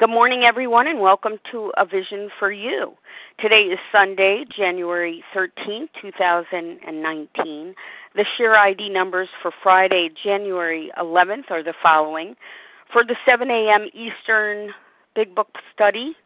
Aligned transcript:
Good 0.00 0.08
morning, 0.08 0.42
everyone, 0.44 0.86
and 0.86 0.98
welcome 0.98 1.38
to 1.52 1.72
A 1.76 1.84
Vision 1.84 2.30
for 2.38 2.50
You. 2.50 2.94
Today 3.38 3.64
is 3.64 3.78
Sunday, 3.92 4.46
January 4.48 5.22
13, 5.34 5.90
2019. 6.00 7.74
The 8.16 8.24
share 8.38 8.56
ID 8.56 8.88
numbers 8.88 9.28
for 9.42 9.52
Friday, 9.62 10.08
January 10.24 10.90
11th 10.98 11.50
are 11.50 11.62
the 11.62 11.74
following. 11.82 12.34
For 12.90 13.04
the 13.04 13.14
7 13.26 13.50
a.m. 13.50 13.90
Eastern 13.92 14.72
Big 15.14 15.34
Book 15.34 15.48
Study, 15.74 16.16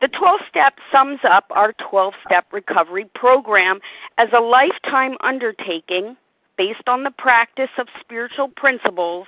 The 0.00 0.08
12 0.08 0.40
step 0.48 0.74
sums 0.92 1.20
up 1.28 1.44
our 1.50 1.72
12 1.90 2.14
step 2.26 2.46
recovery 2.52 3.06
program 3.14 3.80
as 4.18 4.28
a 4.32 4.40
lifetime 4.40 5.16
undertaking 5.22 6.16
based 6.56 6.88
on 6.88 7.04
the 7.04 7.10
practice 7.10 7.70
of 7.78 7.88
spiritual 8.00 8.48
principles 8.48 9.26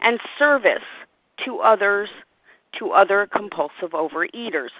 and 0.00 0.20
service 0.38 0.82
to 1.44 1.58
others, 1.58 2.08
to 2.78 2.90
other 2.90 3.26
compulsive 3.26 3.90
overeaters. 3.92 4.70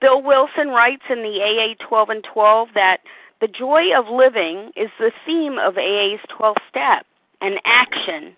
Bill 0.00 0.22
Wilson 0.22 0.68
writes 0.68 1.04
in 1.10 1.22
the 1.22 1.40
AA 1.40 1.86
12 1.86 2.10
and 2.10 2.24
12 2.24 2.68
that 2.74 3.00
the 3.40 3.48
joy 3.48 3.96
of 3.96 4.08
living 4.08 4.70
is 4.76 4.90
the 4.98 5.12
theme 5.26 5.58
of 5.58 5.76
AA's 5.76 6.20
12 6.28 6.56
step, 6.68 7.06
and 7.40 7.60
action 7.64 8.36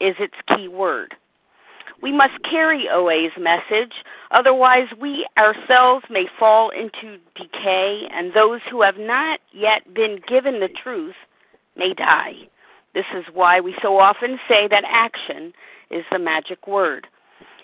is 0.00 0.14
its 0.18 0.34
key 0.48 0.68
word. 0.68 1.14
We 2.02 2.12
must 2.12 2.42
carry 2.48 2.88
OA's 2.88 3.32
message, 3.38 3.92
otherwise, 4.30 4.88
we 5.00 5.26
ourselves 5.38 6.04
may 6.10 6.26
fall 6.38 6.70
into 6.70 7.18
decay, 7.34 8.06
and 8.12 8.34
those 8.34 8.60
who 8.70 8.82
have 8.82 8.98
not 8.98 9.40
yet 9.52 9.94
been 9.94 10.20
given 10.28 10.60
the 10.60 10.68
truth 10.68 11.14
may 11.76 11.94
die. 11.94 12.34
This 12.94 13.06
is 13.14 13.24
why 13.32 13.60
we 13.60 13.74
so 13.82 13.98
often 13.98 14.38
say 14.48 14.68
that 14.68 14.84
action 14.86 15.52
is 15.90 16.04
the 16.10 16.18
magic 16.18 16.66
word. 16.66 17.06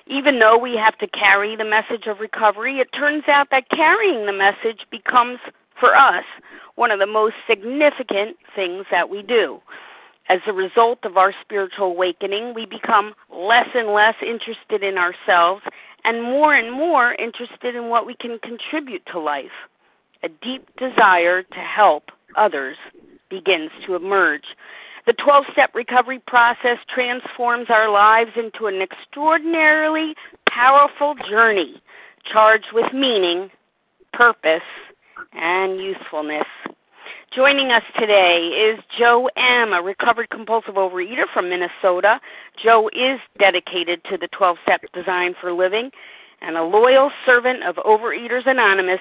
Even 0.07 0.39
though 0.39 0.59
we 0.59 0.77
have 0.77 0.99
to 0.99 1.07
carry 1.07 1.55
the 1.57 1.65
message 1.65 2.07
of 2.07 2.21
recovery, 2.21 2.79
it 2.79 2.89
turns 2.93 3.25
out 3.29 3.49
that 3.51 3.69
carrying 3.71 4.27
the 4.27 4.33
message 4.33 4.87
becomes, 4.91 5.39
for 5.79 5.97
us, 5.97 6.25
one 6.75 6.91
of 6.91 6.99
the 6.99 7.07
most 7.07 7.35
significant 7.49 8.37
things 8.55 8.87
that 8.91 9.09
we 9.09 9.23
do. 9.23 9.61
As 10.29 10.41
a 10.47 10.53
result 10.53 11.01
of 11.05 11.17
our 11.17 11.35
spiritual 11.43 11.87
awakening, 11.87 12.55
we 12.55 12.67
become 12.67 13.15
less 13.31 13.69
and 13.75 13.89
less 13.89 14.15
interested 14.23 14.83
in 14.83 14.97
ourselves 14.97 15.63
and 16.05 16.23
more 16.23 16.55
and 16.55 16.73
more 16.73 17.15
interested 17.15 17.75
in 17.75 17.89
what 17.89 18.07
we 18.07 18.15
can 18.15 18.39
contribute 18.39 19.05
to 19.07 19.19
life. 19.19 19.69
A 20.23 20.29
deep 20.29 20.69
desire 20.77 21.43
to 21.43 21.59
help 21.59 22.05
others 22.37 22.77
begins 23.29 23.71
to 23.87 23.95
emerge. 23.95 24.45
The 25.07 25.13
12 25.13 25.47
step 25.53 25.75
recovery 25.75 26.21
process 26.21 26.79
transforms 26.93 27.67
our 27.71 27.91
lives 27.91 28.31
into 28.37 28.67
an 28.67 28.81
extraordinarily 28.81 30.15
powerful 30.49 31.17
journey 31.29 31.83
charged 32.31 32.73
with 32.73 32.93
meaning, 32.93 33.51
purpose, 34.13 34.63
and 35.33 35.81
usefulness. 35.81 36.47
Joining 37.35 37.71
us 37.71 37.83
today 37.99 38.51
is 38.53 38.79
Jo 38.99 39.27
M., 39.39 39.73
a 39.73 39.81
recovered 39.81 40.29
compulsive 40.29 40.75
overeater 40.75 41.25
from 41.33 41.49
Minnesota. 41.49 42.21
Jo 42.63 42.89
is 42.89 43.21
dedicated 43.39 44.05
to 44.11 44.19
the 44.19 44.29
12 44.37 44.59
step 44.65 44.83
design 44.93 45.35
for 45.41 45.51
living 45.51 45.91
and 46.43 46.59
a 46.59 46.63
loyal 46.63 47.11
servant 47.25 47.63
of 47.63 47.77
Overeaters 47.77 48.47
Anonymous 48.47 49.01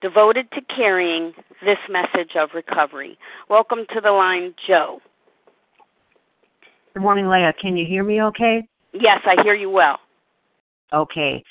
devoted 0.00 0.48
to 0.52 0.60
carrying 0.76 1.32
this 1.64 1.78
message 1.90 2.36
of 2.36 2.50
recovery. 2.54 3.18
Welcome 3.50 3.80
to 3.94 4.00
the 4.00 4.12
line, 4.12 4.54
Jo. 4.64 5.00
Good 6.94 7.02
morning, 7.02 7.26
Leah. 7.26 7.52
Can 7.60 7.76
you 7.76 7.84
hear 7.84 8.04
me 8.04 8.22
okay? 8.22 8.62
Yes, 8.92 9.22
I 9.26 9.42
hear 9.42 9.54
you 9.54 9.70
well. 9.70 9.98
Okay. 10.92 11.42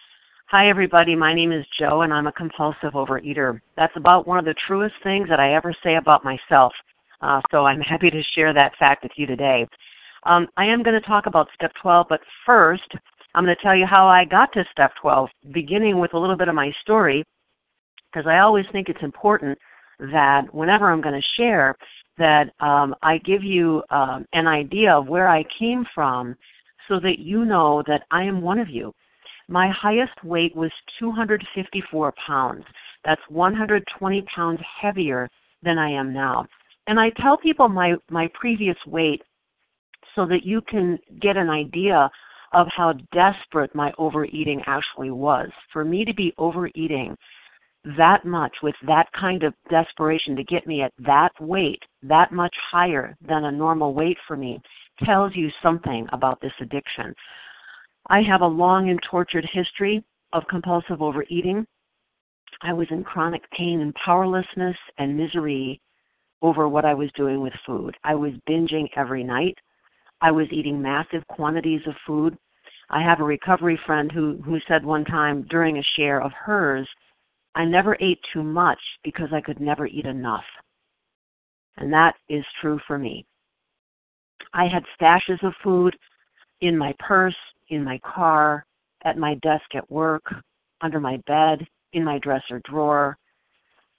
Hi, 0.49 0.69
everybody. 0.69 1.15
My 1.15 1.33
name 1.33 1.51
is 1.51 1.65
Jo, 1.79 2.01
and 2.01 2.13
I'm 2.13 2.27
a 2.27 2.31
compulsive 2.31 2.93
overeater. 2.93 3.59
That's 3.75 3.95
about 3.95 4.27
one 4.27 4.37
of 4.37 4.45
the 4.45 4.53
truest 4.67 4.93
things 5.01 5.27
that 5.27 5.39
I 5.39 5.55
ever 5.55 5.73
say 5.83 5.95
about 5.95 6.23
myself. 6.23 6.71
Uh, 7.19 7.41
so 7.49 7.65
I'm 7.65 7.81
happy 7.81 8.11
to 8.11 8.21
share 8.35 8.53
that 8.53 8.75
fact 8.77 9.01
with 9.01 9.13
you 9.15 9.25
today. 9.25 9.65
Um, 10.23 10.47
I 10.55 10.65
am 10.65 10.83
going 10.83 10.93
to 11.01 11.07
talk 11.07 11.25
about 11.25 11.47
step 11.55 11.71
12, 11.81 12.05
but 12.09 12.21
first, 12.45 12.87
I'm 13.33 13.43
going 13.43 13.55
to 13.55 13.61
tell 13.63 13.75
you 13.75 13.87
how 13.87 14.07
I 14.07 14.23
got 14.23 14.53
to 14.53 14.63
step 14.71 14.91
12, 15.01 15.29
beginning 15.51 15.97
with 15.97 16.13
a 16.13 16.19
little 16.19 16.37
bit 16.37 16.47
of 16.47 16.53
my 16.53 16.71
story, 16.83 17.23
because 18.13 18.27
I 18.27 18.37
always 18.37 18.65
think 18.71 18.87
it's 18.87 19.01
important 19.01 19.57
that 19.97 20.53
whenever 20.53 20.91
I'm 20.91 21.01
going 21.01 21.19
to 21.19 21.27
share, 21.37 21.75
that 22.19 22.51
um, 22.59 22.93
I 23.01 23.17
give 23.17 23.43
you 23.43 23.81
um, 23.89 24.27
an 24.33 24.45
idea 24.45 24.93
of 24.93 25.07
where 25.07 25.27
I 25.27 25.43
came 25.57 25.87
from 25.95 26.35
so 26.87 26.99
that 26.99 27.17
you 27.17 27.45
know 27.45 27.81
that 27.87 28.03
I 28.11 28.21
am 28.25 28.43
one 28.43 28.59
of 28.59 28.69
you 28.69 28.93
my 29.47 29.69
highest 29.69 30.23
weight 30.23 30.55
was 30.55 30.71
254 30.99 32.13
pounds. 32.25 32.63
That's 33.03 33.21
120 33.29 34.21
pounds 34.35 34.59
heavier 34.81 35.29
than 35.61 35.77
I 35.77 35.89
am 35.89 36.13
now. 36.13 36.45
And 36.87 36.99
I 36.99 37.09
tell 37.21 37.37
people 37.37 37.67
my, 37.67 37.95
my 38.09 38.29
previous 38.33 38.77
weight 38.87 39.21
so 40.15 40.25
that 40.25 40.45
you 40.45 40.61
can 40.61 40.97
get 41.21 41.37
an 41.37 41.49
idea 41.49 42.09
of 42.53 42.67
how 42.75 42.93
desperate 43.11 43.73
my 43.75 43.91
overeating 43.97 44.61
actually 44.65 45.11
was. 45.11 45.49
For 45.73 45.83
me 45.83 46.05
to 46.05 46.13
be 46.13 46.33
overeating 46.37 47.15
that 47.97 48.25
much 48.25 48.53
with 48.63 48.75
that 48.87 49.07
kind 49.19 49.43
of 49.43 49.53
desperation 49.69 50.35
to 50.35 50.43
get 50.43 50.65
me 50.65 50.81
at 50.81 50.93
that 50.99 51.31
weight, 51.39 51.83
that 52.03 52.31
much 52.31 52.55
higher 52.71 53.15
than 53.27 53.45
a 53.45 53.51
normal 53.51 53.93
weight 53.93 54.17
for 54.27 54.37
me, 54.37 54.59
tells 55.03 55.35
you 55.35 55.49
something 55.61 56.07
about 56.13 56.39
this 56.41 56.53
addiction. 56.61 57.13
I 58.07 58.21
have 58.21 58.41
a 58.41 58.47
long 58.47 58.89
and 58.89 58.99
tortured 59.09 59.47
history 59.51 60.03
of 60.33 60.43
compulsive 60.49 61.01
overeating. 61.01 61.65
I 62.61 62.73
was 62.73 62.87
in 62.91 63.03
chronic 63.03 63.49
pain 63.51 63.81
and 63.81 63.93
powerlessness 63.95 64.77
and 64.97 65.17
misery 65.17 65.81
over 66.41 66.67
what 66.67 66.85
I 66.85 66.93
was 66.93 67.09
doing 67.15 67.41
with 67.41 67.53
food. 67.65 67.95
I 68.03 68.15
was 68.15 68.33
binging 68.47 68.87
every 68.95 69.23
night. 69.23 69.57
I 70.21 70.31
was 70.31 70.47
eating 70.51 70.81
massive 70.81 71.25
quantities 71.27 71.81
of 71.87 71.95
food. 72.05 72.37
I 72.89 73.01
have 73.01 73.19
a 73.19 73.23
recovery 73.23 73.79
friend 73.85 74.11
who, 74.11 74.39
who 74.45 74.59
said 74.67 74.85
one 74.85 75.05
time 75.05 75.47
during 75.49 75.77
a 75.77 75.83
share 75.95 76.21
of 76.21 76.31
hers, 76.33 76.87
I 77.55 77.65
never 77.65 77.97
ate 77.99 78.19
too 78.31 78.43
much 78.43 78.79
because 79.03 79.29
I 79.33 79.41
could 79.41 79.59
never 79.59 79.87
eat 79.87 80.05
enough. 80.05 80.43
And 81.77 81.91
that 81.91 82.15
is 82.29 82.45
true 82.61 82.79
for 82.85 82.97
me. 82.97 83.25
I 84.53 84.67
had 84.67 84.83
stashes 84.99 85.41
of 85.43 85.53
food 85.63 85.95
in 86.61 86.77
my 86.77 86.93
purse, 86.99 87.35
in 87.69 87.83
my 87.83 87.99
car, 87.99 88.65
at 89.03 89.17
my 89.17 89.35
desk 89.35 89.75
at 89.75 89.89
work, 89.89 90.23
under 90.81 90.99
my 90.99 91.17
bed, 91.27 91.65
in 91.93 92.03
my 92.03 92.19
dresser 92.19 92.61
drawer. 92.65 93.17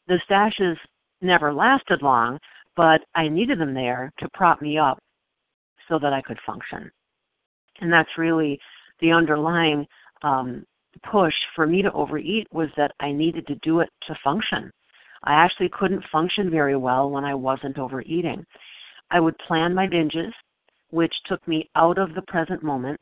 The 0.09 0.21
stashes 0.29 0.77
never 1.21 1.53
lasted 1.53 2.03
long, 2.03 2.39
but 2.77 3.01
I 3.15 3.29
needed 3.29 3.59
them 3.59 3.75
there 3.75 4.13
to 4.19 4.29
prop 4.35 4.61
me 4.61 4.79
up 4.79 4.99
so 5.89 5.99
that 5.99 6.13
I 6.13 6.21
could 6.21 6.39
function. 6.47 6.91
And 7.81 7.93
that's 7.93 8.19
really 8.19 8.59
the 9.01 9.13
underlying 9.13 9.87
um, 10.23 10.65
push 11.11 11.35
for 11.55 11.67
me 11.67 11.83
to 11.83 11.93
overeat 11.93 12.47
was 12.53 12.69
that 12.77 12.93
I 13.01 13.13
needed 13.13 13.47
to 13.47 13.55
do 13.57 13.81
it 13.81 13.91
to 14.07 14.19
function. 14.25 14.71
I 15.25 15.35
actually 15.35 15.71
couldn't 15.71 16.05
function 16.13 16.51
very 16.51 16.77
well 16.77 17.11
when 17.11 17.25
I 17.25 17.35
wasn't 17.35 17.79
overeating. 17.79 18.45
I 19.11 19.21
would 19.21 19.37
plan 19.39 19.75
my 19.75 19.87
binges, 19.87 20.33
which 20.91 21.15
took 21.27 21.47
me 21.47 21.69
out 21.75 21.99
of 21.99 22.15
the 22.15 22.23
present 22.23 22.63
moment 22.63 23.01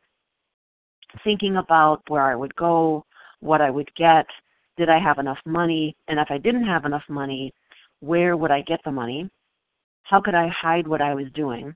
thinking 1.23 1.57
about 1.57 2.03
where 2.09 2.23
I 2.23 2.35
would 2.35 2.55
go, 2.57 3.05
what 3.41 3.61
I 3.61 3.71
would 3.71 3.91
get, 3.95 4.27
did 4.77 4.89
I 4.89 4.99
have 4.99 5.19
enough 5.19 5.39
money, 5.47 5.97
and 6.09 6.19
if 6.19 6.29
I 6.31 6.39
didn't 6.39 6.67
have 6.67 6.85
enough 6.85 7.05
money, 7.09 7.53
where 8.01 8.37
would 8.37 8.51
I 8.51 8.63
get 8.63 8.81
the 8.85 8.93
money? 8.93 9.31
How 10.03 10.21
could 10.21 10.35
I 10.35 10.49
hide 10.49 10.87
what 10.87 11.01
I 11.01 11.15
was 11.15 11.27
doing? 11.35 11.75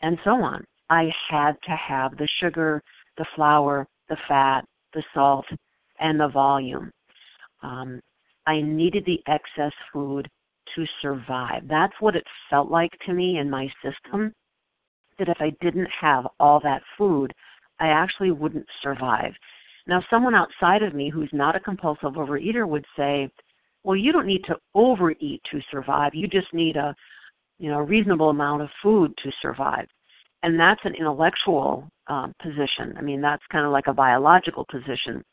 And 0.00 0.18
so 0.24 0.30
on. 0.30 0.64
I 0.90 1.10
had 1.30 1.52
to 1.64 1.76
have 1.76 2.16
the 2.16 2.28
sugar, 2.40 2.82
the 3.16 3.26
flour, 3.34 3.86
the 4.08 4.16
fat, 4.28 4.64
the 4.94 5.02
salt, 5.14 5.46
and 6.00 6.18
the 6.18 6.28
volume. 6.28 6.90
Um, 7.62 8.00
I 8.46 8.60
needed 8.60 9.04
the 9.04 9.22
excess 9.26 9.72
food 9.92 10.28
to 10.74 10.84
survive. 11.00 11.62
That's 11.68 11.94
what 12.00 12.16
it 12.16 12.24
felt 12.50 12.70
like 12.70 12.92
to 13.06 13.12
me 13.12 13.38
in 13.38 13.48
my 13.48 13.68
system. 13.82 14.32
That 15.18 15.28
if 15.28 15.36
I 15.40 15.50
didn't 15.60 15.88
have 16.00 16.26
all 16.40 16.60
that 16.60 16.82
food, 16.98 17.32
I 17.80 17.88
actually 17.88 18.30
wouldn't 18.30 18.66
survive. 18.82 19.32
Now, 19.86 20.02
someone 20.08 20.34
outside 20.34 20.82
of 20.82 20.94
me 20.94 21.10
who's 21.10 21.30
not 21.32 21.56
a 21.56 21.60
compulsive 21.60 22.12
overeater 22.12 22.66
would 22.68 22.84
say, 22.96 23.28
well, 23.84 23.96
you 23.96 24.12
don't 24.12 24.26
need 24.26 24.44
to 24.44 24.56
overeat 24.74 25.42
to 25.50 25.60
survive. 25.70 26.14
You 26.14 26.28
just 26.28 26.52
need 26.54 26.76
a, 26.76 26.94
you 27.58 27.68
know, 27.68 27.78
a 27.78 27.84
reasonable 27.84 28.30
amount 28.30 28.62
of 28.62 28.68
food 28.82 29.12
to 29.24 29.32
survive. 29.40 29.86
And 30.44 30.58
that's 30.58 30.80
an 30.84 30.94
intellectual 30.94 31.88
um, 32.06 32.32
position. 32.42 32.94
I 32.96 33.00
mean, 33.00 33.20
that's 33.20 33.42
kind 33.50 33.66
of 33.66 33.72
like 33.72 33.86
a 33.86 33.92
biological 33.92 34.66
position. 34.70 35.24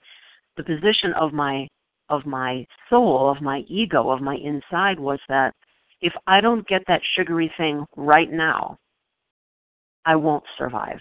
The 0.58 0.64
position 0.64 1.14
of 1.20 1.34
my 1.34 1.68
of 2.10 2.26
my 2.26 2.66
soul, 2.90 3.30
of 3.30 3.40
my 3.40 3.60
ego, 3.68 4.10
of 4.10 4.20
my 4.20 4.36
inside 4.36 5.00
was 5.00 5.20
that 5.30 5.54
if 6.02 6.14
I 6.26 6.42
don't 6.42 6.68
get 6.68 6.82
that 6.88 7.02
sugary 7.16 7.52
thing 7.56 7.86
right 7.96 8.32
now, 8.32 8.78
I 10.06 10.16
won't 10.16 10.44
survive. 10.58 10.98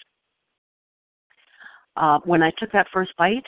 Uh, 1.98 2.20
when 2.24 2.44
I 2.44 2.52
took 2.58 2.70
that 2.72 2.86
first 2.92 3.10
bite, 3.18 3.46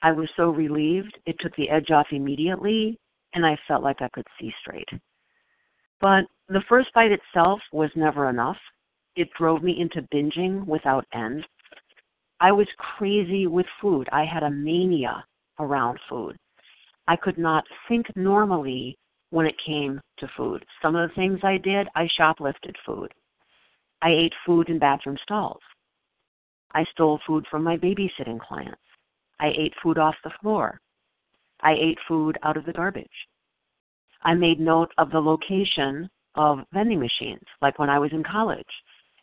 I 0.00 0.12
was 0.12 0.28
so 0.34 0.48
relieved. 0.48 1.16
It 1.26 1.36
took 1.40 1.54
the 1.56 1.68
edge 1.68 1.90
off 1.90 2.06
immediately, 2.10 2.98
and 3.34 3.44
I 3.44 3.58
felt 3.68 3.82
like 3.82 4.00
I 4.00 4.08
could 4.14 4.26
see 4.40 4.52
straight. 4.62 4.88
But 6.00 6.24
the 6.48 6.62
first 6.70 6.88
bite 6.94 7.12
itself 7.12 7.60
was 7.70 7.90
never 7.94 8.30
enough. 8.30 8.56
It 9.14 9.28
drove 9.38 9.62
me 9.62 9.78
into 9.78 10.08
binging 10.12 10.66
without 10.66 11.04
end. 11.12 11.44
I 12.40 12.50
was 12.50 12.66
crazy 12.78 13.46
with 13.46 13.66
food. 13.80 14.08
I 14.10 14.24
had 14.24 14.42
a 14.42 14.50
mania 14.50 15.22
around 15.58 16.00
food. 16.08 16.36
I 17.08 17.16
could 17.16 17.36
not 17.36 17.64
think 17.88 18.06
normally 18.16 18.96
when 19.30 19.44
it 19.44 19.54
came 19.64 20.00
to 20.18 20.28
food. 20.34 20.64
Some 20.80 20.96
of 20.96 21.10
the 21.10 21.14
things 21.14 21.40
I 21.42 21.58
did, 21.58 21.88
I 21.94 22.08
shoplifted 22.18 22.74
food. 22.86 23.12
I 24.00 24.10
ate 24.10 24.32
food 24.46 24.70
in 24.70 24.78
bathroom 24.78 25.18
stalls. 25.22 25.60
I 26.74 26.84
stole 26.92 27.20
food 27.26 27.46
from 27.50 27.62
my 27.62 27.76
babysitting 27.76 28.40
clients. 28.40 28.80
I 29.40 29.48
ate 29.56 29.74
food 29.82 29.98
off 29.98 30.14
the 30.24 30.30
floor. 30.40 30.80
I 31.60 31.72
ate 31.72 31.98
food 32.08 32.38
out 32.42 32.56
of 32.56 32.64
the 32.64 32.72
garbage. 32.72 33.08
I 34.22 34.34
made 34.34 34.60
note 34.60 34.92
of 34.98 35.10
the 35.10 35.20
location 35.20 36.08
of 36.34 36.60
vending 36.72 37.00
machines, 37.00 37.44
like 37.60 37.78
when 37.78 37.90
I 37.90 37.98
was 37.98 38.12
in 38.12 38.22
college 38.24 38.66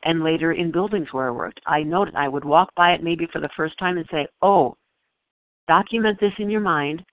and 0.04 0.24
later 0.24 0.54
in 0.54 0.72
buildings 0.72 1.08
where 1.12 1.28
I 1.28 1.32
worked. 1.32 1.60
I 1.66 1.84
noted 1.84 2.16
I 2.16 2.28
would 2.28 2.46
walk 2.46 2.70
by 2.76 2.94
it 2.94 3.04
maybe 3.04 3.28
for 3.32 3.40
the 3.40 3.50
first 3.56 3.78
time 3.80 3.98
and 3.98 4.08
say, 4.12 4.28
Oh, 4.42 4.78
document 5.68 6.20
this 6.20 6.34
in 6.38 6.50
your 6.50 6.62
mind. 6.62 7.04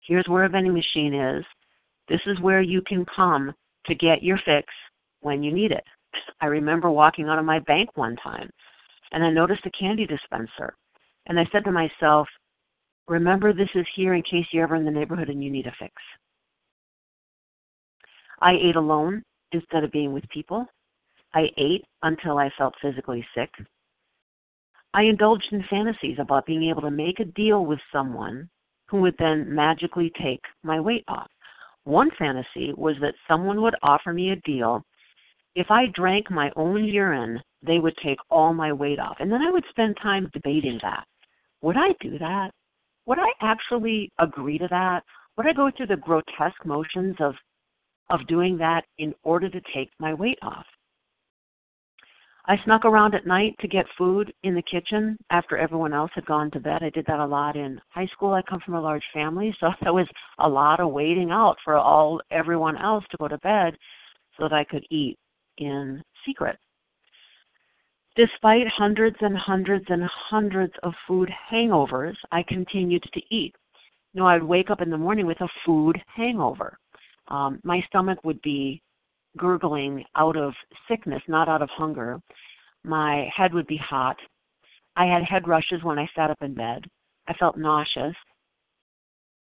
Here's 0.00 0.28
where 0.28 0.44
a 0.44 0.48
vending 0.48 0.74
machine 0.74 1.14
is. 1.14 1.44
This 2.08 2.20
is 2.26 2.40
where 2.40 2.60
you 2.60 2.82
can 2.82 3.04
come 3.14 3.52
to 3.86 3.94
get 3.94 4.22
your 4.22 4.38
fix 4.44 4.72
when 5.20 5.42
you 5.42 5.52
need 5.52 5.72
it. 5.72 5.84
I 6.40 6.46
remember 6.46 6.90
walking 6.90 7.28
out 7.28 7.38
of 7.38 7.44
my 7.44 7.58
bank 7.60 7.90
one 7.96 8.16
time 8.16 8.50
and 9.12 9.24
I 9.24 9.30
noticed 9.30 9.66
a 9.66 9.70
candy 9.70 10.06
dispenser. 10.06 10.74
And 11.26 11.38
I 11.38 11.46
said 11.52 11.64
to 11.64 11.72
myself, 11.72 12.28
Remember, 13.08 13.52
this 13.52 13.68
is 13.74 13.86
here 13.94 14.14
in 14.14 14.22
case 14.22 14.46
you're 14.52 14.64
ever 14.64 14.76
in 14.76 14.84
the 14.84 14.90
neighborhood 14.90 15.28
and 15.28 15.42
you 15.42 15.50
need 15.50 15.66
a 15.66 15.74
fix. 15.78 15.94
I 18.40 18.52
ate 18.52 18.76
alone 18.76 19.22
instead 19.52 19.84
of 19.84 19.92
being 19.92 20.12
with 20.12 20.28
people. 20.28 20.66
I 21.34 21.48
ate 21.56 21.84
until 22.02 22.38
I 22.38 22.50
felt 22.58 22.74
physically 22.82 23.24
sick. 23.34 23.50
I 24.94 25.02
indulged 25.02 25.48
in 25.52 25.62
fantasies 25.68 26.16
about 26.18 26.46
being 26.46 26.68
able 26.70 26.82
to 26.82 26.90
make 26.90 27.20
a 27.20 27.24
deal 27.24 27.66
with 27.66 27.78
someone 27.92 28.48
who 28.88 29.00
would 29.02 29.14
then 29.18 29.54
magically 29.54 30.10
take 30.22 30.40
my 30.62 30.80
weight 30.80 31.04
off. 31.08 31.28
One 31.84 32.10
fantasy 32.18 32.72
was 32.76 32.96
that 33.00 33.14
someone 33.28 33.62
would 33.62 33.74
offer 33.82 34.12
me 34.12 34.30
a 34.30 34.36
deal. 34.36 34.84
If 35.56 35.70
I 35.70 35.86
drank 35.86 36.30
my 36.30 36.50
own 36.54 36.84
urine, 36.84 37.40
they 37.62 37.78
would 37.78 37.96
take 38.04 38.18
all 38.28 38.52
my 38.52 38.74
weight 38.74 38.98
off. 38.98 39.16
And 39.20 39.32
then 39.32 39.40
I 39.40 39.50
would 39.50 39.64
spend 39.70 39.96
time 39.96 40.28
debating 40.34 40.78
that. 40.82 41.06
Would 41.62 41.78
I 41.78 41.94
do 41.98 42.18
that? 42.18 42.50
Would 43.06 43.18
I 43.18 43.32
actually 43.40 44.12
agree 44.18 44.58
to 44.58 44.68
that? 44.68 45.02
Would 45.36 45.46
I 45.46 45.54
go 45.54 45.70
through 45.74 45.86
the 45.86 45.96
grotesque 45.96 46.64
motions 46.66 47.16
of 47.20 47.34
of 48.10 48.24
doing 48.28 48.58
that 48.58 48.84
in 48.98 49.14
order 49.24 49.48
to 49.48 49.60
take 49.74 49.90
my 49.98 50.12
weight 50.12 50.38
off? 50.42 50.66
I 52.44 52.56
snuck 52.64 52.84
around 52.84 53.14
at 53.14 53.26
night 53.26 53.56
to 53.60 53.66
get 53.66 53.86
food 53.96 54.32
in 54.42 54.54
the 54.54 54.62
kitchen 54.62 55.16
after 55.30 55.56
everyone 55.56 55.94
else 55.94 56.10
had 56.14 56.26
gone 56.26 56.50
to 56.52 56.60
bed. 56.60 56.82
I 56.82 56.90
did 56.90 57.06
that 57.06 57.18
a 57.18 57.26
lot 57.26 57.56
in 57.56 57.80
high 57.88 58.06
school. 58.12 58.34
I 58.34 58.42
come 58.42 58.60
from 58.60 58.74
a 58.74 58.80
large 58.80 59.02
family, 59.14 59.56
so 59.58 59.70
there 59.82 59.94
was 59.94 60.08
a 60.38 60.48
lot 60.48 60.80
of 60.80 60.92
waiting 60.92 61.30
out 61.30 61.56
for 61.64 61.76
all 61.76 62.20
everyone 62.30 62.76
else 62.76 63.04
to 63.10 63.16
go 63.16 63.26
to 63.26 63.38
bed 63.38 63.74
so 64.36 64.44
that 64.44 64.52
I 64.52 64.62
could 64.62 64.84
eat 64.90 65.18
in 65.58 66.02
secret. 66.26 66.58
Despite 68.16 68.66
hundreds 68.68 69.16
and 69.20 69.36
hundreds 69.36 69.84
and 69.88 70.02
hundreds 70.04 70.72
of 70.82 70.94
food 71.06 71.30
hangovers, 71.52 72.16
I 72.32 72.42
continued 72.48 73.02
to 73.12 73.20
eat. 73.30 73.54
You 74.14 74.20
know, 74.20 74.26
I'd 74.26 74.42
wake 74.42 74.70
up 74.70 74.80
in 74.80 74.88
the 74.88 74.96
morning 74.96 75.26
with 75.26 75.40
a 75.42 75.48
food 75.66 76.00
hangover. 76.14 76.78
Um, 77.28 77.60
my 77.62 77.82
stomach 77.88 78.18
would 78.24 78.40
be 78.40 78.80
gurgling 79.36 80.02
out 80.16 80.36
of 80.36 80.54
sickness, 80.88 81.22
not 81.28 81.48
out 81.48 81.60
of 81.60 81.68
hunger. 81.70 82.20
My 82.84 83.28
head 83.36 83.52
would 83.52 83.66
be 83.66 83.76
hot. 83.76 84.16
I 84.96 85.04
had 85.04 85.22
head 85.22 85.46
rushes 85.46 85.82
when 85.82 85.98
I 85.98 86.08
sat 86.16 86.30
up 86.30 86.40
in 86.40 86.54
bed. 86.54 86.86
I 87.28 87.34
felt 87.34 87.58
nauseous. 87.58 88.14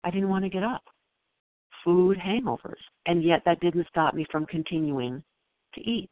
I 0.02 0.10
didn't 0.10 0.30
want 0.30 0.44
to 0.44 0.50
get 0.50 0.64
up. 0.64 0.82
Food 1.84 2.18
hangovers. 2.18 2.80
And 3.06 3.22
yet 3.22 3.42
that 3.44 3.60
didn't 3.60 3.86
stop 3.88 4.14
me 4.14 4.26
from 4.32 4.46
continuing 4.46 5.22
to 5.74 5.80
eat. 5.80 6.08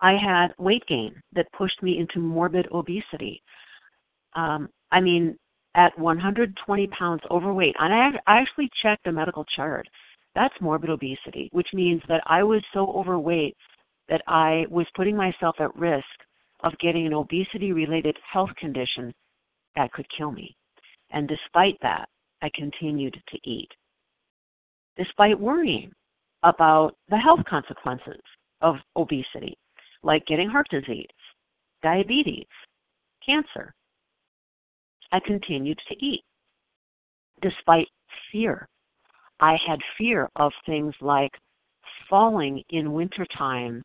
I 0.00 0.12
had 0.12 0.48
weight 0.58 0.84
gain 0.86 1.14
that 1.32 1.50
pushed 1.52 1.82
me 1.82 1.98
into 1.98 2.18
morbid 2.18 2.68
obesity. 2.72 3.42
Um, 4.34 4.68
I 4.90 5.00
mean, 5.00 5.36
at 5.74 5.98
120 5.98 6.86
pounds 6.88 7.22
overweight, 7.30 7.74
and 7.78 7.92
I, 7.92 8.10
I 8.26 8.40
actually 8.40 8.70
checked 8.82 9.06
a 9.06 9.12
medical 9.12 9.44
chart 9.56 9.88
that's 10.34 10.54
morbid 10.60 10.90
obesity, 10.90 11.48
which 11.52 11.68
means 11.72 12.02
that 12.08 12.22
I 12.26 12.42
was 12.42 12.62
so 12.72 12.86
overweight 12.92 13.56
that 14.08 14.22
I 14.26 14.66
was 14.68 14.86
putting 14.94 15.16
myself 15.16 15.56
at 15.60 15.74
risk 15.76 16.04
of 16.60 16.76
getting 16.80 17.06
an 17.06 17.14
obesity 17.14 17.72
related 17.72 18.16
health 18.32 18.50
condition 18.56 19.14
that 19.76 19.92
could 19.92 20.06
kill 20.16 20.32
me. 20.32 20.56
And 21.10 21.28
despite 21.28 21.78
that, 21.82 22.08
I 22.42 22.50
continued 22.54 23.16
to 23.28 23.38
eat. 23.48 23.68
Despite 24.96 25.38
worrying 25.38 25.92
about 26.44 26.94
the 27.08 27.18
health 27.18 27.40
consequences 27.48 28.20
of 28.60 28.76
obesity, 28.96 29.58
like 30.02 30.24
getting 30.26 30.48
heart 30.48 30.68
disease, 30.70 31.06
diabetes, 31.82 32.46
cancer, 33.24 33.74
I 35.12 35.20
continued 35.20 35.78
to 35.88 36.04
eat 36.04 36.22
despite 37.42 37.88
fear 38.30 38.68
I 39.40 39.56
had 39.66 39.78
fear 39.98 40.28
of 40.36 40.52
things 40.66 40.94
like 41.00 41.32
falling 42.08 42.62
in 42.70 42.92
wintertime 42.92 43.82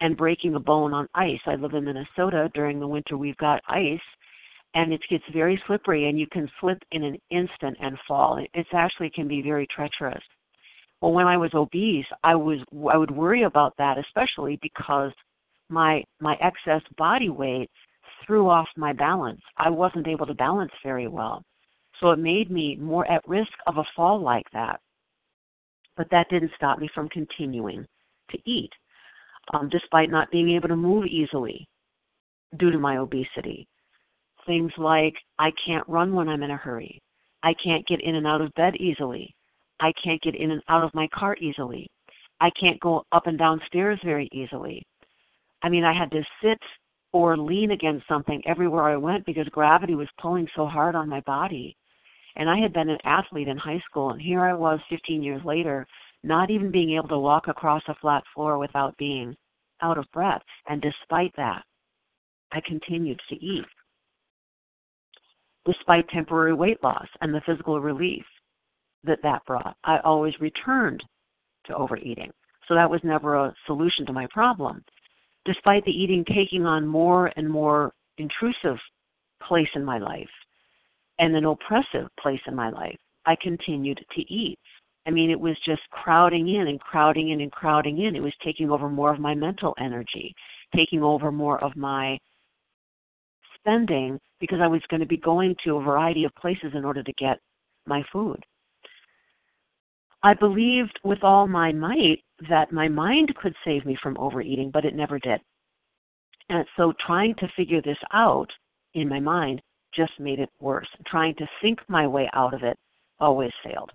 and 0.00 0.16
breaking 0.16 0.54
a 0.54 0.60
bone 0.60 0.92
on 0.92 1.08
ice. 1.14 1.40
I 1.46 1.56
live 1.56 1.74
in 1.74 1.84
Minnesota. 1.84 2.50
During 2.54 2.80
the 2.80 2.88
winter, 2.88 3.16
we've 3.16 3.36
got 3.36 3.62
ice, 3.68 4.00
and 4.74 4.92
it 4.92 5.00
gets 5.10 5.24
very 5.32 5.60
slippery, 5.66 6.08
and 6.08 6.18
you 6.18 6.26
can 6.32 6.50
slip 6.60 6.78
in 6.92 7.04
an 7.04 7.18
instant 7.30 7.76
and 7.80 7.98
fall. 8.06 8.44
It 8.54 8.66
actually 8.72 9.10
can 9.10 9.28
be 9.28 9.42
very 9.42 9.66
treacherous. 9.74 10.22
Well, 11.02 11.12
when 11.12 11.26
I 11.26 11.36
was 11.36 11.50
obese, 11.54 12.06
I 12.24 12.34
was 12.36 12.60
I 12.90 12.96
would 12.96 13.10
worry 13.10 13.42
about 13.42 13.74
that, 13.78 13.98
especially 13.98 14.58
because 14.62 15.12
my 15.68 16.02
my 16.20 16.36
excess 16.40 16.82
body 16.96 17.28
weight 17.28 17.70
threw 18.26 18.48
off 18.48 18.68
my 18.76 18.94
balance. 18.94 19.42
I 19.58 19.68
wasn't 19.70 20.08
able 20.08 20.26
to 20.26 20.34
balance 20.34 20.72
very 20.82 21.08
well. 21.08 21.42
So 22.00 22.10
it 22.12 22.18
made 22.18 22.50
me 22.50 22.76
more 22.76 23.10
at 23.10 23.28
risk 23.28 23.52
of 23.66 23.78
a 23.78 23.84
fall 23.96 24.20
like 24.20 24.46
that 24.54 24.80
but 25.96 26.08
that 26.10 26.28
didn't 26.30 26.52
stop 26.56 26.78
me 26.78 26.88
from 26.94 27.08
continuing 27.08 27.86
to 28.30 28.38
eat, 28.46 28.70
um, 29.52 29.68
despite 29.68 30.10
not 30.10 30.30
being 30.30 30.50
able 30.50 30.68
to 30.68 30.76
move 30.76 31.06
easily 31.06 31.66
due 32.58 32.70
to 32.70 32.78
my 32.78 32.98
obesity. 32.98 33.66
Things 34.46 34.72
like 34.78 35.14
I 35.38 35.50
can't 35.64 35.88
run 35.88 36.14
when 36.14 36.28
I'm 36.28 36.42
in 36.42 36.50
a 36.50 36.56
hurry. 36.56 37.00
I 37.42 37.54
can't 37.62 37.86
get 37.86 38.00
in 38.02 38.14
and 38.16 38.26
out 38.26 38.40
of 38.40 38.54
bed 38.54 38.76
easily. 38.76 39.34
I 39.82 39.92
can't 40.02 40.22
get 40.22 40.36
in 40.36 40.52
and 40.52 40.62
out 40.68 40.84
of 40.84 40.94
my 40.94 41.08
car 41.12 41.36
easily. 41.40 41.90
I 42.40 42.50
can't 42.58 42.78
go 42.78 43.04
up 43.10 43.26
and 43.26 43.36
down 43.36 43.60
stairs 43.66 43.98
very 44.04 44.28
easily. 44.32 44.86
I 45.64 45.68
mean, 45.68 45.82
I 45.82 45.92
had 45.92 46.10
to 46.12 46.22
sit 46.40 46.58
or 47.12 47.36
lean 47.36 47.72
against 47.72 48.06
something 48.06 48.40
everywhere 48.46 48.84
I 48.84 48.96
went 48.96 49.26
because 49.26 49.46
gravity 49.48 49.96
was 49.96 50.08
pulling 50.20 50.46
so 50.54 50.66
hard 50.66 50.94
on 50.94 51.08
my 51.08 51.20
body. 51.22 51.76
And 52.36 52.48
I 52.48 52.58
had 52.58 52.72
been 52.72 52.90
an 52.90 52.98
athlete 53.04 53.48
in 53.48 53.58
high 53.58 53.82
school, 53.90 54.10
and 54.10 54.22
here 54.22 54.42
I 54.42 54.54
was 54.54 54.78
15 54.88 55.20
years 55.20 55.42
later, 55.44 55.84
not 56.22 56.48
even 56.48 56.70
being 56.70 56.96
able 56.96 57.08
to 57.08 57.18
walk 57.18 57.48
across 57.48 57.82
a 57.88 57.96
flat 58.00 58.22
floor 58.34 58.58
without 58.58 58.96
being 58.98 59.36
out 59.82 59.98
of 59.98 60.10
breath. 60.12 60.42
And 60.68 60.80
despite 60.80 61.34
that, 61.36 61.64
I 62.52 62.60
continued 62.64 63.20
to 63.28 63.34
eat. 63.34 63.66
Despite 65.66 66.08
temporary 66.08 66.54
weight 66.54 66.82
loss 66.84 67.08
and 67.20 67.34
the 67.34 67.42
physical 67.44 67.80
relief 67.80 68.24
that 69.04 69.22
that 69.22 69.44
brought, 69.46 69.76
I 69.84 69.98
always 70.04 70.34
returned 70.40 71.02
to 71.66 71.74
overeating. 71.76 72.30
So 72.68 72.74
that 72.74 72.90
was 72.90 73.00
never 73.02 73.34
a 73.34 73.54
solution 73.66 74.06
to 74.06 74.12
my 74.12 74.26
problem. 74.30 74.84
Despite 75.44 75.84
the 75.84 75.90
eating 75.90 76.24
taking 76.24 76.64
on 76.64 76.86
more 76.86 77.32
and 77.36 77.48
more 77.50 77.92
intrusive 78.18 78.78
place 79.46 79.68
in 79.74 79.84
my 79.84 79.98
life 79.98 80.28
and 81.18 81.34
an 81.34 81.44
oppressive 81.44 82.08
place 82.20 82.40
in 82.46 82.54
my 82.54 82.70
life, 82.70 82.98
I 83.26 83.36
continued 83.40 84.00
to 84.14 84.20
eat. 84.32 84.58
I 85.06 85.10
mean, 85.10 85.30
it 85.30 85.40
was 85.40 85.56
just 85.66 85.82
crowding 85.90 86.48
in 86.48 86.68
and 86.68 86.80
crowding 86.80 87.30
in 87.30 87.40
and 87.40 87.50
crowding 87.50 88.02
in. 88.02 88.14
It 88.14 88.22
was 88.22 88.34
taking 88.44 88.70
over 88.70 88.88
more 88.88 89.12
of 89.12 89.18
my 89.18 89.34
mental 89.34 89.74
energy, 89.80 90.32
taking 90.74 91.02
over 91.02 91.32
more 91.32 91.62
of 91.62 91.74
my 91.74 92.18
spending 93.58 94.18
because 94.40 94.60
I 94.62 94.68
was 94.68 94.80
going 94.90 95.00
to 95.00 95.06
be 95.06 95.16
going 95.16 95.56
to 95.64 95.76
a 95.76 95.82
variety 95.82 96.24
of 96.24 96.34
places 96.34 96.72
in 96.74 96.84
order 96.84 97.02
to 97.02 97.12
get 97.18 97.38
my 97.86 98.02
food. 98.12 98.42
I 100.22 100.34
believed 100.34 100.98
with 101.02 101.22
all 101.22 101.48
my 101.48 101.72
might 101.72 102.22
that 102.48 102.72
my 102.72 102.88
mind 102.88 103.34
could 103.40 103.54
save 103.64 103.84
me 103.84 103.96
from 104.02 104.16
overeating, 104.18 104.70
but 104.70 104.84
it 104.84 104.94
never 104.94 105.18
did. 105.18 105.40
And 106.48 106.64
so 106.76 106.92
trying 107.04 107.34
to 107.36 107.48
figure 107.56 107.82
this 107.82 107.98
out 108.12 108.48
in 108.94 109.08
my 109.08 109.20
mind 109.20 109.60
just 109.94 110.12
made 110.18 110.38
it 110.38 110.50
worse. 110.60 110.88
Trying 111.06 111.34
to 111.36 111.46
think 111.60 111.78
my 111.88 112.06
way 112.06 112.28
out 112.34 112.54
of 112.54 112.62
it 112.62 112.78
always 113.18 113.52
failed. 113.64 113.90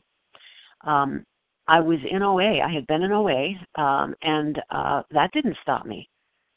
Um, 0.82 1.26
I 1.68 1.80
was 1.80 2.00
in 2.10 2.24
OA. 2.24 2.62
I 2.62 2.72
had 2.72 2.88
been 2.88 3.04
in 3.04 3.12
OA, 3.12 3.50
um, 3.76 4.16
and 4.22 4.62
uh, 4.70 5.04
that 5.12 5.32
didn't 5.34 5.58
stop 5.62 5.86
me 5.86 6.08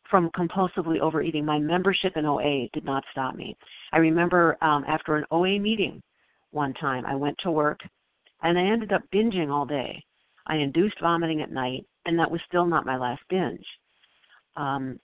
from 0.08 0.30
compulsively 0.30 1.00
overeating. 1.00 1.44
My 1.44 1.58
membership 1.58 2.16
in 2.16 2.26
OA 2.26 2.68
did 2.72 2.84
not 2.84 3.04
stop 3.12 3.34
me. 3.34 3.56
I 3.92 3.98
remember 3.98 4.56
um, 4.62 4.84
after 4.86 5.16
an 5.16 5.24
OA 5.30 5.58
meeting 5.58 6.02
one 6.50 6.74
time, 6.74 7.06
I 7.06 7.14
went 7.14 7.36
to 7.42 7.50
work 7.50 7.80
and 8.42 8.59
I 8.59 8.62
ended 8.62 8.92
up 8.92 9.02
binging 9.12 9.50
all 9.50 9.66
day. 9.66 10.02
I 10.47 10.56
induced 10.56 11.00
vomiting 11.00 11.42
at 11.42 11.52
night, 11.52 11.87
and 12.06 12.18
that 12.18 12.30
was 12.30 12.40
still 12.47 12.66
not 12.66 12.87
my 12.87 12.97
last 12.97 13.23
binge. 13.28 13.66
Um, 14.56 14.99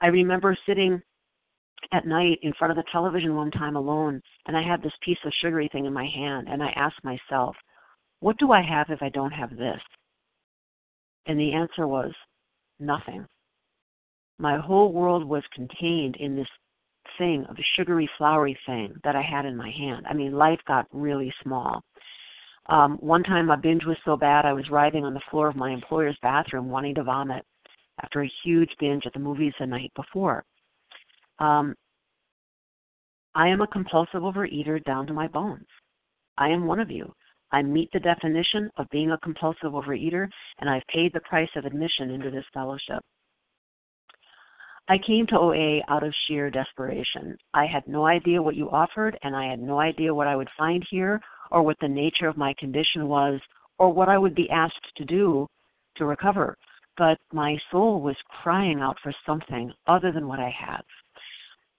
I 0.00 0.06
remember 0.06 0.56
sitting 0.66 1.02
at 1.92 2.06
night 2.06 2.38
in 2.42 2.52
front 2.58 2.70
of 2.70 2.76
the 2.76 2.90
television 2.90 3.34
one 3.34 3.50
time 3.50 3.76
alone, 3.76 4.20
and 4.46 4.56
I 4.56 4.62
had 4.62 4.82
this 4.82 4.92
piece 5.04 5.18
of 5.24 5.32
sugary 5.40 5.68
thing 5.72 5.86
in 5.86 5.92
my 5.92 6.06
hand, 6.06 6.48
and 6.48 6.62
I 6.62 6.70
asked 6.70 7.02
myself, 7.04 7.56
what 8.20 8.38
do 8.38 8.52
I 8.52 8.62
have 8.62 8.90
if 8.90 9.02
I 9.02 9.10
don't 9.10 9.30
have 9.30 9.50
this? 9.50 9.80
And 11.26 11.38
the 11.38 11.52
answer 11.52 11.86
was 11.86 12.12
nothing. 12.80 13.26
My 14.38 14.58
whole 14.58 14.92
world 14.92 15.24
was 15.24 15.42
contained 15.54 16.16
in 16.16 16.36
this 16.36 16.48
thing, 17.16 17.44
of 17.48 17.56
a 17.58 17.62
sugary, 17.76 18.08
floury 18.16 18.58
thing 18.66 18.94
that 19.04 19.16
I 19.16 19.22
had 19.22 19.44
in 19.44 19.56
my 19.56 19.70
hand. 19.70 20.06
I 20.08 20.14
mean, 20.14 20.32
life 20.32 20.60
got 20.66 20.86
really 20.92 21.32
small. 21.42 21.82
Um, 22.68 22.98
one 23.00 23.22
time, 23.22 23.46
my 23.46 23.56
binge 23.56 23.84
was 23.84 23.96
so 24.04 24.16
bad, 24.16 24.44
I 24.44 24.52
was 24.52 24.68
writhing 24.70 25.04
on 25.04 25.14
the 25.14 25.22
floor 25.30 25.48
of 25.48 25.56
my 25.56 25.70
employer's 25.70 26.18
bathroom 26.20 26.68
wanting 26.68 26.94
to 26.96 27.04
vomit 27.04 27.44
after 28.02 28.22
a 28.22 28.32
huge 28.44 28.70
binge 28.78 29.04
at 29.06 29.12
the 29.14 29.18
movies 29.18 29.54
the 29.58 29.66
night 29.66 29.90
before. 29.96 30.44
Um, 31.38 31.74
I 33.34 33.48
am 33.48 33.60
a 33.60 33.66
compulsive 33.66 34.22
overeater 34.22 34.84
down 34.84 35.06
to 35.06 35.12
my 35.12 35.28
bones. 35.28 35.66
I 36.36 36.48
am 36.48 36.66
one 36.66 36.80
of 36.80 36.90
you. 36.90 37.12
I 37.52 37.62
meet 37.62 37.90
the 37.92 38.00
definition 38.00 38.70
of 38.76 38.90
being 38.90 39.12
a 39.12 39.18
compulsive 39.18 39.72
overeater, 39.72 40.28
and 40.60 40.68
I've 40.68 40.86
paid 40.92 41.12
the 41.12 41.20
price 41.20 41.48
of 41.56 41.64
admission 41.64 42.10
into 42.10 42.30
this 42.30 42.44
fellowship. 42.52 43.02
I 44.90 44.98
came 44.98 45.26
to 45.28 45.38
OA 45.38 45.80
out 45.88 46.02
of 46.02 46.14
sheer 46.26 46.50
desperation. 46.50 47.36
I 47.52 47.66
had 47.66 47.86
no 47.86 48.06
idea 48.06 48.42
what 48.42 48.56
you 48.56 48.70
offered, 48.70 49.18
and 49.22 49.36
I 49.36 49.46
had 49.46 49.60
no 49.60 49.80
idea 49.80 50.14
what 50.14 50.26
I 50.26 50.36
would 50.36 50.48
find 50.56 50.84
here, 50.90 51.20
or 51.50 51.62
what 51.62 51.76
the 51.80 51.88
nature 51.88 52.28
of 52.28 52.36
my 52.36 52.54
condition 52.58 53.08
was, 53.08 53.40
or 53.78 53.92
what 53.92 54.08
I 54.08 54.18
would 54.18 54.34
be 54.34 54.50
asked 54.50 54.74
to 54.96 55.04
do 55.04 55.46
to 55.96 56.04
recover. 56.04 56.56
But 56.96 57.18
my 57.32 57.56
soul 57.70 58.00
was 58.00 58.16
crying 58.42 58.80
out 58.80 58.96
for 59.02 59.12
something 59.24 59.72
other 59.86 60.10
than 60.12 60.26
what 60.26 60.40
I 60.40 60.50
had. 60.50 60.82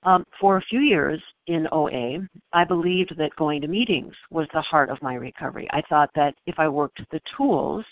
Um, 0.03 0.23
for 0.39 0.57
a 0.57 0.61
few 0.69 0.79
years 0.79 1.21
in 1.47 1.67
OA, 1.73 2.19
I 2.53 2.63
believed 2.63 3.13
that 3.17 3.35
going 3.35 3.61
to 3.61 3.67
meetings 3.67 4.13
was 4.31 4.47
the 4.53 4.61
heart 4.61 4.89
of 4.89 5.01
my 5.01 5.15
recovery. 5.15 5.67
I 5.71 5.81
thought 5.89 6.09
that 6.15 6.35
if 6.45 6.55
I 6.57 6.69
worked 6.69 7.01
the 7.11 7.19
tools, 7.35 7.83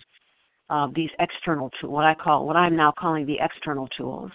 uh, 0.69 0.87
these 0.95 1.09
external 1.19 1.69
tools, 1.81 1.91
what 1.91 2.05
I 2.05 2.13
call, 2.13 2.47
what 2.47 2.55
I'm 2.55 2.77
now 2.77 2.93
calling 2.97 3.25
the 3.25 3.39
external 3.41 3.87
tools, 3.89 4.31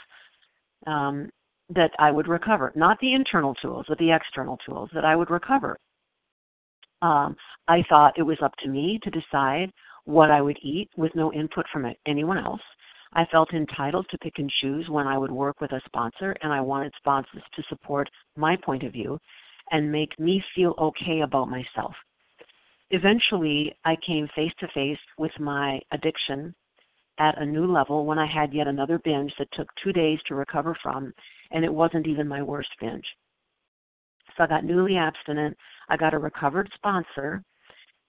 um, 0.87 1.31
that 1.75 1.93
I 1.99 2.11
would 2.11 2.29
recover. 2.29 2.73
Not 2.75 2.99
the 3.01 3.15
internal 3.15 3.55
tools, 3.55 3.87
but 3.89 3.97
the 3.99 4.13
external 4.13 4.59
tools, 4.67 4.91
that 4.95 5.07
I 5.07 5.17
would 5.17 5.31
recover. 5.31 5.79
Um, 7.03 7.37
I 7.69 7.83
thought 7.89 8.19
it 8.19 8.23
was 8.23 8.39
up 8.43 8.55
to 8.63 8.69
me 8.69 8.99
to 9.03 9.11
decide 9.11 9.73
what 10.05 10.31
I 10.31 10.41
would 10.41 10.59
eat 10.63 10.89
with 10.97 11.15
no 11.15 11.33
input 11.33 11.67
from 11.73 11.93
anyone 12.07 12.39
else. 12.39 12.61
I 13.13 13.27
felt 13.27 13.53
entitled 13.53 14.07
to 14.11 14.19
pick 14.19 14.39
and 14.39 14.51
choose 14.61 14.89
when 14.89 15.07
I 15.07 15.19
would 15.19 15.31
work 15.31 15.61
with 15.61 15.73
a 15.73 15.83
sponsor, 15.85 16.35
and 16.43 16.53
I 16.53 16.61
wanted 16.61 16.93
sponsors 16.97 17.43
to 17.55 17.63
support 17.69 18.09
my 18.37 18.57
point 18.57 18.85
of 18.85 18.93
view 18.93 19.19
and 19.71 19.93
make 19.93 20.19
me 20.19 20.43
feel 20.55 20.75
okay 20.79 21.21
about 21.21 21.51
myself. 21.51 21.95
Eventually, 22.91 23.75
I 23.85 23.97
came 24.07 24.29
face 24.35 24.53
to 24.61 24.69
face 24.69 24.99
with 25.19 25.33
my 25.39 25.81
addiction 25.93 26.55
at 27.19 27.41
a 27.41 27.47
new 27.47 27.71
level 27.71 28.07
when 28.07 28.19
I 28.19 28.27
had 28.27 28.55
yet 28.55 28.67
another 28.67 28.99
binge 28.99 29.33
that 29.39 29.49
took 29.53 29.69
two 29.83 29.93
days 29.93 30.19
to 30.27 30.35
recover 30.35 30.77
from, 30.83 31.13
and 31.51 31.65
it 31.65 31.73
wasn't 31.73 32.07
even 32.07 32.29
my 32.29 32.43
worst 32.43 32.71
binge. 32.81 33.07
I 34.43 34.47
got 34.47 34.65
newly 34.65 34.97
abstinent, 34.97 35.57
I 35.89 35.97
got 35.97 36.15
a 36.15 36.19
recovered 36.19 36.69
sponsor, 36.75 37.43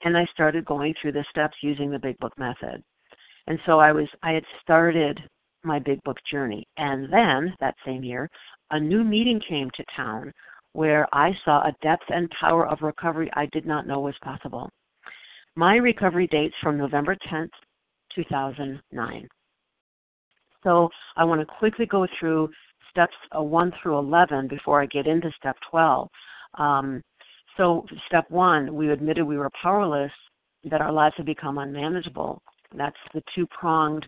and 0.04 0.18
I 0.18 0.26
started 0.34 0.66
going 0.66 0.94
through 1.02 1.14
the 1.14 1.26
steps 1.30 1.56
using 1.62 1.90
the 1.90 2.00
Big 2.00 2.18
Book 2.20 2.34
method. 2.38 2.84
And 3.48 3.60
so 3.66 3.80
I 3.80 3.92
was 3.92 4.08
I 4.22 4.32
had 4.32 4.44
started 4.62 5.20
my 5.64 5.80
big 5.80 6.02
book 6.04 6.18
journey. 6.30 6.68
And 6.78 7.12
then 7.12 7.54
that 7.60 7.76
same 7.86 8.04
year, 8.04 8.30
a 8.72 8.80
new 8.80 9.04
meeting 9.04 9.40
came 9.48 9.70
to 9.76 9.84
town 9.96 10.32
where 10.74 11.08
I 11.14 11.32
saw 11.46 11.62
a 11.62 11.76
depth 11.82 12.04
and 12.10 12.30
power 12.40 12.68
of 12.68 12.82
recovery 12.82 13.30
I 13.34 13.48
did 13.52 13.66
not 13.66 13.88
know 13.88 14.00
was 14.00 14.16
possible. 14.24 14.70
My 15.56 15.76
recovery 15.76 16.28
dates 16.28 16.56
from 16.62 16.78
November 16.78 17.16
10th, 17.32 17.50
2009. 18.16 19.28
So 20.64 20.90
I 21.16 21.24
want 21.26 21.42
to 21.42 21.46
quickly 21.46 21.86
go 21.86 22.08
through 22.20 22.50
steps 22.94 23.16
uh, 23.38 23.42
1 23.42 23.74
through 23.82 23.98
11 23.98 24.48
before 24.48 24.82
I 24.82 24.86
get 24.86 25.08
into 25.08 25.32
step 25.38 25.58
12. 25.72 26.08
Um, 26.58 27.02
so, 27.58 27.86
step 28.08 28.30
1, 28.30 28.74
we 28.74 28.90
admitted 28.92 29.26
we 29.26 29.38
were 29.38 29.50
powerless, 29.62 30.12
that 30.70 30.82
our 30.82 30.92
lives 30.92 31.16
had 31.18 31.26
become 31.26 31.58
unmanageable. 31.58 32.42
That's 32.76 32.96
the 33.14 33.22
two 33.36 33.46
pronged 33.48 34.06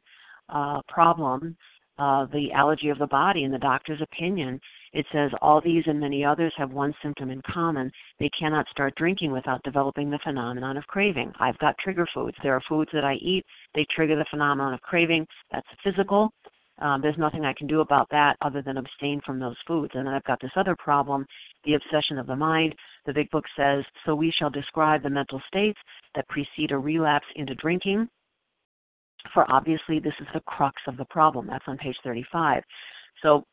uh, 0.49 0.81
problem, 0.87 1.55
uh, 1.97 2.25
the 2.31 2.51
allergy 2.53 2.89
of 2.89 2.97
the 2.97 3.07
body. 3.07 3.43
In 3.43 3.51
the 3.51 3.57
doctor's 3.57 4.01
opinion, 4.01 4.59
it 4.93 5.05
says 5.11 5.31
all 5.41 5.61
these 5.61 5.83
and 5.85 5.99
many 5.99 6.23
others 6.23 6.53
have 6.57 6.71
one 6.71 6.93
symptom 7.03 7.29
in 7.29 7.41
common. 7.51 7.91
They 8.19 8.29
cannot 8.39 8.65
start 8.71 8.95
drinking 8.95 9.31
without 9.31 9.61
developing 9.63 10.09
the 10.09 10.19
phenomenon 10.23 10.77
of 10.77 10.87
craving. 10.87 11.33
I've 11.39 11.57
got 11.59 11.77
trigger 11.77 12.07
foods. 12.13 12.37
There 12.41 12.55
are 12.55 12.61
foods 12.67 12.89
that 12.93 13.03
I 13.03 13.15
eat, 13.15 13.45
they 13.73 13.85
trigger 13.93 14.15
the 14.15 14.25
phenomenon 14.29 14.73
of 14.73 14.81
craving. 14.81 15.27
That's 15.51 15.67
physical. 15.83 16.31
Um, 16.79 17.01
there's 17.01 17.17
nothing 17.17 17.46
I 17.46 17.53
can 17.53 17.67
do 17.67 17.79
about 17.79 18.10
that 18.12 18.36
other 18.41 18.62
than 18.62 18.77
abstain 18.77 19.22
from 19.25 19.39
those 19.39 19.55
foods. 19.65 19.94
And 19.96 20.05
then 20.05 20.13
I've 20.13 20.24
got 20.25 20.41
this 20.41 20.51
other 20.55 20.75
problem, 20.77 21.25
the 21.63 21.75
obsession 21.75 22.17
of 22.17 22.27
the 22.27 22.36
mind. 22.36 22.75
The 23.05 23.13
big 23.13 23.29
book 23.32 23.46
says, 23.55 23.84
so 24.05 24.13
we 24.13 24.32
shall 24.32 24.50
describe 24.50 25.03
the 25.03 25.10
mental 25.10 25.41
states 25.48 25.79
that 26.15 26.27
precede 26.27 26.72
a 26.72 26.77
relapse 26.77 27.27
into 27.36 27.55
drinking 27.55 28.10
for 29.34 29.50
obviously 29.51 30.00
this 30.00 30.13
is 30.20 30.27
the 30.34 30.41
crux 30.41 30.82
of 30.88 30.98
the 30.98 31.05
problem. 31.05 31.48
That's 31.48 31.63
on 31.67 31.77
page 31.77 31.98
35. 32.03 32.63
So 33.22 33.44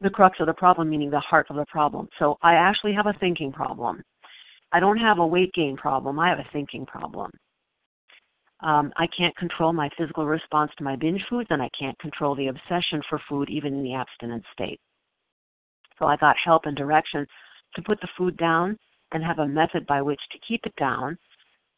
the 0.00 0.10
crux 0.10 0.38
of 0.40 0.46
the 0.46 0.54
problem, 0.54 0.90
meaning 0.90 1.10
the 1.10 1.20
heart 1.20 1.46
of 1.50 1.56
the 1.56 1.66
problem. 1.66 2.08
So 2.18 2.36
I 2.42 2.54
actually 2.54 2.94
have 2.94 3.06
a 3.06 3.14
thinking 3.14 3.52
problem. 3.52 4.02
I 4.72 4.80
don't 4.80 4.98
have 4.98 5.18
a 5.18 5.26
weight 5.26 5.52
gain 5.54 5.76
problem. 5.76 6.18
I 6.18 6.28
have 6.28 6.38
a 6.38 6.48
thinking 6.52 6.84
problem. 6.84 7.30
Um, 8.60 8.92
I 8.96 9.06
can't 9.16 9.36
control 9.36 9.72
my 9.72 9.90
physical 9.98 10.26
response 10.26 10.70
to 10.78 10.84
my 10.84 10.96
binge 10.96 11.24
foods, 11.28 11.48
and 11.50 11.60
I 11.60 11.68
can't 11.78 11.98
control 11.98 12.34
the 12.34 12.48
obsession 12.48 13.02
for 13.08 13.20
food 13.28 13.50
even 13.50 13.74
in 13.74 13.82
the 13.82 13.94
abstinent 13.94 14.44
state. 14.52 14.80
So 15.98 16.06
I 16.06 16.16
got 16.16 16.36
help 16.42 16.66
and 16.66 16.76
direction 16.76 17.26
to 17.74 17.82
put 17.82 18.00
the 18.00 18.08
food 18.16 18.36
down 18.36 18.78
and 19.12 19.22
have 19.22 19.38
a 19.38 19.46
method 19.46 19.86
by 19.86 20.02
which 20.02 20.20
to 20.32 20.38
keep 20.46 20.60
it 20.64 20.74
down 20.76 21.16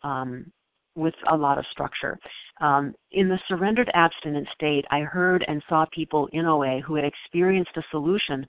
um, 0.02 0.50
with 0.94 1.14
a 1.30 1.36
lot 1.36 1.58
of 1.58 1.64
structure. 1.70 2.18
Um, 2.60 2.94
in 3.12 3.28
the 3.28 3.38
surrendered 3.48 3.90
abstinent 3.92 4.48
state, 4.54 4.84
I 4.90 5.00
heard 5.00 5.44
and 5.46 5.62
saw 5.68 5.84
people 5.92 6.28
in 6.32 6.46
OA 6.46 6.80
who 6.80 6.94
had 6.94 7.04
experienced 7.04 7.76
a 7.76 7.82
solution 7.90 8.46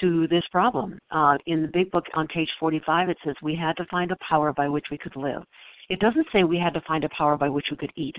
to 0.00 0.28
this 0.28 0.44
problem. 0.52 0.98
Uh, 1.10 1.38
in 1.46 1.62
the 1.62 1.68
big 1.68 1.90
book 1.90 2.04
on 2.14 2.28
page 2.28 2.50
45, 2.60 3.08
it 3.08 3.16
says 3.24 3.34
we 3.42 3.56
had 3.56 3.76
to 3.78 3.86
find 3.90 4.10
a 4.10 4.16
power 4.28 4.52
by 4.52 4.68
which 4.68 4.86
we 4.90 4.98
could 4.98 5.16
live. 5.16 5.42
It 5.88 6.00
doesn't 6.00 6.26
say 6.32 6.44
we 6.44 6.58
had 6.58 6.74
to 6.74 6.82
find 6.86 7.04
a 7.04 7.08
power 7.16 7.36
by 7.36 7.48
which 7.48 7.66
we 7.70 7.76
could 7.76 7.92
eat. 7.96 8.16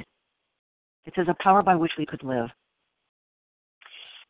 It 1.05 1.13
says 1.15 1.27
a 1.29 1.43
power 1.43 1.61
by 1.61 1.75
which 1.75 1.91
we 1.97 2.05
could 2.05 2.23
live. 2.23 2.49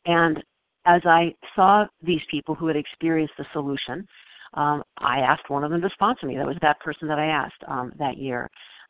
And 0.06 0.38
as 0.86 1.02
I 1.06 1.34
saw 1.56 1.86
these 2.02 2.22
people 2.32 2.56
who 2.56 2.68
had 2.68 2.76
experienced 2.76 3.34
the 3.38 3.46
solution, 3.54 4.06
um, 4.54 4.84
I 4.98 5.20
asked 5.20 5.50
one 5.50 5.64
of 5.64 5.72
them 5.72 5.82
to 5.82 5.90
sponsor 5.94 6.26
me. 6.26 6.38
That 6.38 6.48
was 6.48 6.58
that 6.62 6.80
person 6.80 7.08
that 7.08 7.20
I 7.20 7.28
asked 7.28 7.64
um, 7.68 7.94
that 8.00 8.18
year. 8.18 8.50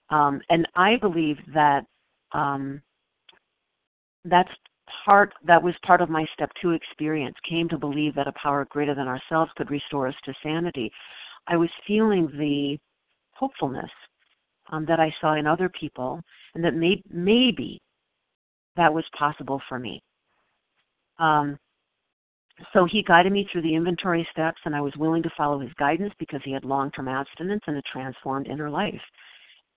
Um, 0.10 0.42
and 0.50 0.68
I 0.76 0.96
believe 0.98 1.38
that 1.54 1.84
um, 2.32 2.82
that's 4.26 4.50
part 5.06 5.34
that 5.46 5.62
was 5.62 5.74
part 5.86 6.02
of 6.02 6.10
my 6.10 6.26
step 6.34 6.50
two 6.62 6.72
experience 6.72 7.36
came 7.48 7.70
to 7.70 7.78
believe 7.78 8.16
that 8.16 8.28
a 8.28 8.34
power 8.42 8.66
greater 8.70 8.96
than 8.96 9.08
ourselves 9.08 9.52
could 9.56 9.70
restore 9.70 10.08
us 10.08 10.16
to 10.26 10.34
sanity 10.42 10.92
i 11.48 11.56
was 11.56 11.70
feeling 11.86 12.28
the 12.38 12.78
hopefulness 13.34 13.90
um, 14.70 14.86
that 14.86 15.00
i 15.00 15.14
saw 15.22 15.36
in 15.36 15.48
other 15.48 15.70
people 15.70 16.22
and 16.56 16.64
that 16.64 16.76
may, 16.76 17.02
maybe 17.12 17.80
that 18.76 18.94
was 18.94 19.06
possible 19.18 19.62
for 19.68 19.80
me 19.80 20.02
um, 21.20 21.58
so 22.74 22.86
he 22.86 23.04
guided 23.04 23.32
me 23.32 23.48
through 23.52 23.62
the 23.62 23.76
inventory 23.76 24.28
steps 24.32 24.60
and 24.66 24.76
i 24.76 24.82
was 24.82 24.94
willing 24.98 25.24
to 25.24 25.32
follow 25.38 25.60
his 25.60 25.74
guidance 25.78 26.14
because 26.20 26.42
he 26.44 26.52
had 26.52 26.64
long-term 26.64 27.08
abstinence 27.08 27.62
and 27.68 27.78
a 27.78 27.82
transformed 27.92 28.48
inner 28.48 28.70
life 28.70 29.02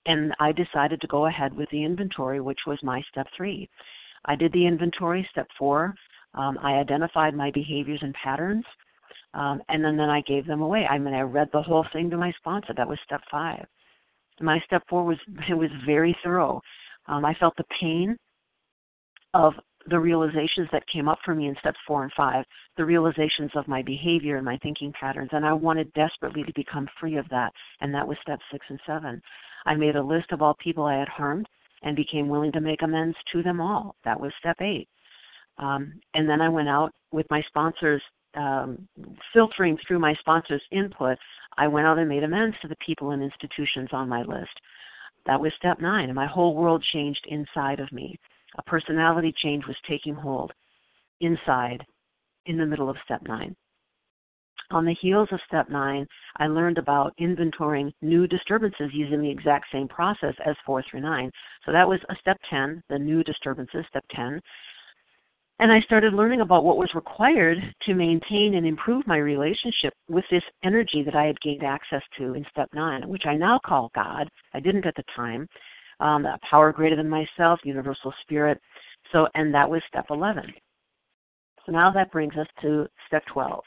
and 0.06 0.32
i 0.40 0.52
decided 0.52 1.00
to 1.00 1.06
go 1.06 1.26
ahead 1.26 1.54
with 1.54 1.68
the 1.70 1.84
inventory 1.84 2.40
which 2.40 2.60
was 2.66 2.78
my 2.82 3.02
step 3.10 3.26
three 3.36 3.68
I 4.24 4.36
did 4.36 4.52
the 4.52 4.66
inventory, 4.66 5.26
step 5.30 5.48
four. 5.58 5.94
Um, 6.34 6.58
I 6.62 6.74
identified 6.74 7.34
my 7.34 7.50
behaviors 7.50 8.00
and 8.02 8.14
patterns, 8.14 8.64
um, 9.34 9.60
and 9.68 9.84
then, 9.84 9.96
then 9.96 10.08
I 10.08 10.22
gave 10.22 10.46
them 10.46 10.62
away. 10.62 10.86
I 10.88 10.98
mean, 10.98 11.14
I 11.14 11.20
read 11.20 11.48
the 11.52 11.62
whole 11.62 11.84
thing 11.92 12.08
to 12.10 12.16
my 12.16 12.32
sponsor. 12.38 12.72
That 12.76 12.88
was 12.88 12.98
step 13.04 13.20
five. 13.30 13.66
My 14.40 14.60
step 14.66 14.82
four 14.88 15.04
was 15.04 15.18
it 15.48 15.54
was 15.54 15.70
very 15.86 16.16
thorough. 16.22 16.60
Um, 17.06 17.24
I 17.24 17.34
felt 17.34 17.56
the 17.56 17.64
pain 17.80 18.16
of 19.34 19.54
the 19.86 19.98
realizations 19.98 20.68
that 20.70 20.86
came 20.92 21.08
up 21.08 21.18
for 21.24 21.34
me 21.34 21.48
in 21.48 21.56
steps 21.58 21.78
four 21.86 22.04
and 22.04 22.12
five, 22.16 22.44
the 22.76 22.84
realizations 22.84 23.50
of 23.54 23.66
my 23.66 23.82
behavior 23.82 24.36
and 24.36 24.44
my 24.44 24.56
thinking 24.58 24.92
patterns, 24.92 25.30
and 25.32 25.44
I 25.44 25.52
wanted 25.52 25.92
desperately 25.94 26.44
to 26.44 26.52
become 26.54 26.88
free 27.00 27.16
of 27.16 27.28
that, 27.30 27.52
and 27.80 27.92
that 27.94 28.06
was 28.06 28.16
step 28.22 28.38
six 28.50 28.64
and 28.68 28.80
seven. 28.86 29.20
I 29.66 29.74
made 29.74 29.96
a 29.96 30.02
list 30.02 30.30
of 30.32 30.42
all 30.42 30.54
people 30.54 30.84
I 30.84 30.98
had 30.98 31.08
harmed 31.08 31.48
and 31.82 31.96
became 31.96 32.28
willing 32.28 32.52
to 32.52 32.60
make 32.60 32.82
amends 32.82 33.16
to 33.32 33.42
them 33.42 33.60
all. 33.60 33.96
That 34.04 34.20
was 34.20 34.32
step 34.38 34.60
eight. 34.60 34.88
Um, 35.58 36.00
and 36.14 36.28
then 36.28 36.40
I 36.40 36.48
went 36.48 36.68
out 36.68 36.92
with 37.10 37.26
my 37.30 37.42
sponsors, 37.48 38.02
um, 38.34 38.88
filtering 39.32 39.78
through 39.86 39.98
my 39.98 40.14
sponsors' 40.20 40.62
input. 40.70 41.18
I 41.58 41.68
went 41.68 41.86
out 41.86 41.98
and 41.98 42.08
made 42.08 42.24
amends 42.24 42.56
to 42.62 42.68
the 42.68 42.76
people 42.84 43.10
and 43.10 43.22
institutions 43.22 43.90
on 43.92 44.08
my 44.08 44.22
list. 44.22 44.52
That 45.26 45.40
was 45.40 45.52
step 45.56 45.80
nine, 45.80 46.06
and 46.06 46.14
my 46.14 46.26
whole 46.26 46.54
world 46.54 46.84
changed 46.92 47.26
inside 47.28 47.80
of 47.80 47.92
me. 47.92 48.18
A 48.56 48.62
personality 48.62 49.32
change 49.36 49.66
was 49.66 49.76
taking 49.88 50.14
hold 50.14 50.52
inside 51.20 51.84
in 52.46 52.58
the 52.58 52.66
middle 52.66 52.90
of 52.90 52.96
step 53.04 53.22
nine. 53.22 53.54
On 54.72 54.86
the 54.86 54.94
heels 54.94 55.28
of 55.32 55.40
step 55.46 55.68
nine, 55.68 56.06
I 56.38 56.46
learned 56.46 56.78
about 56.78 57.14
inventorying 57.18 57.92
new 58.00 58.26
disturbances 58.26 58.90
using 58.94 59.20
the 59.20 59.30
exact 59.30 59.66
same 59.70 59.86
process 59.86 60.34
as 60.46 60.56
four 60.64 60.82
through 60.82 61.00
nine. 61.00 61.30
So 61.66 61.72
that 61.72 61.86
was 61.86 62.00
a 62.08 62.16
step 62.16 62.38
10, 62.48 62.82
the 62.88 62.98
new 62.98 63.22
disturbances, 63.22 63.84
step 63.88 64.04
10. 64.12 64.40
And 65.58 65.70
I 65.70 65.80
started 65.82 66.14
learning 66.14 66.40
about 66.40 66.64
what 66.64 66.76
was 66.76 66.90
required 66.94 67.58
to 67.86 67.94
maintain 67.94 68.54
and 68.54 68.66
improve 68.66 69.06
my 69.06 69.18
relationship 69.18 69.94
with 70.08 70.24
this 70.30 70.42
energy 70.64 71.02
that 71.04 71.14
I 71.14 71.24
had 71.26 71.40
gained 71.40 71.62
access 71.62 72.02
to 72.18 72.34
in 72.34 72.44
step 72.50 72.68
nine, 72.74 73.08
which 73.08 73.26
I 73.26 73.36
now 73.36 73.60
call 73.64 73.90
God. 73.94 74.28
I 74.54 74.60
didn't 74.60 74.86
at 74.86 74.96
the 74.96 75.04
time. 75.14 75.48
Um, 76.00 76.26
a 76.26 76.38
power 76.50 76.72
greater 76.72 76.96
than 76.96 77.08
myself, 77.08 77.60
universal 77.62 78.12
spirit. 78.22 78.60
So, 79.12 79.28
and 79.34 79.54
that 79.54 79.70
was 79.70 79.82
step 79.86 80.06
11. 80.10 80.52
So 81.64 81.70
now 81.70 81.92
that 81.92 82.10
brings 82.10 82.34
us 82.36 82.48
to 82.62 82.88
step 83.06 83.22
12 83.32 83.62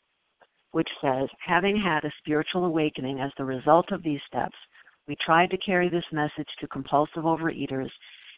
which 0.76 0.90
says, 1.02 1.30
having 1.40 1.82
had 1.82 2.04
a 2.04 2.12
spiritual 2.18 2.66
awakening 2.66 3.22
as 3.22 3.32
the 3.38 3.46
result 3.46 3.94
of 3.94 4.04
these 4.04 4.20
steps, 4.28 4.58
we 5.08 5.16
tried 5.26 5.50
to 5.50 5.58
carry 5.60 5.88
this 5.88 6.04
message 6.12 6.50
to 6.60 6.68
compulsive 6.68 7.24
overeaters 7.24 7.90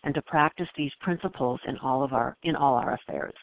and 0.03 0.13
to 0.15 0.21
practice 0.23 0.67
these 0.75 0.91
principles 1.01 1.59
in 1.67 1.77
all 1.79 2.03
of 2.03 2.13
our 2.13 2.37
in 2.43 2.55
all 2.55 2.75
our 2.75 2.93
affairs. 2.93 3.33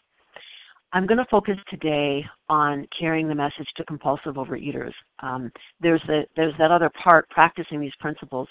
I'm 0.93 1.07
going 1.07 1.19
to 1.19 1.27
focus 1.29 1.57
today 1.69 2.25
on 2.49 2.87
carrying 2.97 3.27
the 3.27 3.35
message 3.35 3.67
to 3.77 3.85
compulsive 3.85 4.37
overeaters. 4.37 4.93
Um, 5.19 5.51
there's 5.81 6.03
the, 6.07 6.23
there's 6.37 6.55
that 6.59 6.71
other 6.71 6.89
part, 7.03 7.29
practicing 7.31 7.81
these 7.81 7.95
principles, 7.99 8.49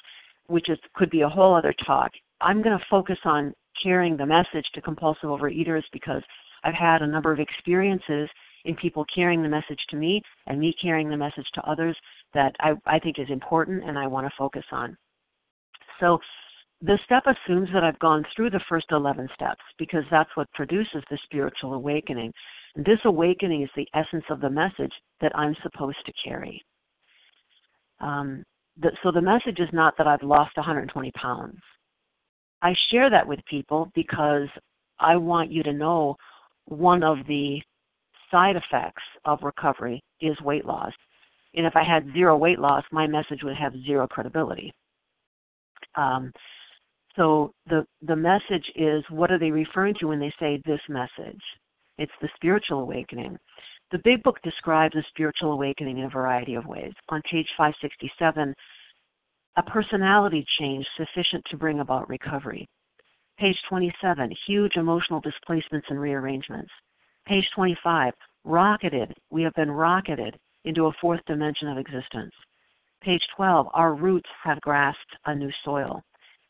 which 0.47 0.69
is 0.69 0.77
could 0.93 1.10
be 1.10 1.21
a 1.21 1.30
whole 1.30 1.56
other 1.56 1.73
talk. 1.86 2.12
I'm 2.41 2.62
going 2.62 2.77
to 2.77 2.86
focus 2.89 3.17
on 3.23 3.54
carrying 3.82 4.17
the 4.17 4.25
message 4.25 4.65
to 4.73 4.82
compulsive 4.82 5.30
overeaters 5.30 5.84
because 5.93 6.21
I've 6.65 6.73
had 6.73 7.01
a 7.01 7.08
number 7.08 7.32
of 7.32 7.39
experiences 7.39 8.30
in 8.65 8.75
people 8.75 9.06
carrying 9.13 9.41
the 9.41 9.49
message 9.49 9.80
to 9.89 9.95
me 9.95 10.21
and 10.47 10.60
me 10.60 10.75
carrying 10.82 11.10
the 11.10 11.17
message 11.17 11.47
to 11.54 11.69
others 11.69 11.95
that 12.34 12.56
I, 12.60 12.73
I 12.86 12.99
think 12.99 13.19
is 13.19 13.30
important 13.30 13.84
and 13.86 13.97
I 13.97 14.08
want 14.08 14.27
to 14.27 14.34
focus 14.38 14.65
on. 14.71 14.97
So 15.99 16.19
the 16.86 17.00
step 17.06 17.24
assumes 17.26 17.69
that 17.74 17.84
I've 17.84 18.00
gone 18.00 18.26
through 18.36 18.50
the 18.50 18.60
first 18.67 18.88
11 18.91 19.30
steps 19.34 19.62
because 19.80 20.04
that's 20.12 20.30
what 20.36 20.52
produces 20.52 21.02
the 21.10 21.17
spiritual 21.24 21.76
awakening. 21.76 22.34
And 22.76 22.84
this 22.84 23.00
awakening 23.06 23.63
is 23.63 23.69
the 23.76 23.88
essence 23.93 24.26
of 24.30 24.41
the 24.41 24.50
message 24.50 24.91
that 25.22 25.32
I'm 25.34 25.56
supposed 25.63 26.06
to 26.06 26.13
carry. 26.28 26.62
Um, 28.02 28.43
the, 28.82 28.91
so 29.02 29.12
the 29.12 29.22
message 29.22 29.60
is 29.60 29.69
not 29.72 29.93
that 29.98 30.08
I've 30.08 30.24
lost 30.24 30.58
120 30.58 31.12
pounds. 31.12 31.60
I 32.62 32.74
share 32.91 33.10
that 33.10 33.26
with 33.26 33.39
people 33.50 33.89
because 33.96 34.50
I 35.00 35.15
want 35.15 35.52
you 35.52 35.63
to 35.63 35.72
know 35.72 36.17
one 36.65 37.02
of 37.02 37.19
the 37.28 37.62
side 38.30 38.58
effects 38.58 39.04
of 39.24 39.39
recovery 39.41 40.04
is 40.19 40.39
weight 40.41 40.65
loss. 40.65 40.91
And 41.56 41.65
if 41.65 41.78
I 41.78 41.84
had 41.84 42.12
zero 42.12 42.36
weight 42.36 42.60
loss, 42.60 42.84
my 42.91 43.08
message 43.08 43.39
would 43.43 43.56
have 43.56 43.74
zero 43.86 44.06
credibility. 44.06 44.74
Um, 45.96 46.34
so 47.15 47.54
the 47.67 47.86
the 48.02 48.15
message 48.15 48.69
is 48.76 49.04
what 49.10 49.32
are 49.32 49.39
they 49.39 49.52
referring 49.52 49.95
to 49.99 50.08
when 50.08 50.19
they 50.19 50.34
say 50.39 50.62
this 50.65 50.82
message? 50.89 51.41
It's 51.97 52.12
the 52.21 52.30
spiritual 52.36 52.80
awakening. 52.80 53.38
The 53.91 53.99
big 54.04 54.23
book 54.23 54.41
describes 54.43 54.95
a 54.95 55.04
spiritual 55.10 55.52
awakening 55.52 55.99
in 55.99 56.06
a 56.06 56.10
variety 56.10 56.56
of 56.56 56.65
ways. 56.65 56.93
On 57.10 57.21
page 57.30 57.47
567, 57.56 58.56
a 59.56 59.63
personality 59.63 60.43
change 60.58 60.86
sufficient 60.97 61.43
to 61.52 61.58
bring 61.58 61.80
about 61.80 62.10
recovery. 62.10 62.67
Page 63.38 63.58
27, 63.69 64.32
huge 64.47 64.76
emotional 64.78 65.19
displacements 65.19 65.86
and 65.89 65.99
rearrangements. 65.99 66.71
Page 67.28 67.47
25, 67.56 68.13
rocketed. 68.43 69.13
We 69.30 69.43
have 69.43 69.54
been 69.54 69.69
rocketed 69.69 70.38
into 70.65 70.88
a 70.88 70.93
fourth 70.99 71.21
dimension 71.28 71.67
of 71.67 71.78
existence. 71.78 72.34
Page 73.02 73.21
12, 73.36 73.67
our 73.73 73.93
roots 73.93 74.30
have 74.43 74.62
grasped 74.62 75.17
a 75.26 75.36
new 75.36 75.52
soil. 75.63 76.02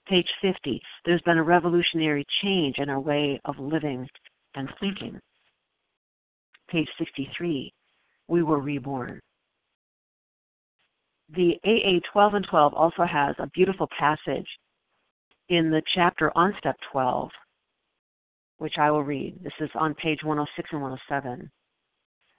Page 0.07 0.27
50, 0.41 0.81
there's 1.05 1.21
been 1.21 1.37
a 1.37 1.43
revolutionary 1.43 2.25
change 2.41 2.77
in 2.77 2.89
our 2.89 2.99
way 2.99 3.39
of 3.45 3.57
living 3.57 4.07
and 4.55 4.69
thinking. 4.79 5.19
Page 6.69 6.89
63, 6.97 7.71
we 8.27 8.43
were 8.43 8.59
reborn. 8.59 9.19
The 11.35 11.57
AA 11.63 11.99
12 12.11 12.33
and 12.33 12.47
12 12.49 12.73
also 12.73 13.03
has 13.03 13.35
a 13.39 13.47
beautiful 13.47 13.87
passage 13.97 14.47
in 15.49 15.71
the 15.71 15.81
chapter 15.93 16.31
on 16.35 16.53
step 16.59 16.75
12 16.91 17.29
which 18.63 18.77
I 18.77 18.89
will 18.91 19.03
read. 19.03 19.35
This 19.43 19.53
is 19.59 19.69
on 19.75 19.93
page 19.95 20.23
106 20.23 20.69
and 20.71 20.81
107. 20.81 21.51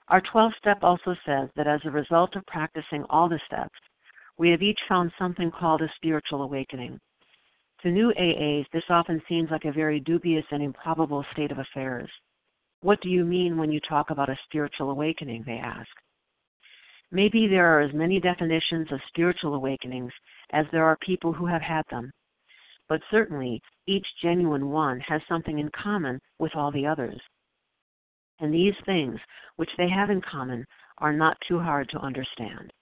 Our 0.08 0.22
12 0.22 0.52
step 0.58 0.78
also 0.80 1.14
says 1.26 1.50
that 1.54 1.66
as 1.66 1.80
a 1.84 1.90
result 1.90 2.34
of 2.34 2.46
practicing 2.46 3.04
all 3.10 3.28
the 3.28 3.38
steps, 3.46 3.78
we 4.38 4.48
have 4.48 4.62
each 4.62 4.78
found 4.88 5.12
something 5.18 5.50
called 5.50 5.82
a 5.82 5.92
spiritual 5.96 6.42
awakening. 6.42 6.98
To 7.84 7.90
new 7.90 8.12
AAs, 8.18 8.66
this 8.72 8.82
often 8.90 9.22
seems 9.28 9.50
like 9.50 9.64
a 9.64 9.72
very 9.72 10.00
dubious 10.00 10.44
and 10.50 10.62
improbable 10.62 11.24
state 11.32 11.52
of 11.52 11.58
affairs. 11.58 12.10
What 12.80 13.00
do 13.00 13.08
you 13.08 13.24
mean 13.24 13.56
when 13.56 13.70
you 13.70 13.78
talk 13.80 14.10
about 14.10 14.28
a 14.28 14.38
spiritual 14.44 14.90
awakening? 14.90 15.44
They 15.46 15.58
ask. 15.58 15.90
Maybe 17.12 17.46
there 17.46 17.66
are 17.66 17.82
as 17.82 17.94
many 17.94 18.18
definitions 18.18 18.90
of 18.90 19.00
spiritual 19.08 19.54
awakenings 19.54 20.12
as 20.50 20.66
there 20.72 20.84
are 20.84 20.96
people 20.96 21.32
who 21.32 21.46
have 21.46 21.62
had 21.62 21.84
them 21.90 22.10
but 22.88 23.00
certainly 23.10 23.62
each 23.86 24.06
genuine 24.22 24.70
one 24.70 25.00
has 25.00 25.20
something 25.28 25.58
in 25.58 25.70
common 25.70 26.20
with 26.38 26.54
all 26.54 26.70
the 26.70 26.86
others. 26.86 27.20
And 28.40 28.52
these 28.52 28.74
things, 28.84 29.18
which 29.56 29.70
they 29.78 29.88
have 29.88 30.10
in 30.10 30.20
common, 30.20 30.66
are 30.98 31.12
not 31.12 31.36
too 31.48 31.58
hard 31.58 31.88
to 31.90 31.98
understand. 31.98 32.72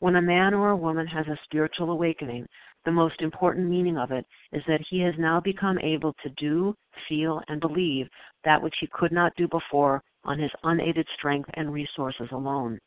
When 0.00 0.16
a 0.16 0.22
man 0.22 0.54
or 0.54 0.70
a 0.70 0.76
woman 0.76 1.06
has 1.08 1.28
a 1.28 1.38
spiritual 1.44 1.90
awakening, 1.90 2.46
the 2.86 2.90
most 2.90 3.20
important 3.20 3.68
meaning 3.68 3.98
of 3.98 4.10
it 4.10 4.24
is 4.50 4.62
that 4.66 4.80
he 4.88 4.98
has 5.00 5.14
now 5.18 5.40
become 5.40 5.78
able 5.78 6.14
to 6.22 6.30
do, 6.30 6.74
feel, 7.06 7.42
and 7.48 7.60
believe 7.60 8.08
that 8.42 8.62
which 8.62 8.74
he 8.80 8.86
could 8.86 9.12
not 9.12 9.36
do 9.36 9.46
before 9.46 10.02
on 10.24 10.38
his 10.38 10.50
unaided 10.64 11.06
strength 11.18 11.50
and 11.52 11.70
resources 11.70 12.28
alone. 12.32 12.78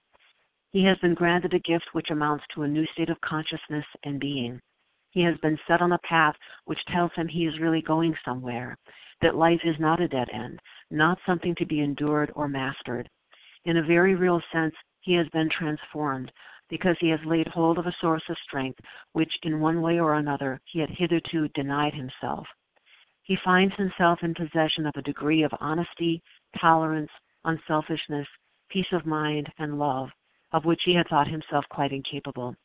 He 0.71 0.84
has 0.86 0.97
been 1.04 1.13
granted 1.13 1.54
a 1.54 1.60
gift 1.60 1.86
which 1.91 2.10
amounts 2.10 2.45
to 2.56 2.63
a 2.63 2.67
new 2.67 2.88
state 2.88 3.12
of 3.12 3.21
consciousness 3.21 3.86
and 4.04 4.19
being. 4.19 4.60
He 5.12 5.21
has 5.21 5.38
been 5.38 5.60
set 5.67 5.84
on 5.84 5.91
a 5.91 5.99
path 5.99 6.36
which 6.65 6.84
tells 6.86 7.12
him 7.13 7.28
he 7.28 7.45
is 7.45 7.60
really 7.60 7.84
going 7.84 8.15
somewhere, 8.26 8.76
that 9.21 9.36
life 9.36 9.62
is 9.63 9.80
not 9.80 10.02
a 10.02 10.08
dead 10.08 10.30
end, 10.34 10.60
not 10.89 11.19
something 11.28 11.54
to 11.56 11.65
be 11.67 11.82
endured 11.82 12.32
or 12.36 12.47
mastered. 12.47 13.08
In 13.65 13.78
a 13.78 13.84
very 13.84 14.15
real 14.15 14.41
sense, 14.52 14.73
he 15.02 15.13
has 15.13 15.28
been 15.30 15.49
transformed 15.49 16.32
because 16.73 16.97
he 16.99 17.09
has 17.09 17.19
laid 17.23 17.47
hold 17.49 17.77
of 17.77 17.86
a 17.86 17.95
source 18.01 18.23
of 18.29 18.38
strength 18.47 18.79
which, 19.12 19.31
in 19.43 19.59
one 19.59 19.79
way 19.79 19.99
or 19.99 20.15
another, 20.15 20.59
he 20.65 20.79
had 20.79 20.89
hitherto 20.89 21.47
denied 21.49 21.93
himself. 21.93 22.47
he 23.21 23.38
finds 23.45 23.75
himself 23.75 24.17
in 24.23 24.33
possession 24.33 24.88
of 24.88 24.93
a 24.97 25.01
degree 25.03 25.43
of 25.43 25.51
honesty, 25.59 26.19
tolerance, 26.59 27.12
unselfishness, 27.45 28.27
peace 28.69 28.91
of 28.91 29.05
mind, 29.05 29.47
and 29.59 29.77
love, 29.77 30.09
of 30.51 30.65
which 30.65 30.81
he 30.83 30.95
had 30.95 31.07
thought 31.09 31.27
himself 31.27 31.63
quite 31.69 31.91
incapable. 31.91 32.55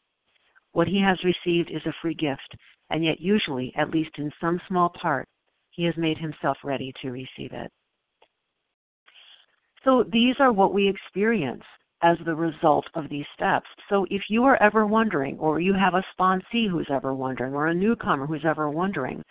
What 0.73 0.89
he 0.89 1.03
has 1.03 1.19
received 1.23 1.71
is 1.71 1.85
a 1.85 1.93
free 2.01 2.15
gift, 2.15 2.57
and 2.89 3.05
yet 3.05 3.21
usually, 3.21 3.75
at 3.77 3.91
least 3.91 4.17
in 4.17 4.33
some 4.41 4.59
small 4.69 4.89
part, 4.89 5.29
he 5.71 5.85
has 5.85 5.97
made 5.99 6.17
himself 6.17 6.57
ready 6.65 6.95
to 7.03 7.11
receive 7.11 7.53
it. 7.53 7.71
So 9.85 10.03
these 10.03 10.37
are 10.41 10.51
what 10.51 10.73
we 10.73 10.89
experience 10.89 11.65
as 12.03 12.17
the 12.25 12.35
result 12.35 12.87
of 12.95 13.09
these 13.09 13.27
steps. 13.35 13.67
So 13.89 14.07
if 14.11 14.23
you 14.29 14.45
are 14.45 14.61
ever 14.63 14.87
wondering, 14.87 15.39
or 15.39 15.61
you 15.61 15.75
have 15.75 15.95
a 15.95 16.05
sponsee 16.19 16.71
who's 16.71 16.89
ever 16.91 17.15
wondering, 17.15 17.55
or 17.55 17.69
a 17.69 17.75
newcomer 17.75 18.27
who's 18.27 18.45
ever 18.45 18.71
wondering, 18.71 19.23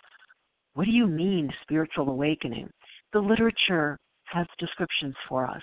what 0.74 0.84
do 0.84 0.90
you 0.90 1.06
mean 1.06 1.50
spiritual 1.62 2.08
awakening? 2.10 2.70
The 3.12 3.20
literature 3.20 3.98
has 4.26 4.46
descriptions 4.58 5.14
for 5.28 5.46
us. 5.46 5.62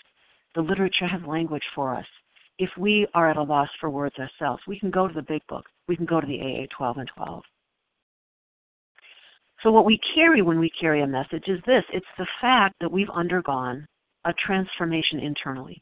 The 0.56 0.62
literature 0.62 1.08
has 1.08 1.22
language 1.28 1.64
for 1.76 1.96
us. 1.96 2.06
If 2.58 2.70
we 2.78 3.06
are 3.14 3.30
at 3.30 3.38
a 3.38 3.44
loss 3.44 3.70
for 3.80 3.90
words 3.90 4.16
ourselves, 4.18 4.64
we 4.68 4.80
can 4.80 4.90
go 4.90 5.08
to 5.08 5.14
the 5.14 5.22
big 5.22 5.42
book. 5.48 5.66
We 5.88 5.96
can 5.96 6.06
go 6.06 6.22
to 6.22 6.28
the 6.28 6.40
AA 6.40 6.66
12 6.76 6.98
and 6.98 7.10
12. 7.16 7.44
So, 9.62 9.72
what 9.72 9.86
we 9.86 10.00
carry 10.16 10.42
when 10.42 10.60
we 10.60 10.70
carry 10.80 11.02
a 11.02 11.08
message 11.08 11.46
is 11.48 11.60
this 11.66 11.84
it's 11.94 12.06
the 12.18 12.28
fact 12.42 12.76
that 12.82 12.92
we've 12.92 13.10
undergone 13.10 13.86
a 14.26 14.34
transformation 14.34 15.20
internally. 15.20 15.82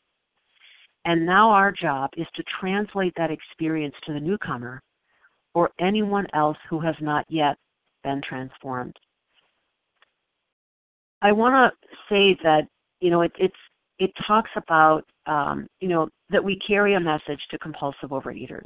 And 1.05 1.25
now 1.25 1.49
our 1.49 1.71
job 1.71 2.11
is 2.15 2.27
to 2.35 2.43
translate 2.59 3.13
that 3.17 3.31
experience 3.31 3.95
to 4.05 4.13
the 4.13 4.19
newcomer 4.19 4.81
or 5.53 5.71
anyone 5.79 6.27
else 6.33 6.57
who 6.69 6.79
has 6.79 6.95
not 7.01 7.25
yet 7.29 7.57
been 8.03 8.21
transformed. 8.27 8.95
I 11.21 11.31
want 11.31 11.53
to 11.53 11.87
say 12.09 12.37
that 12.43 12.67
you 12.99 13.09
know 13.09 13.21
it, 13.21 13.31
it's 13.37 13.55
it 13.99 14.11
talks 14.27 14.49
about 14.55 15.03
um, 15.25 15.67
you 15.79 15.87
know 15.87 16.09
that 16.29 16.43
we 16.43 16.59
carry 16.67 16.95
a 16.95 16.99
message 16.99 17.39
to 17.51 17.57
compulsive 17.59 18.09
overeaters, 18.09 18.65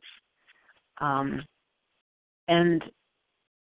um, 1.00 1.43
and 2.47 2.84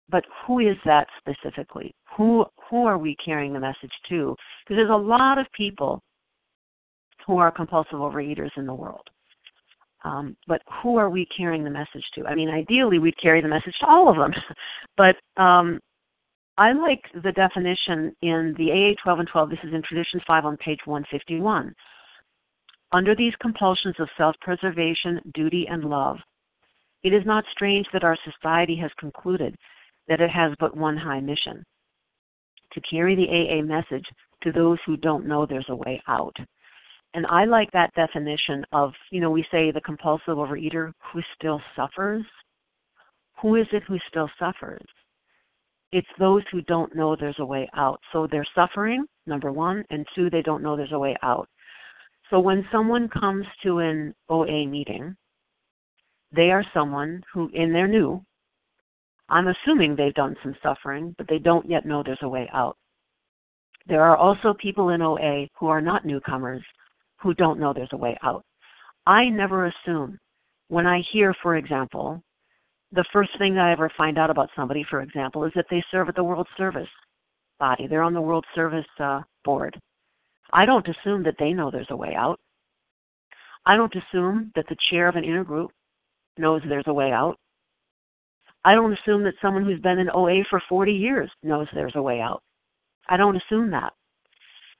but 0.09 0.23
who 0.45 0.59
is 0.59 0.77
that 0.85 1.07
specifically? 1.19 1.93
Who 2.17 2.45
who 2.69 2.85
are 2.85 2.97
we 2.97 3.15
carrying 3.23 3.53
the 3.53 3.59
message 3.59 3.93
to? 4.09 4.35
Because 4.63 4.77
there's 4.77 4.89
a 4.89 4.95
lot 4.95 5.37
of 5.37 5.45
people 5.55 6.01
who 7.25 7.37
are 7.37 7.51
compulsive 7.51 7.99
overeaters 7.99 8.51
in 8.57 8.65
the 8.65 8.73
world. 8.73 9.09
Um, 10.03 10.35
but 10.47 10.61
who 10.81 10.97
are 10.97 11.09
we 11.09 11.27
carrying 11.35 11.63
the 11.63 11.69
message 11.69 12.03
to? 12.15 12.25
I 12.25 12.33
mean, 12.33 12.49
ideally, 12.49 12.97
we'd 12.97 13.21
carry 13.21 13.41
the 13.41 13.47
message 13.47 13.75
to 13.79 13.87
all 13.87 14.09
of 14.09 14.17
them. 14.17 14.33
but 14.97 15.15
um, 15.41 15.79
I 16.57 16.71
like 16.73 17.03
the 17.23 17.31
definition 17.31 18.15
in 18.21 18.55
the 18.57 18.71
AA 18.71 19.01
12 19.03 19.19
and 19.19 19.27
12. 19.27 19.49
This 19.49 19.59
is 19.63 19.73
in 19.73 19.83
Tradition 19.83 20.19
5 20.25 20.45
on 20.45 20.57
page 20.57 20.79
151. 20.85 21.73
Under 22.93 23.15
these 23.15 23.33
compulsions 23.41 23.95
of 23.99 24.09
self 24.17 24.35
preservation, 24.41 25.21
duty, 25.33 25.67
and 25.69 25.85
love, 25.85 26.17
it 27.03 27.13
is 27.13 27.25
not 27.25 27.45
strange 27.51 27.87
that 27.93 28.03
our 28.03 28.17
society 28.23 28.75
has 28.75 28.91
concluded 28.99 29.55
that 30.07 30.19
it 30.19 30.29
has 30.29 30.53
but 30.59 30.75
one 30.75 30.97
high 30.97 31.19
mission 31.19 31.63
to 32.73 32.81
carry 32.81 33.15
the 33.15 33.27
AA 33.27 33.61
message 33.61 34.05
to 34.43 34.51
those 34.51 34.77
who 34.85 34.97
don't 34.97 35.25
know 35.25 35.45
there's 35.45 35.65
a 35.69 35.75
way 35.75 36.01
out. 36.07 36.35
And 37.13 37.25
I 37.27 37.43
like 37.45 37.69
that 37.71 37.93
definition 37.93 38.65
of, 38.71 38.93
you 39.09 39.19
know, 39.19 39.31
we 39.31 39.45
say 39.51 39.71
the 39.71 39.81
compulsive 39.81 40.37
overeater 40.37 40.93
who 41.11 41.21
still 41.35 41.61
suffers. 41.75 42.23
Who 43.41 43.55
is 43.55 43.67
it 43.73 43.83
who 43.87 43.97
still 44.07 44.29
suffers? 44.39 44.85
It's 45.91 46.07
those 46.19 46.43
who 46.51 46.61
don't 46.61 46.95
know 46.95 47.17
there's 47.17 47.39
a 47.39 47.45
way 47.45 47.69
out. 47.75 47.99
So 48.13 48.27
they're 48.31 48.45
suffering, 48.55 49.05
number 49.25 49.51
one, 49.51 49.83
and 49.89 50.05
two, 50.15 50.29
they 50.29 50.41
don't 50.41 50.63
know 50.63 50.77
there's 50.77 50.93
a 50.93 50.99
way 50.99 51.17
out. 51.21 51.49
So 52.29 52.39
when 52.39 52.65
someone 52.71 53.09
comes 53.09 53.45
to 53.63 53.79
an 53.79 54.15
OA 54.29 54.65
meeting, 54.65 55.17
they 56.33 56.49
are 56.51 56.63
someone 56.73 57.21
who, 57.33 57.49
in 57.53 57.73
their 57.73 57.89
new, 57.89 58.23
I'm 59.27 59.47
assuming 59.47 59.95
they've 59.95 60.13
done 60.13 60.37
some 60.41 60.55
suffering, 60.63 61.13
but 61.17 61.27
they 61.27 61.39
don't 61.39 61.69
yet 61.69 61.85
know 61.85 62.03
there's 62.03 62.19
a 62.21 62.29
way 62.29 62.49
out. 62.53 62.77
There 63.87 64.03
are 64.03 64.15
also 64.15 64.53
people 64.53 64.89
in 64.89 65.01
OA 65.01 65.47
who 65.59 65.67
are 65.67 65.81
not 65.81 66.05
newcomers 66.05 66.63
who 67.21 67.33
don't 67.33 67.59
know 67.59 67.73
there's 67.73 67.89
a 67.93 67.97
way 67.97 68.17
out. 68.23 68.43
I 69.05 69.29
never 69.29 69.67
assume 69.67 70.19
when 70.67 70.87
I 70.87 71.01
hear, 71.11 71.35
for 71.41 71.55
example, 71.57 72.21
the 72.91 73.05
first 73.13 73.31
thing 73.37 73.57
I 73.57 73.71
ever 73.71 73.91
find 73.97 74.17
out 74.17 74.29
about 74.29 74.49
somebody, 74.55 74.85
for 74.89 75.01
example, 75.01 75.43
is 75.45 75.51
that 75.55 75.65
they 75.69 75.83
serve 75.91 76.09
at 76.09 76.15
the 76.15 76.23
World 76.23 76.47
Service 76.57 76.89
body. 77.59 77.87
They're 77.87 78.01
on 78.01 78.13
the 78.13 78.21
World 78.21 78.45
Service 78.53 78.85
uh, 78.99 79.21
board. 79.45 79.79
I 80.53 80.65
don't 80.65 80.87
assume 80.87 81.23
that 81.23 81.35
they 81.39 81.53
know 81.53 81.71
there's 81.71 81.87
a 81.89 81.95
way 81.95 82.13
out. 82.15 82.39
I 83.65 83.75
don't 83.75 83.95
assume 83.95 84.51
that 84.55 84.65
the 84.67 84.75
chair 84.89 85.07
of 85.07 85.15
an 85.15 85.23
intergroup 85.23 85.69
knows 86.37 86.61
there's 86.67 86.87
a 86.87 86.93
way 86.93 87.11
out. 87.11 87.37
I 88.65 88.73
don't 88.73 88.93
assume 88.93 89.23
that 89.23 89.35
someone 89.41 89.63
who's 89.63 89.79
been 89.79 89.99
in 89.99 90.09
OA 90.13 90.43
for 90.49 90.61
40 90.67 90.91
years 90.91 91.29
knows 91.43 91.67
there's 91.73 91.95
a 91.95 92.01
way 92.01 92.19
out. 92.19 92.43
I 93.07 93.17
don't 93.17 93.37
assume 93.37 93.71
that 93.71 93.93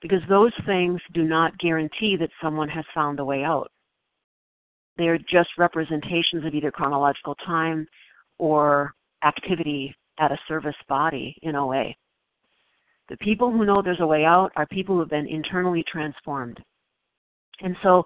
because 0.02 0.20
those 0.28 0.52
things 0.66 1.00
do 1.14 1.22
not 1.22 1.56
guarantee 1.58 2.16
that 2.18 2.30
someone 2.42 2.68
has 2.68 2.84
found 2.92 3.18
the 3.18 3.24
way 3.24 3.44
out. 3.44 3.70
They're 4.98 5.18
just 5.18 5.50
representations 5.56 6.44
of 6.44 6.54
either 6.54 6.70
chronological 6.70 7.36
time 7.46 7.86
or 8.38 8.94
activity 9.24 9.94
at 10.18 10.32
a 10.32 10.38
service 10.48 10.76
body 10.88 11.36
in 11.42 11.54
OA. 11.54 11.94
The 13.08 13.16
people 13.18 13.50
who 13.50 13.64
know 13.64 13.80
there's 13.80 14.00
a 14.00 14.06
way 14.06 14.24
out 14.24 14.52
are 14.56 14.66
people 14.66 14.96
who 14.96 15.00
have 15.00 15.10
been 15.10 15.28
internally 15.28 15.84
transformed. 15.90 16.60
And 17.60 17.76
so 17.82 18.04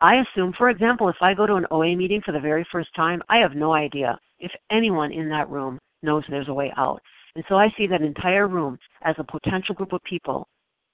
I 0.00 0.16
assume, 0.16 0.52
for 0.58 0.70
example, 0.70 1.08
if 1.08 1.16
I 1.20 1.34
go 1.34 1.46
to 1.46 1.54
an 1.54 1.66
OA 1.70 1.96
meeting 1.96 2.20
for 2.24 2.32
the 2.32 2.40
very 2.40 2.66
first 2.70 2.88
time, 2.94 3.22
I 3.28 3.38
have 3.38 3.54
no 3.54 3.72
idea 3.72 4.18
if 4.40 4.50
anyone 4.70 5.12
in 5.12 5.28
that 5.30 5.48
room 5.48 5.78
knows 6.02 6.24
there's 6.28 6.48
a 6.48 6.54
way 6.54 6.72
out. 6.76 7.00
And 7.34 7.44
so 7.48 7.56
I 7.56 7.72
see 7.76 7.86
that 7.86 8.02
entire 8.02 8.48
room 8.48 8.78
as 9.02 9.14
a 9.18 9.24
potential 9.24 9.74
group 9.74 9.92
of 9.92 10.02
people 10.04 10.48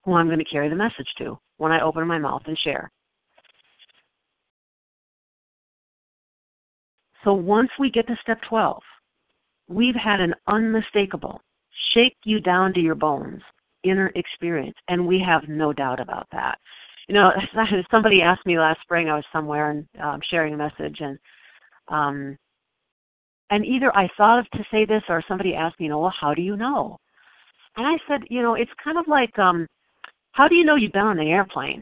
who 0.05 0.15
I'm 0.15 0.27
going 0.27 0.39
to 0.39 0.45
carry 0.45 0.69
the 0.69 0.75
message 0.75 1.09
to 1.19 1.39
when 1.57 1.73
I 1.73 1.81
open 1.81 2.07
my 2.07 2.19
mouth 2.19 2.43
and 2.47 2.59
share. 2.59 2.91
So 7.25 7.33
once 7.33 7.71
we 7.79 7.91
get 7.91 8.07
to 8.09 8.17
step 8.23 8.39
12, 8.49 8.83
we've 9.69 9.95
had 9.95 10.21
an 10.21 10.35
unmistakable, 10.47 11.41
shake 11.95 12.17
you 12.25 12.39
down 12.41 12.75
to 12.75 12.81
your 12.81 12.95
bones 12.95 13.41
inner 13.83 14.11
experience, 14.15 14.77
and 14.89 15.07
we 15.07 15.23
have 15.25 15.43
no 15.49 15.73
doubt 15.73 16.01
about 16.01 16.27
that. 16.33 16.59
You 17.09 17.15
know, 17.15 17.31
somebody 17.91 18.23
asked 18.23 18.47
me 18.47 18.59
last 18.59 18.81
spring. 18.83 19.09
I 19.09 19.15
was 19.15 19.25
somewhere 19.33 19.71
and 19.71 19.87
um, 20.03 20.21
sharing 20.31 20.55
a 20.55 20.57
message, 20.57 20.99
and 21.01 21.19
um, 21.89 22.37
and 23.51 23.65
either 23.65 23.95
I 23.95 24.09
thought 24.17 24.39
of 24.39 24.51
to 24.51 24.65
say 24.71 24.85
this, 24.85 25.03
or 25.09 25.23
somebody 25.29 25.55
asked 25.55 25.79
me, 25.79 25.85
you 25.85 25.91
know, 25.91 26.01
well, 26.01 26.15
how 26.19 26.35
do 26.35 26.43
you 26.43 26.57
know? 26.57 26.99
And 27.77 27.87
I 27.87 27.97
said, 28.09 28.23
you 28.31 28.41
know, 28.41 28.55
it's 28.55 28.71
kind 28.83 28.99
of 28.99 29.07
like 29.07 29.39
um, 29.39 29.67
how 30.35 30.49
do 30.49 30.57
you 30.57 30.65
know 30.65 30.75
you've 30.75 30.93
been 30.93 31.03
on 31.03 31.21
an 31.21 31.29
airplane? 31.29 31.81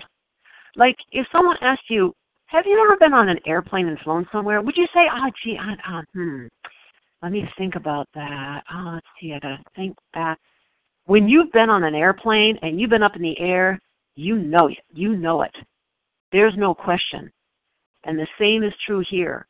Like, 0.77 0.97
if 1.11 1.27
someone 1.33 1.57
asked 1.63 1.89
you, 1.89 2.15
have 2.47 2.67
you 2.67 2.79
ever 2.85 2.99
been 2.99 3.15
on 3.15 3.31
an 3.31 3.41
airplane 3.47 3.89
and 3.89 3.99
flown 4.01 4.27
somewhere? 4.31 4.61
Would 4.61 4.77
you 4.77 4.87
say, 4.95 5.07
oh, 5.11 5.31
gee, 5.43 5.59
I, 5.59 5.99
uh, 5.99 6.03
hmm, 6.13 6.47
let 7.23 7.33
me 7.33 7.49
think 7.57 7.77
about 7.77 8.09
that. 8.15 8.63
Oh, 8.71 8.93
let's 8.95 9.07
see, 9.19 9.33
I 9.33 9.39
gotta 9.39 9.59
think 9.75 9.97
back. 10.13 10.39
When 11.07 11.31
you've 11.31 11.51
been 11.53 11.71
on 11.71 11.83
an 11.83 11.95
airplane 11.95 12.59
and 12.61 12.79
you've 12.79 12.91
been 12.91 13.03
up 13.03 13.17
in 13.17 13.23
the 13.23 13.39
air, 13.41 13.81
you 14.17 14.37
know 14.37 14.69
it. 14.69 14.79
You 14.93 15.17
know 15.17 15.43
it. 15.43 15.55
There's 16.31 16.55
no 16.59 16.75
question. 16.75 17.33
And 18.05 18.19
the 18.19 18.27
same 18.39 18.63
is 18.63 18.73
true 18.87 19.03
here. 19.09 19.47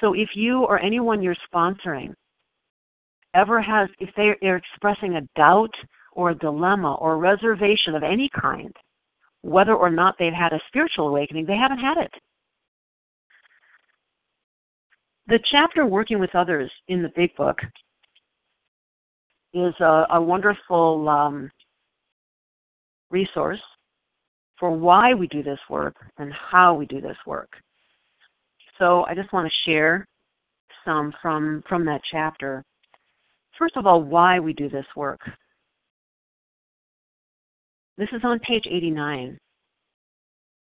So 0.00 0.14
if 0.14 0.28
you 0.34 0.62
or 0.62 0.78
anyone 0.78 1.22
you're 1.22 1.36
sponsoring 1.52 2.14
ever 3.34 3.60
has, 3.60 3.88
if 3.98 4.10
they're 4.16 4.56
expressing 4.56 5.16
a 5.16 5.28
doubt 5.34 5.74
or 6.14 6.34
dilemma 6.34 6.94
or 6.94 7.18
reservation 7.18 7.94
of 7.94 8.02
any 8.02 8.30
kind, 8.40 8.74
whether 9.42 9.74
or 9.74 9.90
not 9.90 10.16
they've 10.18 10.32
had 10.32 10.52
a 10.52 10.60
spiritual 10.68 11.08
awakening, 11.08 11.46
they 11.46 11.56
haven't 11.56 11.78
had 11.78 11.98
it. 11.98 12.12
The 15.26 15.38
chapter 15.50 15.86
Working 15.86 16.18
with 16.18 16.34
Others 16.34 16.70
in 16.88 17.02
the 17.02 17.12
Big 17.16 17.34
Book 17.36 17.58
is 19.54 19.74
a, 19.80 20.06
a 20.10 20.20
wonderful 20.20 21.08
um, 21.08 21.50
resource 23.10 23.60
for 24.58 24.70
why 24.70 25.14
we 25.14 25.26
do 25.28 25.42
this 25.42 25.58
work 25.70 25.96
and 26.18 26.32
how 26.32 26.74
we 26.74 26.86
do 26.86 27.00
this 27.00 27.16
work. 27.26 27.50
So 28.78 29.04
I 29.04 29.14
just 29.14 29.32
want 29.32 29.48
to 29.50 29.70
share 29.70 30.06
some 30.84 31.12
from, 31.22 31.62
from 31.68 31.84
that 31.86 32.02
chapter. 32.10 32.62
First 33.58 33.76
of 33.76 33.86
all, 33.86 34.02
why 34.02 34.40
we 34.40 34.52
do 34.52 34.68
this 34.68 34.86
work. 34.96 35.20
This 37.96 38.08
is 38.12 38.22
on 38.24 38.40
page 38.40 38.64
89. 38.66 39.38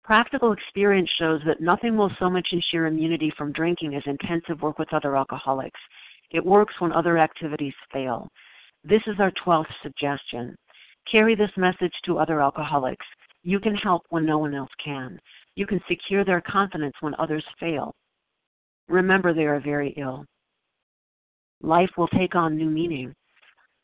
Practical 0.04 0.52
experience 0.52 1.10
shows 1.18 1.40
that 1.46 1.62
nothing 1.62 1.96
will 1.96 2.12
so 2.20 2.30
much 2.30 2.50
ensure 2.52 2.88
immunity 2.88 3.32
from 3.38 3.54
drinking 3.54 3.96
as 3.96 4.04
intensive 4.06 4.62
work 4.62 4.78
with 4.78 4.94
other 4.94 5.16
alcoholics. 5.16 5.80
It 6.32 6.46
works 6.46 6.74
when 6.80 6.92
other 6.92 7.18
activities 7.18 7.74
fail. 7.94 8.28
This 8.84 9.02
is 9.08 9.16
our 9.20 9.32
12th 9.46 9.72
suggestion. 9.82 10.54
Carry 11.10 11.34
this 11.34 11.52
message 11.56 11.94
to 12.06 12.20
other 12.20 12.42
alcoholics. 12.42 13.06
You 13.44 13.62
can 13.62 13.76
help 13.76 14.04
when 14.10 14.26
no 14.26 14.38
one 14.38 14.54
else 14.54 14.72
can. 14.84 15.18
You 15.56 15.66
can 15.66 15.80
secure 15.88 16.26
their 16.26 16.42
confidence 16.42 16.96
when 17.00 17.16
others 17.20 17.46
fail. 17.58 17.94
Remember, 18.90 19.34
they 19.34 19.46
are 19.46 19.62
very 19.62 19.94
ill. 19.96 20.26
Life 21.62 21.92
will 21.98 22.10
take 22.10 22.36
on 22.36 22.58
new 22.58 22.70
meaning. 22.70 23.14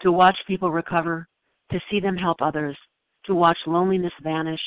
To 0.01 0.11
watch 0.11 0.37
people 0.45 0.71
recover, 0.71 1.25
to 1.71 1.79
see 1.89 2.01
them 2.01 2.17
help 2.17 2.41
others, 2.41 2.77
to 3.29 3.35
watch 3.35 3.57
loneliness 3.67 4.11
vanish, 4.23 4.59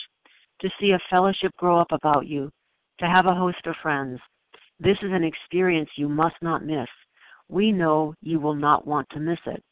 to 0.61 0.71
see 0.81 0.93
a 0.93 0.99
fellowship 1.11 1.51
grow 1.57 1.79
up 1.79 1.91
about 1.91 2.27
you, 2.27 2.51
to 3.01 3.07
have 3.07 3.27
a 3.27 3.35
host 3.35 3.59
of 3.67 3.75
friends. 3.83 4.21
This 4.79 4.97
is 5.03 5.11
an 5.13 5.25
experience 5.25 5.91
you 5.97 6.09
must 6.09 6.37
not 6.41 6.65
miss. 6.65 6.87
We 7.49 7.73
know 7.73 8.15
you 8.23 8.39
will 8.39 8.55
not 8.55 8.87
want 8.87 9.09
to 9.11 9.21
miss 9.21 9.41
it. 9.47 9.63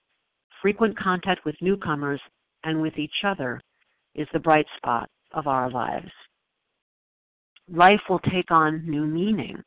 Frequent 0.60 0.98
contact 0.98 1.44
with 1.44 1.54
newcomers 1.60 2.20
and 2.64 2.82
with 2.82 2.98
each 2.98 3.24
other 3.24 3.60
is 4.16 4.26
the 4.32 4.40
bright 4.40 4.66
spot 4.76 5.08
of 5.32 5.46
our 5.46 5.70
lives. 5.70 6.10
Life 7.72 8.00
will 8.08 8.18
take 8.18 8.50
on 8.50 8.84
new 8.90 9.06
meaning. 9.06 9.62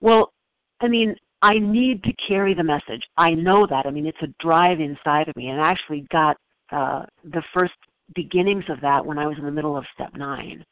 Well, 0.00 0.32
I 0.80 0.86
mean, 0.86 1.16
I 1.42 1.58
need 1.58 2.04
to 2.04 2.12
carry 2.28 2.54
the 2.54 2.62
message. 2.62 3.02
I 3.16 3.32
know 3.32 3.66
that. 3.66 3.86
I 3.86 3.90
mean, 3.90 4.06
it's 4.06 4.22
a 4.22 4.32
drive 4.38 4.78
inside 4.78 5.28
of 5.28 5.34
me, 5.34 5.48
and 5.48 5.60
I 5.60 5.72
actually 5.72 6.06
got 6.12 6.36
uh, 6.72 7.04
the 7.24 7.42
first 7.52 7.74
beginnings 8.14 8.64
of 8.68 8.80
that 8.80 9.04
when 9.04 9.18
I 9.18 9.26
was 9.26 9.38
in 9.38 9.44
the 9.44 9.50
middle 9.50 9.76
of 9.76 9.84
step 9.94 10.14
nine. 10.14 10.64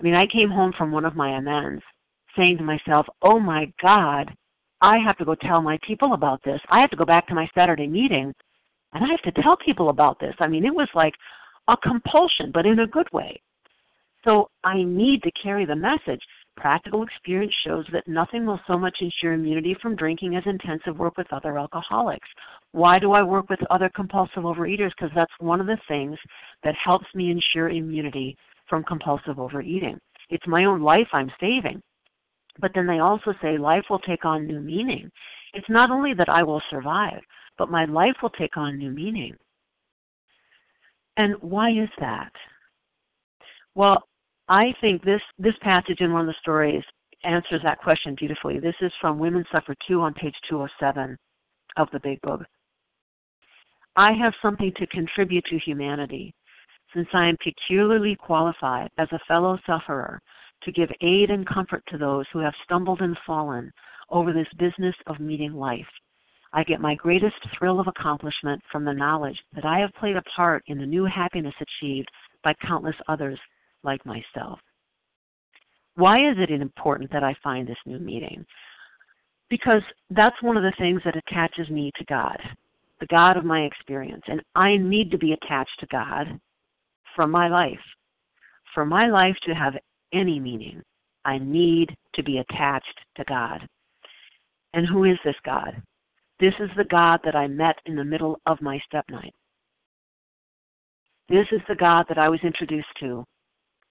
I 0.00 0.02
mean, 0.02 0.14
I 0.14 0.26
came 0.26 0.50
home 0.50 0.72
from 0.76 0.92
one 0.92 1.04
of 1.04 1.16
my 1.16 1.38
amends 1.38 1.82
saying 2.36 2.58
to 2.58 2.64
myself, 2.64 3.06
oh 3.22 3.40
my 3.40 3.72
God, 3.82 4.32
I 4.80 4.98
have 4.98 5.16
to 5.18 5.24
go 5.24 5.34
tell 5.34 5.60
my 5.60 5.78
people 5.84 6.12
about 6.12 6.40
this. 6.44 6.60
I 6.70 6.80
have 6.80 6.90
to 6.90 6.96
go 6.96 7.04
back 7.04 7.26
to 7.28 7.34
my 7.34 7.48
Saturday 7.54 7.88
meeting 7.88 8.32
and 8.92 9.04
I 9.04 9.08
have 9.08 9.22
to 9.22 9.42
tell 9.42 9.56
people 9.56 9.88
about 9.88 10.20
this. 10.20 10.34
I 10.38 10.46
mean, 10.46 10.64
it 10.64 10.74
was 10.74 10.88
like 10.94 11.14
a 11.66 11.76
compulsion, 11.76 12.50
but 12.52 12.64
in 12.64 12.80
a 12.80 12.86
good 12.86 13.08
way. 13.12 13.40
So 14.24 14.50
I 14.64 14.82
need 14.82 15.22
to 15.22 15.30
carry 15.42 15.64
the 15.64 15.76
message. 15.76 16.20
Practical 16.58 17.04
experience 17.04 17.54
shows 17.64 17.86
that 17.92 18.08
nothing 18.08 18.44
will 18.44 18.58
so 18.66 18.76
much 18.76 18.96
ensure 19.00 19.34
immunity 19.34 19.76
from 19.80 19.94
drinking 19.94 20.34
as 20.34 20.42
intensive 20.44 20.98
work 20.98 21.16
with 21.16 21.32
other 21.32 21.56
alcoholics. 21.56 22.28
Why 22.72 22.98
do 22.98 23.12
I 23.12 23.22
work 23.22 23.48
with 23.48 23.60
other 23.70 23.88
compulsive 23.94 24.42
overeaters? 24.42 24.90
Because 24.98 25.12
that's 25.14 25.32
one 25.38 25.60
of 25.60 25.68
the 25.68 25.78
things 25.86 26.18
that 26.64 26.74
helps 26.84 27.06
me 27.14 27.30
ensure 27.30 27.68
immunity 27.68 28.36
from 28.68 28.82
compulsive 28.82 29.38
overeating. 29.38 30.00
It's 30.30 30.46
my 30.48 30.64
own 30.64 30.82
life 30.82 31.06
I'm 31.12 31.30
saving. 31.38 31.80
But 32.58 32.72
then 32.74 32.88
they 32.88 32.98
also 32.98 33.34
say 33.40 33.56
life 33.56 33.84
will 33.88 34.00
take 34.00 34.24
on 34.24 34.44
new 34.44 34.58
meaning. 34.58 35.12
It's 35.54 35.70
not 35.70 35.92
only 35.92 36.12
that 36.14 36.28
I 36.28 36.42
will 36.42 36.60
survive, 36.70 37.20
but 37.56 37.70
my 37.70 37.84
life 37.84 38.16
will 38.20 38.30
take 38.30 38.56
on 38.56 38.78
new 38.78 38.90
meaning. 38.90 39.36
And 41.16 41.36
why 41.40 41.70
is 41.70 41.88
that? 42.00 42.32
Well, 43.76 44.07
I 44.48 44.74
think 44.80 45.04
this, 45.04 45.20
this 45.38 45.54
passage 45.60 46.00
in 46.00 46.12
one 46.12 46.22
of 46.22 46.26
the 46.26 46.34
stories 46.40 46.82
answers 47.24 47.60
that 47.64 47.80
question 47.80 48.14
beautifully. 48.14 48.58
This 48.58 48.76
is 48.80 48.92
from 49.00 49.18
Women 49.18 49.44
Suffer 49.52 49.74
Too 49.86 50.00
on 50.00 50.14
page 50.14 50.34
207 50.48 51.18
of 51.76 51.88
the 51.92 52.00
Big 52.00 52.20
Book. 52.22 52.42
I 53.96 54.12
have 54.12 54.32
something 54.40 54.72
to 54.76 54.86
contribute 54.86 55.44
to 55.46 55.58
humanity, 55.58 56.32
since 56.94 57.08
I 57.12 57.28
am 57.28 57.36
peculiarly 57.42 58.16
qualified 58.16 58.88
as 58.96 59.08
a 59.12 59.18
fellow 59.28 59.58
sufferer 59.66 60.20
to 60.62 60.72
give 60.72 60.90
aid 61.02 61.30
and 61.30 61.46
comfort 61.46 61.82
to 61.88 61.98
those 61.98 62.24
who 62.32 62.38
have 62.38 62.54
stumbled 62.64 63.02
and 63.02 63.18
fallen 63.26 63.70
over 64.08 64.32
this 64.32 64.48
business 64.58 64.94
of 65.08 65.20
meeting 65.20 65.52
life. 65.52 65.86
I 66.54 66.64
get 66.64 66.80
my 66.80 66.94
greatest 66.94 67.36
thrill 67.58 67.80
of 67.80 67.88
accomplishment 67.88 68.62
from 68.72 68.84
the 68.84 68.94
knowledge 68.94 69.38
that 69.54 69.66
I 69.66 69.80
have 69.80 69.92
played 69.94 70.16
a 70.16 70.22
part 70.34 70.62
in 70.68 70.78
the 70.78 70.86
new 70.86 71.04
happiness 71.04 71.54
achieved 71.60 72.08
by 72.42 72.54
countless 72.62 72.96
others 73.08 73.38
like 73.82 74.04
myself. 74.04 74.58
Why 75.94 76.30
is 76.30 76.36
it 76.38 76.50
important 76.50 77.10
that 77.12 77.24
I 77.24 77.34
find 77.42 77.66
this 77.66 77.76
new 77.84 77.98
meeting? 77.98 78.44
Because 79.50 79.82
that's 80.10 80.40
one 80.42 80.56
of 80.56 80.62
the 80.62 80.74
things 80.78 81.00
that 81.04 81.16
attaches 81.16 81.68
me 81.70 81.90
to 81.96 82.04
God, 82.04 82.38
the 83.00 83.06
God 83.06 83.36
of 83.36 83.44
my 83.44 83.62
experience. 83.62 84.22
And 84.28 84.42
I 84.54 84.76
need 84.76 85.10
to 85.10 85.18
be 85.18 85.32
attached 85.32 85.80
to 85.80 85.86
God 85.90 86.38
for 87.16 87.26
my 87.26 87.48
life. 87.48 87.80
For 88.74 88.84
my 88.84 89.08
life 89.08 89.36
to 89.46 89.54
have 89.54 89.74
any 90.12 90.38
meaning, 90.38 90.82
I 91.24 91.38
need 91.38 91.96
to 92.14 92.22
be 92.22 92.38
attached 92.38 93.00
to 93.16 93.24
God. 93.24 93.66
And 94.74 94.86
who 94.86 95.04
is 95.04 95.18
this 95.24 95.34
God? 95.44 95.82
This 96.38 96.54
is 96.60 96.70
the 96.76 96.84
God 96.84 97.20
that 97.24 97.34
I 97.34 97.48
met 97.48 97.76
in 97.86 97.96
the 97.96 98.04
middle 98.04 98.38
of 98.46 98.62
my 98.62 98.78
step 98.86 99.04
night. 99.10 99.34
This 101.28 101.46
is 101.50 101.60
the 101.68 101.74
God 101.74 102.06
that 102.08 102.18
I 102.18 102.28
was 102.28 102.40
introduced 102.44 102.86
to 103.00 103.24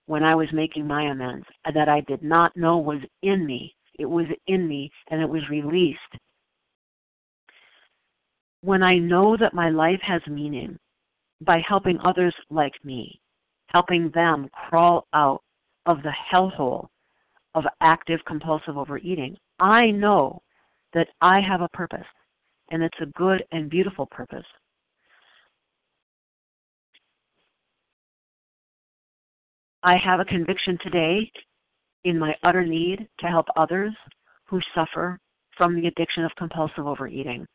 when 0.08 0.24
I 0.24 0.36
was 0.36 0.48
making 0.52 0.88
my 0.88 1.04
amends, 1.04 1.46
uh, 1.66 1.72
that 1.72 1.90
I 1.90 2.02
did 2.02 2.24
not 2.24 2.56
know 2.58 2.78
was 2.78 3.02
in 3.22 3.46
me. 3.46 3.76
It 4.00 4.06
was 4.06 4.26
in 4.48 4.68
me 4.68 4.90
and 5.12 5.22
it 5.22 5.30
was 5.30 5.48
released. 5.50 6.00
When 8.62 8.82
I 8.82 8.98
know 8.98 9.38
that 9.38 9.54
my 9.54 9.70
life 9.70 10.00
has 10.02 10.22
meaning 10.28 10.80
by 11.42 11.62
helping 11.68 12.00
others 12.00 12.34
like 12.50 12.74
me, 12.84 13.20
helping 13.68 14.10
them 14.12 14.50
crawl 14.54 15.08
out 15.14 15.44
of 15.86 16.02
the 16.04 16.14
hellhole 16.32 16.88
of 17.54 17.66
active 17.82 18.20
compulsive 18.26 18.78
overeating, 18.78 19.38
I 19.60 19.92
know 19.92 20.42
that 20.94 21.10
I 21.22 21.42
have 21.42 21.62
a 21.62 21.70
purpose 21.70 22.08
and 22.72 22.82
it's 22.82 23.00
a 23.02 23.08
good 23.18 23.44
and 23.52 23.70
beautiful 23.70 24.06
purpose. 24.06 24.46
I 29.88 29.96
have 30.04 30.20
a 30.20 30.26
conviction 30.26 30.78
today 30.84 31.32
in 32.04 32.20
my 32.20 32.36
utter 32.44 32.66
need 32.66 33.08
to 33.22 33.28
help 33.28 33.46
others 33.56 33.94
who 34.44 34.60
suffer 34.76 35.18
from 35.56 35.76
the 35.80 35.88
addiction 35.88 36.26
of 36.26 36.32
compulsive 36.38 36.86
overeating. 36.86 37.48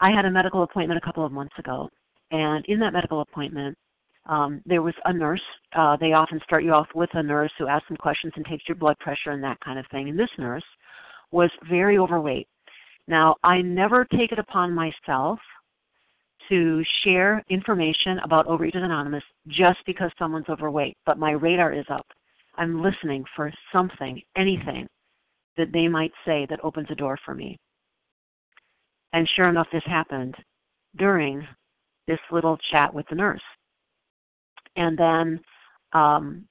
I 0.00 0.10
had 0.10 0.24
a 0.24 0.30
medical 0.30 0.64
appointment 0.64 0.98
a 1.00 1.06
couple 1.06 1.24
of 1.24 1.30
months 1.30 1.54
ago, 1.56 1.88
and 2.32 2.64
in 2.66 2.80
that 2.80 2.92
medical 2.92 3.20
appointment, 3.20 3.78
um, 4.28 4.60
there 4.66 4.82
was 4.82 4.94
a 5.04 5.12
nurse. 5.12 5.40
Uh, 5.72 5.96
they 6.00 6.14
often 6.14 6.40
start 6.42 6.64
you 6.64 6.72
off 6.72 6.88
with 6.96 7.10
a 7.12 7.22
nurse 7.22 7.52
who 7.58 7.68
asks 7.68 7.86
some 7.86 7.96
questions 7.96 8.32
and 8.34 8.44
takes 8.44 8.64
your 8.66 8.74
blood 8.74 8.98
pressure 8.98 9.30
and 9.30 9.44
that 9.44 9.60
kind 9.60 9.78
of 9.78 9.86
thing. 9.92 10.08
And 10.08 10.18
this 10.18 10.36
nurse 10.38 10.64
was 11.30 11.50
very 11.70 11.96
overweight. 11.96 12.48
Now, 13.06 13.36
I 13.44 13.62
never 13.62 14.04
take 14.04 14.32
it 14.32 14.40
upon 14.40 14.74
myself 14.74 15.38
to 16.48 16.82
share 17.04 17.42
information 17.48 18.18
about 18.20 18.46
Overeaters 18.46 18.82
Anonymous 18.84 19.24
just 19.48 19.78
because 19.86 20.10
someone's 20.18 20.48
overweight, 20.48 20.96
but 21.06 21.18
my 21.18 21.32
radar 21.32 21.72
is 21.72 21.86
up. 21.90 22.06
I'm 22.56 22.82
listening 22.82 23.24
for 23.34 23.52
something, 23.72 24.20
anything 24.36 24.86
that 25.56 25.72
they 25.72 25.88
might 25.88 26.12
say 26.24 26.46
that 26.50 26.64
opens 26.64 26.88
a 26.90 26.94
door 26.94 27.18
for 27.24 27.34
me. 27.34 27.58
And 29.12 29.28
sure 29.36 29.48
enough, 29.48 29.68
this 29.72 29.82
happened 29.86 30.34
during 30.96 31.46
this 32.06 32.18
little 32.30 32.58
chat 32.70 32.92
with 32.92 33.06
the 33.08 33.16
nurse. 33.16 33.40
And 34.76 34.96
then 34.98 35.40
um, 35.92 36.46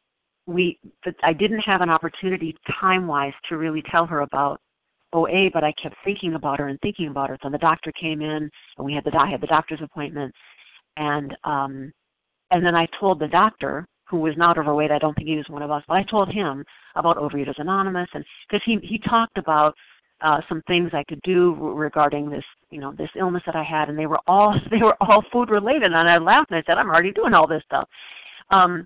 we, 0.47 0.79
I 1.23 1.34
didn't 1.34 1.60
have 1.60 1.81
an 1.81 1.89
opportunity 1.89 2.55
time-wise 2.79 3.34
to 3.49 3.58
really 3.58 3.84
tell 3.91 4.05
her 4.05 4.21
about 4.21 4.60
OA, 5.15 5.49
but 5.54 5.63
I 5.63 5.73
kept 5.82 5.95
thinking 6.04 6.36
about 6.36 6.60
her 6.60 6.67
and 6.67 6.80
thinking 6.82 7.08
about 7.08 7.30
her. 7.30 7.38
So 7.41 7.49
the 7.49 7.58
doctor 7.58 7.91
came 7.99 8.21
in, 8.21 8.49
and 8.78 8.86
we 8.86 8.93
had 8.93 9.04
the 9.04 9.15
I 9.17 9.30
had 9.30 9.41
the 9.41 9.47
doctor's 9.47 9.82
appointment, 9.82 10.34
and 10.97 11.36
um, 11.43 11.91
and 12.51 12.65
then 12.65 12.75
I 12.75 12.88
told 12.99 13.19
the 13.19 13.28
doctor 13.28 13.88
who 14.08 14.17
was 14.17 14.36
not 14.38 14.58
overweight. 14.58 14.91
I 14.91 14.99
don't 14.99 15.15
think 15.15 15.28
he 15.28 15.38
was 15.38 15.49
one 15.49 15.63
of 15.63 15.71
us, 15.71 15.84
but 15.88 15.95
I 15.95 16.04
told 16.04 16.32
him 16.32 16.63
about 16.95 17.17
Overeaters 17.17 17.60
Anonymous, 17.60 18.10
and 18.13 18.23
because 18.47 18.62
he 18.65 18.78
he 18.84 18.99
talked 18.99 19.38
about 19.38 19.73
uh, 20.21 20.41
some 20.47 20.62
things 20.67 20.91
I 20.93 21.04
could 21.04 21.21
do 21.23 21.56
regarding 21.56 22.30
this, 22.30 22.43
you 22.69 22.80
know, 22.80 22.93
this 22.93 23.10
illness 23.17 23.43
that 23.45 23.56
I 23.56 23.63
had, 23.63 23.89
and 23.89 23.97
they 23.97 24.06
were 24.06 24.21
all 24.28 24.56
they 24.71 24.84
were 24.84 24.97
all 25.01 25.23
food 25.32 25.49
related. 25.49 25.93
And 25.93 26.10
I 26.10 26.17
laughed 26.17 26.51
and 26.51 26.58
I 26.58 26.63
said, 26.65 26.78
"I'm 26.78 26.89
already 26.89 27.12
doing 27.12 27.34
all 27.34 27.47
this 27.47 27.63
stuff." 27.65 27.88
Um, 28.51 28.86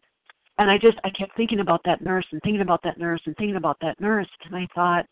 and 0.57 0.69
I 0.69 0.77
just 0.77 0.97
I 1.03 1.09
kept 1.09 1.35
thinking 1.35 1.59
about 1.59 1.81
that 1.85 2.01
nurse 2.01 2.25
and 2.31 2.41
thinking 2.43 2.61
about 2.61 2.81
that 2.83 2.97
nurse 2.97 3.21
and 3.25 3.35
thinking 3.37 3.55
about 3.55 3.77
that 3.81 3.99
nurse, 3.99 4.27
and 4.45 4.55
I 4.55 4.67
thought, 4.75 5.05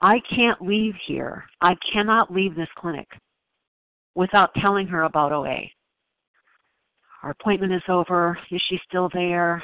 I 0.00 0.20
can't 0.34 0.60
leave 0.62 0.94
here. 1.06 1.44
I 1.60 1.76
cannot 1.92 2.32
leave 2.32 2.54
this 2.54 2.68
clinic 2.76 3.08
without 4.14 4.54
telling 4.54 4.86
her 4.86 5.02
about 5.02 5.32
OA. 5.32 5.60
Our 7.22 7.30
appointment 7.30 7.72
is 7.72 7.82
over. 7.88 8.38
Is 8.50 8.62
she 8.68 8.78
still 8.88 9.10
there? 9.12 9.62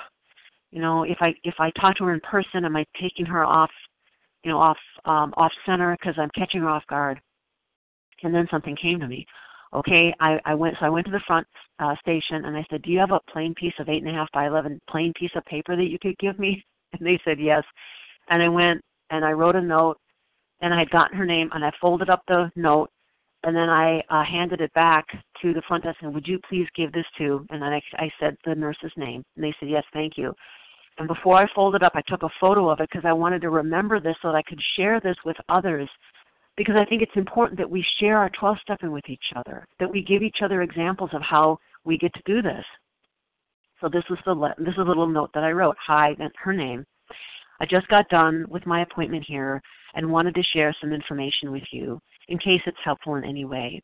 You 0.71 0.83
know, 0.83 1.05
if 1.05 1.17
I 1.21 1.35
if 1.45 1.55
I 1.59 1.71
talk 1.71 1.97
to 1.97 2.05
her 2.05 2.13
in 2.15 2.21
person, 2.21 2.65
am 2.65 2.77
I 2.77 2.85
taking 3.01 3.25
her 3.25 3.45
off, 3.45 3.71
you 4.45 4.51
know, 4.51 4.59
off 4.59 4.77
um, 5.07 5.33
off 5.37 5.53
center 5.65 5.97
because 5.99 6.15
I'm 6.19 6.31
catching 6.37 6.61
her 6.61 6.69
off 6.69 6.87
guard? 6.89 7.19
And 8.23 8.35
then 8.35 8.47
something 8.51 8.77
came 8.77 9.01
to 9.01 9.09
me. 9.09 9.27
Okay, 9.73 10.15
I, 10.21 10.39
I 10.45 10.55
went 10.55 10.77
so 10.79 10.87
I 10.87 10.91
went 10.91 11.07
to 11.07 11.13
the 11.13 11.21
front 11.27 11.47
uh, 11.79 11.95
station 12.01 12.45
and 12.45 12.57
I 12.57 12.67
said, 12.69 12.83
"Do 12.83 12.91
you 12.91 12.99
have 12.99 13.11
a 13.13 13.21
plain 13.31 13.55
piece 13.55 13.75
of 13.79 13.89
eight 13.89 14.03
and 14.03 14.11
a 14.11 14.15
half 14.15 14.31
by 14.33 14.47
eleven 14.47 14.81
plain 14.91 15.13
piece 15.19 15.31
of 15.35 15.45
paper 15.47 15.77
that 15.77 15.91
you 15.91 15.99
could 15.99 16.19
give 16.19 16.39
me?" 16.39 16.63
And 16.93 17.05
they 17.05 17.21
said 17.25 17.41
yes. 17.41 17.65
And 18.31 18.41
I 18.43 18.49
went 18.49 18.81
and 19.11 19.25
I 19.25 19.33
wrote 19.33 19.57
a 19.57 19.61
note 19.61 19.99
and 20.61 20.73
I 20.73 20.79
had 20.79 20.91
gotten 20.91 21.17
her 21.17 21.27
name 21.27 21.51
and 21.53 21.65
I 21.65 21.73
folded 21.81 22.11
up 22.11 22.23
the 22.29 22.51
note 22.57 22.91
and 23.45 23.55
then 23.55 23.69
I 23.69 24.03
uh, 24.11 24.25
handed 24.25 24.61
it 24.61 24.73
back 24.75 25.07
to 25.43 25.55
the 25.55 25.63
front 25.69 25.85
desk 25.85 25.99
and 26.03 26.13
would 26.15 26.27
you 26.27 26.41
please 26.49 26.67
give 26.75 26.93
this 26.93 27.07
to? 27.19 27.47
And 27.51 27.63
then 27.63 27.73
I, 27.73 27.83
I 27.97 28.11
said 28.19 28.37
the 28.45 28.55
nurse's 28.55 28.93
name, 28.97 29.25
and 29.37 29.45
they 29.45 29.55
said 29.61 29.69
yes, 29.69 29.85
thank 29.93 30.19
you. 30.19 30.35
And 30.99 31.07
before 31.07 31.37
I 31.37 31.47
folded 31.55 31.83
up, 31.83 31.93
I 31.95 32.03
took 32.09 32.23
a 32.23 32.31
photo 32.41 32.71
of 32.71 32.81
it 32.81 32.89
because 32.91 33.07
I 33.07 33.13
wanted 33.13 33.43
to 33.43 33.51
remember 33.51 34.01
this 34.01 34.17
so 34.23 34.29
that 34.29 34.37
I 34.37 34.43
could 34.43 34.61
share 34.77 34.99
this 34.99 35.17
with 35.25 35.37
others. 35.49 35.89
Because 36.57 36.75
I 36.75 36.87
think 36.87 37.03
it's 37.03 37.17
important 37.17 37.59
that 37.59 37.71
we 37.71 37.85
share 37.99 38.17
our 38.17 38.31
12 38.31 38.57
stepping 38.63 38.91
with 38.91 39.09
each 39.09 39.33
other, 39.37 39.67
that 39.79 39.91
we 39.91 40.03
give 40.03 40.23
each 40.23 40.39
other 40.41 40.63
examples 40.63 41.11
of 41.13 41.21
how 41.21 41.59
we 41.85 41.99
get 41.99 42.15
to 42.15 42.23
do 42.25 42.41
this. 42.41 42.65
So 43.81 43.91
this 43.91 44.05
was 44.09 44.19
the 44.25 44.55
this 44.59 44.73
is 44.73 44.79
a 44.79 44.83
little 44.83 45.07
note 45.07 45.31
that 45.35 45.45
I 45.45 45.53
wrote. 45.53 45.77
Hi, 45.87 46.17
her 46.43 46.53
name. 46.55 46.87
I 47.61 47.67
just 47.67 47.87
got 47.89 48.09
done 48.09 48.47
with 48.49 48.67
my 48.67 48.81
appointment 48.81 49.25
here 49.27 49.61
and 49.97 50.11
wanted 50.11 50.35
to 50.37 50.43
share 50.43 50.75
some 50.81 50.93
information 50.93 51.51
with 51.51 51.65
you 51.73 52.01
in 52.29 52.39
case 52.39 52.61
it's 52.67 52.77
helpful 52.85 53.17
in 53.17 53.25
any 53.25 53.45
way. 53.45 53.83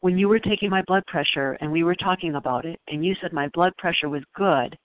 When 0.00 0.18
you 0.18 0.28
were 0.28 0.38
taking 0.38 0.70
my 0.70 0.82
blood 0.86 1.04
pressure 1.06 1.56
and 1.60 1.72
we 1.72 1.82
were 1.82 1.94
talking 1.94 2.36
about 2.36 2.64
it, 2.64 2.78
and 2.88 3.04
you 3.04 3.14
said 3.20 3.32
my 3.32 3.48
blood 3.54 3.72
pressure 3.78 4.08
was 4.08 4.22
good, 4.36 4.76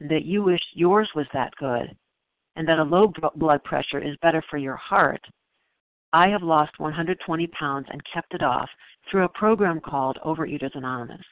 that 0.00 0.24
you 0.24 0.42
wish 0.42 0.60
yours 0.74 1.08
was 1.14 1.26
that 1.32 1.52
good, 1.58 1.96
and 2.56 2.68
that 2.68 2.78
a 2.78 2.84
low 2.84 3.12
blood 3.36 3.64
pressure 3.64 3.98
is 3.98 4.16
better 4.22 4.42
for 4.50 4.58
your 4.58 4.76
heart, 4.76 5.20
I 6.12 6.28
have 6.28 6.42
lost 6.42 6.78
120 6.78 7.46
pounds 7.48 7.86
and 7.90 8.00
kept 8.12 8.34
it 8.34 8.42
off 8.42 8.68
through 9.10 9.24
a 9.24 9.28
program 9.28 9.80
called 9.80 10.18
Overeaters 10.24 10.74
Anonymous. 10.74 11.24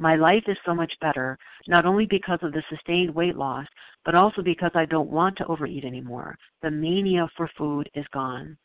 My 0.00 0.14
life 0.14 0.44
is 0.46 0.56
so 0.64 0.74
much 0.74 0.92
better, 1.00 1.36
not 1.66 1.84
only 1.84 2.06
because 2.06 2.38
of 2.42 2.52
the 2.52 2.62
sustained 2.70 3.12
weight 3.12 3.36
loss, 3.36 3.66
but 4.04 4.14
also 4.14 4.42
because 4.42 4.70
I 4.74 4.84
don't 4.84 5.10
want 5.10 5.36
to 5.38 5.46
overeat 5.46 5.84
anymore. 5.84 6.36
The 6.62 6.70
mania 6.70 7.28
for 7.36 7.50
food 7.58 7.90
is 7.94 8.06
gone. 8.12 8.56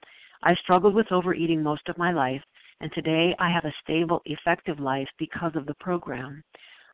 I 0.44 0.54
struggled 0.56 0.94
with 0.94 1.12
overeating 1.12 1.64
most 1.64 1.90
of 1.90 1.98
my 1.98 2.12
life, 2.12 2.44
and 2.82 2.92
today 2.94 3.36
I 3.40 3.50
have 3.50 3.66
a 3.66 3.74
stable, 3.84 4.22
effective 4.26 4.80
life 4.80 5.08
because 5.18 5.56
of 5.56 5.66
the 5.66 5.74
program. 5.80 6.44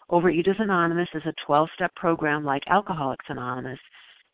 Overeaters 0.10 0.62
Anonymous 0.62 1.10
is 1.14 1.26
a 1.26 1.34
12 1.46 1.70
step 1.76 1.94
program 1.96 2.46
like 2.46 2.64
Alcoholics 2.68 3.26
Anonymous. 3.28 3.80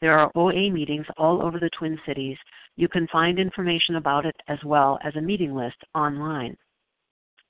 There 0.01 0.17
are 0.19 0.31
OA 0.35 0.69
meetings 0.69 1.07
all 1.17 1.41
over 1.41 1.59
the 1.59 1.69
Twin 1.77 1.99
Cities. 2.05 2.37
You 2.75 2.87
can 2.87 3.07
find 3.07 3.39
information 3.39 3.95
about 3.95 4.25
it 4.25 4.35
as 4.47 4.59
well 4.63 4.99
as 5.03 5.15
a 5.15 5.21
meeting 5.21 5.55
list 5.55 5.77
online. 5.95 6.55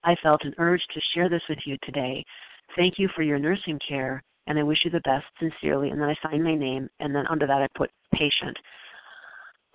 I 0.05 0.15
felt 0.23 0.45
an 0.45 0.53
urge 0.57 0.81
to 0.93 1.01
share 1.13 1.29
this 1.29 1.41
with 1.49 1.59
you 1.65 1.77
today. 1.83 2.23
Thank 2.75 2.97
you 2.97 3.09
for 3.15 3.23
your 3.23 3.39
nursing 3.39 3.79
care, 3.87 4.23
and 4.47 4.57
I 4.57 4.63
wish 4.63 4.79
you 4.85 4.91
the 4.91 5.01
best 5.01 5.25
sincerely. 5.39 5.89
And 5.89 5.99
then 5.99 6.09
I 6.09 6.15
signed 6.23 6.43
my 6.43 6.55
name, 6.55 6.89
and 6.99 7.13
then 7.13 7.27
under 7.27 7.47
that 7.47 7.61
I 7.61 7.67
put 7.75 7.91
patient. 8.13 8.57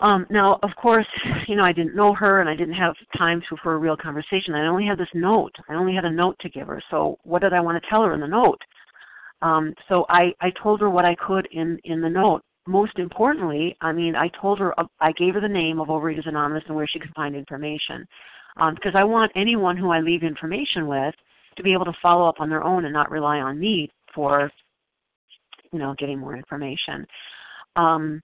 Um, 0.00 0.26
now, 0.30 0.58
of 0.62 0.70
course, 0.80 1.06
you 1.48 1.56
know, 1.56 1.64
I 1.64 1.72
didn't 1.72 1.94
know 1.94 2.14
her 2.14 2.40
and 2.40 2.48
I 2.48 2.56
didn't 2.56 2.74
have 2.74 2.94
time 3.16 3.42
to, 3.48 3.56
for 3.62 3.74
a 3.74 3.78
real 3.78 3.96
conversation. 3.96 4.54
I 4.54 4.66
only 4.66 4.86
had 4.86 4.98
this 4.98 5.08
note. 5.14 5.52
I 5.68 5.74
only 5.74 5.94
had 5.94 6.04
a 6.04 6.10
note 6.10 6.36
to 6.40 6.48
give 6.48 6.66
her. 6.66 6.82
So 6.90 7.18
what 7.22 7.42
did 7.42 7.52
I 7.52 7.60
want 7.60 7.82
to 7.82 7.88
tell 7.88 8.02
her 8.02 8.14
in 8.14 8.20
the 8.20 8.26
note? 8.26 8.60
Um, 9.42 9.74
so 9.88 10.06
I, 10.08 10.32
I 10.40 10.50
told 10.62 10.80
her 10.80 10.90
what 10.90 11.04
I 11.04 11.14
could 11.14 11.48
in, 11.52 11.78
in 11.84 12.00
the 12.00 12.08
note. 12.08 12.42
Most 12.66 12.98
importantly, 12.98 13.76
I 13.80 13.92
mean, 13.92 14.14
I 14.14 14.28
told 14.40 14.58
her, 14.58 14.78
uh, 14.78 14.84
I 15.00 15.12
gave 15.12 15.34
her 15.34 15.40
the 15.40 15.48
name 15.48 15.80
of 15.80 15.88
Overeaters 15.88 16.28
Anonymous 16.28 16.64
and 16.66 16.76
where 16.76 16.86
she 16.86 16.98
could 16.98 17.14
find 17.14 17.34
information. 17.34 18.06
Um, 18.56 18.74
because 18.74 18.92
I 18.94 19.04
want 19.04 19.32
anyone 19.34 19.76
who 19.76 19.90
I 19.90 20.00
leave 20.00 20.22
information 20.22 20.86
with 20.86 21.14
to 21.56 21.62
be 21.62 21.72
able 21.72 21.84
to 21.84 21.92
follow 22.02 22.28
up 22.28 22.40
on 22.40 22.48
their 22.48 22.64
own 22.64 22.84
and 22.84 22.92
not 22.92 23.10
rely 23.10 23.38
on 23.38 23.58
me 23.58 23.90
for, 24.14 24.50
you 25.72 25.78
know, 25.78 25.94
getting 25.98 26.18
more 26.18 26.36
information. 26.36 27.06
Um, 27.76 28.20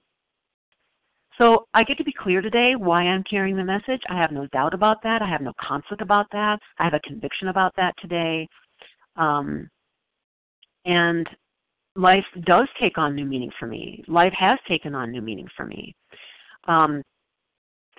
so 1.39 1.67
I 1.75 1.85
get 1.85 1.99
to 1.99 2.05
be 2.05 2.13
clear 2.13 2.41
today 2.41 2.75
why 2.77 3.03
I'm 3.03 3.23
carrying 3.29 3.57
the 3.57 3.65
message. 3.65 4.01
I 4.09 4.17
have 4.17 4.33
no 4.33 4.47
doubt 4.49 4.73
about 4.73 5.03
that. 5.03 5.21
I 5.21 5.29
have 5.29 5.43
no 5.43 5.53
conflict 5.61 6.03
about 6.03 6.27
that. 6.33 6.59
I 6.79 6.85
have 6.85 6.95
a 6.95 7.01
conviction 7.01 7.49
about 7.49 7.75
that 7.77 7.95
today. 8.01 8.49
Um, 9.17 9.69
and 10.87 11.29
life 11.95 12.25
does 12.45 12.69
take 12.81 12.97
on 12.97 13.15
new 13.15 13.27
meaning 13.27 13.51
for 13.59 13.67
me. 13.67 14.03
Life 14.09 14.33
has 14.39 14.59
taken 14.67 14.95
on 14.95 15.11
new 15.11 15.21
meaning 15.21 15.49
for 15.57 15.67
me. 15.67 15.95
Um, 16.69 17.03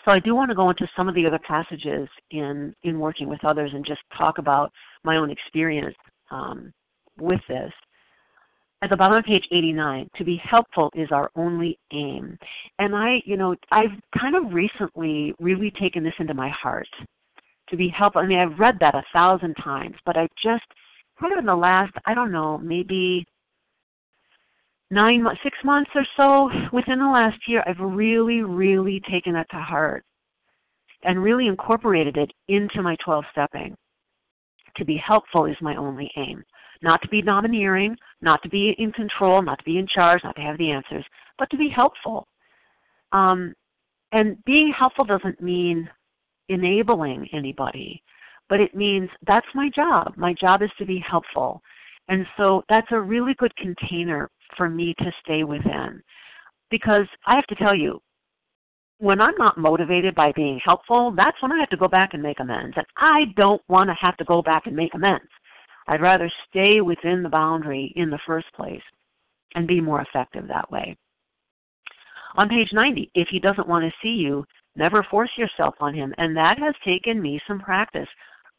so 0.07 0.13
I 0.13 0.19
do 0.19 0.33
want 0.33 0.49
to 0.49 0.55
go 0.55 0.69
into 0.69 0.87
some 0.95 1.09
of 1.09 1.15
the 1.15 1.25
other 1.25 1.39
passages 1.39 2.07
in 2.31 2.73
in 2.83 2.99
working 2.99 3.27
with 3.27 3.43
others 3.43 3.71
and 3.73 3.85
just 3.85 4.01
talk 4.17 4.37
about 4.37 4.71
my 5.03 5.17
own 5.17 5.29
experience 5.29 5.95
um, 6.31 6.73
with 7.19 7.41
this 7.49 7.73
at 8.81 8.89
the 8.89 8.97
bottom 8.97 9.17
of 9.17 9.25
page 9.25 9.47
89, 9.51 10.09
to 10.15 10.23
be 10.23 10.37
helpful 10.37 10.91
is 10.95 11.11
our 11.11 11.31
only 11.35 11.79
aim. 11.91 12.37
And 12.77 12.95
I, 12.95 13.21
you 13.25 13.35
know, 13.35 13.55
I've 13.71 13.91
kind 14.17 14.35
of 14.35 14.53
recently 14.53 15.33
really 15.39 15.71
taken 15.71 16.03
this 16.03 16.13
into 16.19 16.33
my 16.33 16.49
heart. 16.49 16.87
To 17.69 17.75
be 17.75 17.89
helpful. 17.89 18.21
I 18.21 18.27
mean, 18.27 18.39
I've 18.39 18.57
read 18.59 18.77
that 18.79 18.95
a 18.95 19.03
thousand 19.11 19.55
times, 19.55 19.95
but 20.05 20.15
I 20.15 20.27
just 20.41 20.63
kind 21.19 21.33
of 21.33 21.39
in 21.39 21.45
the 21.45 21.55
last, 21.55 21.91
I 22.05 22.13
don't 22.13 22.31
know, 22.31 22.57
maybe 22.59 23.25
nine 24.89 25.25
six 25.43 25.57
months 25.63 25.91
or 25.95 26.05
so 26.15 26.49
within 26.71 26.99
the 26.99 27.05
last 27.05 27.37
year, 27.47 27.63
I've 27.67 27.79
really, 27.79 28.41
really 28.41 29.01
taken 29.09 29.33
that 29.33 29.49
to 29.51 29.57
heart 29.57 30.03
and 31.03 31.21
really 31.21 31.47
incorporated 31.47 32.17
it 32.17 32.31
into 32.47 32.81
my 32.81 32.95
12 33.03 33.23
stepping. 33.31 33.75
To 34.77 34.85
be 34.85 34.97
helpful 34.97 35.45
is 35.45 35.55
my 35.61 35.75
only 35.75 36.09
aim. 36.17 36.43
Not 36.81 37.01
to 37.01 37.07
be 37.07 37.21
domineering, 37.21 37.95
not 38.21 38.41
to 38.43 38.49
be 38.49 38.75
in 38.77 38.91
control, 38.91 39.41
not 39.41 39.57
to 39.59 39.65
be 39.65 39.79
in 39.79 39.87
charge, 39.87 40.21
not 40.23 40.35
to 40.35 40.41
have 40.41 40.57
the 40.57 40.71
answers, 40.71 41.05
but 41.39 41.49
to 41.49 41.57
be 41.57 41.69
helpful. 41.69 42.27
Um, 43.11 43.53
and 44.11 44.43
being 44.45 44.71
helpful 44.77 45.05
doesn't 45.05 45.41
mean 45.41 45.89
enabling 46.49 47.27
anybody, 47.33 48.01
but 48.47 48.59
it 48.59 48.75
means 48.75 49.09
that's 49.25 49.47
my 49.53 49.69
job. 49.75 50.13
My 50.15 50.33
job 50.33 50.61
is 50.61 50.69
to 50.77 50.85
be 50.85 51.03
helpful. 51.09 51.61
And 52.07 52.25
so 52.37 52.63
that's 52.69 52.87
a 52.91 52.99
really 52.99 53.33
good 53.35 53.55
container 53.57 54.29
for 54.55 54.69
me 54.69 54.93
to 54.99 55.11
stay 55.23 55.43
within. 55.43 56.01
Because 56.69 57.05
I 57.25 57.35
have 57.35 57.47
to 57.47 57.55
tell 57.55 57.75
you, 57.75 58.01
when 58.99 59.21
I'm 59.21 59.35
not 59.37 59.57
motivated 59.57 60.15
by 60.15 60.31
being 60.31 60.59
helpful, 60.63 61.13
that's 61.15 61.39
when 61.41 61.51
I 61.51 61.59
have 61.59 61.69
to 61.69 61.77
go 61.77 61.87
back 61.87 62.13
and 62.13 62.23
make 62.23 62.39
amends. 62.39 62.75
And 62.77 62.85
I 62.97 63.25
don't 63.35 63.61
want 63.67 63.89
to 63.89 63.95
have 63.99 64.17
to 64.17 64.25
go 64.25 64.41
back 64.41 64.65
and 64.65 64.75
make 64.75 64.93
amends. 64.95 65.29
I'd 65.87 66.01
rather 66.01 66.31
stay 66.49 66.81
within 66.81 67.23
the 67.23 67.29
boundary 67.29 67.93
in 67.95 68.09
the 68.09 68.19
first 68.25 68.47
place 68.55 68.81
and 69.55 69.67
be 69.67 69.79
more 69.79 70.01
effective 70.01 70.47
that 70.47 70.69
way. 70.71 70.97
On 72.35 72.49
page 72.49 72.69
90, 72.73 73.09
if 73.15 73.27
he 73.29 73.39
doesn't 73.39 73.67
want 73.67 73.85
to 73.85 73.97
see 74.01 74.15
you, 74.15 74.45
never 74.75 75.03
force 75.03 75.31
yourself 75.37 75.75
on 75.79 75.93
him. 75.93 76.13
And 76.17 76.35
that 76.35 76.59
has 76.59 76.73
taken 76.83 77.21
me 77.21 77.39
some 77.47 77.59
practice. 77.59 78.07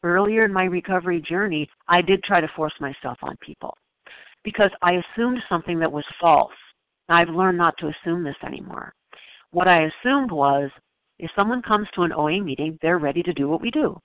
Earlier 0.03 0.45
in 0.45 0.53
my 0.53 0.63
recovery 0.63 1.21
journey, 1.21 1.69
I 1.87 2.01
did 2.01 2.23
try 2.23 2.39
to 2.39 2.47
force 2.55 2.73
myself 2.79 3.17
on 3.21 3.35
people 3.41 3.75
because 4.43 4.71
I 4.81 4.93
assumed 4.93 5.39
something 5.49 5.79
that 5.79 5.91
was 5.91 6.05
false. 6.21 6.53
I've 7.09 7.29
learned 7.29 7.57
not 7.57 7.75
to 7.79 7.87
assume 7.87 8.23
this 8.23 8.35
anymore. 8.45 8.93
What 9.51 9.67
I 9.67 9.87
assumed 9.87 10.31
was 10.31 10.69
if 11.17 11.29
someone 11.35 11.61
comes 11.61 11.87
to 11.95 12.03
an 12.03 12.13
OA 12.13 12.41
meeting, 12.41 12.77
they're 12.81 12.99
ready 12.99 13.23
to 13.23 13.33
do 13.33 13.49
what 13.49 13.61
we 13.61 13.71
do. 13.71 13.99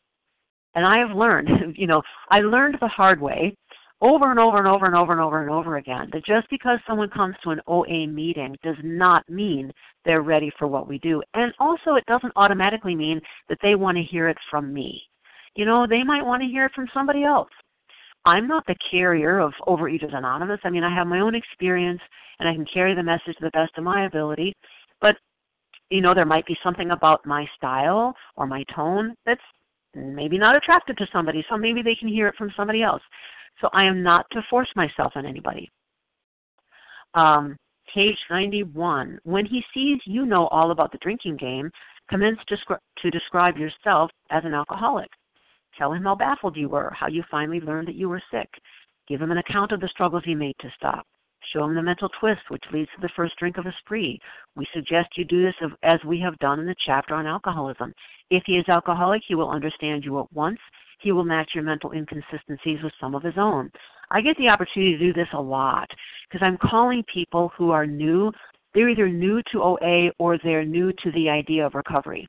And 0.74 0.84
I 0.84 0.98
have 0.98 1.16
learned, 1.16 1.48
you 1.76 1.86
know, 1.86 2.02
I 2.30 2.40
learned 2.40 2.78
the 2.80 2.88
hard 2.88 3.20
way 3.20 3.54
over 4.00 4.30
and 4.30 4.40
over 4.40 4.58
and 4.58 4.66
over 4.66 4.86
and 4.86 4.94
over 4.94 5.12
and 5.12 5.20
over 5.20 5.42
and 5.42 5.50
over 5.50 5.76
again 5.76 6.10
that 6.12 6.26
just 6.26 6.48
because 6.50 6.78
someone 6.86 7.08
comes 7.10 7.36
to 7.42 7.50
an 7.50 7.60
OA 7.66 8.06
meeting 8.06 8.56
does 8.62 8.76
not 8.82 9.28
mean 9.28 9.72
they're 10.04 10.22
ready 10.22 10.50
for 10.58 10.66
what 10.66 10.88
we 10.88 10.98
do. 10.98 11.22
And 11.34 11.52
also, 11.58 11.94
it 11.94 12.04
doesn't 12.06 12.32
automatically 12.36 12.94
mean 12.94 13.20
that 13.48 13.58
they 13.62 13.76
want 13.76 13.96
to 13.96 14.02
hear 14.02 14.28
it 14.28 14.36
from 14.50 14.74
me. 14.74 15.00
You 15.56 15.64
know, 15.64 15.86
they 15.86 16.02
might 16.02 16.24
want 16.24 16.42
to 16.42 16.48
hear 16.48 16.66
it 16.66 16.72
from 16.74 16.88
somebody 16.92 17.24
else. 17.24 17.50
I'm 18.24 18.48
not 18.48 18.66
the 18.66 18.76
carrier 18.90 19.38
of 19.38 19.52
Overeaters 19.66 20.14
Anonymous. 20.14 20.60
I 20.64 20.70
mean, 20.70 20.82
I 20.82 20.94
have 20.94 21.06
my 21.06 21.20
own 21.20 21.34
experience 21.34 22.00
and 22.38 22.48
I 22.48 22.54
can 22.54 22.66
carry 22.72 22.94
the 22.94 23.02
message 23.02 23.36
to 23.38 23.44
the 23.44 23.50
best 23.50 23.72
of 23.76 23.84
my 23.84 24.06
ability. 24.06 24.54
But, 25.00 25.16
you 25.90 26.00
know, 26.00 26.14
there 26.14 26.24
might 26.24 26.46
be 26.46 26.56
something 26.62 26.90
about 26.90 27.26
my 27.26 27.46
style 27.56 28.14
or 28.36 28.46
my 28.46 28.64
tone 28.74 29.14
that's 29.26 29.42
maybe 29.94 30.38
not 30.38 30.56
attractive 30.56 30.96
to 30.96 31.06
somebody, 31.12 31.44
so 31.48 31.56
maybe 31.56 31.82
they 31.82 31.94
can 31.94 32.08
hear 32.08 32.26
it 32.26 32.34
from 32.36 32.50
somebody 32.56 32.82
else. 32.82 33.02
So 33.60 33.68
I 33.72 33.84
am 33.84 34.02
not 34.02 34.26
to 34.32 34.42
force 34.50 34.68
myself 34.74 35.12
on 35.14 35.26
anybody. 35.26 35.70
Um, 37.14 37.56
page 37.94 38.18
91. 38.30 39.20
When 39.22 39.46
he 39.46 39.62
sees 39.72 40.00
you 40.06 40.26
know 40.26 40.48
all 40.48 40.72
about 40.72 40.90
the 40.90 40.98
drinking 40.98 41.36
game, 41.36 41.70
commence 42.10 42.38
to, 42.48 42.56
to 43.02 43.10
describe 43.10 43.56
yourself 43.56 44.10
as 44.30 44.44
an 44.44 44.54
alcoholic. 44.54 45.08
Tell 45.78 45.92
him 45.92 46.04
how 46.04 46.14
baffled 46.14 46.56
you 46.56 46.68
were, 46.68 46.92
how 46.94 47.08
you 47.08 47.24
finally 47.30 47.60
learned 47.60 47.88
that 47.88 47.96
you 47.96 48.08
were 48.08 48.22
sick. 48.30 48.48
Give 49.08 49.20
him 49.20 49.30
an 49.30 49.38
account 49.38 49.72
of 49.72 49.80
the 49.80 49.88
struggles 49.88 50.22
he 50.24 50.34
made 50.34 50.56
to 50.60 50.70
stop. 50.76 51.06
Show 51.52 51.64
him 51.64 51.74
the 51.74 51.82
mental 51.82 52.08
twist 52.20 52.40
which 52.48 52.64
leads 52.72 52.90
to 52.94 53.00
the 53.02 53.10
first 53.14 53.36
drink 53.36 53.58
of 53.58 53.66
a 53.66 53.74
spree. 53.80 54.18
We 54.56 54.66
suggest 54.72 55.16
you 55.16 55.24
do 55.24 55.42
this 55.42 55.54
as 55.82 56.02
we 56.04 56.18
have 56.20 56.38
done 56.38 56.58
in 56.58 56.66
the 56.66 56.74
chapter 56.86 57.14
on 57.14 57.26
alcoholism. 57.26 57.92
If 58.30 58.42
he 58.46 58.56
is 58.56 58.68
alcoholic, 58.68 59.22
he 59.26 59.34
will 59.34 59.50
understand 59.50 60.04
you 60.04 60.20
at 60.20 60.32
once. 60.32 60.58
He 61.00 61.12
will 61.12 61.24
match 61.24 61.50
your 61.54 61.64
mental 61.64 61.92
inconsistencies 61.92 62.82
with 62.82 62.92
some 62.98 63.14
of 63.14 63.22
his 63.22 63.36
own. 63.36 63.70
I 64.10 64.20
get 64.20 64.36
the 64.38 64.48
opportunity 64.48 64.92
to 64.96 64.98
do 64.98 65.12
this 65.12 65.28
a 65.34 65.40
lot 65.40 65.90
because 66.28 66.44
I'm 66.44 66.56
calling 66.56 67.04
people 67.12 67.52
who 67.56 67.70
are 67.72 67.86
new. 67.86 68.32
They're 68.72 68.88
either 68.88 69.08
new 69.08 69.42
to 69.52 69.62
OA 69.62 70.10
or 70.18 70.38
they're 70.38 70.64
new 70.64 70.92
to 70.92 71.12
the 71.12 71.28
idea 71.28 71.66
of 71.66 71.74
recovery. 71.74 72.26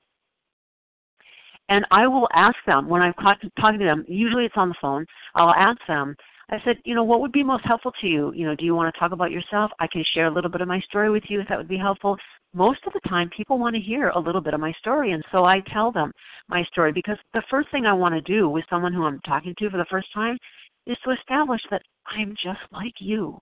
And 1.69 1.85
I 1.91 2.07
will 2.07 2.27
ask 2.33 2.55
them 2.67 2.87
when 2.87 3.01
I'm 3.01 3.13
talking 3.13 3.79
to 3.79 3.85
them, 3.85 4.05
usually 4.07 4.45
it's 4.45 4.57
on 4.57 4.69
the 4.69 4.75
phone, 4.79 5.05
I'll 5.33 5.53
ask 5.53 5.79
them, 5.87 6.15
I 6.49 6.59
said, 6.63 6.77
you 6.85 6.93
know, 6.93 7.03
what 7.03 7.21
would 7.21 7.31
be 7.31 7.43
most 7.43 7.65
helpful 7.65 7.91
to 8.01 8.07
you? 8.07 8.31
You 8.35 8.45
know, 8.45 8.55
do 8.55 8.65
you 8.65 8.75
want 8.75 8.93
to 8.93 8.99
talk 8.99 9.11
about 9.11 9.31
yourself? 9.31 9.71
I 9.79 9.87
can 9.87 10.03
share 10.13 10.27
a 10.27 10.31
little 10.31 10.51
bit 10.51 10.61
of 10.61 10.67
my 10.67 10.79
story 10.81 11.09
with 11.09 11.23
you 11.27 11.41
if 11.41 11.47
that 11.47 11.57
would 11.57 11.67
be 11.67 11.77
helpful. 11.77 12.17
Most 12.53 12.81
of 12.85 12.93
the 12.93 12.99
time, 13.09 13.31
people 13.35 13.57
want 13.57 13.75
to 13.75 13.81
hear 13.81 14.09
a 14.09 14.19
little 14.19 14.41
bit 14.41 14.53
of 14.53 14.59
my 14.59 14.71
story, 14.73 15.11
and 15.11 15.25
so 15.31 15.43
I 15.43 15.61
tell 15.73 15.91
them 15.91 16.11
my 16.47 16.63
story 16.65 16.91
because 16.91 17.17
the 17.33 17.41
first 17.49 17.71
thing 17.71 17.87
I 17.87 17.93
want 17.93 18.13
to 18.13 18.21
do 18.21 18.47
with 18.47 18.63
someone 18.69 18.93
who 18.93 19.05
I'm 19.05 19.19
talking 19.21 19.55
to 19.57 19.69
for 19.71 19.77
the 19.77 19.87
first 19.89 20.07
time 20.13 20.37
is 20.85 20.97
to 21.03 21.11
establish 21.11 21.61
that 21.71 21.81
I'm 22.05 22.35
just 22.43 22.61
like 22.71 22.93
you. 22.99 23.39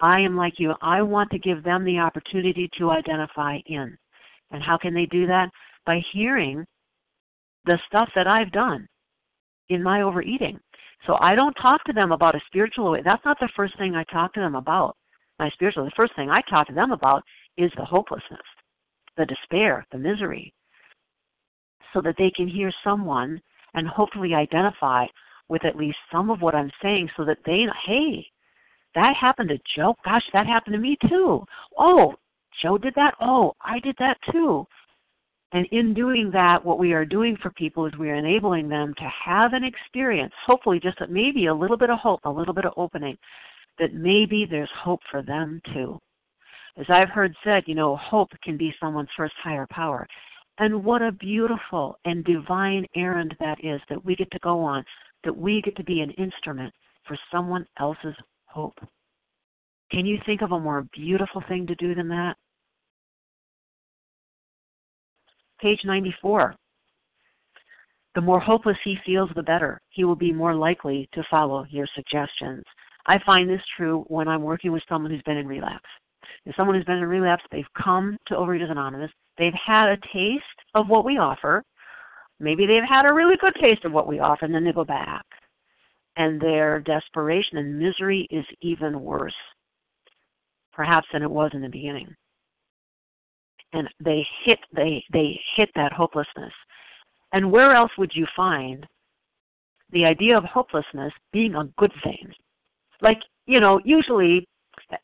I 0.00 0.20
am 0.20 0.36
like 0.36 0.54
you. 0.58 0.74
I 0.82 1.00
want 1.00 1.30
to 1.30 1.38
give 1.38 1.62
them 1.62 1.82
the 1.84 1.98
opportunity 1.98 2.68
to 2.76 2.90
identify 2.90 3.58
in. 3.66 3.96
And 4.50 4.62
how 4.62 4.76
can 4.76 4.92
they 4.92 5.06
do 5.06 5.26
that? 5.28 5.48
By 5.86 6.02
hearing 6.12 6.64
the 7.64 7.78
stuff 7.86 8.08
that 8.14 8.26
I've 8.26 8.52
done 8.52 8.88
in 9.68 9.82
my 9.82 10.02
overeating. 10.02 10.58
So 11.06 11.16
I 11.20 11.34
don't 11.34 11.54
talk 11.54 11.82
to 11.84 11.92
them 11.92 12.12
about 12.12 12.34
a 12.34 12.40
spiritual 12.46 12.92
way. 12.92 13.02
That's 13.04 13.24
not 13.24 13.38
the 13.40 13.48
first 13.56 13.76
thing 13.78 13.94
I 13.94 14.04
talk 14.04 14.32
to 14.34 14.40
them 14.40 14.54
about. 14.54 14.96
My 15.38 15.50
spiritual, 15.50 15.84
the 15.84 15.90
first 15.96 16.14
thing 16.14 16.30
I 16.30 16.42
talk 16.42 16.68
to 16.68 16.74
them 16.74 16.92
about 16.92 17.22
is 17.56 17.70
the 17.76 17.84
hopelessness, 17.84 18.40
the 19.16 19.26
despair, 19.26 19.84
the 19.90 19.98
misery, 19.98 20.52
so 21.92 22.00
that 22.02 22.14
they 22.18 22.30
can 22.30 22.46
hear 22.46 22.72
someone 22.84 23.40
and 23.74 23.88
hopefully 23.88 24.34
identify 24.34 25.06
with 25.48 25.64
at 25.64 25.76
least 25.76 25.96
some 26.10 26.30
of 26.30 26.40
what 26.40 26.54
I'm 26.54 26.70
saying 26.80 27.10
so 27.16 27.24
that 27.24 27.38
they, 27.44 27.66
hey, 27.86 28.24
that 28.94 29.16
happened 29.16 29.48
to 29.48 29.58
Jo. 29.76 29.94
Gosh, 30.04 30.24
that 30.32 30.46
happened 30.46 30.74
to 30.74 30.80
me 30.80 30.96
too. 31.08 31.44
Oh, 31.78 32.14
Jo 32.62 32.78
did 32.78 32.94
that. 32.94 33.14
Oh, 33.20 33.54
I 33.62 33.80
did 33.80 33.96
that 33.98 34.18
too. 34.30 34.66
And 35.52 35.66
in 35.70 35.92
doing 35.92 36.30
that, 36.32 36.64
what 36.64 36.78
we 36.78 36.94
are 36.94 37.04
doing 37.04 37.36
for 37.36 37.50
people 37.50 37.84
is 37.86 37.92
we 37.98 38.10
are 38.10 38.14
enabling 38.14 38.68
them 38.68 38.94
to 38.96 39.10
have 39.24 39.52
an 39.52 39.64
experience, 39.64 40.32
hopefully 40.46 40.80
just 40.80 40.98
maybe 41.10 41.46
a 41.46 41.54
little 41.54 41.76
bit 41.76 41.90
of 41.90 41.98
hope, 41.98 42.20
a 42.24 42.30
little 42.30 42.54
bit 42.54 42.64
of 42.64 42.72
opening, 42.76 43.18
that 43.78 43.92
maybe 43.92 44.46
there's 44.48 44.70
hope 44.82 45.00
for 45.10 45.22
them 45.22 45.60
too. 45.74 45.98
As 46.78 46.86
I've 46.88 47.10
heard 47.10 47.34
said, 47.44 47.64
you 47.66 47.74
know, 47.74 47.96
hope 47.96 48.30
can 48.42 48.56
be 48.56 48.74
someone's 48.80 49.10
first 49.14 49.34
higher 49.42 49.66
power. 49.70 50.06
And 50.58 50.84
what 50.84 51.02
a 51.02 51.12
beautiful 51.12 51.98
and 52.06 52.24
divine 52.24 52.86
errand 52.96 53.34
that 53.40 53.62
is 53.62 53.80
that 53.90 54.02
we 54.02 54.16
get 54.16 54.30
to 54.30 54.38
go 54.38 54.60
on, 54.60 54.84
that 55.24 55.36
we 55.36 55.60
get 55.60 55.76
to 55.76 55.84
be 55.84 56.00
an 56.00 56.10
instrument 56.12 56.72
for 57.06 57.18
someone 57.30 57.66
else's 57.78 58.14
hope. 58.46 58.78
Can 59.90 60.06
you 60.06 60.18
think 60.24 60.40
of 60.40 60.52
a 60.52 60.60
more 60.60 60.86
beautiful 60.94 61.42
thing 61.48 61.66
to 61.66 61.74
do 61.74 61.94
than 61.94 62.08
that? 62.08 62.36
Page 65.62 65.82
94. 65.84 66.56
The 68.16 68.20
more 68.20 68.40
hopeless 68.40 68.76
he 68.82 68.98
feels, 69.06 69.30
the 69.36 69.44
better. 69.44 69.80
He 69.90 70.02
will 70.02 70.16
be 70.16 70.32
more 70.32 70.56
likely 70.56 71.08
to 71.12 71.22
follow 71.30 71.64
your 71.70 71.86
suggestions. 71.94 72.64
I 73.06 73.20
find 73.24 73.48
this 73.48 73.62
true 73.76 74.04
when 74.08 74.26
I'm 74.26 74.42
working 74.42 74.72
with 74.72 74.82
someone 74.88 75.12
who's 75.12 75.22
been 75.22 75.36
in 75.36 75.46
relapse. 75.46 75.88
If 76.46 76.56
someone 76.56 76.74
who's 76.74 76.84
been 76.84 76.98
in 76.98 77.04
relapse, 77.04 77.44
they've 77.52 77.64
come 77.80 78.18
to 78.26 78.34
Overeaters 78.34 78.72
Anonymous, 78.72 79.12
they've 79.38 79.54
had 79.54 79.88
a 79.88 79.98
taste 80.12 80.42
of 80.74 80.88
what 80.88 81.04
we 81.04 81.18
offer, 81.18 81.62
maybe 82.40 82.66
they've 82.66 82.82
had 82.82 83.06
a 83.06 83.12
really 83.12 83.36
good 83.36 83.54
taste 83.60 83.84
of 83.84 83.92
what 83.92 84.08
we 84.08 84.18
offer, 84.18 84.44
and 84.44 84.54
then 84.54 84.64
they 84.64 84.72
go 84.72 84.84
back. 84.84 85.24
And 86.16 86.40
their 86.40 86.80
desperation 86.80 87.58
and 87.58 87.78
misery 87.78 88.26
is 88.32 88.44
even 88.62 89.00
worse, 89.00 89.32
perhaps, 90.72 91.06
than 91.12 91.22
it 91.22 91.30
was 91.30 91.52
in 91.54 91.62
the 91.62 91.68
beginning 91.68 92.16
and 93.72 93.88
they 94.00 94.26
hit 94.44 94.58
they 94.74 95.04
they 95.12 95.40
hit 95.56 95.70
that 95.74 95.92
hopelessness. 95.92 96.52
And 97.32 97.50
where 97.50 97.74
else 97.74 97.90
would 97.98 98.12
you 98.14 98.26
find 98.36 98.86
the 99.90 100.04
idea 100.04 100.36
of 100.36 100.44
hopelessness 100.44 101.12
being 101.32 101.54
a 101.54 101.64
good 101.78 101.92
thing? 102.02 102.30
Like, 103.00 103.20
you 103.46 103.60
know, 103.60 103.80
usually 103.84 104.46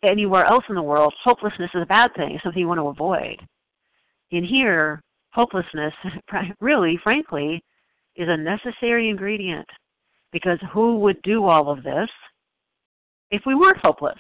anywhere 0.03 0.45
else 0.45 0.65
in 0.69 0.75
the 0.75 0.83
world, 0.83 1.15
hopelessness 1.23 1.71
is 1.75 1.83
a 1.83 1.87
bad 1.87 2.15
thing, 2.15 2.39
something 2.43 2.61
you 2.61 2.69
want 2.69 2.79
to 2.79 2.89
avoid. 2.89 3.37
In 4.31 4.45
here, 4.45 5.03
hopelessness 5.31 5.95
really, 6.61 6.99
frankly, 7.03 7.63
is 8.17 8.29
a 8.29 8.37
necessary 8.37 9.09
ingredient. 9.09 9.67
Because 10.31 10.59
who 10.73 10.99
would 10.99 11.21
do 11.23 11.47
all 11.47 11.71
of 11.71 11.83
this 11.83 12.11
if 13.31 13.43
we 13.47 13.55
weren't 13.55 13.79
hopeless? 13.79 14.19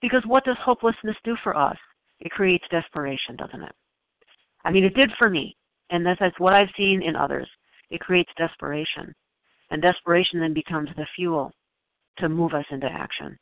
Because 0.00 0.22
what 0.24 0.44
does 0.44 0.56
hopelessness 0.64 1.16
do 1.24 1.36
for 1.42 1.54
us? 1.54 1.76
It 2.20 2.30
creates 2.30 2.64
desperation, 2.70 3.36
doesn't 3.36 3.62
it? 3.62 3.72
I 4.64 4.70
mean, 4.70 4.84
it 4.84 4.94
did 4.94 5.10
for 5.18 5.30
me, 5.30 5.56
and 5.90 6.04
that's, 6.04 6.20
what 6.38 6.54
I've 6.54 6.68
seen 6.76 7.02
in 7.02 7.16
others. 7.16 7.48
It 7.90 8.00
creates 8.00 8.30
desperation, 8.36 9.14
and 9.70 9.82
desperation 9.82 10.40
then 10.40 10.54
becomes 10.54 10.90
the 10.96 11.06
fuel 11.16 11.52
to 12.18 12.28
move 12.28 12.54
us 12.54 12.66
into 12.70 12.86
action. 12.86 13.38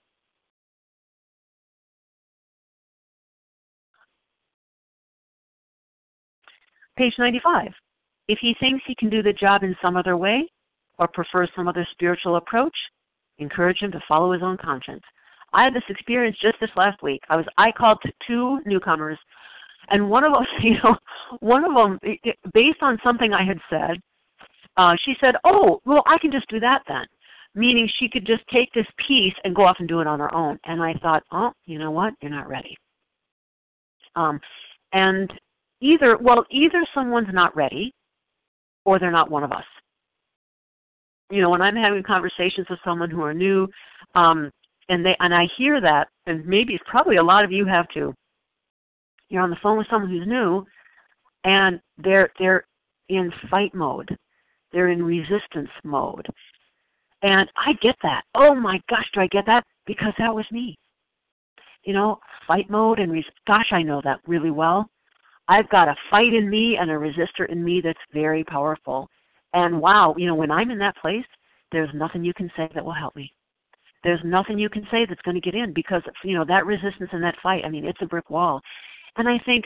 Page 6.97 7.15
95. 7.19 7.69
If 8.27 8.39
he 8.41 8.55
thinks 8.59 8.85
he 8.87 8.95
can 8.97 9.09
do 9.09 9.23
the 9.23 9.33
job 9.33 9.63
in 9.63 9.77
some 9.81 9.97
other 9.97 10.17
way 10.17 10.49
or 10.99 11.09
prefers 11.09 11.49
some 11.55 11.69
other 11.69 11.87
spiritual 11.93 12.37
approach, 12.37 12.75
encourage 13.39 13.79
him 13.79 13.93
to 13.93 14.03
follow 14.09 14.33
his 14.33 14.43
own 14.43 14.57
conscience. 14.57 15.03
I 15.53 15.65
had 15.65 15.75
this 15.75 15.83
experience 15.89 16.37
just 16.41 16.57
this 16.61 16.71
last 16.77 17.03
week. 17.03 17.23
I 17.29 17.37
was 17.37 17.47
I 17.57 17.73
called 17.73 17.99
two 18.27 18.61
newcomers, 18.67 19.19
and 19.91 20.11
one 20.11 20.25
of 20.25 20.33
them, 20.33 20.45
you 20.63 20.77
know, 20.83 20.97
one 21.41 21.65
of 21.65 21.75
them, 21.75 21.99
based 22.53 22.83
on 22.83 22.99
something 23.03 23.33
I 23.33 23.45
had 23.45 23.59
said, 23.71 24.01
uh, 24.77 24.95
she 25.05 25.15
said, 25.21 25.37
"Oh, 25.45 25.81
well, 25.85 26.03
I 26.07 26.19
can 26.19 26.31
just 26.31 26.49
do 26.49 26.61
that 26.61 26.83
then." 26.89 27.07
Meaning 27.55 27.89
she 27.99 28.09
could 28.09 28.27
just 28.27 28.47
take 28.53 28.71
this 28.73 28.87
piece 29.07 29.35
and 29.43 29.57
go 29.57 29.65
off 29.65 29.77
and 29.79 29.89
do 29.89 30.01
it 30.01 30.07
on 30.07 30.21
her 30.21 30.33
own. 30.35 30.59
And 30.65 30.83
I 30.83 30.93
thought, 31.03 31.25
oh, 31.33 31.51
you 31.65 31.79
know 31.79 31.91
what? 31.91 32.13
You're 32.21 32.31
not 32.31 32.47
ready. 32.47 32.77
Um, 34.15 34.39
and 34.93 35.33
either, 35.81 36.19
well, 36.19 36.45
either 36.51 36.85
someone's 36.95 37.33
not 37.33 37.57
ready, 37.57 37.93
or 38.85 38.99
they're 38.99 39.11
not 39.11 39.31
one 39.31 39.45
of 39.45 39.51
us. 39.51 39.65
You 41.31 41.43
know, 41.43 41.51
when 41.51 41.63
I'm 41.63 41.75
having 41.75 42.03
conversations 42.03 42.67
with 42.71 42.79
someone 42.85 43.11
who 43.11 43.23
are 43.23 43.35
new, 43.35 43.67
um, 44.15 44.51
and 44.89 45.05
they 45.05 45.17
and 45.21 45.35
I 45.35 45.47
hear 45.57 45.81
that, 45.81 46.09
and 46.27 46.47
maybe 46.47 46.79
probably 46.87 47.17
a 47.17 47.23
lot 47.23 47.45
of 47.45 47.53
you 47.53 47.67
have 47.67 47.89
too. 47.89 48.15
You're 49.29 49.43
on 49.43 49.51
the 49.51 49.57
phone 49.63 49.79
with 49.79 49.87
someone 49.91 50.11
who's 50.11 50.27
new, 50.27 50.65
and 51.45 51.81
they're 51.99 52.31
they're 52.39 52.65
in 53.09 53.33
fight 53.51 53.75
mode, 53.75 54.17
they're 54.73 54.89
in 54.89 55.03
resistance 55.03 55.71
mode, 55.85 56.27
and 57.23 57.49
I 57.57 57.75
get 57.83 57.97
that. 58.03 58.23
Oh 58.35 58.55
my 58.55 58.81
gosh, 58.89 59.07
do 59.15 59.21
I 59.21 59.27
get 59.29 59.47
that? 59.47 59.65
Because 59.87 60.13
that 60.19 60.35
was 60.35 60.47
me. 60.51 60.77
You 61.85 61.95
know, 61.95 62.19
fight 62.47 62.69
mode 62.69 62.99
and 62.99 63.13
res- 63.13 63.25
gosh, 63.47 63.69
I 63.73 63.83
know 63.83 64.01
that 64.05 64.21
really 64.27 64.51
well. 64.51 64.89
I've 65.49 65.69
got 65.71 65.89
a 65.89 65.97
fight 66.11 66.35
in 66.35 66.51
me 66.51 66.77
and 66.79 66.91
a 66.91 66.95
resistor 66.95 67.49
in 67.49 67.65
me 67.65 67.81
that's 67.83 67.99
very 68.13 68.45
powerful. 68.45 69.09
And 69.55 69.81
wow, 69.81 70.15
you 70.19 70.27
know, 70.27 70.35
when 70.35 70.51
I'm 70.51 70.71
in 70.71 70.79
that 70.79 70.97
place, 70.97 71.25
there's 71.73 71.89
nothing 71.95 72.23
you 72.23 72.35
can 72.35 72.51
say 72.55 72.69
that 72.75 72.85
will 72.85 72.93
help 72.93 73.17
me 73.17 73.33
there's 74.05 74.21
nothing 74.25 74.59
you 74.59 74.69
can 74.69 74.87
say 74.91 75.05
that's 75.07 75.23
going 75.23 75.35
to 75.35 75.41
get 75.41 75.55
in 75.55 75.73
because 75.73 76.03
you 76.25 76.37
know 76.37 76.45
that 76.45 76.67
resistance 76.67 77.11
and 77.13 77.23
that 77.23 77.35
fight 77.43 77.65
i 77.65 77.69
mean 77.69 77.85
it's 77.85 78.03
a 78.03 78.07
brick 78.07 78.31
wall. 78.31 78.61
And 79.17 79.29
i 79.29 79.39
think 79.45 79.65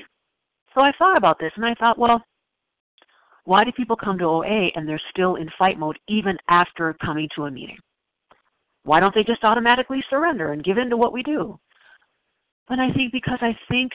so 0.75 0.81
i 0.81 0.93
thought 0.99 1.17
about 1.17 1.39
this 1.39 1.53
and 1.57 1.65
i 1.65 1.75
thought 1.75 1.99
well 1.99 2.23
why 3.45 3.65
do 3.65 3.73
people 3.73 3.97
come 3.97 4.19
to 4.19 4.25
oa 4.25 4.71
and 4.75 4.89
they're 4.89 5.01
still 5.11 5.37
in 5.37 5.51
fight 5.59 5.79
mode 5.79 5.99
even 6.09 6.39
after 6.49 6.95
coming 7.05 7.29
to 7.35 7.47
a 7.47 7.51
meeting? 7.51 7.79
Why 8.85 9.01
don't 9.01 9.13
they 9.15 9.25
just 9.25 9.43
automatically 9.43 10.03
surrender 10.09 10.53
and 10.53 10.63
give 10.63 10.79
in 10.79 10.89
to 10.91 10.97
what 10.97 11.13
we 11.13 11.23
do? 11.23 11.59
But 12.69 12.79
i 12.79 12.93
think 12.93 13.13
because 13.13 13.39
i 13.41 13.57
think 13.69 13.93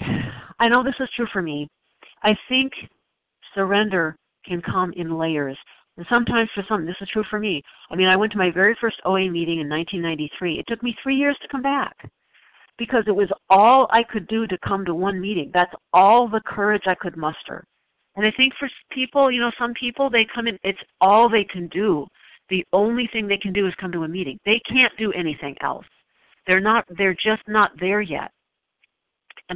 i 0.60 0.68
know 0.68 0.84
this 0.84 1.00
is 1.00 1.10
true 1.16 1.28
for 1.32 1.42
me 1.42 1.68
i 2.24 2.36
think 2.50 2.74
surrender 3.56 4.16
can 4.46 4.62
come 4.62 4.94
in 4.94 5.18
layers 5.18 5.58
and 5.98 6.06
sometimes 6.10 6.50
for 6.54 6.64
some, 6.68 6.86
this 6.86 6.96
is 7.02 7.10
true 7.10 7.24
for 7.30 7.40
me. 7.40 7.64
I 7.90 7.96
mean, 7.96 8.08
I 8.08 8.16
went 8.16 8.32
to 8.34 8.38
my 8.38 8.52
very 8.52 8.78
first 8.80 8.98
OA 9.04 9.30
meeting 9.30 9.60
in 9.60 9.70
1993. 9.70 10.60
It 10.60 10.66
took 10.68 10.84
me 10.84 10.96
three 11.02 11.16
years 11.16 11.38
to 11.42 11.48
come 11.48 11.64
back 11.64 11.96
because 12.78 13.04
it 13.08 13.16
was 13.16 13.30
all 13.50 13.88
I 13.90 14.04
could 14.04 14.28
do 14.28 14.46
to 14.46 14.58
come 14.60 14.86
to 14.86 14.94
one 14.94 15.20
meeting. 15.20 15.50
That's 15.54 15.74
all 15.94 16.28
the 16.28 16.42
courage 16.46 16.84
I 16.86 16.94
could 16.94 17.18
muster. 17.18 17.66
And 18.16 18.26
I 18.26 18.32
think 18.32 18.54
for 18.60 18.70
people, 18.92 19.32
you 19.32 19.42
know, 19.42 19.52
some 19.60 19.74
people, 19.74 20.10
they 20.10 20.26
come 20.34 20.48
in, 20.48 20.60
it's 20.64 20.80
all 21.02 21.30
they 21.30 21.44
can 21.44 21.68
do. 21.70 22.06
The 22.50 22.66
only 22.74 23.10
thing 23.12 23.28
they 23.28 23.38
can 23.38 23.54
do 23.54 23.68
is 23.68 23.74
come 23.80 23.92
to 23.92 24.04
a 24.04 24.08
meeting. 24.08 24.40
They 24.46 24.62
can't 24.72 24.96
do 24.98 25.12
anything 25.14 25.56
else. 25.62 25.86
They're 26.46 26.60
not, 26.60 26.86
they're 26.98 27.14
just 27.14 27.42
not 27.48 27.72
there 27.80 28.02
yet. 28.02 28.32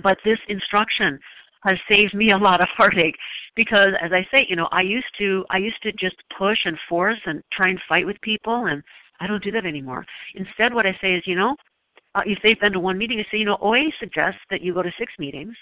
But 0.04 0.18
this 0.26 0.40
instruction 0.48 1.20
has 1.64 1.78
saved 1.88 2.14
me 2.14 2.32
a 2.32 2.38
lot 2.38 2.62
of 2.62 2.68
heartache 2.76 3.18
because 3.56 3.94
as 4.02 4.12
I 4.12 4.26
say, 4.32 4.46
you 4.50 4.56
know, 4.56 4.70
I 4.72 4.82
used 4.82 5.12
to 5.20 5.46
I 5.50 5.58
used 5.58 5.82
to 5.84 5.92
just 5.94 6.16
push 6.38 6.60
and 6.66 6.78
force 6.90 7.20
and 7.26 7.44
try 7.52 7.70
and 7.70 7.80
fight 7.88 8.06
with 8.06 8.20
people 8.22 8.66
and 8.66 8.84
I 9.20 9.28
don't 9.28 9.44
do 9.44 9.52
that 9.52 9.66
anymore. 9.66 10.06
Instead 10.36 10.74
what 10.74 10.88
I 10.88 10.98
say 11.02 11.14
is, 11.14 11.24
you 11.26 11.36
know, 11.36 11.56
uh, 12.16 12.22
if 12.26 12.40
they've 12.44 12.60
been 12.60 12.74
to 12.74 12.80
one 12.80 12.98
meeting, 12.98 13.20
I 13.20 13.24
say, 13.32 13.38
you 13.38 13.46
know, 13.46 13.58
OA 13.62 13.84
suggests 14.00 14.42
that 14.50 14.62
you 14.62 14.74
go 14.74 14.82
to 14.82 14.92
six 14.98 15.14
meetings 15.20 15.56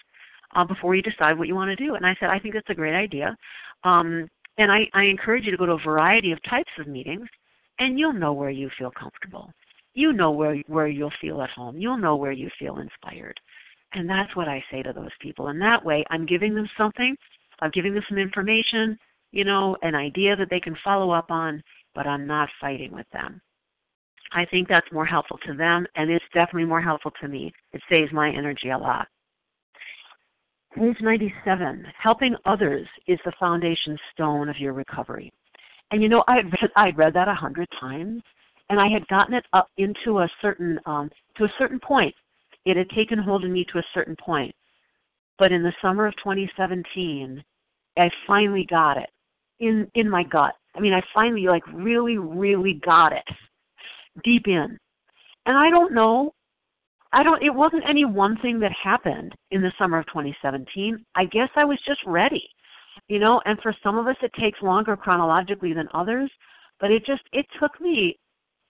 uh, 0.56 0.64
before 0.64 0.96
you 0.96 1.02
decide 1.02 1.38
what 1.38 1.48
you 1.48 1.56
want 1.56 1.70
to 1.70 1.76
do. 1.76 1.96
And 1.96 2.06
I 2.06 2.16
said, 2.20 2.30
I 2.30 2.40
think 2.40 2.54
that's 2.54 2.70
a 2.70 2.76
great 2.76 2.96
idea. 2.96 3.36
Um, 3.84 4.28
and 4.58 4.72
I, 4.72 4.88
I 4.94 5.04
encourage 5.04 5.46
you 5.46 5.52
to 5.52 5.58
go 5.58 5.66
to 5.66 5.74
a 5.74 5.84
variety 5.84 6.32
of 6.32 6.40
types 6.44 6.72
of 6.80 6.88
meetings, 6.88 7.28
and 7.80 7.98
you'll 7.98 8.14
know 8.14 8.34
where 8.34 8.50
you 8.50 8.70
feel 8.78 8.92
comfortable. 8.92 9.52
You 9.94 10.14
know 10.14 10.32
where 10.32 10.56
where 10.68 10.88
you'll 10.88 11.14
feel 11.20 11.42
at 11.42 11.50
home. 11.50 11.78
You'll 11.78 11.98
know 11.98 12.16
where 12.16 12.32
you 12.32 12.50
feel 12.60 12.78
inspired. 12.80 13.40
And 13.94 14.10
that's 14.10 14.36
what 14.36 14.48
I 14.48 14.64
say 14.72 14.84
to 14.84 14.94
those 14.94 15.12
people. 15.20 15.48
And 15.48 15.62
that 15.62 15.84
way, 15.84 16.06
I'm 16.10 16.26
giving 16.26 16.54
them 16.54 16.70
something. 16.78 17.16
I'm 17.62 17.72
giving 17.72 17.94
them 17.94 18.04
some 18.08 18.18
information, 18.18 18.98
you 19.32 19.44
know, 19.44 19.76
an 19.82 19.96
idea 19.96 20.36
that 20.36 20.50
they 20.50 20.60
can 20.60 20.78
follow 20.84 21.12
up 21.12 21.32
on, 21.32 21.62
but 21.96 22.08
I'm 22.08 22.28
not 22.28 22.50
fighting 22.62 22.92
with 22.92 23.08
them. 23.12 23.42
I 24.32 24.46
think 24.46 24.68
that's 24.68 24.92
more 24.92 25.06
helpful 25.06 25.40
to 25.48 25.54
them, 25.54 25.88
and 25.96 26.10
it's 26.12 26.26
definitely 26.34 26.66
more 26.66 26.82
helpful 26.82 27.12
to 27.20 27.28
me. 27.28 27.52
It 27.74 27.82
saves 27.90 28.14
my 28.14 28.30
energy 28.30 28.70
a 28.70 28.78
lot. 28.78 29.08
Page 30.76 30.98
97, 31.02 31.84
helping 31.98 32.36
others 32.46 32.88
is 33.08 33.18
the 33.26 33.32
foundation 33.40 33.98
stone 34.14 34.50
of 34.50 34.58
your 34.60 34.74
recovery. 34.74 35.34
And 35.92 36.02
you 36.02 36.10
know, 36.10 36.24
I 36.28 36.38
read, 36.38 36.72
I'd 36.76 36.98
read 36.98 37.14
that 37.16 37.28
a 37.28 37.34
hundred 37.34 37.68
times, 37.80 38.22
and 38.70 38.80
I 38.80 38.88
had 38.88 39.08
gotten 39.08 39.34
it 39.34 39.46
up 39.54 39.70
into 39.78 40.20
a 40.20 40.30
certain 40.42 40.80
um, 40.86 41.10
to 41.38 41.46
a 41.46 41.54
certain 41.58 41.80
point. 41.80 42.14
It 42.66 42.78
had 42.78 42.90
taken 42.90 43.20
hold 43.20 43.46
of 43.46 43.52
me 43.52 43.66
to 43.72 43.80
a 43.80 43.84
certain 43.94 44.16
point. 44.24 44.54
But 45.38 45.52
in 45.52 45.64
the 45.64 45.74
summer 45.82 46.06
of 46.06 46.16
2017, 46.18 47.44
I 47.98 48.10
finally 48.28 48.66
got 48.70 48.98
it 48.98 49.10
in 49.60 49.90
in 49.96 50.10
my 50.10 50.24
gut. 50.24 50.56
I 50.76 50.80
mean, 50.80 50.94
I 50.94 51.02
finally 51.14 51.48
like 51.48 51.64
really, 51.74 52.18
really 52.18 52.74
got 52.86 53.14
it 53.14 53.24
deep 54.24 54.48
in. 54.48 54.78
And 55.46 55.58
I 55.58 55.70
don't 55.70 55.94
know 55.94 56.34
I 57.12 57.24
don't 57.24 57.42
it 57.42 57.54
wasn't 57.54 57.90
any 57.90 58.06
one 58.06 58.38
thing 58.38 58.60
that 58.60 58.72
happened 58.72 59.34
in 59.52 59.62
the 59.62 59.72
summer 59.78 60.00
of 60.00 60.06
2017. 60.08 61.04
I 61.16 61.26
guess 61.26 61.50
I 61.56 61.66
was 61.66 61.80
just 61.86 62.02
ready. 62.06 62.48
You 63.08 63.20
know, 63.20 63.42
and 63.46 63.60
for 63.62 63.74
some 63.82 63.98
of 63.98 64.08
us 64.08 64.18
it 64.22 64.32
takes 64.40 64.62
longer 64.62 64.96
chronologically 64.96 65.74
than 65.74 65.88
others, 65.94 66.30
but 66.80 66.92
it 66.92 67.06
just 67.06 67.24
it 67.34 67.46
took 67.60 67.80
me, 67.82 68.18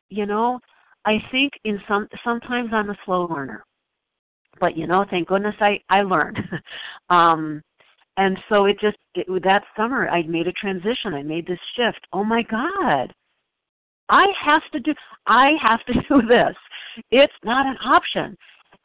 you 0.09 0.25
know, 0.25 0.59
I 1.05 1.17
think 1.31 1.53
in 1.65 1.81
some 1.87 2.07
sometimes 2.23 2.69
I'm 2.71 2.89
a 2.89 2.97
slow 3.05 3.25
learner. 3.25 3.65
But 4.59 4.77
you 4.77 4.87
know, 4.87 5.05
thank 5.09 5.27
goodness 5.27 5.55
I 5.59 5.79
I 5.89 6.01
learned. 6.01 6.39
um 7.09 7.61
and 8.17 8.37
so 8.49 8.65
it 8.65 8.77
just 8.81 8.97
it, 9.15 9.27
that 9.43 9.63
summer 9.77 10.09
I 10.09 10.23
made 10.23 10.47
a 10.47 10.53
transition. 10.53 11.13
I 11.13 11.23
made 11.23 11.47
this 11.47 11.59
shift. 11.75 12.05
Oh 12.13 12.23
my 12.23 12.43
god. 12.43 13.13
I 14.09 14.27
have 14.43 14.63
to 14.73 14.79
do 14.79 14.93
I 15.27 15.51
have 15.61 15.83
to 15.85 15.93
do 16.09 16.27
this. 16.27 16.55
It's 17.11 17.33
not 17.43 17.65
an 17.65 17.77
option. 17.83 18.35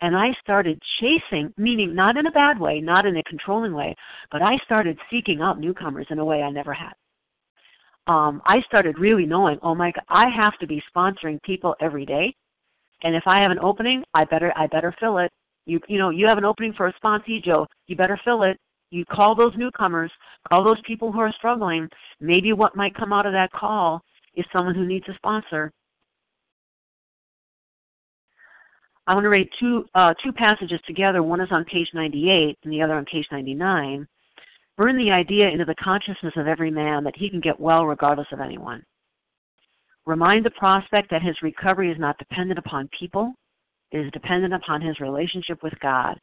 And 0.00 0.16
I 0.16 0.34
started 0.42 0.82
chasing, 1.00 1.52
meaning 1.56 1.94
not 1.94 2.16
in 2.16 2.26
a 2.26 2.32
bad 2.32 2.58
way, 2.58 2.80
not 2.80 3.06
in 3.06 3.16
a 3.16 3.22
controlling 3.22 3.72
way, 3.72 3.94
but 4.30 4.42
I 4.42 4.58
started 4.64 4.98
seeking 5.10 5.40
out 5.40 5.60
newcomers 5.60 6.06
in 6.10 6.18
a 6.18 6.24
way 6.24 6.42
I 6.42 6.50
never 6.50 6.74
had. 6.74 6.92
Um, 8.06 8.42
I 8.44 8.60
started 8.62 8.98
really 8.98 9.24
knowing, 9.24 9.58
oh 9.62 9.74
my 9.74 9.92
God, 9.92 10.04
I 10.08 10.28
have 10.28 10.58
to 10.58 10.66
be 10.66 10.82
sponsoring 10.94 11.42
people 11.42 11.74
every 11.80 12.04
day, 12.04 12.34
and 13.02 13.14
if 13.14 13.22
I 13.26 13.40
have 13.40 13.50
an 13.50 13.58
opening, 13.60 14.04
I 14.12 14.24
better 14.24 14.52
I 14.56 14.66
better 14.66 14.94
fill 15.00 15.18
it. 15.18 15.30
You 15.66 15.80
you 15.88 15.98
know 15.98 16.10
you 16.10 16.26
have 16.26 16.38
an 16.38 16.44
opening 16.44 16.72
for 16.74 16.88
a 16.88 16.94
sponsee, 16.94 17.42
Jo, 17.42 17.66
you 17.86 17.96
better 17.96 18.20
fill 18.24 18.42
it. 18.42 18.58
You 18.90 19.04
call 19.04 19.34
those 19.34 19.52
newcomers, 19.56 20.12
call 20.48 20.62
those 20.62 20.80
people 20.86 21.10
who 21.10 21.20
are 21.20 21.32
struggling. 21.32 21.88
Maybe 22.20 22.52
what 22.52 22.76
might 22.76 22.94
come 22.94 23.12
out 23.12 23.26
of 23.26 23.32
that 23.32 23.50
call 23.52 24.02
is 24.34 24.44
someone 24.52 24.74
who 24.74 24.86
needs 24.86 25.08
a 25.08 25.14
sponsor, 25.14 25.72
I 29.06 29.12
want 29.12 29.24
to 29.24 29.28
read 29.28 29.48
two 29.60 29.84
uh, 29.94 30.14
two 30.22 30.32
passages 30.32 30.80
together. 30.86 31.22
One 31.22 31.40
is 31.40 31.50
on 31.50 31.64
page 31.64 31.88
98 31.92 32.58
and 32.64 32.72
the 32.72 32.80
other 32.80 32.94
on 32.94 33.04
page 33.04 33.26
99. 33.30 34.06
Burn 34.76 34.96
the 34.96 35.10
idea 35.10 35.48
into 35.48 35.64
the 35.64 35.74
consciousness 35.74 36.32
of 36.36 36.46
every 36.46 36.70
man 36.70 37.04
that 37.04 37.16
he 37.16 37.28
can 37.28 37.40
get 37.40 37.60
well 37.60 37.86
regardless 37.86 38.26
of 38.32 38.40
anyone. 38.40 38.82
Remind 40.06 40.44
the 40.44 40.50
prospect 40.50 41.10
that 41.10 41.22
his 41.22 41.36
recovery 41.42 41.90
is 41.90 41.98
not 41.98 42.18
dependent 42.18 42.58
upon 42.58 42.88
people, 42.98 43.34
is 43.94 44.10
dependent 44.12 44.52
upon 44.52 44.82
his 44.82 45.00
relationship 45.00 45.62
with 45.62 45.72
God. 45.80 46.18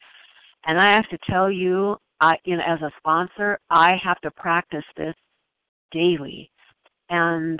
And 0.66 0.80
I 0.80 0.96
have 0.96 1.10
to 1.10 1.18
tell 1.30 1.52
you, 1.52 1.98
I, 2.20 2.36
you 2.44 2.58
know, 2.58 2.64
as 2.68 2.82
a 2.82 2.92
sponsor, 2.98 3.60
I 3.70 3.98
have 4.04 4.20
to 4.22 4.32
practice 4.32 4.84
this 4.96 5.16
daily. 5.92 6.52
And 7.10 7.60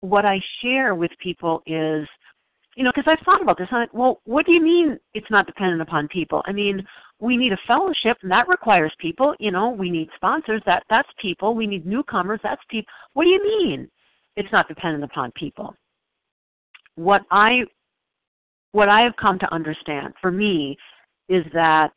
what 0.00 0.26
I 0.26 0.40
share 0.60 0.94
with 0.94 1.10
people 1.22 1.62
is 1.66 2.06
you 2.76 2.84
know, 2.84 2.92
because 2.94 3.10
I've 3.12 3.24
thought 3.24 3.42
about 3.42 3.58
this. 3.58 3.68
I'm 3.72 3.80
like, 3.80 3.92
well, 3.92 4.20
what 4.24 4.46
do 4.46 4.52
you 4.52 4.62
mean 4.62 4.98
it's 5.12 5.30
not 5.30 5.46
dependent 5.46 5.82
upon 5.82 6.08
people? 6.08 6.42
I 6.46 6.52
mean, 6.52 6.82
we 7.18 7.36
need 7.36 7.52
a 7.52 7.58
fellowship, 7.66 8.16
and 8.22 8.30
that 8.30 8.48
requires 8.48 8.92
people. 8.98 9.34
You 9.38 9.50
know, 9.50 9.70
we 9.70 9.90
need 9.90 10.08
sponsors. 10.16 10.62
That 10.66 10.84
that's 10.88 11.08
people. 11.20 11.54
We 11.54 11.66
need 11.66 11.84
newcomers. 11.84 12.40
That's 12.42 12.62
people. 12.70 12.90
What 13.12 13.24
do 13.24 13.30
you 13.30 13.42
mean 13.42 13.90
it's 14.36 14.50
not 14.52 14.68
dependent 14.68 15.04
upon 15.04 15.32
people? 15.32 15.74
What 16.94 17.22
I 17.30 17.64
what 18.72 18.88
I 18.88 19.02
have 19.02 19.16
come 19.16 19.38
to 19.38 19.54
understand 19.54 20.14
for 20.20 20.30
me 20.30 20.76
is 21.28 21.44
that 21.52 21.92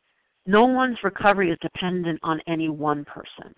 no 0.46 0.66
one's 0.66 0.98
recovery 1.02 1.50
is 1.50 1.58
dependent 1.60 2.18
on 2.22 2.40
any 2.46 2.68
one 2.68 3.04
person. 3.04 3.54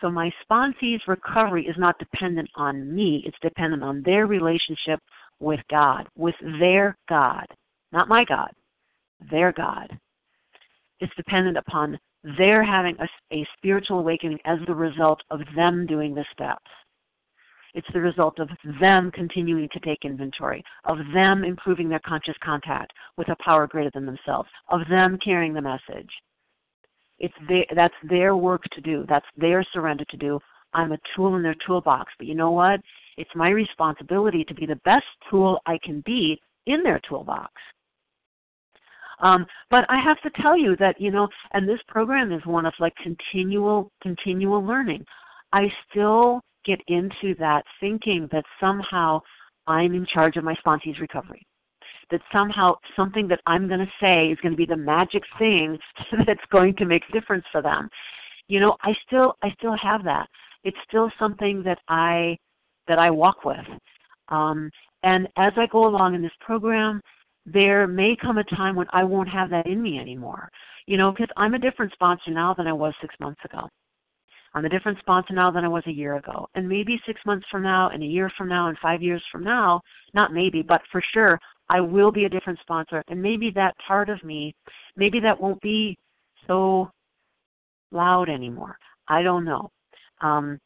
So 0.00 0.10
my 0.10 0.30
sponsee's 0.42 1.00
recovery 1.08 1.66
is 1.66 1.74
not 1.76 1.98
dependent 1.98 2.48
on 2.54 2.94
me, 2.94 3.22
it's 3.26 3.36
dependent 3.42 3.82
on 3.82 4.02
their 4.04 4.26
relationship 4.26 5.00
with 5.40 5.60
God, 5.70 6.06
with 6.16 6.36
their 6.60 6.96
God, 7.08 7.46
not 7.92 8.08
my 8.08 8.24
God, 8.24 8.50
their 9.30 9.52
God. 9.52 9.98
It's 11.00 11.14
dependent 11.16 11.56
upon 11.56 11.98
their 12.36 12.62
having 12.62 12.96
a, 13.00 13.08
a 13.34 13.46
spiritual 13.56 14.00
awakening 14.00 14.38
as 14.44 14.58
the 14.66 14.74
result 14.74 15.20
of 15.30 15.40
them 15.56 15.86
doing 15.86 16.14
the 16.14 16.24
steps. 16.32 16.70
It's 17.74 17.86
the 17.92 18.00
result 18.00 18.38
of 18.38 18.48
them 18.80 19.10
continuing 19.10 19.68
to 19.72 19.80
take 19.80 20.04
inventory, 20.04 20.64
of 20.84 20.98
them 21.12 21.44
improving 21.44 21.88
their 21.88 22.00
conscious 22.00 22.36
contact 22.42 22.92
with 23.16 23.28
a 23.28 23.36
power 23.44 23.66
greater 23.66 23.90
than 23.92 24.06
themselves, 24.06 24.48
of 24.68 24.80
them 24.88 25.18
carrying 25.22 25.52
the 25.52 25.60
message. 25.60 26.10
It's 27.18 27.34
their, 27.48 27.64
that's 27.74 27.94
their 28.08 28.36
work 28.36 28.62
to 28.72 28.80
do. 28.80 29.04
That's 29.08 29.26
their 29.36 29.64
surrender 29.72 30.04
to 30.10 30.16
do. 30.16 30.38
I'm 30.74 30.92
a 30.92 30.98
tool 31.14 31.36
in 31.36 31.42
their 31.42 31.56
toolbox. 31.66 32.12
But 32.18 32.26
you 32.26 32.34
know 32.34 32.52
what? 32.52 32.80
It's 33.16 33.30
my 33.34 33.50
responsibility 33.50 34.44
to 34.44 34.54
be 34.54 34.66
the 34.66 34.80
best 34.84 35.06
tool 35.30 35.60
I 35.66 35.78
can 35.82 36.02
be 36.06 36.40
in 36.66 36.82
their 36.82 37.00
toolbox. 37.08 37.52
Um, 39.20 39.46
but 39.68 39.84
I 39.88 40.00
have 40.00 40.20
to 40.22 40.30
tell 40.40 40.56
you 40.56 40.76
that, 40.76 41.00
you 41.00 41.10
know, 41.10 41.26
and 41.52 41.68
this 41.68 41.80
program 41.88 42.30
is 42.32 42.44
one 42.46 42.66
of 42.66 42.74
like 42.78 42.94
continual, 43.02 43.90
continual 44.00 44.64
learning. 44.64 45.04
I 45.52 45.72
still 45.90 46.40
get 46.68 46.80
into 46.88 47.34
that 47.38 47.64
thinking 47.80 48.28
that 48.30 48.44
somehow 48.60 49.20
I'm 49.66 49.94
in 49.94 50.06
charge 50.06 50.36
of 50.36 50.44
my 50.44 50.54
sponsee's 50.56 51.00
recovery. 51.00 51.46
That 52.10 52.20
somehow 52.32 52.76
something 52.96 53.28
that 53.28 53.40
I'm 53.46 53.68
going 53.68 53.80
to 53.80 53.92
say 54.00 54.28
is 54.28 54.38
going 54.42 54.52
to 54.52 54.56
be 54.56 54.66
the 54.66 54.76
magic 54.76 55.22
thing 55.38 55.78
that's 56.26 56.44
going 56.50 56.74
to 56.76 56.84
make 56.84 57.02
a 57.08 57.12
difference 57.12 57.44
for 57.50 57.62
them. 57.62 57.88
You 58.48 58.60
know, 58.60 58.76
I 58.82 58.94
still, 59.06 59.36
I 59.42 59.50
still 59.58 59.76
have 59.76 60.04
that. 60.04 60.28
It's 60.64 60.76
still 60.88 61.10
something 61.18 61.62
that 61.64 61.78
I 61.88 62.36
that 62.88 62.98
I 62.98 63.10
walk 63.10 63.44
with. 63.44 63.66
Um, 64.28 64.70
and 65.02 65.28
as 65.36 65.52
I 65.56 65.66
go 65.66 65.86
along 65.86 66.14
in 66.14 66.22
this 66.22 66.32
program, 66.40 67.00
there 67.44 67.86
may 67.86 68.16
come 68.20 68.38
a 68.38 68.44
time 68.44 68.74
when 68.74 68.86
I 68.90 69.04
won't 69.04 69.28
have 69.28 69.50
that 69.50 69.66
in 69.66 69.82
me 69.82 69.98
anymore. 69.98 70.48
You 70.86 70.96
know, 70.96 71.12
because 71.12 71.28
I'm 71.36 71.54
a 71.54 71.58
different 71.58 71.92
sponsor 71.92 72.30
now 72.30 72.54
than 72.54 72.66
I 72.66 72.72
was 72.72 72.94
six 73.00 73.14
months 73.20 73.40
ago. 73.44 73.68
I'm 74.54 74.64
a 74.64 74.68
different 74.68 74.98
sponsor 74.98 75.34
now 75.34 75.50
than 75.50 75.64
I 75.64 75.68
was 75.68 75.84
a 75.86 75.92
year 75.92 76.16
ago. 76.16 76.48
And 76.54 76.68
maybe 76.68 77.00
six 77.06 77.20
months 77.26 77.46
from 77.50 77.62
now, 77.62 77.90
and 77.90 78.02
a 78.02 78.06
year 78.06 78.30
from 78.36 78.48
now, 78.48 78.68
and 78.68 78.78
five 78.78 79.02
years 79.02 79.22
from 79.30 79.44
now, 79.44 79.80
not 80.14 80.32
maybe, 80.32 80.62
but 80.62 80.80
for 80.90 81.02
sure, 81.12 81.38
I 81.68 81.80
will 81.80 82.10
be 82.10 82.24
a 82.24 82.28
different 82.28 82.58
sponsor. 82.60 83.02
And 83.08 83.20
maybe 83.20 83.50
that 83.54 83.76
part 83.86 84.08
of 84.08 84.22
me, 84.24 84.54
maybe 84.96 85.20
that 85.20 85.40
won't 85.40 85.60
be 85.60 85.96
so 86.46 86.90
loud 87.92 88.28
anymore. 88.28 88.78
I 89.08 89.22
don't 89.22 89.44
know. 89.44 89.70
Um, 90.20 90.58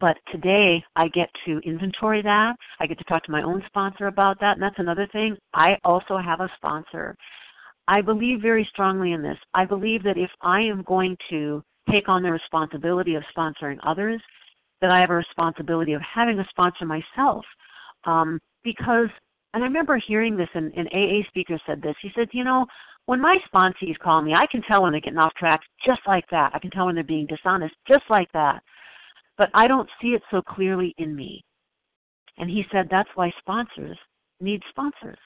but 0.00 0.16
today 0.32 0.82
I 0.96 1.08
get 1.08 1.28
to 1.46 1.58
inventory 1.58 2.22
that. 2.22 2.56
I 2.80 2.86
get 2.86 2.98
to 2.98 3.04
talk 3.04 3.22
to 3.24 3.32
my 3.32 3.42
own 3.42 3.62
sponsor 3.66 4.06
about 4.06 4.40
that. 4.40 4.54
And 4.54 4.62
that's 4.62 4.78
another 4.78 5.06
thing. 5.12 5.36
I 5.52 5.76
also 5.84 6.16
have 6.18 6.40
a 6.40 6.50
sponsor. 6.56 7.16
I 7.86 8.00
believe 8.00 8.40
very 8.40 8.66
strongly 8.72 9.12
in 9.12 9.22
this. 9.22 9.36
I 9.52 9.64
believe 9.64 10.02
that 10.04 10.16
if 10.16 10.30
I 10.40 10.60
am 10.60 10.82
going 10.82 11.16
to 11.30 11.62
take 11.90 12.08
on 12.08 12.22
the 12.22 12.30
responsibility 12.30 13.14
of 13.14 13.22
sponsoring 13.36 13.78
others, 13.82 14.20
that 14.80 14.90
I 14.90 15.00
have 15.00 15.10
a 15.10 15.14
responsibility 15.14 15.92
of 15.92 16.02
having 16.02 16.38
a 16.38 16.46
sponsor 16.50 16.84
myself. 16.84 17.44
Um, 18.04 18.40
because, 18.62 19.08
and 19.54 19.62
I 19.62 19.66
remember 19.66 20.00
hearing 20.06 20.36
this, 20.36 20.48
and 20.54 20.72
an 20.74 20.88
AA 20.92 21.26
speaker 21.28 21.58
said 21.66 21.82
this. 21.82 21.94
He 22.02 22.10
said, 22.14 22.28
you 22.32 22.44
know, 22.44 22.66
when 23.06 23.20
my 23.20 23.36
sponsees 23.52 23.98
call 24.02 24.22
me, 24.22 24.34
I 24.34 24.46
can 24.50 24.62
tell 24.62 24.82
when 24.82 24.92
they're 24.92 25.00
getting 25.00 25.18
off 25.18 25.34
track 25.34 25.60
just 25.86 26.00
like 26.06 26.24
that. 26.30 26.52
I 26.54 26.58
can 26.58 26.70
tell 26.70 26.86
when 26.86 26.94
they're 26.94 27.04
being 27.04 27.26
dishonest 27.26 27.74
just 27.86 28.04
like 28.08 28.30
that 28.32 28.62
but 29.36 29.50
I 29.54 29.66
don't 29.66 29.88
see 30.00 30.08
it 30.08 30.22
so 30.30 30.42
clearly 30.42 30.94
in 30.98 31.14
me. 31.14 31.44
And 32.38 32.50
he 32.50 32.64
said 32.72 32.88
that's 32.90 33.08
why 33.14 33.32
sponsors 33.38 33.98
need 34.40 34.62
sponsors. 34.70 35.18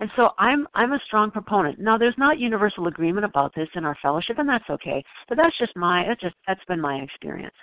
And 0.00 0.10
so 0.16 0.30
I'm 0.38 0.66
I'm 0.74 0.92
a 0.92 1.00
strong 1.06 1.30
proponent. 1.30 1.78
Now 1.78 1.98
there's 1.98 2.16
not 2.16 2.38
universal 2.38 2.86
agreement 2.88 3.26
about 3.26 3.54
this 3.54 3.68
in 3.74 3.84
our 3.84 3.96
fellowship 4.00 4.38
and 4.38 4.48
that's 4.48 4.68
okay. 4.70 5.04
But 5.28 5.36
that's 5.36 5.56
just 5.58 5.76
my 5.76 6.04
that's 6.08 6.22
just 6.22 6.34
that's 6.46 6.64
been 6.66 6.80
my 6.80 6.96
experience. 6.96 7.54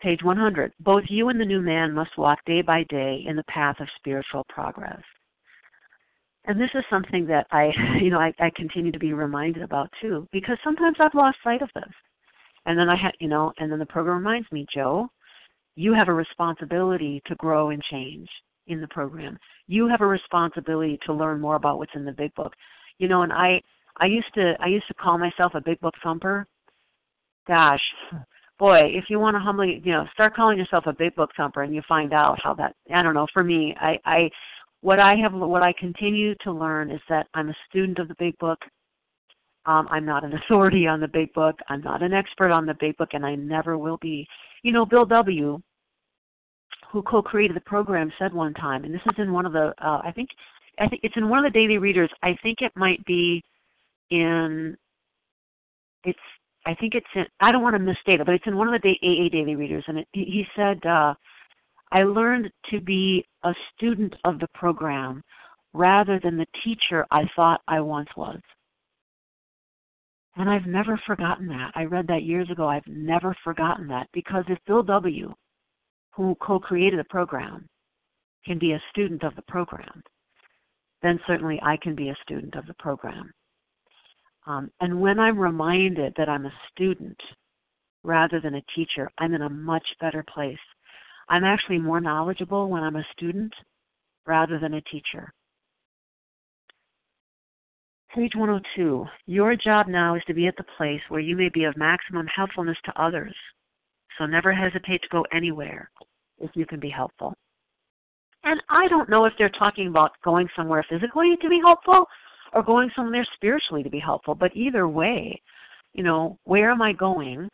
Page 0.00 0.20
100. 0.22 0.72
Both 0.80 1.04
you 1.10 1.28
and 1.28 1.38
the 1.38 1.44
new 1.44 1.60
man 1.60 1.92
must 1.92 2.16
walk 2.16 2.38
day 2.46 2.62
by 2.62 2.84
day 2.84 3.22
in 3.26 3.36
the 3.36 3.44
path 3.44 3.78
of 3.80 3.88
spiritual 3.98 4.46
progress. 4.48 5.02
And 6.46 6.58
this 6.58 6.70
is 6.72 6.82
something 6.88 7.26
that 7.26 7.46
I, 7.50 7.70
you 8.00 8.08
know, 8.08 8.18
I, 8.18 8.32
I 8.40 8.50
continue 8.56 8.90
to 8.90 8.98
be 8.98 9.12
reminded 9.12 9.62
about 9.62 9.90
too, 10.00 10.26
because 10.32 10.56
sometimes 10.64 10.96
I've 10.98 11.14
lost 11.14 11.36
sight 11.44 11.60
of 11.60 11.68
this. 11.74 11.92
And 12.64 12.78
then 12.78 12.88
I 12.88 12.96
had, 12.96 13.12
you 13.20 13.28
know, 13.28 13.52
and 13.58 13.70
then 13.70 13.78
the 13.78 13.84
program 13.84 14.16
reminds 14.16 14.50
me, 14.50 14.64
Jo, 14.74 15.08
you 15.76 15.92
have 15.92 16.08
a 16.08 16.14
responsibility 16.14 17.20
to 17.26 17.34
grow 17.34 17.68
and 17.68 17.82
change 17.82 18.28
in 18.70 18.80
the 18.80 18.88
program. 18.88 19.38
You 19.66 19.88
have 19.88 20.00
a 20.00 20.06
responsibility 20.06 20.98
to 21.06 21.12
learn 21.12 21.40
more 21.40 21.56
about 21.56 21.78
what's 21.78 21.94
in 21.94 22.04
the 22.04 22.12
big 22.12 22.34
book. 22.34 22.52
You 22.98 23.08
know, 23.08 23.22
and 23.22 23.32
I, 23.32 23.60
I 23.98 24.06
used 24.06 24.32
to, 24.34 24.54
I 24.60 24.66
used 24.66 24.88
to 24.88 24.94
call 24.94 25.18
myself 25.18 25.52
a 25.54 25.60
big 25.60 25.80
book 25.80 25.94
thumper. 26.02 26.46
Gosh, 27.46 27.80
boy, 28.60 28.90
if 28.92 29.06
you 29.08 29.18
want 29.18 29.34
to 29.34 29.40
humbly, 29.40 29.80
you 29.82 29.92
know, 29.92 30.06
start 30.12 30.36
calling 30.36 30.58
yourself 30.58 30.84
a 30.86 30.92
big 30.92 31.14
book 31.16 31.30
thumper, 31.36 31.62
and 31.62 31.74
you 31.74 31.82
find 31.88 32.12
out 32.12 32.38
how 32.42 32.54
that. 32.54 32.76
I 32.94 33.02
don't 33.02 33.14
know. 33.14 33.26
For 33.32 33.42
me, 33.42 33.74
I, 33.80 33.98
I, 34.04 34.30
what 34.82 35.00
I 35.00 35.16
have, 35.16 35.32
what 35.32 35.62
I 35.62 35.72
continue 35.72 36.34
to 36.42 36.52
learn 36.52 36.90
is 36.90 37.00
that 37.08 37.26
I'm 37.34 37.48
a 37.48 37.56
student 37.68 37.98
of 37.98 38.08
the 38.08 38.14
big 38.18 38.38
book. 38.38 38.58
Um, 39.66 39.88
I'm 39.90 40.04
not 40.04 40.24
an 40.24 40.34
authority 40.44 40.86
on 40.86 41.00
the 41.00 41.08
big 41.08 41.32
book. 41.32 41.56
I'm 41.68 41.80
not 41.80 42.02
an 42.02 42.12
expert 42.12 42.50
on 42.50 42.66
the 42.66 42.76
big 42.78 42.96
book, 42.98 43.10
and 43.14 43.24
I 43.24 43.34
never 43.34 43.78
will 43.78 43.98
be. 44.00 44.26
You 44.62 44.72
know, 44.72 44.84
Bill 44.84 45.06
W., 45.06 45.60
who 46.90 47.02
co-created 47.02 47.56
the 47.56 47.60
program, 47.60 48.12
said 48.18 48.32
one 48.32 48.54
time, 48.54 48.84
and 48.84 48.92
this 48.92 49.00
is 49.06 49.14
in 49.18 49.32
one 49.32 49.46
of 49.46 49.52
the, 49.52 49.72
uh, 49.80 50.00
I 50.04 50.12
think, 50.14 50.30
I 50.78 50.88
think 50.88 51.02
it's 51.04 51.16
in 51.16 51.28
one 51.28 51.44
of 51.44 51.52
the 51.52 51.58
daily 51.58 51.78
readers. 51.78 52.10
I 52.22 52.36
think 52.42 52.58
it 52.60 52.72
might 52.74 53.04
be 53.04 53.42
in, 54.10 54.76
it's 56.04 56.18
I 56.66 56.74
think 56.74 56.94
it's 56.94 57.06
in, 57.14 57.24
I 57.40 57.52
don't 57.52 57.62
want 57.62 57.74
to 57.74 57.78
misstate 57.78 58.20
it, 58.20 58.26
but 58.26 58.34
it's 58.34 58.46
in 58.46 58.56
one 58.56 58.72
of 58.72 58.82
the 58.82 58.88
AA 59.02 59.28
daily 59.30 59.56
readers, 59.56 59.84
and 59.86 59.98
it, 59.98 60.08
he 60.12 60.44
said, 60.56 60.84
uh, 60.84 61.14
I 61.92 62.02
learned 62.02 62.50
to 62.70 62.80
be 62.80 63.24
a 63.42 63.52
student 63.74 64.14
of 64.24 64.38
the 64.38 64.48
program 64.54 65.22
rather 65.72 66.20
than 66.22 66.36
the 66.36 66.46
teacher 66.64 67.06
I 67.10 67.24
thought 67.34 67.62
I 67.66 67.80
once 67.80 68.08
was. 68.16 68.40
And 70.36 70.48
I've 70.48 70.66
never 70.66 71.00
forgotten 71.06 71.48
that. 71.48 71.72
I 71.74 71.84
read 71.84 72.06
that 72.08 72.22
years 72.22 72.50
ago. 72.50 72.68
I've 72.68 72.86
never 72.86 73.34
forgotten 73.42 73.88
that 73.88 74.08
because 74.12 74.44
if 74.48 74.58
Bill 74.66 74.82
W., 74.82 75.34
who 76.12 76.36
co 76.40 76.58
created 76.58 76.98
the 76.98 77.04
program, 77.04 77.66
can 78.44 78.58
be 78.58 78.72
a 78.72 78.82
student 78.90 79.22
of 79.22 79.34
the 79.36 79.42
program, 79.42 80.02
then 81.02 81.18
certainly 81.26 81.60
I 81.62 81.76
can 81.76 81.94
be 81.94 82.08
a 82.08 82.16
student 82.22 82.54
of 82.54 82.66
the 82.66 82.74
program. 82.74 83.30
Um, 84.46 84.70
and 84.80 85.00
when 85.00 85.18
I'm 85.18 85.38
reminded 85.38 86.14
that 86.16 86.28
I'm 86.28 86.46
a 86.46 86.52
student 86.72 87.18
rather 88.02 88.40
than 88.40 88.54
a 88.54 88.64
teacher, 88.74 89.10
I'm 89.18 89.34
in 89.34 89.42
a 89.42 89.50
much 89.50 89.86
better 90.00 90.24
place. 90.32 90.58
I'm 91.28 91.44
actually 91.44 91.78
more 91.78 92.00
knowledgeable 92.00 92.68
when 92.68 92.82
I'm 92.82 92.96
a 92.96 93.06
student 93.12 93.52
rather 94.26 94.58
than 94.58 94.74
a 94.74 94.80
teacher. 94.82 95.32
Page 98.14 98.32
102. 98.34 99.06
Your 99.26 99.54
job 99.54 99.86
now 99.86 100.16
is 100.16 100.22
to 100.26 100.34
be 100.34 100.48
at 100.48 100.56
the 100.56 100.64
place 100.76 101.00
where 101.08 101.20
you 101.20 101.36
may 101.36 101.48
be 101.48 101.64
of 101.64 101.76
maximum 101.76 102.26
helpfulness 102.26 102.78
to 102.84 103.00
others. 103.00 103.36
So 104.20 104.26
never 104.26 104.52
hesitate 104.52 105.00
to 105.00 105.08
go 105.10 105.24
anywhere 105.32 105.90
if 106.38 106.50
you 106.54 106.66
can 106.66 106.78
be 106.78 106.90
helpful. 106.90 107.32
And 108.44 108.62
I 108.68 108.86
don't 108.88 109.08
know 109.08 109.24
if 109.24 109.32
they're 109.38 109.48
talking 109.48 109.88
about 109.88 110.12
going 110.22 110.46
somewhere 110.54 110.84
physically 110.90 111.36
to 111.40 111.48
be 111.48 111.58
helpful 111.58 112.04
or 112.52 112.62
going 112.62 112.90
somewhere 112.94 113.26
spiritually 113.34 113.82
to 113.82 113.88
be 113.88 113.98
helpful. 113.98 114.34
But 114.34 114.54
either 114.54 114.86
way, 114.86 115.40
you 115.94 116.02
know, 116.02 116.38
where 116.44 116.70
am 116.70 116.82
I 116.82 116.92
going? 116.92 117.48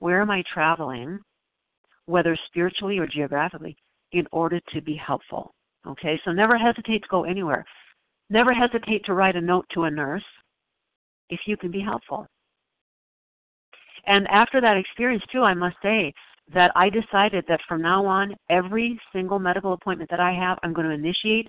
Where 0.00 0.20
am 0.20 0.30
I 0.30 0.42
traveling? 0.52 1.20
Whether 2.04 2.36
spiritually 2.48 2.98
or 2.98 3.06
geographically, 3.06 3.74
in 4.12 4.26
order 4.30 4.60
to 4.74 4.82
be 4.82 4.96
helpful. 4.96 5.54
Okay, 5.86 6.20
so 6.22 6.32
never 6.32 6.58
hesitate 6.58 7.02
to 7.02 7.08
go 7.10 7.24
anywhere. 7.24 7.64
Never 8.28 8.52
hesitate 8.52 9.06
to 9.06 9.14
write 9.14 9.36
a 9.36 9.40
note 9.40 9.64
to 9.72 9.84
a 9.84 9.90
nurse 9.90 10.24
if 11.30 11.40
you 11.46 11.56
can 11.56 11.70
be 11.70 11.80
helpful. 11.80 12.26
And 14.06 14.26
after 14.28 14.60
that 14.60 14.76
experience, 14.76 15.22
too, 15.32 15.42
I 15.42 15.54
must 15.54 15.76
say 15.82 16.12
that 16.52 16.72
I 16.76 16.90
decided 16.90 17.44
that 17.48 17.60
from 17.66 17.80
now 17.80 18.04
on, 18.04 18.34
every 18.50 19.00
single 19.12 19.38
medical 19.38 19.72
appointment 19.72 20.10
that 20.10 20.20
I 20.20 20.32
have, 20.32 20.58
I'm 20.62 20.72
going 20.74 20.86
to 20.86 20.92
initiate 20.92 21.48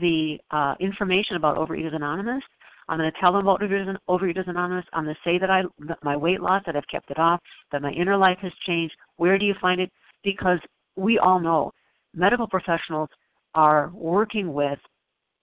the 0.00 0.38
uh, 0.50 0.74
information 0.80 1.36
about 1.36 1.56
Overeaters 1.56 1.94
Anonymous. 1.94 2.42
I'm 2.88 2.98
going 2.98 3.10
to 3.10 3.20
tell 3.20 3.32
them 3.32 3.46
about 3.46 3.60
Overeaters 3.60 4.48
Anonymous. 4.48 4.84
I'm 4.92 5.04
going 5.04 5.14
to 5.14 5.20
say 5.24 5.38
that 5.38 5.50
I 5.50 5.62
my 6.02 6.16
weight 6.16 6.40
loss, 6.40 6.62
that 6.66 6.76
I've 6.76 6.88
kept 6.90 7.10
it 7.10 7.18
off, 7.18 7.40
that 7.70 7.82
my 7.82 7.92
inner 7.92 8.16
life 8.16 8.38
has 8.42 8.52
changed. 8.66 8.94
Where 9.16 9.38
do 9.38 9.44
you 9.44 9.54
find 9.60 9.80
it? 9.80 9.90
Because 10.24 10.58
we 10.96 11.18
all 11.18 11.38
know 11.38 11.72
medical 12.14 12.48
professionals 12.48 13.08
are 13.54 13.90
working 13.94 14.52
with 14.52 14.78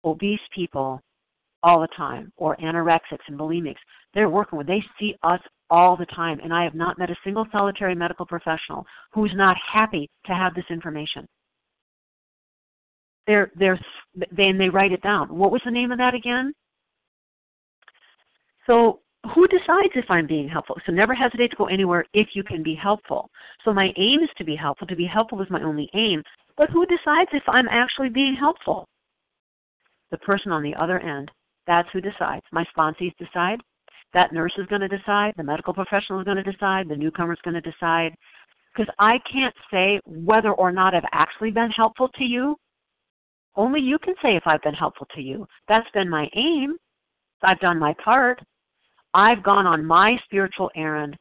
obese 0.04 0.40
people 0.54 1.00
all 1.66 1.80
the 1.80 1.88
time, 1.96 2.32
or 2.36 2.56
anorexics 2.56 3.26
and 3.28 3.38
bulimics. 3.38 3.82
They're 4.14 4.30
working 4.30 4.56
with. 4.56 4.66
They 4.66 4.82
see 4.98 5.14
us 5.22 5.40
all 5.68 5.96
the 5.96 6.06
time, 6.06 6.38
and 6.42 6.52
I 6.54 6.62
have 6.64 6.74
not 6.74 6.98
met 6.98 7.10
a 7.10 7.16
single 7.24 7.46
solitary 7.50 7.94
medical 7.94 8.24
professional 8.24 8.86
who's 9.12 9.32
not 9.34 9.56
happy 9.72 10.08
to 10.26 10.32
have 10.32 10.54
this 10.54 10.64
information 10.70 11.26
they're 13.26 13.50
they're 13.56 13.78
then 14.30 14.56
they 14.56 14.68
write 14.68 14.92
it 14.92 15.02
down. 15.02 15.36
What 15.36 15.50
was 15.50 15.60
the 15.64 15.70
name 15.70 15.92
of 15.92 15.98
that 15.98 16.14
again? 16.14 16.52
So 18.66 19.00
who 19.34 19.46
decides 19.48 19.92
if 19.94 20.06
I'm 20.08 20.26
being 20.26 20.48
helpful? 20.48 20.76
So 20.86 20.92
never 20.92 21.14
hesitate 21.14 21.50
to 21.50 21.56
go 21.56 21.66
anywhere 21.66 22.04
if 22.14 22.28
you 22.34 22.42
can 22.44 22.62
be 22.62 22.74
helpful. 22.74 23.30
So 23.64 23.72
my 23.72 23.92
aim 23.96 24.20
is 24.22 24.30
to 24.38 24.44
be 24.44 24.56
helpful. 24.56 24.86
To 24.86 24.96
be 24.96 25.06
helpful 25.06 25.42
is 25.42 25.50
my 25.50 25.62
only 25.62 25.88
aim. 25.94 26.22
But 26.56 26.70
who 26.70 26.86
decides 26.86 27.30
if 27.32 27.42
I'm 27.48 27.68
actually 27.68 28.08
being 28.08 28.34
helpful? 28.34 28.86
The 30.10 30.18
person 30.18 30.52
on 30.52 30.62
the 30.62 30.74
other 30.76 31.00
end. 31.00 31.30
That's 31.66 31.88
who 31.92 32.00
decides. 32.00 32.44
My 32.52 32.64
sponsees 32.76 33.14
decide. 33.18 33.60
That 34.14 34.32
nurse 34.32 34.52
is 34.56 34.66
going 34.66 34.82
to 34.82 34.88
decide. 34.88 35.34
The 35.36 35.42
medical 35.42 35.74
professional 35.74 36.20
is 36.20 36.24
going 36.24 36.42
to 36.42 36.52
decide. 36.52 36.88
The 36.88 36.96
newcomer 36.96 37.32
is 37.32 37.40
going 37.42 37.60
to 37.60 37.70
decide. 37.70 38.14
Because 38.72 38.92
I 38.98 39.18
can't 39.30 39.54
say 39.70 40.00
whether 40.04 40.52
or 40.52 40.70
not 40.70 40.94
I've 40.94 41.04
actually 41.12 41.50
been 41.50 41.70
helpful 41.70 42.08
to 42.16 42.24
you 42.24 42.56
only 43.56 43.80
you 43.80 43.98
can 43.98 44.14
say 44.22 44.36
if 44.36 44.42
I've 44.46 44.62
been 44.62 44.74
helpful 44.74 45.06
to 45.14 45.20
you. 45.20 45.46
That's 45.68 45.88
been 45.92 46.08
my 46.08 46.28
aim. 46.34 46.76
I've 47.42 47.60
done 47.60 47.78
my 47.78 47.94
part. 48.04 48.40
I've 49.14 49.42
gone 49.42 49.66
on 49.66 49.84
my 49.84 50.18
spiritual 50.24 50.70
errand 50.76 51.16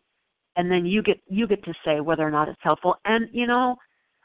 and 0.58 0.70
then 0.70 0.86
you 0.86 1.02
get 1.02 1.20
you 1.28 1.48
get 1.48 1.64
to 1.64 1.74
say 1.84 2.00
whether 2.00 2.24
or 2.24 2.32
not 2.32 2.50
it's 2.50 2.60
helpful. 2.62 2.96
And 3.06 3.28
you 3.32 3.48
know, 3.48 3.76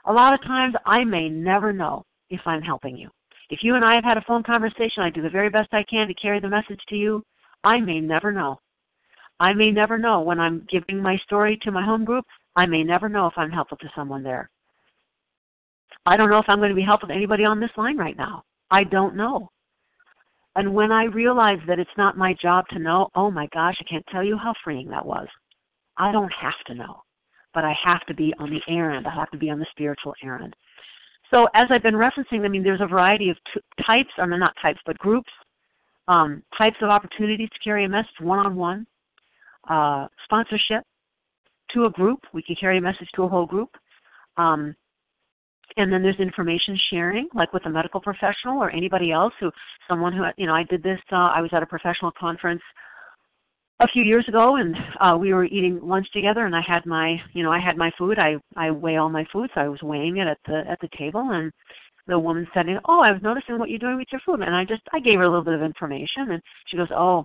a 0.07 0.13
lot 0.13 0.35
of 0.35 0.43
times 0.43 0.75
I 0.87 1.05
may 1.05 1.29
never 1.29 1.73
know 1.73 2.05
if 2.31 2.41
I'm 2.47 2.63
helping 2.63 2.97
you. 2.97 3.09
If 3.51 3.65
you 3.65 3.75
and 3.75 3.85
I 3.85 3.97
have 3.97 4.05
had 4.05 4.17
a 4.17 4.25
phone 4.27 4.45
conversation, 4.45 5.03
I 5.03 5.11
do 5.11 5.23
the 5.23 5.29
very 5.29 5.51
best 5.51 5.69
I 5.73 5.83
can 5.83 6.07
to 6.07 6.15
carry 6.15 6.39
the 6.41 6.49
message 6.49 6.81
to 6.89 6.97
you. 6.97 7.25
I 7.65 7.81
may 7.81 8.01
never 8.01 8.31
know. 8.31 8.61
I 9.41 9.53
may 9.53 9.71
never 9.71 9.99
know 9.99 10.21
when 10.21 10.39
I'm 10.39 10.67
giving 10.71 11.03
my 11.03 11.17
story 11.25 11.59
to 11.63 11.73
my 11.73 11.85
home 11.85 12.05
group. 12.05 12.25
I 12.57 12.67
may 12.67 12.85
never 12.85 13.09
know 13.09 13.27
if 13.27 13.35
I'm 13.37 13.51
helpful 13.51 13.79
to 13.79 13.91
someone 13.95 14.23
there. 14.23 14.51
I 16.07 16.17
don't 16.17 16.31
know 16.31 16.39
if 16.39 16.49
I'm 16.49 16.59
going 16.59 16.71
to 16.71 16.77
be 16.77 16.83
helpful 16.83 17.09
to 17.09 17.15
anybody 17.15 17.45
on 17.45 17.59
this 17.59 17.71
line 17.77 17.97
right 17.97 18.17
now. 18.17 18.45
I 18.71 18.85
don't 18.85 19.17
know. 19.17 19.51
And 20.57 20.75
when 20.75 20.93
I 20.93 21.05
realized 21.05 21.63
that 21.69 21.79
it's 21.79 21.91
not 21.97 22.17
my 22.17 22.35
job 22.41 22.67
to 22.69 22.79
know, 22.79 23.09
oh 23.15 23.31
my 23.31 23.49
gosh, 23.53 23.77
I 23.81 23.85
can't 23.85 24.07
tell 24.13 24.25
you 24.25 24.37
how 24.37 24.55
freeing 24.63 24.89
that 24.91 25.05
was. 25.05 25.29
I 25.97 26.13
don't 26.13 26.33
have 26.33 26.59
to 26.67 26.75
know, 26.75 27.03
but 27.55 27.65
I 27.65 27.75
have 27.85 28.05
to 28.07 28.15
be 28.15 28.33
on 28.39 28.51
the 28.51 28.61
errand. 28.69 29.07
I 29.07 29.15
have 29.15 29.31
to 29.31 29.39
be 29.39 29.51
on 29.51 29.59
the 29.59 29.67
spiritual 29.71 30.15
errand. 30.23 30.55
So 31.31 31.47
as 31.55 31.69
I've 31.71 31.83
been 31.83 31.95
referencing, 31.95 32.45
I 32.45 32.49
mean, 32.49 32.63
there's 32.63 32.81
a 32.81 32.87
variety 32.87 33.31
of 33.31 33.37
t- 33.55 33.61
types, 33.87 34.11
mean, 34.19 34.41
not 34.41 34.55
types, 34.61 34.81
but 34.85 34.99
groups, 34.99 35.31
um, 36.09 36.43
types 36.59 36.77
of 36.83 36.91
opportunities 36.91 37.49
to 37.51 37.59
carry 37.61 37.85
a 37.85 37.89
message 37.89 38.21
one-on-one, 38.21 38.87
uh, 39.69 40.09
sponsorship 40.25 40.85
to 41.73 41.85
a 41.85 41.91
group. 41.91 42.21
We 42.33 42.43
can 42.43 42.57
carry 42.57 42.79
a 42.79 42.81
message 42.81 43.09
to 43.15 43.25
a 43.25 43.29
whole 43.29 43.47
group. 43.47 43.71
Um, 44.37 44.75
and 45.77 45.93
then 45.93 46.03
there's 46.03 46.19
information 46.19 46.77
sharing, 46.91 47.29
like 47.33 47.53
with 47.53 47.65
a 47.67 47.71
medical 47.71 48.01
professional 48.01 48.59
or 48.59 48.71
anybody 48.71 49.13
else 49.13 49.33
who, 49.39 49.53
someone 49.89 50.13
who, 50.13 50.25
you 50.37 50.47
know, 50.47 50.55
I 50.55 50.65
did 50.65 50.83
this, 50.83 50.99
uh, 51.13 51.31
I 51.35 51.41
was 51.41 51.51
at 51.53 51.63
a 51.63 51.67
professional 51.67 52.11
conference 52.19 52.63
a 53.81 53.89
few 53.89 54.03
years 54.05 54.27
ago 54.29 54.57
and 54.57 54.77
uh, 55.01 55.17
we 55.19 55.33
were 55.33 55.45
eating 55.45 55.81
lunch 55.83 56.07
together 56.13 56.45
and 56.45 56.55
I 56.55 56.61
had 56.67 56.87
my, 56.87 57.17
you 57.33 57.43
know, 57.43 57.51
I 57.51 57.59
had 57.59 57.77
my 57.77 57.91
food. 57.99 58.19
I, 58.19 58.37
I 58.57 58.71
weigh 58.71 58.97
all 58.97 59.09
my 59.09 59.27
food, 59.33 59.51
so 59.55 59.61
I 59.61 59.69
was 59.69 59.83
weighing 59.83 60.19
it 60.19 60.29
at 60.29 60.39
the, 60.47 60.63
at 60.71 60.81
the 60.81 60.89
table 60.97 61.31
and 61.31 61.51
the 62.07 62.19
woman 62.19 62.47
said, 62.53 62.67
oh, 62.87 63.01
I 63.01 63.13
was 63.13 63.23
noticing 63.23 63.59
what 63.59 63.71
you're 63.71 63.79
doing 63.79 63.97
with 63.97 64.09
your 64.13 64.21
food. 64.25 64.41
And 64.41 64.55
I 64.55 64.65
just, 64.65 64.83
I 64.93 65.01
gave 65.01 65.19
her 65.19 65.25
a 65.25 65.29
little 65.29 65.45
bit 65.45 65.55
of 65.55 65.63
information 65.63 66.31
and 66.31 66.43
she 66.67 66.77
goes, 66.77 66.89
oh, 66.95 67.25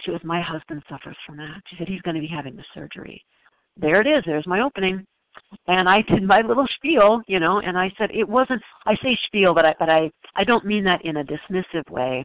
she 0.00 0.10
goes, 0.10 0.20
my 0.24 0.40
husband 0.40 0.82
suffers 0.88 1.16
from 1.26 1.36
that. 1.36 1.62
She 1.68 1.76
said, 1.76 1.88
he's 1.88 2.02
going 2.02 2.16
to 2.16 2.20
be 2.20 2.26
having 2.26 2.56
the 2.56 2.64
surgery. 2.74 3.22
There 3.76 4.00
it 4.00 4.06
is. 4.06 4.22
There's 4.26 4.46
my 4.46 4.60
opening 4.60 5.06
and 5.66 5.88
I 5.88 6.02
did 6.02 6.22
my 6.22 6.40
little 6.40 6.66
spiel, 6.76 7.22
you 7.26 7.40
know, 7.40 7.60
and 7.60 7.78
I 7.78 7.92
said 7.96 8.10
it 8.12 8.28
wasn't. 8.28 8.62
I 8.86 8.94
say 8.96 9.18
spiel, 9.26 9.54
but 9.54 9.64
I 9.64 9.74
but 9.78 9.88
I 9.88 10.10
I 10.36 10.44
don't 10.44 10.66
mean 10.66 10.84
that 10.84 11.04
in 11.04 11.18
a 11.18 11.24
dismissive 11.24 11.88
way. 11.90 12.24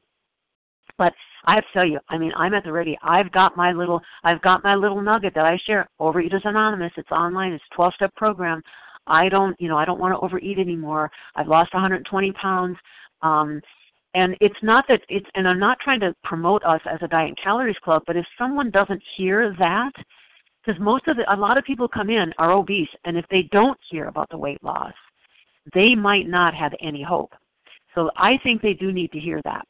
But 0.97 1.13
I 1.47 1.55
have 1.55 1.63
to 1.63 1.73
tell 1.73 1.85
you, 1.85 1.99
I 2.09 2.17
mean, 2.17 2.33
I'm 2.35 2.53
at 2.53 2.65
the 2.65 2.73
ready. 2.73 2.97
I've 3.01 3.31
got 3.31 3.55
my 3.55 3.71
little, 3.71 4.01
I've 4.25 4.41
got 4.41 4.65
my 4.65 4.75
little 4.75 5.01
nugget 5.01 5.33
that 5.35 5.45
I 5.45 5.57
share. 5.65 5.87
Overeaters 5.99 6.43
Anonymous. 6.43 6.91
It's 6.97 7.09
online. 7.09 7.53
It's 7.53 7.63
a 7.71 7.75
12-step 7.75 8.13
program. 8.15 8.61
I 9.07 9.29
don't, 9.29 9.55
you 9.59 9.69
know, 9.69 9.77
I 9.77 9.85
don't 9.85 9.99
want 9.99 10.13
to 10.13 10.19
overeat 10.19 10.59
anymore. 10.59 11.09
I've 11.35 11.47
lost 11.47 11.73
120 11.73 12.33
pounds. 12.33 12.75
Um, 13.21 13.61
and 14.13 14.35
it's 14.41 14.61
not 14.61 14.83
that 14.89 15.01
it's, 15.07 15.25
and 15.35 15.47
I'm 15.47 15.59
not 15.59 15.79
trying 15.79 16.01
to 16.01 16.13
promote 16.25 16.65
us 16.65 16.81
as 16.91 16.99
a 17.01 17.07
diet 17.07 17.29
and 17.29 17.37
calories 17.41 17.77
club, 17.81 18.03
but 18.05 18.17
if 18.17 18.25
someone 18.37 18.69
doesn't 18.69 19.01
hear 19.15 19.55
that, 19.57 19.93
because 20.65 20.81
most 20.81 21.07
of 21.07 21.15
the, 21.15 21.33
a 21.33 21.35
lot 21.35 21.57
of 21.57 21.63
people 21.63 21.87
come 21.87 22.09
in 22.09 22.33
are 22.39 22.51
obese, 22.51 22.89
and 23.05 23.17
if 23.17 23.25
they 23.31 23.43
don't 23.53 23.77
hear 23.89 24.07
about 24.07 24.29
the 24.29 24.37
weight 24.37 24.61
loss, 24.63 24.93
they 25.73 25.95
might 25.95 26.27
not 26.27 26.53
have 26.53 26.73
any 26.81 27.01
hope. 27.01 27.31
So 27.95 28.11
I 28.17 28.37
think 28.43 28.61
they 28.61 28.73
do 28.73 28.91
need 28.91 29.13
to 29.13 29.19
hear 29.19 29.41
that. 29.45 29.65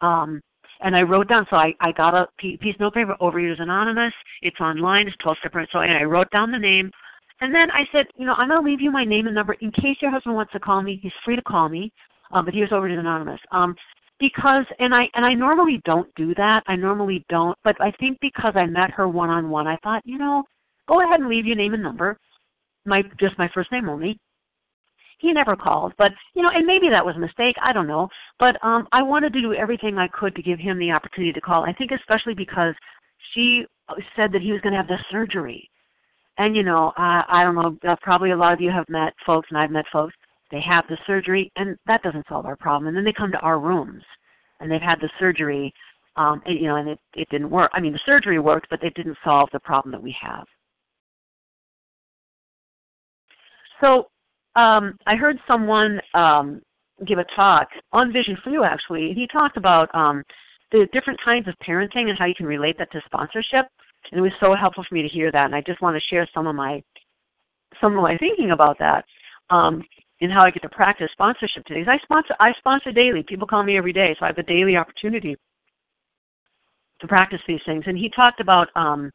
Um, 0.00 0.40
and 0.82 0.96
I 0.96 1.02
wrote 1.02 1.28
down, 1.28 1.46
so 1.48 1.56
I, 1.56 1.74
I 1.80 1.92
got 1.92 2.14
a 2.14 2.26
piece 2.38 2.74
of 2.74 2.80
notebook, 2.80 3.16
Overeaters 3.20 3.62
Anonymous. 3.62 4.12
It's 4.42 4.60
online, 4.60 5.06
it's 5.06 5.16
12 5.18 5.38
step. 5.38 5.52
So, 5.72 5.78
and 5.80 5.92
I 5.92 6.02
wrote 6.02 6.30
down 6.30 6.50
the 6.50 6.58
name. 6.58 6.90
And 7.40 7.54
then 7.54 7.70
I 7.70 7.84
said, 7.92 8.06
you 8.16 8.26
know, 8.26 8.34
I'm 8.34 8.48
going 8.48 8.62
to 8.62 8.68
leave 8.68 8.80
you 8.80 8.90
my 8.90 9.04
name 9.04 9.26
and 9.26 9.34
number 9.34 9.54
in 9.54 9.70
case 9.72 9.96
your 10.00 10.10
husband 10.10 10.34
wants 10.34 10.52
to 10.52 10.60
call 10.60 10.82
me. 10.82 10.98
He's 11.02 11.12
free 11.24 11.36
to 11.36 11.42
call 11.42 11.68
me. 11.68 11.92
Um, 12.32 12.44
but 12.44 12.54
he 12.54 12.60
was 12.60 12.70
Overeaters 12.70 12.98
Anonymous. 12.98 13.40
Um, 13.52 13.74
because, 14.18 14.64
and 14.78 14.94
I, 14.94 15.08
and 15.14 15.24
I 15.24 15.34
normally 15.34 15.80
don't 15.84 16.12
do 16.14 16.34
that. 16.34 16.62
I 16.66 16.76
normally 16.76 17.24
don't. 17.28 17.56
But 17.64 17.80
I 17.80 17.90
think 17.92 18.18
because 18.20 18.52
I 18.56 18.66
met 18.66 18.90
her 18.92 19.08
one 19.08 19.30
on 19.30 19.50
one, 19.50 19.66
I 19.66 19.76
thought, 19.82 20.02
you 20.04 20.18
know, 20.18 20.44
go 20.88 21.02
ahead 21.02 21.20
and 21.20 21.28
leave 21.28 21.46
your 21.46 21.56
name 21.56 21.74
and 21.74 21.82
number. 21.82 22.16
My, 22.86 23.02
just 23.20 23.38
my 23.38 23.48
first 23.54 23.70
name 23.70 23.88
only 23.88 24.18
he 25.22 25.32
never 25.32 25.56
called 25.56 25.94
but 25.96 26.12
you 26.34 26.42
know 26.42 26.50
and 26.50 26.66
maybe 26.66 26.90
that 26.90 27.04
was 27.04 27.16
a 27.16 27.18
mistake 27.18 27.56
i 27.62 27.72
don't 27.72 27.86
know 27.86 28.08
but 28.38 28.62
um 28.62 28.86
i 28.92 29.00
wanted 29.00 29.32
to 29.32 29.40
do 29.40 29.54
everything 29.54 29.96
i 29.96 30.08
could 30.08 30.34
to 30.34 30.42
give 30.42 30.58
him 30.58 30.78
the 30.78 30.90
opportunity 30.90 31.32
to 31.32 31.40
call 31.40 31.64
i 31.64 31.72
think 31.72 31.90
especially 31.92 32.34
because 32.34 32.74
she 33.32 33.64
said 34.16 34.32
that 34.32 34.42
he 34.42 34.52
was 34.52 34.60
going 34.60 34.72
to 34.72 34.76
have 34.76 34.88
the 34.88 34.98
surgery. 35.10 35.68
And 36.38 36.56
you 36.56 36.62
know 36.62 36.88
uh, 36.98 37.22
i 37.28 37.42
don't 37.42 37.54
know 37.54 37.78
uh, 37.88 37.96
probably 38.02 38.32
a 38.32 38.36
lot 38.36 38.52
of 38.52 38.60
you 38.60 38.70
have 38.70 38.88
met 38.88 39.14
folks 39.24 39.48
and 39.50 39.58
i've 39.58 39.70
met 39.70 39.86
folks 39.92 40.14
they 40.50 40.60
have 40.60 40.84
the 40.88 40.98
surgery 41.06 41.50
and 41.56 41.78
that 41.86 42.02
doesn't 42.02 42.26
solve 42.28 42.44
our 42.46 42.56
problem 42.56 42.88
and 42.88 42.96
then 42.96 43.04
they 43.04 43.12
come 43.12 43.32
to 43.32 43.38
our 43.38 43.58
rooms 43.58 44.02
and 44.60 44.70
they've 44.70 44.82
had 44.82 45.00
the 45.00 45.10
surgery 45.18 45.72
um 46.16 46.42
and, 46.46 46.58
you 46.58 46.66
know 46.66 46.76
and 46.76 46.88
it 46.88 46.98
it 47.14 47.28
didn't 47.30 47.50
work 47.50 47.70
i 47.74 47.80
mean 47.80 47.92
the 47.92 48.00
surgery 48.04 48.38
worked 48.38 48.68
but 48.70 48.82
it 48.82 48.94
didn't 48.94 49.16
solve 49.24 49.48
the 49.52 49.60
problem 49.60 49.92
that 49.92 50.02
we 50.02 50.14
have. 50.20 50.46
So 53.82 54.06
um, 54.56 54.98
I 55.06 55.16
heard 55.16 55.38
someone 55.46 56.00
um, 56.14 56.62
give 57.06 57.18
a 57.18 57.24
talk 57.36 57.68
on 57.92 58.12
Vision 58.12 58.36
for 58.42 58.50
You 58.50 58.64
actually. 58.64 59.12
He 59.14 59.26
talked 59.26 59.56
about 59.56 59.92
um, 59.94 60.22
the 60.70 60.86
different 60.92 61.20
kinds 61.24 61.48
of 61.48 61.54
parenting 61.66 62.08
and 62.08 62.18
how 62.18 62.26
you 62.26 62.34
can 62.34 62.46
relate 62.46 62.76
that 62.78 62.90
to 62.92 63.00
sponsorship. 63.06 63.66
And 64.10 64.18
it 64.18 64.22
was 64.22 64.32
so 64.40 64.54
helpful 64.54 64.84
for 64.88 64.94
me 64.94 65.02
to 65.02 65.08
hear 65.08 65.30
that. 65.32 65.46
And 65.46 65.54
I 65.54 65.62
just 65.62 65.80
want 65.80 65.96
to 65.96 66.06
share 66.08 66.28
some 66.34 66.46
of 66.46 66.54
my 66.54 66.82
some 67.80 67.96
of 67.96 68.02
my 68.02 68.16
thinking 68.18 68.50
about 68.50 68.78
that. 68.78 69.04
Um, 69.50 69.82
and 70.22 70.32
how 70.32 70.44
I 70.44 70.50
get 70.50 70.62
to 70.62 70.68
practice 70.68 71.08
sponsorship 71.12 71.64
today. 71.66 71.84
I 71.86 71.98
sponsor 72.04 72.34
I 72.38 72.52
sponsor 72.58 72.92
daily. 72.92 73.24
People 73.24 73.46
call 73.46 73.64
me 73.64 73.76
every 73.76 73.92
day, 73.92 74.14
so 74.18 74.24
I 74.24 74.28
have 74.28 74.38
a 74.38 74.44
daily 74.44 74.76
opportunity 74.76 75.36
to 77.00 77.08
practice 77.08 77.40
these 77.46 77.60
things. 77.66 77.84
And 77.86 77.98
he 77.98 78.08
talked 78.08 78.40
about 78.40 78.68
um, 78.76 79.10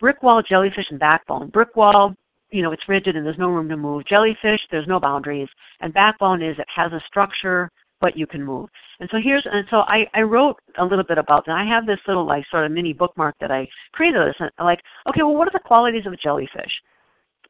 brick 0.00 0.22
wall, 0.22 0.42
jellyfish, 0.42 0.86
and 0.90 0.98
backbone. 0.98 1.48
Brick 1.50 1.76
wall 1.76 2.14
you 2.50 2.62
know, 2.62 2.72
it's 2.72 2.88
rigid 2.88 3.16
and 3.16 3.24
there's 3.24 3.38
no 3.38 3.50
room 3.50 3.68
to 3.68 3.76
move. 3.76 4.06
Jellyfish, 4.06 4.60
there's 4.70 4.86
no 4.86 5.00
boundaries. 5.00 5.48
And 5.80 5.92
backbone 5.92 6.42
is 6.42 6.58
it 6.58 6.66
has 6.74 6.92
a 6.92 7.00
structure, 7.06 7.70
but 8.00 8.16
you 8.16 8.26
can 8.26 8.42
move. 8.42 8.68
And 8.98 9.08
so 9.10 9.18
here's, 9.22 9.46
and 9.50 9.66
so 9.70 9.78
I, 9.78 10.06
I 10.14 10.22
wrote 10.22 10.56
a 10.78 10.84
little 10.84 11.04
bit 11.04 11.18
about 11.18 11.46
that. 11.46 11.56
I 11.56 11.64
have 11.64 11.86
this 11.86 11.98
little 12.06 12.26
like 12.26 12.44
sort 12.50 12.66
of 12.66 12.72
mini 12.72 12.92
bookmark 12.92 13.36
that 13.40 13.50
I 13.50 13.68
created 13.92 14.26
this. 14.26 14.36
And 14.38 14.50
like, 14.58 14.80
okay, 15.08 15.22
well, 15.22 15.34
what 15.34 15.48
are 15.48 15.52
the 15.52 15.60
qualities 15.64 16.06
of 16.06 16.12
a 16.12 16.16
jellyfish? 16.16 16.72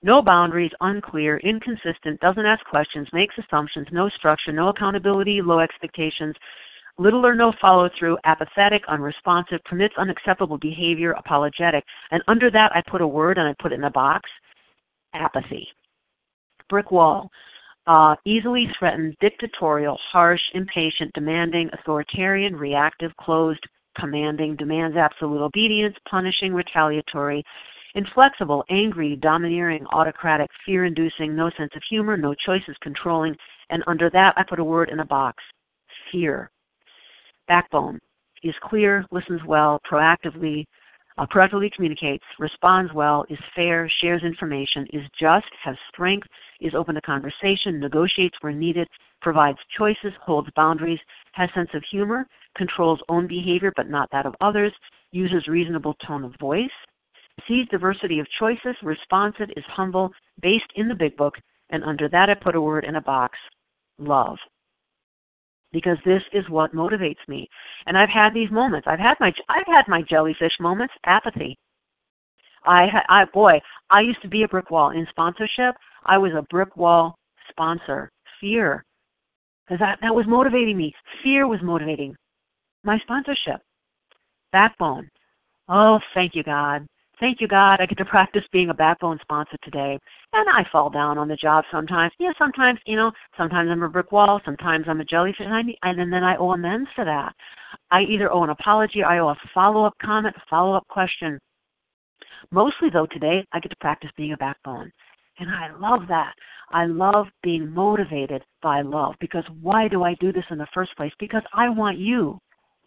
No 0.03 0.23
boundaries, 0.23 0.71
unclear, 0.81 1.39
inconsistent, 1.39 2.21
doesn't 2.21 2.47
ask 2.47 2.65
questions, 2.67 3.07
makes 3.13 3.35
assumptions, 3.39 3.87
no 3.93 4.09
structure, 4.09 4.51
no 4.51 4.69
accountability, 4.69 5.43
low 5.43 5.61
expectations, 5.61 6.35
little 6.99 7.27
or 7.27 7.35
no 7.35 7.53
follow 7.61 7.89
through, 7.99 8.17
apathetic, 8.25 8.83
unresponsive, 8.89 9.63
permits 9.65 9.95
unacceptable 9.99 10.59
behavior, 10.59 11.13
apologetic. 11.13 11.85
And 12.11 12.23
under 12.29 12.51
that, 12.51 12.73
I 12.75 12.83
put 12.91 13.03
a 13.03 13.07
word 13.07 13.39
and 13.39 13.47
I 13.47 13.55
put 13.61 13.73
it 13.73 13.77
in 13.77 13.85
a 13.85 13.91
box 13.91 14.29
apathy. 15.15 15.69
Brick 16.69 16.91
wall. 16.91 17.31
Uh, 17.87 18.15
easily 18.25 18.69
threatened, 18.79 19.17
dictatorial, 19.21 19.99
harsh, 20.13 20.41
impatient, 20.55 21.13
demanding, 21.15 21.69
authoritarian, 21.73 22.55
reactive, 22.55 23.11
closed, 23.17 23.65
commanding, 23.99 24.55
demands 24.57 24.97
absolute 24.97 25.43
obedience, 25.43 25.97
punishing, 26.09 26.55
retaliatory, 26.55 27.43
inflexible, 27.95 28.65
angry, 28.71 29.17
domineering, 29.17 29.85
autocratic, 29.87 30.49
fear 30.65 30.85
inducing, 30.85 31.35
no 31.35 31.51
sense 31.57 31.73
of 31.75 31.83
humor, 31.89 32.17
no 32.17 32.35
choices, 32.47 32.77
controlling, 32.83 33.35
and 33.71 33.83
under 33.87 34.11
that 34.11 34.35
I 34.37 34.45
put 34.49 34.61
a 34.61 34.65
word 34.65 34.91
in 34.91 35.01
a 35.01 35.07
box 35.07 35.43
fear. 36.13 36.51
Backbone 37.49 37.99
is 38.43 38.55
clear, 38.63 39.05
listens 39.11 39.41
well, 39.47 39.81
proactively, 39.91 40.65
uh, 41.21 41.27
proactively 41.27 41.71
communicates, 41.71 42.25
responds 42.39 42.91
well, 42.95 43.27
is 43.29 43.39
fair, 43.55 43.91
shares 44.01 44.23
information, 44.25 44.87
is 44.95 45.03
just, 45.21 45.47
has 45.63 45.77
strength, 45.93 46.27
is 46.63 46.75
open 46.75 46.95
to 46.95 47.01
conversation, 47.03 47.79
negotiates 47.79 48.37
where 48.41 48.55
needed, 48.55 48.89
provides 49.21 49.59
choices, 49.77 50.13
holds 50.23 50.49
boundaries, 50.57 50.99
has 51.33 51.51
sense 51.55 51.69
of 51.75 51.85
humor, 51.91 52.27
controls 52.57 53.01
own 53.11 53.27
behavior 53.27 53.71
but 53.77 53.91
not 53.91 54.09
that 54.11 54.25
of 54.25 54.35
others, 54.41 54.73
uses 55.13 55.47
reasonable 55.47 55.95
tone 56.07 56.25
of 56.25 56.33
voice, 56.41 56.71
sees 57.47 57.69
diversity 57.71 58.19
of 58.19 58.27
choices, 58.39 58.75
responsive, 58.83 59.51
is 59.59 59.65
humble, 59.69 60.11
based 60.41 60.73
in 60.77 60.89
the 60.89 60.95
big 60.95 61.15
book, 61.19 61.35
and 61.69 61.85
under 61.85 62.09
that 62.09 62.31
I 62.31 62.35
put 62.35 62.55
a 62.55 62.61
word 62.61 62.85
in 62.85 62.97
a 62.97 63.01
box, 63.03 63.37
love 63.99 64.39
because 65.73 65.99
this 66.05 66.23
is 66.33 66.49
what 66.49 66.75
motivates 66.75 67.27
me. 67.29 67.49
And 67.87 67.97
I've 67.97 68.09
had 68.09 68.35
these 68.35 68.51
moments. 68.51 68.87
I've 68.89 68.99
had 68.99 69.17
my 69.21 69.33
I've 69.49 69.67
had 69.67 69.87
my 69.89 70.03
jellyfish 70.03 70.53
moments, 70.61 70.95
apathy. 71.05 71.57
I 72.65 72.89
I 73.09 73.25
boy, 73.33 73.61
I 73.91 74.01
used 74.01 74.23
to 74.23 74.29
be 74.29 74.43
a 74.43 74.49
brick 74.49 74.71
wall 74.71 74.91
in 74.91 75.07
sponsorship. 75.11 75.77
I 76.05 76.19
was 76.19 76.33
a 76.33 76.47
brick 76.51 76.77
wall 76.77 77.17
sponsor. 77.51 78.11
Fear. 78.41 78.85
Cuz 79.69 79.79
that 79.79 79.99
that 80.03 80.15
was 80.15 80.27
motivating 80.27 80.77
me. 80.77 80.95
Fear 81.23 81.47
was 81.47 81.61
motivating 81.63 82.17
my 82.85 82.99
sponsorship. 82.99 83.61
Backbone. 84.53 85.09
Oh, 85.69 86.01
thank 86.15 86.35
you 86.35 86.43
God. 86.43 86.87
Thank 87.21 87.43
you, 87.43 87.49
God. 87.49 87.81
I 87.81 87.87
get 87.87 87.99
to 87.99 88.05
practice 88.07 88.43
being 88.51 88.71
a 88.71 88.75
backbone 88.75 89.19
sponsor 89.21 89.59
today. 89.63 89.99
And 90.33 90.49
I 90.49 90.65
fall 90.73 90.89
down 90.89 91.19
on 91.19 91.29
the 91.29 91.37
job 91.37 91.65
sometimes. 91.71 92.13
Yeah, 92.19 92.33
sometimes, 92.39 92.79
you 92.87 92.97
know, 92.97 93.13
sometimes 93.37 93.69
I'm 93.71 93.83
a 93.83 93.91
brick 93.91 94.11
wall, 94.11 94.41
sometimes 94.43 94.87
I'm 94.89 95.03
a 95.03 95.05
jellyfish, 95.05 95.41
and, 95.41 95.55
I, 95.55 95.61
and 95.87 96.11
then 96.11 96.25
I 96.25 96.37
owe 96.37 96.53
amends 96.53 96.89
for 96.97 97.05
that. 97.05 97.35
I 97.91 98.03
either 98.03 98.33
owe 98.33 98.43
an 98.43 98.51
apology, 98.51 99.03
I 99.03 99.19
owe 99.19 99.29
a 99.29 99.37
follow 99.53 99.85
up 99.85 99.95
comment, 100.01 100.35
a 100.35 100.43
follow 100.49 100.75
up 100.75 100.89
question. 100.89 101.39
Mostly, 102.51 102.89
though, 102.91 103.07
today, 103.07 103.45
I 103.53 103.61
get 103.61 103.69
to 103.69 103.77
practice 103.81 104.11
being 104.17 104.33
a 104.33 104.39
backbone. 104.39 104.91
And 105.39 105.51
I 105.51 105.77
love 105.79 106.09
that. 106.09 106.33
I 106.71 106.87
love 106.87 107.27
being 107.43 107.71
motivated 107.71 108.43
by 108.63 108.81
love 108.81 109.15
because 109.21 109.45
why 109.61 109.89
do 109.89 110.05
I 110.05 110.15
do 110.15 110.33
this 110.33 110.45
in 110.51 110.57
the 110.57 110.67
first 110.73 110.97
place? 110.97 111.13
Because 111.19 111.43
I 111.53 111.69
want 111.69 111.99
you 111.99 112.39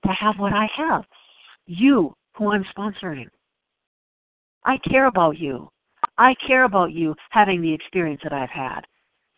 to 0.05 0.11
have 0.11 0.36
what 0.39 0.53
I 0.53 0.67
have. 0.75 1.03
You, 1.67 2.15
who 2.36 2.51
I'm 2.51 2.65
sponsoring. 2.75 3.27
I 4.66 4.78
care 4.89 5.07
about 5.07 5.38
you. 5.38 5.70
I 6.18 6.36
care 6.45 6.64
about 6.64 6.91
you 6.91 7.16
having 7.32 7.61
the 7.61 7.74
experience 7.74 8.22
that 8.24 8.34
I've 8.34 8.49
had 8.49 8.82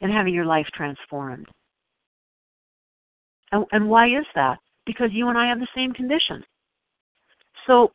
and 0.01 0.11
having 0.11 0.33
your 0.33 0.45
life 0.45 0.67
transformed. 0.73 1.47
And, 3.51 3.65
and 3.71 3.89
why 3.89 4.07
is 4.07 4.25
that? 4.35 4.59
Because 4.85 5.09
you 5.11 5.29
and 5.29 5.37
I 5.37 5.47
have 5.47 5.59
the 5.59 5.67
same 5.75 5.93
condition. 5.93 6.43
So, 7.67 7.91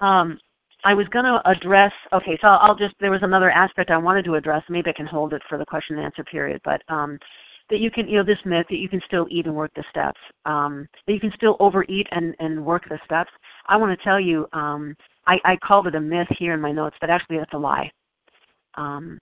um, 0.00 0.38
I 0.84 0.94
was 0.94 1.08
going 1.08 1.24
to 1.24 1.40
address. 1.48 1.92
Okay, 2.12 2.38
so 2.40 2.46
I'll 2.46 2.76
just. 2.76 2.94
There 3.00 3.10
was 3.10 3.22
another 3.22 3.50
aspect 3.50 3.90
I 3.90 3.96
wanted 3.96 4.24
to 4.26 4.36
address. 4.36 4.62
Maybe 4.68 4.90
I 4.90 4.92
can 4.92 5.06
hold 5.06 5.32
it 5.32 5.42
for 5.48 5.58
the 5.58 5.66
question 5.66 5.96
and 5.96 6.04
answer 6.04 6.22
period. 6.22 6.60
But 6.64 6.80
um, 6.88 7.18
that 7.70 7.80
you 7.80 7.90
can, 7.90 8.06
you 8.06 8.18
know, 8.18 8.24
this 8.24 8.38
myth 8.44 8.66
that 8.70 8.76
you 8.76 8.88
can 8.88 9.00
still 9.06 9.26
eat 9.28 9.46
and 9.46 9.56
work 9.56 9.72
the 9.74 9.82
steps. 9.90 10.20
Um, 10.44 10.86
that 11.06 11.12
you 11.12 11.20
can 11.20 11.32
still 11.34 11.56
overeat 11.58 12.06
and 12.12 12.34
and 12.38 12.64
work 12.64 12.84
the 12.88 13.00
steps. 13.04 13.30
I 13.66 13.76
want 13.76 13.98
to 13.98 14.04
tell 14.04 14.20
you, 14.20 14.46
um, 14.52 14.94
I, 15.26 15.38
I 15.44 15.56
called 15.56 15.86
it 15.86 15.94
a 15.94 16.00
myth 16.00 16.28
here 16.38 16.54
in 16.54 16.60
my 16.60 16.72
notes, 16.72 16.96
but 17.00 17.10
actually 17.10 17.38
that's 17.38 17.52
a 17.52 17.58
lie. 17.58 17.90
Um, 18.74 19.18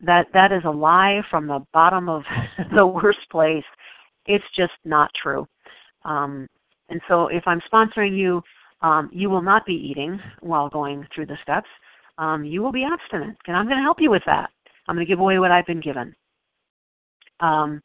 that 0.00 0.26
that 0.34 0.52
is 0.52 0.62
a 0.64 0.70
lie 0.70 1.22
from 1.30 1.46
the 1.46 1.64
bottom 1.72 2.08
of 2.08 2.22
the 2.74 2.86
worst 2.86 3.28
place. 3.30 3.64
It's 4.26 4.44
just 4.56 4.72
not 4.84 5.10
true. 5.22 5.46
Um, 6.04 6.46
and 6.90 7.00
so, 7.08 7.28
if 7.28 7.44
I'm 7.46 7.60
sponsoring 7.72 8.16
you, 8.16 8.42
um, 8.82 9.08
you 9.12 9.30
will 9.30 9.42
not 9.42 9.64
be 9.64 9.74
eating 9.74 10.20
while 10.40 10.68
going 10.68 11.06
through 11.14 11.26
the 11.26 11.38
steps. 11.42 11.68
Um, 12.18 12.44
you 12.44 12.62
will 12.62 12.72
be 12.72 12.84
abstinent, 12.84 13.36
and 13.46 13.56
I'm 13.56 13.66
going 13.66 13.78
to 13.78 13.82
help 13.82 14.00
you 14.00 14.10
with 14.10 14.22
that. 14.26 14.50
I'm 14.86 14.94
going 14.94 15.06
to 15.06 15.10
give 15.10 15.20
away 15.20 15.38
what 15.38 15.50
I've 15.50 15.66
been 15.66 15.80
given. 15.80 16.14
Um, 17.40 17.80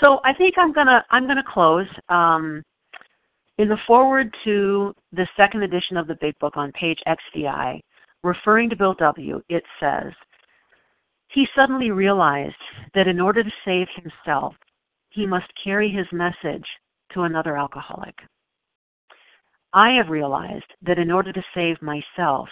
So 0.00 0.20
I 0.24 0.32
think 0.32 0.54
I'm 0.58 0.72
gonna 0.72 1.04
I'm 1.10 1.26
gonna 1.26 1.42
close. 1.46 1.86
Um, 2.08 2.62
in 3.58 3.68
the 3.68 3.78
foreword 3.86 4.32
to 4.44 4.94
the 5.12 5.26
second 5.36 5.64
edition 5.64 5.96
of 5.96 6.06
the 6.06 6.16
Big 6.20 6.38
Book 6.38 6.56
on 6.56 6.72
page 6.72 6.98
XVI, 7.06 7.80
referring 8.22 8.70
to 8.70 8.76
Bill 8.76 8.94
W., 8.94 9.42
it 9.48 9.64
says, 9.80 10.12
He 11.28 11.46
suddenly 11.56 11.90
realized 11.90 12.54
that 12.94 13.08
in 13.08 13.20
order 13.20 13.42
to 13.42 13.50
save 13.64 13.88
himself, 13.96 14.54
he 15.10 15.26
must 15.26 15.46
carry 15.62 15.90
his 15.90 16.06
message 16.12 16.66
to 17.12 17.22
another 17.22 17.56
alcoholic. 17.56 18.14
I 19.72 19.90
have 19.92 20.08
realized 20.08 20.72
that 20.82 20.98
in 20.98 21.10
order 21.10 21.32
to 21.32 21.42
save 21.54 21.82
myself, 21.82 22.48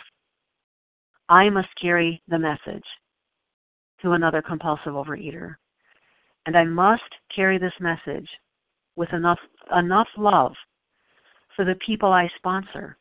I 1.29 1.49
must 1.51 1.69
carry 1.81 2.21
the 2.29 2.39
message 2.39 2.85
to 4.03 4.13
another 4.13 4.43
compulsive 4.43 4.93
overeater. 4.93 5.55
And 6.47 6.57
I 6.57 6.65
must 6.65 7.03
carry 7.35 7.59
this 7.59 7.73
message 7.81 8.29
with 8.97 9.13
enough 9.13 9.39
enough 9.73 10.09
love 10.17 10.53
for 11.57 11.65
the 11.65 11.79
people 11.87 12.13
I 12.13 12.29
sponsor 12.37 12.97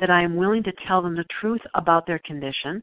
that 0.00 0.10
I 0.10 0.22
am 0.22 0.34
willing 0.34 0.62
to 0.64 0.72
tell 0.88 1.02
them 1.02 1.14
the 1.14 1.26
truth 1.40 1.60
about 1.74 2.06
their 2.06 2.20
condition 2.20 2.82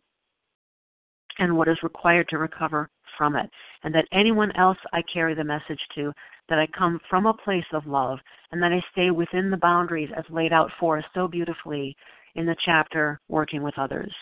and 1.40 1.58
what 1.58 1.68
is 1.68 1.78
required 1.84 2.28
to 2.30 2.38
recover 2.38 2.90
from 3.18 3.36
it, 3.36 3.50
and 3.84 3.94
that 3.94 4.08
anyone 4.12 4.52
else 4.56 4.78
I 4.94 5.02
carry 5.12 5.34
the 5.34 5.44
message 5.44 5.80
to, 5.96 6.14
that 6.50 6.60
I 6.60 6.68
come 6.78 7.00
from 7.10 7.26
a 7.26 7.34
place 7.34 7.66
of 7.74 7.88
love, 7.88 8.20
and 8.52 8.62
that 8.62 8.72
I 8.72 8.82
stay 8.92 9.10
within 9.10 9.50
the 9.50 9.58
boundaries 9.58 10.10
as 10.16 10.24
laid 10.30 10.54
out 10.54 10.70
for 10.80 11.00
us 11.00 11.04
so 11.14 11.28
beautifully 11.28 11.96
in 12.36 12.46
the 12.46 12.56
chapter 12.64 13.20
Working 13.28 13.64
with 13.64 13.78
Others. 13.78 14.14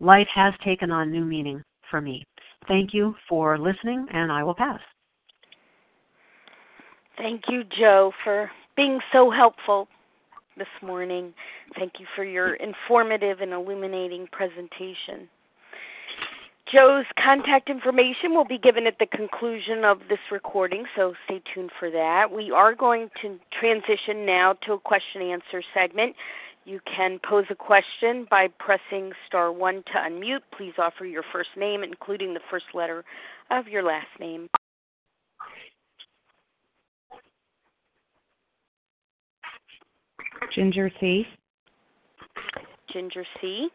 Life 0.00 0.28
has 0.34 0.54
taken 0.64 0.90
on 0.90 1.10
new 1.10 1.24
meaning 1.24 1.62
for 1.90 2.00
me. 2.00 2.24
Thank 2.68 2.94
you 2.94 3.14
for 3.28 3.58
listening, 3.58 4.06
and 4.12 4.30
I 4.30 4.44
will 4.44 4.54
pass. 4.54 4.80
Thank 7.18 7.42
you, 7.48 7.62
Jo, 7.78 8.12
for 8.24 8.50
being 8.76 9.00
so 9.12 9.30
helpful 9.30 9.88
this 10.56 10.68
morning. 10.82 11.34
Thank 11.78 11.94
you 11.98 12.06
for 12.14 12.24
your 12.24 12.54
informative 12.54 13.40
and 13.40 13.52
illuminating 13.52 14.28
presentation. 14.32 15.28
Jo's 16.74 17.04
contact 17.22 17.68
information 17.68 18.34
will 18.34 18.46
be 18.46 18.56
given 18.56 18.86
at 18.86 18.98
the 18.98 19.06
conclusion 19.06 19.84
of 19.84 19.98
this 20.08 20.20
recording, 20.30 20.84
so 20.96 21.12
stay 21.26 21.42
tuned 21.52 21.70
for 21.78 21.90
that. 21.90 22.32
We 22.32 22.50
are 22.50 22.74
going 22.74 23.10
to 23.20 23.38
transition 23.58 24.24
now 24.24 24.54
to 24.66 24.74
a 24.74 24.78
question 24.78 25.20
and 25.20 25.32
answer 25.32 25.62
segment. 25.74 26.16
You 26.64 26.80
can 26.86 27.18
pose 27.28 27.44
a 27.50 27.54
question 27.54 28.26
by 28.30 28.48
pressing 28.58 29.12
star 29.26 29.52
1 29.52 29.74
to 29.74 29.92
unmute. 29.98 30.42
Please 30.56 30.74
offer 30.78 31.04
your 31.04 31.24
first 31.32 31.50
name, 31.56 31.82
including 31.82 32.32
the 32.32 32.40
first 32.50 32.66
letter 32.72 33.04
of 33.50 33.66
your 33.66 33.82
last 33.82 34.08
name. 34.20 34.48
Ginger 40.54 40.90
C. 41.00 41.26
Ginger 42.92 43.24
C. 43.40 43.68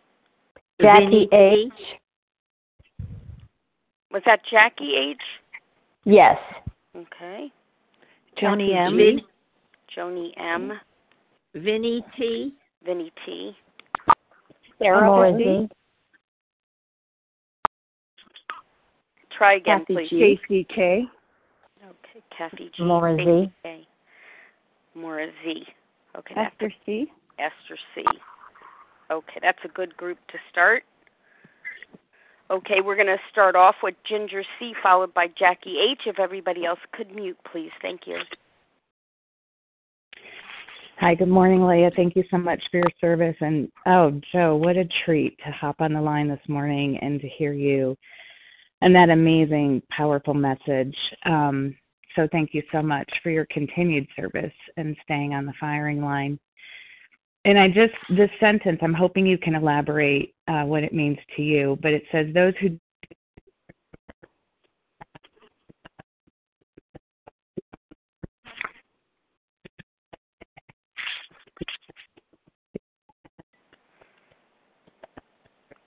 Jackie 0.81 1.27
H. 1.31 1.71
Was 4.11 4.21
that 4.25 4.41
Jackie 4.49 4.93
H? 4.95 5.17
Yes. 6.05 6.37
Okay. 6.95 7.51
Joni 8.41 8.75
M. 8.75 8.97
G. 8.97 9.23
Joni 9.95 10.31
M. 10.37 10.79
Vinny 11.55 12.03
T. 12.17 12.53
Vinny 12.85 13.11
T. 13.25 13.55
Sarah 14.79 15.05
Morrissey. 15.05 15.69
Try 19.35 19.55
again, 19.55 19.79
Kathy 19.79 19.93
please. 19.93 20.09
G. 20.09 20.39
Casey 20.47 20.67
K. 20.73 21.03
Okay, 21.83 22.23
Kathy 22.35 22.71
G. 22.75 22.83
Laura 22.83 23.15
Z. 23.17 23.51
K. 23.63 23.87
Maura 24.95 25.27
Z. 25.43 25.65
Okay, 26.17 26.35
Esther 26.35 26.73
C. 26.85 27.11
Esther 27.39 27.77
C. 27.93 28.03
Okay, 29.11 29.39
that's 29.41 29.59
a 29.63 29.69
good 29.69 29.95
group 29.95 30.17
to 30.29 30.37
start. 30.51 30.83
Okay, 32.49 32.81
we're 32.83 32.95
going 32.95 33.07
to 33.07 33.17
start 33.31 33.55
off 33.55 33.75
with 33.83 33.95
Ginger 34.07 34.43
C, 34.57 34.73
followed 34.81 35.13
by 35.13 35.27
Jackie 35.37 35.77
H. 35.91 36.01
If 36.05 36.19
everybody 36.19 36.65
else 36.65 36.79
could 36.93 37.13
mute, 37.13 37.37
please. 37.51 37.71
Thank 37.81 38.01
you. 38.07 38.17
Hi, 40.99 41.13
good 41.13 41.27
morning, 41.27 41.65
Leah. 41.65 41.91
Thank 41.95 42.15
you 42.15 42.23
so 42.31 42.37
much 42.37 42.61
for 42.71 42.77
your 42.77 42.91
service. 42.99 43.35
And 43.41 43.69
oh, 43.85 44.19
Jo, 44.31 44.55
what 44.55 44.77
a 44.77 44.87
treat 45.05 45.37
to 45.45 45.51
hop 45.51 45.75
on 45.79 45.93
the 45.93 46.01
line 46.01 46.27
this 46.27 46.39
morning 46.47 46.97
and 47.01 47.21
to 47.21 47.27
hear 47.27 47.53
you 47.53 47.95
and 48.81 48.95
that 48.95 49.09
amazing, 49.09 49.81
powerful 49.89 50.33
message. 50.33 50.95
Um, 51.25 51.75
so 52.17 52.27
thank 52.33 52.53
you 52.53 52.61
so 52.71 52.81
much 52.81 53.09
for 53.23 53.29
your 53.29 53.45
continued 53.45 54.05
service 54.15 54.51
and 54.75 54.97
staying 55.03 55.33
on 55.33 55.45
the 55.45 55.53
firing 55.59 56.01
line. 56.01 56.37
And 57.45 57.57
I 57.57 57.69
just, 57.69 57.93
this 58.09 58.29
sentence, 58.41 58.79
I'm 58.81 58.93
hoping 58.93 59.25
you 59.25 59.37
can 59.37 59.55
elaborate 59.55 60.35
uh, 60.49 60.63
what 60.63 60.83
it 60.83 60.93
means 60.93 61.17
to 61.37 61.41
you, 61.41 61.77
but 61.81 61.93
it 61.93 62.03
says, 62.11 62.25
those 62.33 62.53
who 62.59 62.77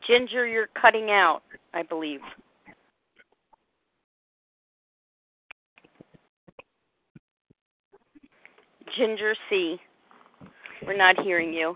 Ginger, 0.07 0.47
you're 0.47 0.69
cutting 0.81 1.11
out, 1.11 1.43
I 1.73 1.83
believe. 1.83 2.21
Ginger 9.01 9.35
C. 9.49 9.79
We're 10.87 10.95
not 10.95 11.19
hearing 11.23 11.55
you. 11.55 11.75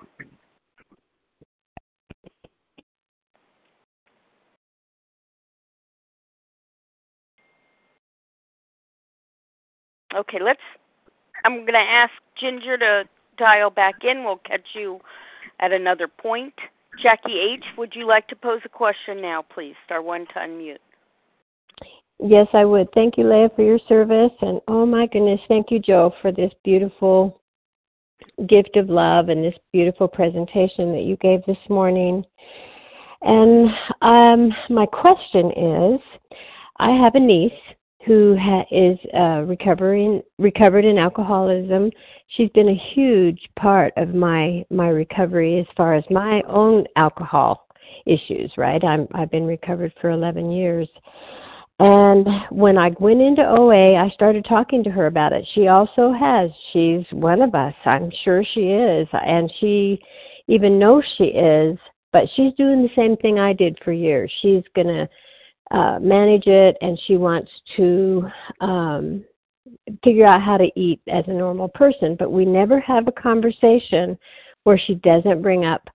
Okay, 10.14 10.38
let's. 10.38 10.60
I'm 11.46 11.60
going 11.60 11.72
to 11.72 11.78
ask 11.78 12.12
Ginger 12.38 12.76
to 12.76 13.04
dial 13.38 13.70
back 13.70 14.04
in. 14.04 14.24
We'll 14.24 14.36
catch 14.36 14.60
you 14.74 15.00
at 15.60 15.72
another 15.72 16.08
point. 16.08 16.52
Jackie 17.02 17.38
H., 17.38 17.64
would 17.78 17.94
you 17.94 18.06
like 18.06 18.28
to 18.28 18.36
pose 18.36 18.60
a 18.66 18.68
question 18.68 19.22
now, 19.22 19.42
please? 19.42 19.74
Star 19.86 20.02
one 20.02 20.26
to 20.26 20.34
unmute. 20.40 20.76
Yes, 22.22 22.46
I 22.52 22.64
would. 22.64 22.88
Thank 22.94 23.18
you, 23.18 23.28
Leah, 23.28 23.50
for 23.54 23.62
your 23.62 23.78
service. 23.88 24.32
And 24.40 24.60
oh 24.68 24.86
my 24.86 25.06
goodness, 25.06 25.40
thank 25.48 25.70
you, 25.70 25.78
Jo, 25.78 26.12
for 26.22 26.32
this 26.32 26.52
beautiful 26.62 27.40
gift 28.48 28.76
of 28.76 28.88
love 28.88 29.28
and 29.28 29.44
this 29.44 29.54
beautiful 29.72 30.08
presentation 30.08 30.92
that 30.92 31.04
you 31.04 31.16
gave 31.16 31.44
this 31.46 31.58
morning. 31.68 32.24
And 33.22 33.70
um, 34.02 34.54
my 34.70 34.86
question 34.86 35.50
is 35.50 36.00
I 36.78 36.90
have 36.90 37.14
a 37.14 37.20
niece 37.20 37.52
who 38.06 38.36
ha- 38.38 38.66
is 38.70 38.98
uh, 39.16 39.42
recovering 39.46 40.22
recovered 40.38 40.84
in 40.84 40.98
alcoholism. 40.98 41.90
She's 42.28 42.50
been 42.50 42.68
a 42.68 42.92
huge 42.94 43.40
part 43.58 43.92
of 43.96 44.14
my 44.14 44.64
my 44.70 44.88
recovery 44.88 45.58
as 45.58 45.66
far 45.76 45.94
as 45.94 46.04
my 46.10 46.42
own 46.46 46.84
alcohol 46.96 47.66
issues. 48.06 48.52
Right, 48.58 48.82
I'm 48.84 49.08
I've 49.14 49.30
been 49.30 49.46
recovered 49.46 49.92
for 50.00 50.10
11 50.10 50.50
years. 50.50 50.88
And 51.80 52.26
when 52.50 52.78
I 52.78 52.90
went 53.00 53.20
into 53.20 53.42
OA, 53.42 53.96
I 53.96 54.08
started 54.10 54.44
talking 54.44 54.84
to 54.84 54.90
her 54.90 55.06
about 55.06 55.32
it. 55.32 55.46
She 55.54 55.66
also 55.66 56.12
has. 56.12 56.50
She's 56.72 57.04
one 57.10 57.42
of 57.42 57.54
us. 57.54 57.74
I'm 57.84 58.10
sure 58.22 58.44
she 58.54 58.68
is. 58.68 59.08
And 59.12 59.52
she 59.58 59.98
even 60.46 60.78
knows 60.78 61.02
she 61.18 61.24
is, 61.24 61.76
but 62.12 62.24
she's 62.36 62.52
doing 62.54 62.82
the 62.82 62.94
same 62.94 63.16
thing 63.16 63.38
I 63.38 63.52
did 63.52 63.76
for 63.84 63.92
years. 63.92 64.32
She's 64.40 64.62
going 64.76 64.86
to 64.86 65.08
uh, 65.76 65.98
manage 65.98 66.46
it 66.46 66.76
and 66.80 66.98
she 67.06 67.16
wants 67.16 67.50
to 67.76 68.28
um, 68.60 69.24
figure 70.04 70.26
out 70.26 70.42
how 70.42 70.56
to 70.56 70.70
eat 70.76 71.00
as 71.08 71.24
a 71.26 71.32
normal 71.32 71.68
person. 71.68 72.14
But 72.16 72.30
we 72.30 72.44
never 72.44 72.78
have 72.80 73.08
a 73.08 73.12
conversation 73.12 74.16
where 74.62 74.78
she 74.78 74.94
doesn't 74.96 75.42
bring 75.42 75.64
up 75.64 75.88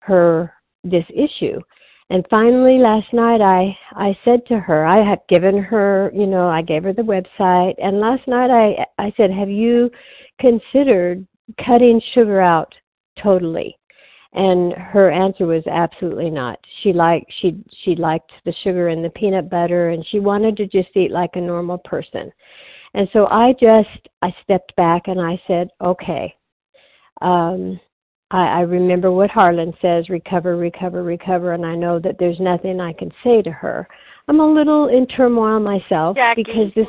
her 0.00 0.52
this 0.82 1.04
issue. 1.14 1.60
And 2.10 2.26
finally, 2.28 2.78
last 2.78 3.12
night, 3.12 3.40
I 3.40 3.76
I 3.92 4.18
said 4.24 4.44
to 4.46 4.58
her, 4.58 4.84
I 4.84 5.08
had 5.08 5.20
given 5.28 5.56
her, 5.62 6.10
you 6.12 6.26
know, 6.26 6.48
I 6.48 6.60
gave 6.60 6.82
her 6.82 6.92
the 6.92 7.02
website, 7.02 7.74
and 7.78 8.00
last 8.00 8.26
night 8.26 8.50
I 8.50 8.84
I 8.98 9.12
said, 9.16 9.30
have 9.30 9.48
you 9.48 9.90
considered 10.40 11.24
cutting 11.64 12.00
sugar 12.12 12.40
out 12.40 12.74
totally? 13.22 13.76
And 14.32 14.72
her 14.72 15.10
answer 15.10 15.46
was 15.46 15.64
absolutely 15.68 16.30
not. 16.30 16.58
She 16.82 16.92
liked 16.92 17.32
she 17.40 17.62
she 17.84 17.94
liked 17.94 18.32
the 18.44 18.54
sugar 18.64 18.88
and 18.88 19.04
the 19.04 19.10
peanut 19.10 19.48
butter, 19.48 19.90
and 19.90 20.04
she 20.06 20.18
wanted 20.18 20.56
to 20.56 20.66
just 20.66 20.96
eat 20.96 21.12
like 21.12 21.36
a 21.36 21.40
normal 21.40 21.78
person. 21.78 22.32
And 22.94 23.08
so 23.12 23.26
I 23.26 23.52
just 23.52 24.08
I 24.22 24.34
stepped 24.42 24.74
back 24.74 25.02
and 25.06 25.20
I 25.20 25.40
said, 25.46 25.68
okay. 25.80 26.34
Um, 27.22 27.78
I, 28.30 28.46
I 28.46 28.60
remember 28.60 29.10
what 29.10 29.30
Harlan 29.30 29.72
says 29.82 30.08
recover, 30.08 30.56
recover, 30.56 31.02
recover, 31.02 31.52
and 31.52 31.66
I 31.66 31.74
know 31.74 31.98
that 31.98 32.16
there's 32.18 32.38
nothing 32.40 32.80
I 32.80 32.92
can 32.92 33.10
say 33.24 33.42
to 33.42 33.50
her. 33.50 33.88
I'm 34.28 34.40
a 34.40 34.46
little 34.46 34.88
in 34.88 35.06
turmoil 35.06 35.58
myself 35.60 36.16
Jackie. 36.16 36.44
because 36.44 36.72
this. 36.74 36.86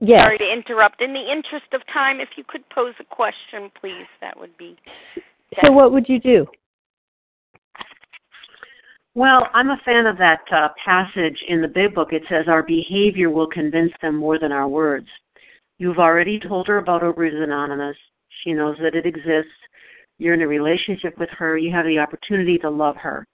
Yes. 0.00 0.22
Sorry 0.22 0.38
to 0.38 0.52
interrupt. 0.52 1.00
In 1.00 1.12
the 1.12 1.32
interest 1.32 1.72
of 1.72 1.80
time, 1.92 2.20
if 2.20 2.30
you 2.36 2.44
could 2.46 2.68
pose 2.68 2.94
a 3.00 3.04
question, 3.04 3.70
please, 3.80 4.06
that 4.20 4.38
would 4.38 4.54
be. 4.58 4.76
So, 5.64 5.72
what 5.72 5.92
would 5.92 6.08
you 6.08 6.20
do? 6.20 6.46
Well, 9.14 9.48
I'm 9.54 9.70
a 9.70 9.80
fan 9.84 10.06
of 10.06 10.18
that 10.18 10.40
uh, 10.52 10.68
passage 10.84 11.38
in 11.48 11.62
the 11.62 11.68
big 11.68 11.94
book. 11.94 12.12
It 12.12 12.24
says, 12.28 12.46
Our 12.48 12.64
behavior 12.64 13.30
will 13.30 13.46
convince 13.46 13.92
them 14.02 14.16
more 14.16 14.38
than 14.38 14.52
our 14.52 14.68
words. 14.68 15.06
You've 15.78 15.98
already 15.98 16.38
told 16.40 16.66
her 16.66 16.78
about 16.78 17.02
Overeaters 17.02 17.42
Anonymous. 17.42 17.96
She 18.42 18.52
knows 18.52 18.76
that 18.82 18.94
it 18.94 19.06
exists. 19.06 19.52
You're 20.18 20.34
in 20.34 20.42
a 20.42 20.46
relationship 20.48 21.18
with 21.18 21.30
her. 21.30 21.58
You 21.58 21.72
have 21.72 21.86
the 21.86 21.98
opportunity 21.98 22.58
to 22.58 22.70
love 22.70 22.96
her. 22.96 23.26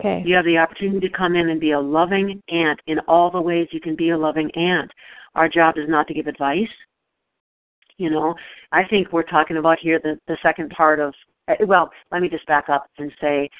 Okay. 0.00 0.22
You 0.24 0.36
have 0.36 0.44
the 0.44 0.58
opportunity 0.58 1.08
to 1.08 1.16
come 1.16 1.34
in 1.34 1.48
and 1.48 1.60
be 1.60 1.72
a 1.72 1.80
loving 1.80 2.40
aunt 2.50 2.78
in 2.86 3.00
all 3.08 3.30
the 3.30 3.40
ways 3.40 3.66
you 3.72 3.80
can 3.80 3.96
be 3.96 4.10
a 4.10 4.18
loving 4.18 4.50
aunt. 4.54 4.90
Our 5.34 5.48
job 5.48 5.76
is 5.76 5.88
not 5.88 6.06
to 6.08 6.14
give 6.14 6.28
advice. 6.28 6.68
You 7.96 8.10
know, 8.10 8.34
I 8.70 8.84
think 8.84 9.12
we're 9.12 9.24
talking 9.24 9.56
about 9.56 9.78
here 9.80 9.98
the, 10.00 10.18
the 10.28 10.38
second 10.40 10.70
part 10.70 11.00
of, 11.00 11.14
eh, 11.48 11.56
well, 11.66 11.90
let 12.12 12.22
me 12.22 12.28
just 12.28 12.46
back 12.46 12.68
up 12.68 12.86
and 12.98 13.10
say, 13.20 13.50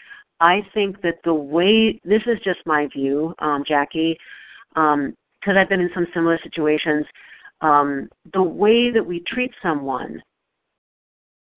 I 0.40 0.60
think 0.72 1.02
that 1.02 1.16
the 1.24 1.34
way, 1.34 2.00
this 2.04 2.22
is 2.26 2.38
just 2.44 2.60
my 2.64 2.86
view, 2.94 3.34
um, 3.40 3.64
Jackie, 3.66 4.16
because 4.74 4.94
um, 4.94 5.56
I've 5.56 5.68
been 5.68 5.80
in 5.80 5.90
some 5.92 6.06
similar 6.14 6.38
situations, 6.44 7.04
um, 7.62 8.08
the 8.32 8.42
way 8.42 8.92
that 8.92 9.04
we 9.04 9.24
treat 9.26 9.50
someone 9.60 10.22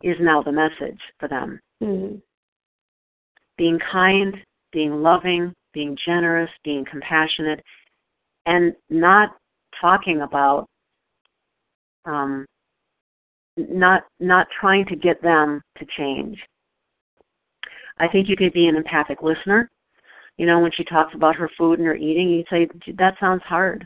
is 0.03 0.17
now 0.19 0.41
the 0.41 0.51
message 0.51 0.99
for 1.19 1.27
them. 1.27 1.59
Mm-hmm. 1.81 2.17
Being 3.57 3.79
kind, 3.91 4.35
being 4.71 5.01
loving, 5.01 5.53
being 5.73 5.97
generous, 6.05 6.49
being 6.63 6.85
compassionate, 6.89 7.61
and 8.45 8.73
not 8.89 9.35
talking 9.79 10.21
about 10.21 10.67
um, 12.05 12.45
not 13.57 14.03
not 14.19 14.47
trying 14.59 14.85
to 14.85 14.95
get 14.95 15.21
them 15.21 15.61
to 15.77 15.85
change. 15.97 16.37
I 17.99 18.07
think 18.07 18.27
you 18.27 18.35
could 18.35 18.53
be 18.53 18.67
an 18.67 18.75
empathic 18.75 19.21
listener. 19.21 19.69
You 20.37 20.47
know, 20.47 20.59
when 20.59 20.71
she 20.75 20.83
talks 20.83 21.13
about 21.13 21.35
her 21.35 21.49
food 21.57 21.77
and 21.77 21.87
her 21.87 21.95
eating, 21.95 22.29
you 22.29 22.43
say 22.49 22.67
that 22.97 23.15
sounds 23.19 23.43
hard. 23.43 23.85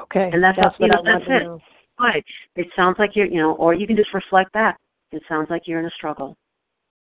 Okay, 0.00 0.30
and 0.32 0.42
that's, 0.42 0.58
that's 0.62 0.78
what 0.78 0.90
know, 0.92 1.02
that's 1.04 1.24
it. 1.26 1.44
Know. 1.44 1.60
Right. 2.00 2.24
It 2.56 2.66
sounds 2.74 2.96
like 2.98 3.14
you're, 3.14 3.26
you 3.26 3.38
know, 3.38 3.52
or 3.54 3.74
you 3.74 3.86
can 3.86 3.96
just 3.96 4.14
reflect 4.14 4.52
back. 4.52 4.78
It 5.12 5.22
sounds 5.28 5.48
like 5.50 5.62
you're 5.66 5.78
in 5.78 5.86
a 5.86 5.90
struggle, 5.90 6.36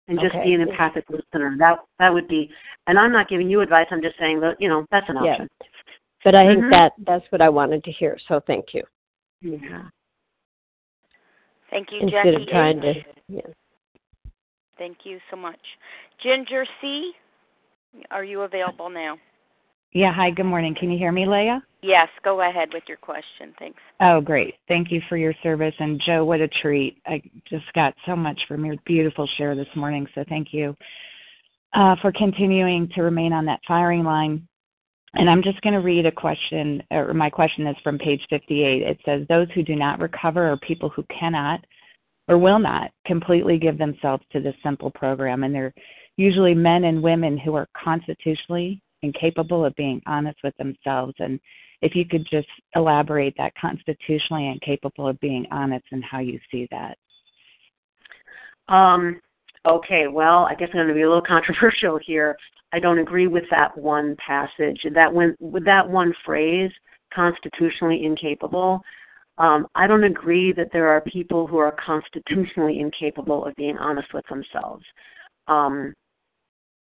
and 0.07 0.19
just 0.19 0.33
okay. 0.33 0.45
be 0.45 0.53
an 0.53 0.61
empathic 0.61 1.05
listener. 1.09 1.55
That 1.59 1.79
that 1.99 2.13
would 2.13 2.27
be. 2.27 2.49
And 2.87 2.97
I'm 2.97 3.11
not 3.11 3.29
giving 3.29 3.49
you 3.49 3.61
advice. 3.61 3.87
I'm 3.91 4.01
just 4.01 4.17
saying 4.17 4.39
that 4.41 4.55
you 4.59 4.69
know 4.69 4.85
that's 4.91 5.09
an 5.09 5.17
option. 5.17 5.47
Yeah. 5.61 5.67
But 6.23 6.35
I 6.35 6.47
think 6.47 6.63
Mhm. 6.63 6.71
that 6.71 6.93
that's 6.99 7.25
what 7.31 7.41
I 7.41 7.49
wanted 7.49 7.83
to 7.83 7.91
hear. 7.91 8.17
So 8.27 8.39
thank 8.39 8.73
you. 8.73 8.83
Yeah. 9.41 9.83
Thank 11.69 11.91
you, 11.91 11.99
Instead 11.99 12.23
Jackie. 12.23 12.43
of 12.43 12.47
trying 12.47 12.81
to, 12.81 13.03
yeah. 13.27 13.41
Thank 14.77 15.05
you 15.05 15.19
so 15.29 15.35
much. 15.35 15.59
Ginger 16.17 16.65
C, 16.79 17.13
are 18.09 18.23
you 18.23 18.41
available 18.41 18.89
now? 18.89 19.17
Yeah, 19.93 20.13
hi, 20.13 20.29
good 20.31 20.45
morning. 20.45 20.75
Can 20.77 20.91
you 20.91 20.97
hear 20.97 21.11
me, 21.11 21.25
Leah? 21.25 21.63
Yes, 21.81 22.09
go 22.23 22.41
ahead 22.41 22.69
with 22.73 22.83
your 22.87 22.97
question. 22.97 23.53
Thanks. 23.57 23.79
Oh, 24.01 24.19
great. 24.19 24.55
Thank 24.67 24.91
you 24.91 25.01
for 25.07 25.15
your 25.15 25.33
service. 25.41 25.73
And 25.79 26.01
Jo, 26.05 26.25
what 26.25 26.41
a 26.41 26.47
treat. 26.47 27.01
I 27.05 27.21
just 27.49 27.71
got 27.73 27.93
so 28.05 28.15
much 28.15 28.39
from 28.47 28.65
your 28.65 28.75
beautiful 28.85 29.27
share 29.37 29.55
this 29.55 29.67
morning, 29.75 30.05
so 30.13 30.23
thank 30.27 30.53
you 30.53 30.75
uh, 31.73 31.95
for 32.01 32.11
continuing 32.11 32.89
to 32.95 33.01
remain 33.01 33.31
on 33.31 33.45
that 33.45 33.61
firing 33.67 34.03
line. 34.03 34.47
And 35.13 35.29
I'm 35.29 35.41
just 35.41 35.61
going 35.61 35.73
to 35.73 35.79
read 35.79 36.05
a 36.05 36.11
question, 36.11 36.83
or 36.91 37.13
my 37.13 37.29
question 37.29 37.65
is 37.65 37.75
from 37.83 37.97
page 37.97 38.21
58. 38.29 38.81
It 38.81 38.99
says, 39.05 39.25
Those 39.29 39.47
who 39.55 39.63
do 39.63 39.75
not 39.75 39.99
recover 39.99 40.51
are 40.51 40.57
people 40.57 40.89
who 40.89 41.05
cannot 41.17 41.63
or 42.27 42.37
will 42.37 42.59
not 42.59 42.91
completely 43.05 43.57
give 43.57 43.77
themselves 43.77 44.23
to 44.33 44.41
this 44.41 44.55
simple 44.61 44.91
program. 44.91 45.43
And 45.43 45.55
they're 45.55 45.73
usually 46.17 46.53
men 46.53 46.83
and 46.83 47.01
women 47.01 47.37
who 47.37 47.55
are 47.55 47.69
constitutionally 47.81 48.81
incapable 49.01 49.65
of 49.65 49.75
being 49.75 50.01
honest 50.05 50.37
with 50.43 50.55
themselves. 50.57 51.13
And 51.19 51.39
if 51.81 51.95
you 51.95 52.05
could 52.05 52.25
just 52.29 52.47
elaborate 52.75 53.35
that 53.37 53.53
constitutionally 53.59 54.47
incapable 54.47 55.07
of 55.07 55.19
being 55.19 55.45
honest 55.51 55.85
and 55.91 56.03
how 56.03 56.19
you 56.19 56.39
see 56.51 56.67
that. 56.71 56.97
Um, 58.73 59.21
okay, 59.65 60.07
well, 60.07 60.45
I 60.45 60.55
guess 60.55 60.69
I'm 60.73 60.79
going 60.79 60.87
to 60.89 60.93
be 60.93 61.03
a 61.03 61.07
little 61.07 61.21
controversial 61.27 61.99
here. 62.05 62.35
I 62.73 62.79
don't 62.79 62.99
agree 62.99 63.27
with 63.27 63.45
that 63.51 63.77
one 63.77 64.15
passage. 64.25 64.81
That 64.93 65.13
when 65.13 65.37
with 65.39 65.63
that 65.65 65.87
one 65.87 66.13
phrase, 66.25 66.71
constitutionally 67.13 68.05
incapable. 68.05 68.81
Um, 69.37 69.67
I 69.75 69.85
don't 69.87 70.03
agree 70.03 70.51
that 70.53 70.69
there 70.73 70.89
are 70.89 71.01
people 71.01 71.45
who 71.45 71.57
are 71.57 71.75
constitutionally 71.85 72.79
incapable 72.79 73.45
of 73.45 73.55
being 73.55 73.77
honest 73.77 74.07
with 74.13 74.25
themselves. 74.29 74.83
Um, 75.47 75.93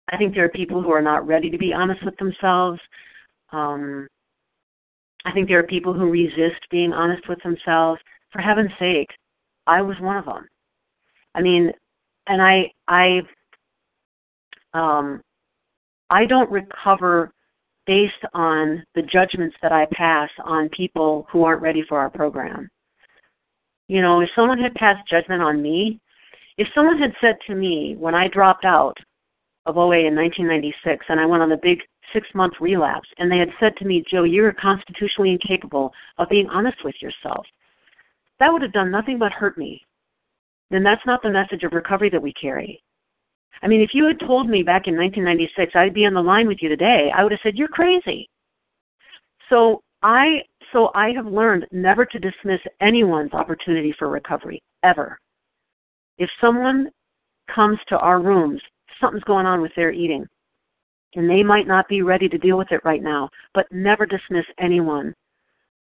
I 0.09 0.17
think 0.17 0.33
there 0.33 0.45
are 0.45 0.49
people 0.49 0.81
who 0.81 0.91
are 0.91 1.01
not 1.01 1.27
ready 1.27 1.49
to 1.49 1.57
be 1.57 1.73
honest 1.73 2.03
with 2.05 2.15
themselves. 2.17 2.79
Um, 3.51 4.07
I 5.25 5.31
think 5.31 5.47
there 5.47 5.59
are 5.59 5.63
people 5.63 5.93
who 5.93 6.09
resist 6.09 6.61
being 6.71 6.93
honest 6.93 7.27
with 7.27 7.41
themselves. 7.43 7.99
For 8.31 8.41
heaven's 8.41 8.71
sake, 8.79 9.09
I 9.65 9.81
was 9.81 9.97
one 9.99 10.17
of 10.17 10.25
them. 10.25 10.47
I 11.35 11.41
mean, 11.41 11.71
and 12.27 12.41
I, 12.41 12.71
I, 12.87 13.21
um, 14.73 15.21
I 16.09 16.25
don't 16.25 16.49
recover 16.51 17.31
based 17.85 18.13
on 18.33 18.83
the 18.95 19.01
judgments 19.01 19.55
that 19.61 19.71
I 19.71 19.87
pass 19.91 20.29
on 20.43 20.69
people 20.69 21.27
who 21.31 21.43
aren't 21.43 21.61
ready 21.61 21.83
for 21.87 21.99
our 21.99 22.09
program. 22.09 22.69
You 23.87 24.01
know, 24.01 24.19
if 24.19 24.29
someone 24.35 24.59
had 24.59 24.73
passed 24.75 25.09
judgment 25.09 25.41
on 25.41 25.61
me, 25.61 25.99
if 26.57 26.67
someone 26.75 26.97
had 26.97 27.13
said 27.21 27.37
to 27.47 27.55
me 27.55 27.95
when 27.97 28.15
I 28.15 28.27
dropped 28.27 28.65
out 28.65 28.97
of 29.67 29.77
OA 29.77 30.07
in 30.07 30.15
1996 30.15 31.05
and 31.09 31.19
I 31.19 31.25
went 31.25 31.43
on 31.43 31.51
a 31.51 31.57
big 31.57 31.79
six 32.13 32.27
month 32.33 32.53
relapse, 32.59 33.07
and 33.17 33.29
they 33.29 33.37
had 33.37 33.49
said 33.59 33.75
to 33.77 33.85
me, 33.85 34.03
Jo, 34.09 34.23
you're 34.23 34.53
constitutionally 34.53 35.31
incapable 35.31 35.93
of 36.17 36.29
being 36.29 36.47
honest 36.49 36.77
with 36.83 36.95
yourself, 37.01 37.45
that 38.39 38.51
would 38.51 38.61
have 38.61 38.71
done 38.71 38.89
nothing 38.89 39.19
but 39.19 39.33
hurt 39.33 39.57
me. 39.57 39.81
Then 40.71 40.83
that's 40.83 41.05
not 41.05 41.21
the 41.21 41.29
message 41.29 41.63
of 41.63 41.73
recovery 41.73 42.09
that 42.09 42.21
we 42.21 42.33
carry. 42.33 42.81
I 43.61 43.67
mean, 43.67 43.81
if 43.81 43.89
you 43.93 44.05
had 44.05 44.19
told 44.19 44.49
me 44.49 44.63
back 44.63 44.87
in 44.87 44.95
1996 44.95 45.75
I'd 45.75 45.93
be 45.93 46.05
on 46.05 46.13
the 46.13 46.21
line 46.21 46.47
with 46.47 46.59
you 46.61 46.69
today, 46.69 47.11
I 47.15 47.23
would 47.23 47.31
have 47.31 47.41
said 47.43 47.55
you're 47.55 47.67
crazy. 47.67 48.29
So 49.49 49.81
I 50.01 50.41
so 50.73 50.91
I 50.93 51.11
have 51.11 51.25
learned 51.25 51.65
never 51.71 52.05
to 52.05 52.19
dismiss 52.19 52.59
anyone's 52.81 53.33
opportunity 53.33 53.93
for 53.97 54.09
recovery 54.09 54.61
ever. 54.83 55.17
If 56.17 56.29
someone 56.41 56.89
comes 57.53 57.79
to 57.87 57.97
our 57.97 58.19
rooms, 58.21 58.61
something's 58.99 59.23
going 59.23 59.45
on 59.45 59.61
with 59.61 59.71
their 59.75 59.91
eating, 59.91 60.25
and 61.15 61.29
they 61.29 61.43
might 61.43 61.67
not 61.67 61.87
be 61.87 62.01
ready 62.01 62.29
to 62.29 62.37
deal 62.37 62.57
with 62.57 62.71
it 62.71 62.81
right 62.83 63.01
now, 63.01 63.29
but 63.53 63.65
never 63.71 64.05
dismiss 64.05 64.45
anyone 64.59 65.13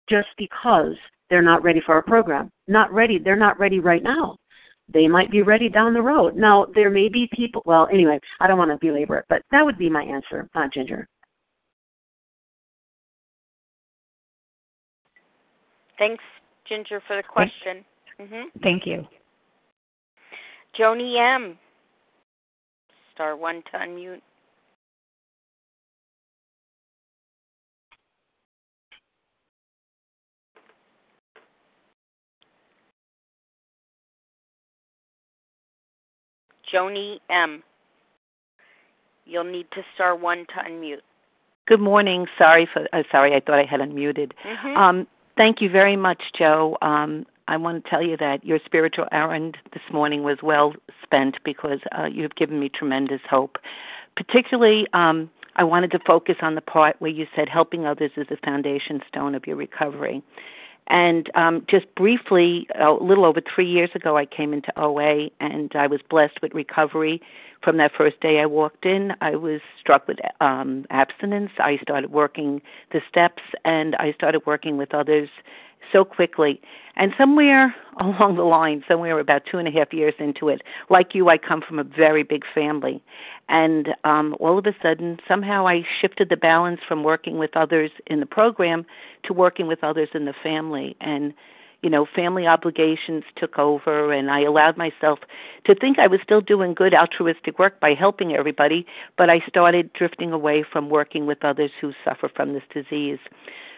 just 0.09 0.29
because 0.37 0.95
they're 1.29 1.41
not 1.41 1.63
ready 1.63 1.81
for 1.85 1.93
our 1.95 2.01
program. 2.01 2.51
Not 2.67 2.91
ready, 2.91 3.17
they're 3.17 3.35
not 3.35 3.59
ready 3.59 3.79
right 3.79 4.03
now 4.03 4.37
they 4.93 5.07
might 5.07 5.31
be 5.31 5.41
ready 5.41 5.69
down 5.69 5.93
the 5.93 6.01
road. 6.01 6.35
Now, 6.35 6.67
there 6.75 6.89
may 6.89 7.09
be 7.09 7.29
people, 7.33 7.61
well, 7.65 7.87
anyway, 7.91 8.19
I 8.39 8.47
don't 8.47 8.57
want 8.57 8.71
to 8.71 8.85
belabor 8.85 9.17
it, 9.17 9.25
but 9.29 9.43
that 9.51 9.63
would 9.63 9.77
be 9.77 9.89
my 9.89 10.03
answer, 10.03 10.49
uh, 10.55 10.67
Ginger. 10.73 11.07
Thanks, 15.97 16.23
Ginger, 16.67 17.01
for 17.07 17.15
the 17.15 17.23
question. 17.23 17.85
Mm-hmm. 18.19 18.59
Thank 18.63 18.85
you. 18.85 19.05
Joni 20.79 21.35
M. 21.35 21.57
Star 23.21 23.35
one 23.35 23.61
to 23.71 23.77
unmute. 23.77 24.19
Joni 36.73 37.19
M. 37.29 37.61
You'll 39.27 39.43
need 39.43 39.67
to 39.73 39.83
star 39.93 40.15
one 40.15 40.47
to 40.47 40.53
unmute. 40.67 40.95
Good 41.67 41.79
morning. 41.79 42.25
Sorry 42.39 42.67
for 42.73 42.87
uh, 42.91 43.03
sorry. 43.11 43.35
I 43.35 43.39
thought 43.39 43.59
I 43.59 43.65
had 43.65 43.81
unmuted. 43.81 44.31
Mm-hmm. 44.43 44.75
Um, 44.75 45.07
thank 45.37 45.61
you 45.61 45.69
very 45.69 45.95
much, 45.95 46.23
Jo. 46.35 46.75
Um, 46.81 47.27
I 47.47 47.57
want 47.57 47.83
to 47.83 47.89
tell 47.89 48.01
you 48.01 48.17
that 48.17 48.45
your 48.45 48.59
spiritual 48.65 49.05
errand 49.11 49.57
this 49.73 49.83
morning 49.91 50.23
was 50.23 50.37
well 50.41 50.73
spent 51.03 51.37
because 51.43 51.79
uh, 51.97 52.05
you've 52.05 52.35
given 52.35 52.59
me 52.59 52.69
tremendous 52.69 53.21
hope. 53.29 53.57
Particularly, 54.15 54.87
um, 54.93 55.29
I 55.55 55.63
wanted 55.63 55.91
to 55.91 55.99
focus 55.99 56.37
on 56.41 56.55
the 56.55 56.61
part 56.61 56.95
where 56.99 57.11
you 57.11 57.27
said 57.35 57.49
helping 57.49 57.85
others 57.85 58.11
is 58.15 58.27
the 58.29 58.37
foundation 58.37 59.01
stone 59.07 59.35
of 59.35 59.45
your 59.45 59.55
recovery. 59.55 60.23
And 60.87 61.29
um, 61.35 61.65
just 61.69 61.93
briefly, 61.95 62.67
a 62.75 62.91
little 62.91 63.25
over 63.25 63.41
three 63.41 63.69
years 63.69 63.91
ago, 63.95 64.17
I 64.17 64.25
came 64.25 64.53
into 64.53 64.71
OA 64.77 65.29
and 65.39 65.71
I 65.75 65.87
was 65.87 66.01
blessed 66.09 66.41
with 66.41 66.53
recovery. 66.53 67.21
From 67.63 67.77
that 67.77 67.91
first 67.95 68.19
day 68.19 68.39
I 68.39 68.45
walked 68.45 68.85
in, 68.85 69.13
I 69.21 69.35
was 69.35 69.61
struck 69.79 70.07
with 70.07 70.17
um, 70.41 70.85
abstinence. 70.89 71.51
I 71.59 71.77
started 71.81 72.11
working 72.11 72.61
the 72.91 73.01
steps 73.07 73.43
and 73.63 73.95
I 73.95 74.13
started 74.13 74.45
working 74.45 74.77
with 74.77 74.93
others 74.93 75.29
so 75.91 76.03
quickly. 76.03 76.61
And 76.95 77.13
somewhere 77.17 77.75
along 77.99 78.35
the 78.35 78.43
line, 78.43 78.83
somewhere 78.87 79.19
about 79.19 79.43
two 79.49 79.57
and 79.57 79.67
a 79.67 79.71
half 79.71 79.93
years 79.93 80.13
into 80.19 80.49
it, 80.49 80.61
like 80.89 81.13
you, 81.13 81.29
I 81.29 81.37
come 81.37 81.61
from 81.61 81.79
a 81.79 81.83
very 81.83 82.23
big 82.23 82.43
family. 82.53 83.01
And 83.49 83.89
um, 84.03 84.35
all 84.39 84.57
of 84.57 84.65
a 84.65 84.75
sudden, 84.81 85.19
somehow 85.27 85.67
I 85.67 85.83
shifted 85.99 86.29
the 86.29 86.37
balance 86.37 86.79
from 86.87 87.03
working 87.03 87.37
with 87.37 87.55
others 87.55 87.91
in 88.07 88.19
the 88.19 88.25
program 88.25 88.85
to 89.23 89.33
working 89.33 89.67
with 89.67 89.83
others 89.83 90.09
in 90.13 90.25
the 90.25 90.33
family. 90.43 90.95
And 91.01 91.33
you 91.81 91.89
know, 91.89 92.05
family 92.05 92.45
obligations 92.45 93.23
took 93.35 93.57
over, 93.57 94.13
and 94.13 94.29
I 94.29 94.41
allowed 94.41 94.77
myself 94.77 95.19
to 95.65 95.73
think 95.73 95.97
I 95.97 96.07
was 96.07 96.19
still 96.23 96.41
doing 96.41 96.73
good 96.73 96.93
altruistic 96.93 97.57
work 97.57 97.79
by 97.79 97.93
helping 97.95 98.35
everybody, 98.35 98.85
but 99.17 99.29
I 99.29 99.39
started 99.47 99.91
drifting 99.93 100.31
away 100.31 100.63
from 100.63 100.89
working 100.89 101.25
with 101.25 101.43
others 101.43 101.71
who 101.79 101.93
suffer 102.05 102.29
from 102.29 102.53
this 102.53 102.63
disease. 102.71 103.19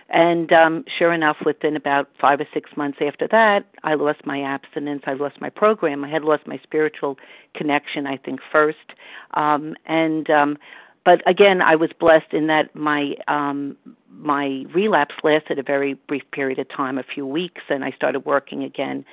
And 0.09 0.51
um, 0.51 0.85
sure 0.97 1.13
enough, 1.13 1.37
within 1.45 1.75
about 1.75 2.09
five 2.19 2.39
or 2.39 2.47
six 2.53 2.71
months 2.75 2.99
after 3.01 3.27
that, 3.29 3.65
I 3.83 3.95
lost 3.95 4.25
my 4.25 4.41
abstinence. 4.41 5.03
I 5.05 5.13
lost 5.13 5.41
my 5.41 5.49
program. 5.49 6.03
I 6.03 6.09
had 6.09 6.23
lost 6.23 6.45
my 6.45 6.59
spiritual 6.61 7.17
connection, 7.55 8.05
I 8.05 8.17
think, 8.17 8.39
first. 8.51 8.93
Um, 9.33 9.75
and 9.85 10.29
um, 10.29 10.57
but 11.05 11.21
again, 11.27 11.61
I 11.61 11.75
was 11.75 11.89
blessed 11.99 12.33
in 12.33 12.47
that 12.47 12.73
my 12.75 13.15
um, 13.27 13.75
my 14.09 14.63
relapse 14.73 15.15
lasted 15.23 15.59
a 15.59 15.63
very 15.63 15.95
brief 15.95 16.23
period 16.31 16.59
of 16.59 16.69
time, 16.69 16.97
a 16.97 17.03
few 17.03 17.25
weeks, 17.25 17.61
and 17.69 17.83
I 17.83 17.91
started 17.91 18.21
working 18.21 18.63
again. 18.63 19.03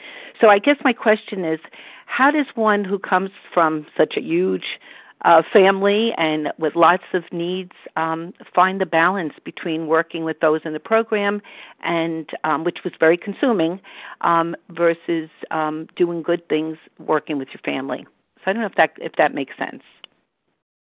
So 0.41 0.49
I 0.49 0.59
guess 0.59 0.77
my 0.85 0.93
question 0.93 1.45
is, 1.45 1.59
how 2.07 2.31
does 2.31 2.47
one 2.55 2.85
who 2.85 2.99
comes 2.99 3.31
from 3.53 3.87
such 3.97 4.17
a 4.17 4.21
huge 4.21 4.79
uh, 5.25 5.43
family 5.53 6.11
and 6.17 6.49
with 6.59 6.75
lots 6.77 7.03
of 7.13 7.25
needs 7.33 7.73
um, 7.97 8.33
find 8.55 8.81
the 8.81 8.87
balance 8.87 9.35
between 9.45 9.87
working 9.87 10.25
with 10.25 10.41
those 10.41 10.61
in 10.65 10.73
the 10.73 10.81
program 10.81 11.41
and 11.83 12.31
um, 12.45 12.65
which 12.65 12.79
was 12.85 12.93
very 12.99 13.17
consuming 13.17 13.81
um, 14.23 14.57
versus 14.71 15.29
um, 15.51 15.87
doing 15.97 16.23
good 16.23 16.47
things 16.49 16.77
working 16.99 17.39
with 17.39 17.49
your 17.49 17.61
family. 17.65 18.07
So 18.37 18.43
I 18.51 18.53
don't 18.53 18.63
know 18.63 18.69
if 18.69 18.77
that 18.77 18.93
if 18.99 19.13
that 19.19 19.35
makes 19.35 19.53
sense 19.59 19.83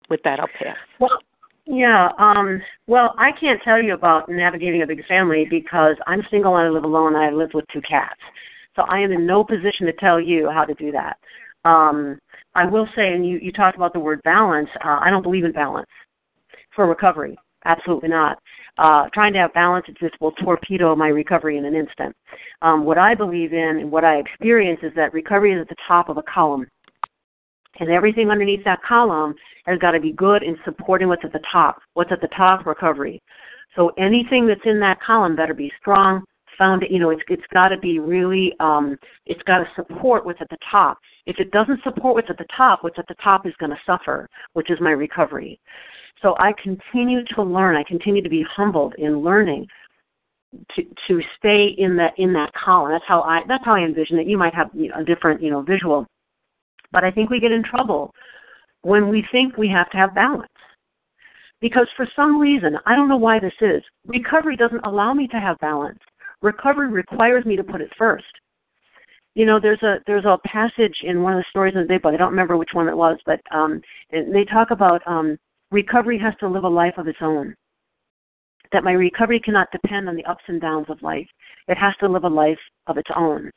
with 0.08 0.20
that, 0.24 0.40
I'll 0.40 0.48
pass. 0.58 0.76
Well, 0.98 1.18
yeah. 1.64 2.08
Um, 2.18 2.60
well, 2.86 3.14
I 3.18 3.30
can't 3.38 3.60
tell 3.62 3.82
you 3.82 3.94
about 3.94 4.28
navigating 4.28 4.82
a 4.82 4.86
big 4.86 5.04
family 5.06 5.46
because 5.48 5.96
I'm 6.06 6.22
single 6.30 6.56
and 6.56 6.66
I 6.66 6.70
live 6.70 6.84
alone 6.84 7.14
and 7.14 7.24
I 7.24 7.30
live 7.30 7.50
with 7.54 7.64
two 7.72 7.82
cats. 7.82 8.20
So 8.74 8.82
I 8.82 8.98
am 9.00 9.12
in 9.12 9.26
no 9.26 9.44
position 9.44 9.86
to 9.86 9.92
tell 9.92 10.20
you 10.20 10.50
how 10.50 10.64
to 10.64 10.74
do 10.74 10.90
that. 10.92 11.18
Um, 11.64 12.18
I 12.54 12.66
will 12.66 12.86
say, 12.96 13.12
and 13.12 13.26
you, 13.26 13.38
you 13.40 13.52
talked 13.52 13.76
about 13.76 13.92
the 13.92 14.00
word 14.00 14.20
balance. 14.24 14.68
Uh, 14.84 14.98
I 15.00 15.10
don't 15.10 15.22
believe 15.22 15.44
in 15.44 15.52
balance 15.52 15.88
for 16.74 16.86
recovery. 16.86 17.38
Absolutely 17.64 18.08
not. 18.08 18.38
Uh, 18.78 19.08
trying 19.12 19.32
to 19.34 19.38
have 19.38 19.52
balance 19.54 19.84
it 19.88 19.96
just 19.98 20.20
will 20.20 20.32
torpedo 20.32 20.96
my 20.96 21.08
recovery 21.08 21.58
in 21.58 21.64
an 21.64 21.74
instant. 21.74 22.14
Um, 22.62 22.84
what 22.84 22.98
I 22.98 23.14
believe 23.14 23.52
in 23.52 23.78
and 23.80 23.92
what 23.92 24.04
I 24.04 24.16
experience 24.16 24.80
is 24.82 24.92
that 24.96 25.12
recovery 25.12 25.52
is 25.52 25.60
at 25.60 25.68
the 25.68 25.76
top 25.86 26.08
of 26.08 26.16
a 26.16 26.22
column 26.22 26.66
and 27.80 27.90
everything 27.90 28.30
underneath 28.30 28.64
that 28.64 28.82
column 28.82 29.34
has 29.66 29.78
got 29.78 29.92
to 29.92 30.00
be 30.00 30.12
good 30.12 30.42
in 30.42 30.56
supporting 30.64 31.08
what's 31.08 31.24
at 31.24 31.32
the 31.32 31.42
top. 31.50 31.80
What's 31.94 32.12
at 32.12 32.20
the 32.20 32.28
top? 32.28 32.66
Recovery. 32.66 33.20
So 33.76 33.92
anything 33.98 34.46
that's 34.46 34.60
in 34.64 34.80
that 34.80 35.00
column 35.00 35.36
better 35.36 35.54
be 35.54 35.72
strong, 35.80 36.24
found 36.58 36.84
you 36.90 36.98
know, 36.98 37.10
it's 37.10 37.22
it's 37.28 37.42
got 37.52 37.68
to 37.68 37.78
be 37.78 37.98
really 37.98 38.52
um 38.60 38.96
it's 39.26 39.42
got 39.44 39.58
to 39.58 39.66
support 39.74 40.26
what's 40.26 40.40
at 40.40 40.48
the 40.50 40.58
top. 40.70 40.98
If 41.26 41.38
it 41.38 41.50
doesn't 41.52 41.82
support 41.84 42.14
what's 42.14 42.30
at 42.30 42.38
the 42.38 42.46
top, 42.56 42.82
what's 42.82 42.98
at 42.98 43.06
the 43.08 43.14
top 43.22 43.46
is 43.46 43.54
going 43.58 43.70
to 43.70 43.78
suffer, 43.86 44.28
which 44.54 44.70
is 44.70 44.78
my 44.80 44.90
recovery. 44.90 45.60
So 46.20 46.34
I 46.38 46.52
continue 46.62 47.24
to 47.34 47.42
learn. 47.42 47.76
I 47.76 47.84
continue 47.84 48.22
to 48.22 48.28
be 48.28 48.44
humbled 48.54 48.94
in 48.98 49.20
learning 49.20 49.66
to 50.76 50.82
to 51.08 51.22
stay 51.38 51.74
in 51.78 51.96
that 51.96 52.12
in 52.18 52.32
that 52.34 52.52
column. 52.52 52.92
That's 52.92 53.04
how 53.08 53.22
I 53.22 53.40
that's 53.48 53.64
how 53.64 53.74
I 53.74 53.80
envision 53.80 54.18
it. 54.18 54.26
You 54.26 54.36
might 54.36 54.54
have 54.54 54.70
you 54.74 54.88
know, 54.88 55.00
a 55.00 55.04
different 55.04 55.42
you 55.42 55.50
know 55.50 55.62
visual 55.62 56.06
but 56.92 57.04
I 57.04 57.10
think 57.10 57.30
we 57.30 57.40
get 57.40 57.52
in 57.52 57.64
trouble 57.64 58.14
when 58.82 59.08
we 59.08 59.24
think 59.32 59.56
we 59.56 59.68
have 59.68 59.90
to 59.90 59.96
have 59.96 60.14
balance. 60.14 60.48
Because 61.60 61.88
for 61.96 62.06
some 62.14 62.38
reason, 62.38 62.76
I 62.86 62.94
don't 62.94 63.08
know 63.08 63.16
why 63.16 63.38
this 63.38 63.52
is, 63.60 63.82
recovery 64.06 64.56
doesn't 64.56 64.84
allow 64.84 65.14
me 65.14 65.26
to 65.28 65.40
have 65.40 65.58
balance. 65.60 65.98
Recovery 66.42 66.88
requires 66.88 67.44
me 67.44 67.56
to 67.56 67.64
put 67.64 67.80
it 67.80 67.90
first. 67.96 68.24
You 69.34 69.46
know, 69.46 69.58
there's 69.58 69.82
a 69.82 69.96
there's 70.06 70.26
a 70.26 70.38
passage 70.46 70.96
in 71.02 71.22
one 71.22 71.32
of 71.32 71.38
the 71.38 71.44
stories 71.50 71.74
in 71.74 71.86
the 71.86 71.98
book. 71.98 72.12
I 72.12 72.18
don't 72.18 72.30
remember 72.30 72.56
which 72.56 72.74
one 72.74 72.88
it 72.88 72.96
was, 72.96 73.18
but 73.24 73.40
um, 73.50 73.80
they 74.10 74.44
talk 74.44 74.70
about 74.70 75.00
um, 75.06 75.38
recovery 75.70 76.18
has 76.18 76.34
to 76.40 76.48
live 76.48 76.64
a 76.64 76.68
life 76.68 76.94
of 76.98 77.08
its 77.08 77.18
own. 77.22 77.54
That 78.72 78.84
my 78.84 78.92
recovery 78.92 79.40
cannot 79.40 79.72
depend 79.72 80.08
on 80.08 80.16
the 80.16 80.24
ups 80.24 80.44
and 80.48 80.60
downs 80.60 80.86
of 80.88 81.02
life. 81.02 81.26
It 81.68 81.78
has 81.78 81.94
to 82.00 82.08
live 82.08 82.24
a 82.24 82.28
life 82.28 82.58
of 82.86 82.98
its 82.98 83.10
own. 83.16 83.50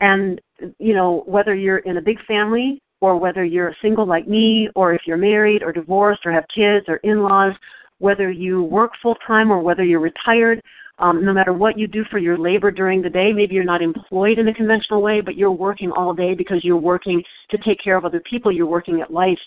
And, 0.00 0.40
you 0.78 0.94
know, 0.94 1.22
whether 1.26 1.54
you're 1.54 1.78
in 1.78 1.96
a 1.96 2.02
big 2.02 2.18
family 2.26 2.80
or 3.00 3.16
whether 3.16 3.44
you're 3.44 3.74
single 3.80 4.06
like 4.06 4.28
me 4.28 4.68
or 4.74 4.92
if 4.92 5.02
you're 5.06 5.16
married 5.16 5.62
or 5.62 5.72
divorced 5.72 6.26
or 6.26 6.32
have 6.32 6.44
kids 6.54 6.86
or 6.88 6.96
in-laws, 6.96 7.54
whether 7.98 8.30
you 8.30 8.62
work 8.62 8.92
full 9.02 9.16
time 9.26 9.50
or 9.50 9.60
whether 9.60 9.84
you're 9.84 10.00
retired, 10.00 10.60
um, 10.98 11.24
no 11.24 11.32
matter 11.32 11.52
what 11.52 11.78
you 11.78 11.86
do 11.86 12.04
for 12.10 12.18
your 12.18 12.38
labor 12.38 12.70
during 12.70 13.02
the 13.02 13.10
day, 13.10 13.32
maybe 13.32 13.54
you're 13.54 13.64
not 13.64 13.82
employed 13.82 14.38
in 14.38 14.48
a 14.48 14.54
conventional 14.54 15.02
way, 15.02 15.20
but 15.20 15.36
you're 15.36 15.50
working 15.50 15.90
all 15.90 16.14
day 16.14 16.34
because 16.34 16.64
you're 16.64 16.76
working 16.76 17.22
to 17.50 17.58
take 17.58 17.78
care 17.82 17.96
of 17.96 18.04
other 18.04 18.22
people. 18.28 18.50
You're 18.50 18.66
working 18.66 19.00
at 19.02 19.12
life. 19.12 19.38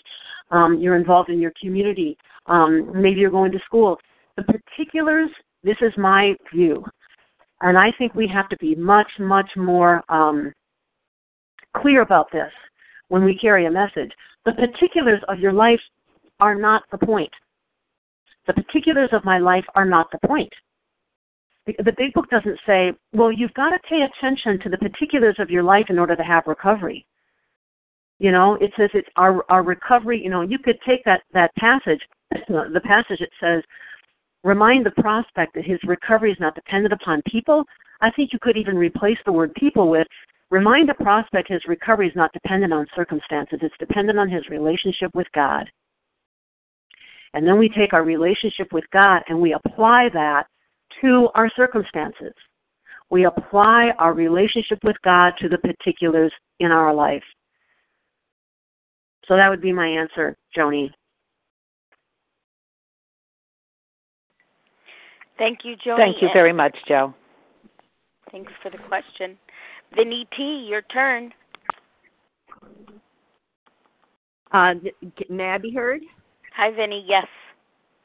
Um, 0.52 0.78
you're 0.80 0.96
involved 0.96 1.28
in 1.28 1.40
your 1.40 1.52
community. 1.60 2.16
Um, 2.46 2.90
maybe 2.94 3.20
you're 3.20 3.30
going 3.30 3.52
to 3.52 3.58
school. 3.66 3.98
The 4.36 4.44
particulars, 4.44 5.30
this 5.64 5.76
is 5.80 5.92
my 5.96 6.34
view. 6.52 6.84
And 7.62 7.76
I 7.76 7.92
think 7.98 8.14
we 8.14 8.28
have 8.32 8.48
to 8.48 8.56
be 8.58 8.74
much, 8.74 9.08
much 9.18 9.50
more 9.56 10.02
um, 10.08 10.52
clear 11.76 12.02
about 12.02 12.30
this 12.32 12.50
when 13.08 13.24
we 13.24 13.36
carry 13.36 13.66
a 13.66 13.70
message. 13.70 14.12
The 14.46 14.52
particulars 14.52 15.20
of 15.28 15.40
your 15.40 15.52
life 15.52 15.80
are 16.38 16.54
not 16.54 16.84
the 16.90 16.98
point. 16.98 17.30
The 18.46 18.54
particulars 18.54 19.10
of 19.12 19.24
my 19.24 19.38
life 19.38 19.64
are 19.74 19.84
not 19.84 20.10
the 20.10 20.26
point. 20.26 20.52
The, 21.66 21.92
big 21.96 22.12
book 22.14 22.28
doesn't 22.30 22.58
say, 22.66 22.92
well, 23.12 23.30
you've 23.30 23.54
got 23.54 23.70
to 23.70 23.78
pay 23.88 24.02
attention 24.02 24.58
to 24.60 24.68
the 24.68 24.78
particulars 24.78 25.36
of 25.38 25.50
your 25.50 25.62
life 25.62 25.86
in 25.88 25.98
order 25.98 26.16
to 26.16 26.22
have 26.22 26.44
recovery. 26.46 27.06
You 28.18 28.32
know, 28.32 28.54
it 28.56 28.70
says 28.76 28.90
it's 28.92 29.08
our 29.16 29.44
our 29.50 29.62
recovery. 29.62 30.20
You 30.22 30.30
know, 30.30 30.42
you 30.42 30.58
could 30.58 30.78
take 30.86 31.04
that 31.04 31.22
that 31.32 31.54
passage, 31.56 32.00
the 32.30 32.80
passage 32.84 33.20
that 33.20 33.30
says 33.40 33.62
remind 34.44 34.84
the 34.84 35.02
prospect 35.02 35.54
that 35.54 35.64
his 35.64 35.78
recovery 35.84 36.32
is 36.32 36.40
not 36.40 36.54
dependent 36.54 36.92
upon 36.92 37.22
people. 37.30 37.64
I 38.00 38.10
think 38.10 38.30
you 38.32 38.38
could 38.40 38.56
even 38.56 38.76
replace 38.76 39.18
the 39.24 39.32
word 39.32 39.54
people 39.54 39.88
with 39.90 40.06
remind 40.50 40.88
the 40.88 40.94
prospect 40.94 41.48
his 41.48 41.62
recovery 41.66 42.08
is 42.08 42.16
not 42.16 42.32
dependent 42.32 42.72
on 42.72 42.86
circumstances, 42.94 43.60
it's 43.62 43.74
dependent 43.78 44.18
on 44.18 44.28
his 44.28 44.48
relationship 44.48 45.14
with 45.14 45.26
God. 45.34 45.70
And 47.32 47.46
then 47.46 47.58
we 47.58 47.68
take 47.68 47.92
our 47.92 48.02
relationship 48.02 48.72
with 48.72 48.84
God 48.92 49.22
and 49.28 49.40
we 49.40 49.52
apply 49.52 50.08
that 50.12 50.44
to 51.00 51.28
our 51.34 51.50
circumstances. 51.56 52.32
We 53.10 53.24
apply 53.24 53.90
our 53.98 54.14
relationship 54.14 54.78
with 54.84 54.96
God 55.02 55.32
to 55.40 55.48
the 55.48 55.58
particulars 55.58 56.32
in 56.60 56.70
our 56.70 56.94
life. 56.94 57.24
So 59.26 59.36
that 59.36 59.48
would 59.48 59.60
be 59.60 59.72
my 59.72 59.86
answer, 59.86 60.36
Joni. 60.56 60.90
Thank 65.38 65.60
you, 65.64 65.74
Joni. 65.76 65.96
Thank 65.96 66.22
you 66.22 66.28
very 66.34 66.52
much, 66.52 66.76
Jo. 66.86 67.14
Thanks 68.30 68.52
for 68.62 68.70
the 68.70 68.78
question. 68.88 69.38
Vinny 69.96 70.28
T, 70.36 70.66
your 70.68 70.82
turn. 70.82 71.32
Uh, 74.52 74.74
may 75.28 75.50
I 75.50 75.58
be 75.58 75.72
heard? 75.72 76.02
Hi, 76.56 76.70
Vinny. 76.70 77.04
Yes. 77.08 77.26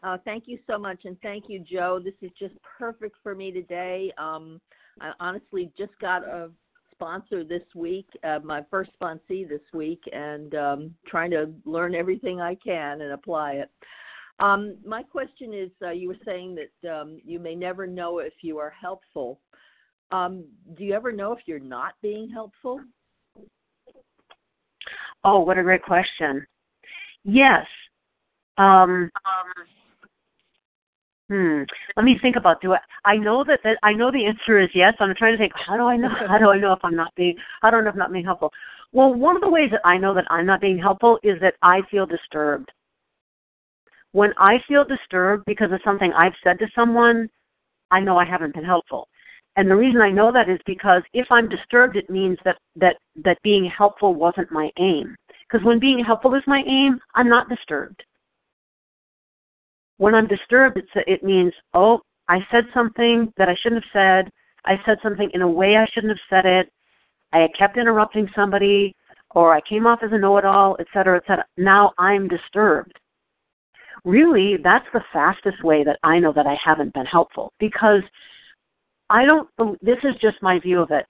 Uh, 0.06 0.18
thank 0.24 0.44
you 0.46 0.60
so 0.68 0.78
much, 0.78 1.00
and 1.06 1.20
thank 1.22 1.46
you, 1.48 1.60
Jo. 1.60 2.00
This 2.00 2.14
is 2.22 2.30
just 2.38 2.54
perfect 2.78 3.16
for 3.24 3.34
me 3.34 3.52
today. 3.52 4.14
Um, 4.20 4.62
I 5.02 5.14
honestly 5.20 5.72
just 5.76 5.98
got 6.00 6.24
a 6.24 6.52
sponsor 6.92 7.44
this 7.44 7.64
week, 7.74 8.06
uh, 8.24 8.38
my 8.44 8.64
first 8.70 8.92
sponsee 9.02 9.50
this 9.50 9.64
week, 9.74 10.02
and 10.14 10.54
um, 10.54 10.96
trying 11.08 11.32
to 11.32 11.52
learn 11.66 11.96
everything 11.96 12.40
I 12.40 12.54
can 12.54 13.02
and 13.02 13.14
apply 13.14 13.54
it. 13.54 13.72
Um, 14.40 14.78
my 14.86 15.02
question 15.02 15.56
is 15.56 15.72
uh, 15.82 15.90
you 15.90 16.10
were 16.10 16.18
saying 16.24 16.56
that 16.56 17.02
um, 17.02 17.20
you 17.26 17.40
may 17.40 17.56
never 17.56 17.88
know 17.88 18.20
if 18.20 18.34
you 18.44 18.60
are 18.60 18.70
helpful. 18.80 19.40
Um, 20.12 20.46
do 20.78 20.84
you 20.84 20.94
ever 20.94 21.12
know 21.12 21.32
if 21.32 21.40
you're 21.48 21.58
not 21.58 21.94
being 22.04 22.30
helpful? 22.30 22.80
Oh, 25.24 25.40
what 25.40 25.58
a 25.58 25.64
great 25.64 25.82
question. 25.82 26.46
Yes. 27.24 27.66
Um, 28.60 29.10
hmm. 31.30 31.64
Let 31.96 32.04
me 32.04 32.18
think 32.22 32.36
about 32.36 32.62
do 32.62 32.74
I 32.74 32.80
I 33.06 33.18
know 33.18 33.44
that, 33.44 33.60
that 33.64 33.78
I 33.84 33.94
know 33.94 34.12
the 34.12 34.26
answer 34.26 34.60
is 34.60 34.70
yes. 34.74 34.94
I'm 35.00 35.14
trying 35.16 35.34
to 35.34 35.38
think 35.38 35.54
how 35.56 35.78
do 35.78 35.84
I 35.84 35.98
know 35.98 36.10
how 36.28 36.38
do 36.38 36.50
I 36.50 36.58
know 36.58 36.74
if 36.74 36.80
I'm 36.84 36.96
not 36.96 37.14
being 37.16 37.36
how 37.62 37.70
do 37.72 37.78
I 37.78 37.82
know 37.82 37.90
if 37.90 37.96
I'm 37.96 38.00
not 38.00 38.12
being 38.12 38.26
helpful? 38.26 38.52
Well, 38.92 39.14
one 39.14 39.36
of 39.36 39.42
the 39.42 39.50
ways 39.50 39.72
that 39.72 39.82
I 39.84 39.98
know 39.98 40.14
that 40.14 40.28
I'm 40.30 40.46
not 40.46 40.62
being 40.62 40.80
helpful 40.80 41.20
is 41.24 41.40
that 41.42 41.56
I 41.62 41.82
feel 41.92 42.06
disturbed. 42.06 42.72
When 44.14 44.32
I 44.38 44.60
feel 44.68 44.86
disturbed 44.86 45.44
because 45.46 45.72
of 45.74 45.82
something 45.84 46.14
I've 46.14 46.36
said 46.42 46.58
to 46.60 46.68
someone, 46.74 47.30
I 47.92 48.00
know 48.00 48.18
I 48.18 48.24
haven't 48.24 48.54
been 48.54 48.64
helpful. 48.64 49.10
And 49.58 49.70
the 49.70 49.76
reason 49.76 50.02
I 50.02 50.12
know 50.12 50.32
that 50.32 50.50
is 50.50 50.60
because 50.66 51.02
if 51.14 51.28
I'm 51.32 51.50
disturbed, 51.50 51.96
it 51.96 52.10
means 52.10 52.38
that 52.46 52.58
that 52.76 52.98
that 53.24 53.42
being 53.44 53.66
helpful 53.66 54.14
wasn't 54.14 54.52
my 54.52 54.70
aim. 54.80 55.16
Because 55.48 55.66
when 55.66 55.80
being 55.80 56.04
helpful 56.04 56.34
is 56.36 56.44
my 56.48 56.64
aim, 56.68 57.00
I'm 57.16 57.30
not 57.30 57.50
disturbed. 57.50 58.04
When 59.98 60.14
I'm 60.14 60.28
disturbed, 60.28 60.78
it's, 60.78 60.90
it 61.08 61.24
means, 61.24 61.54
oh, 61.74 62.02
I 62.28 62.40
said 62.52 62.66
something 62.74 63.32
that 63.38 63.50
I 63.50 63.56
shouldn't 63.62 63.84
have 63.84 63.92
said. 63.94 64.32
I 64.66 64.80
said 64.86 64.98
something 65.04 65.30
in 65.34 65.42
a 65.42 65.48
way 65.48 65.78
I 65.78 65.86
shouldn't 65.94 66.12
have 66.12 66.28
said 66.30 66.46
it. 66.46 66.72
I 67.34 67.48
kept 67.58 67.78
interrupting 67.78 68.30
somebody, 68.36 68.96
or 69.32 69.54
I 69.54 69.62
came 69.62 69.86
off 69.86 70.00
as 70.04 70.12
a 70.12 70.18
know-it-all, 70.18 70.78
et 70.80 70.88
cetera, 70.94 71.18
et 71.18 71.24
cetera. 71.28 71.46
Now 71.58 71.94
I'm 71.98 72.28
disturbed. 72.28 72.94
Really, 74.04 74.58
that's 74.64 74.86
the 74.94 75.04
fastest 75.12 75.64
way 75.64 75.84
that 75.84 76.00
I 76.04 76.20
know 76.20 76.32
that 76.34 76.48
I 76.48 76.58
haven't 76.64 76.94
been 76.94 77.06
helpful 77.06 77.52
because 77.60 78.02
I 79.10 79.26
don't, 79.26 79.50
this 79.82 79.98
is 80.04 80.16
just 80.22 80.42
my 80.42 80.60
view 80.60 80.82
of 80.82 80.92
it. 80.92 81.06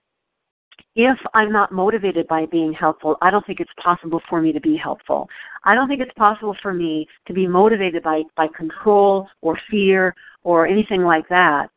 If 0.95 1.17
I'm 1.33 1.51
not 1.51 1.71
motivated 1.71 2.27
by 2.27 2.45
being 2.45 2.73
helpful, 2.73 3.17
I 3.21 3.29
don't 3.29 3.45
think 3.45 3.59
it's 3.59 3.71
possible 3.81 4.21
for 4.29 4.41
me 4.41 4.53
to 4.53 4.61
be 4.61 4.77
helpful. 4.77 5.27
I 5.63 5.75
don't 5.75 5.87
think 5.87 6.01
it's 6.01 6.13
possible 6.13 6.55
for 6.61 6.73
me 6.73 7.07
to 7.27 7.33
be 7.33 7.47
motivated 7.47 8.03
by, 8.03 8.23
by 8.37 8.47
control 8.55 9.27
or 9.41 9.59
fear 9.69 10.15
or 10.43 10.65
anything 10.65 11.03
like 11.03 11.27
that 11.29 11.69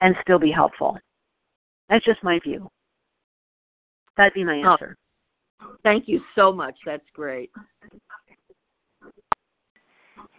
and 0.00 0.14
still 0.22 0.38
be 0.38 0.50
helpful. 0.50 0.98
That's 1.88 2.04
just 2.04 2.22
my 2.22 2.38
view. 2.42 2.70
That'd 4.16 4.34
be 4.34 4.44
my 4.44 4.62
oh, 4.64 4.72
answer. 4.72 4.96
Oh, 5.62 5.74
thank 5.82 6.08
you 6.08 6.20
so 6.34 6.52
much. 6.52 6.74
That's 6.84 7.04
great. 7.14 7.50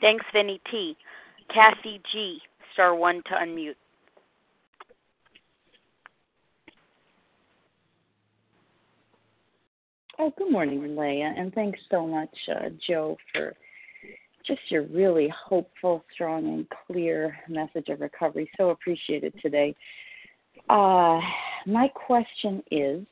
Thanks, 0.01 0.25
Vinny 0.33 0.61
T. 0.69 0.97
Kathy 1.53 2.01
G. 2.11 2.39
Star 2.73 2.95
one 2.95 3.21
to 3.27 3.35
unmute. 3.35 3.75
Oh, 10.19 10.31
good 10.37 10.51
morning, 10.51 10.95
Leah, 10.95 11.33
and 11.35 11.51
thanks 11.55 11.79
so 11.89 12.05
much, 12.05 12.29
uh, 12.47 12.69
Jo, 12.87 13.17
for 13.33 13.55
just 14.45 14.61
your 14.69 14.83
really 14.83 15.27
hopeful, 15.35 16.05
strong, 16.13 16.45
and 16.45 16.67
clear 16.85 17.35
message 17.49 17.89
of 17.89 17.99
recovery. 17.99 18.47
So 18.55 18.69
appreciated 18.69 19.33
today. 19.41 19.75
Uh, 20.69 21.19
my 21.65 21.87
question 21.87 22.61
is 22.69 23.03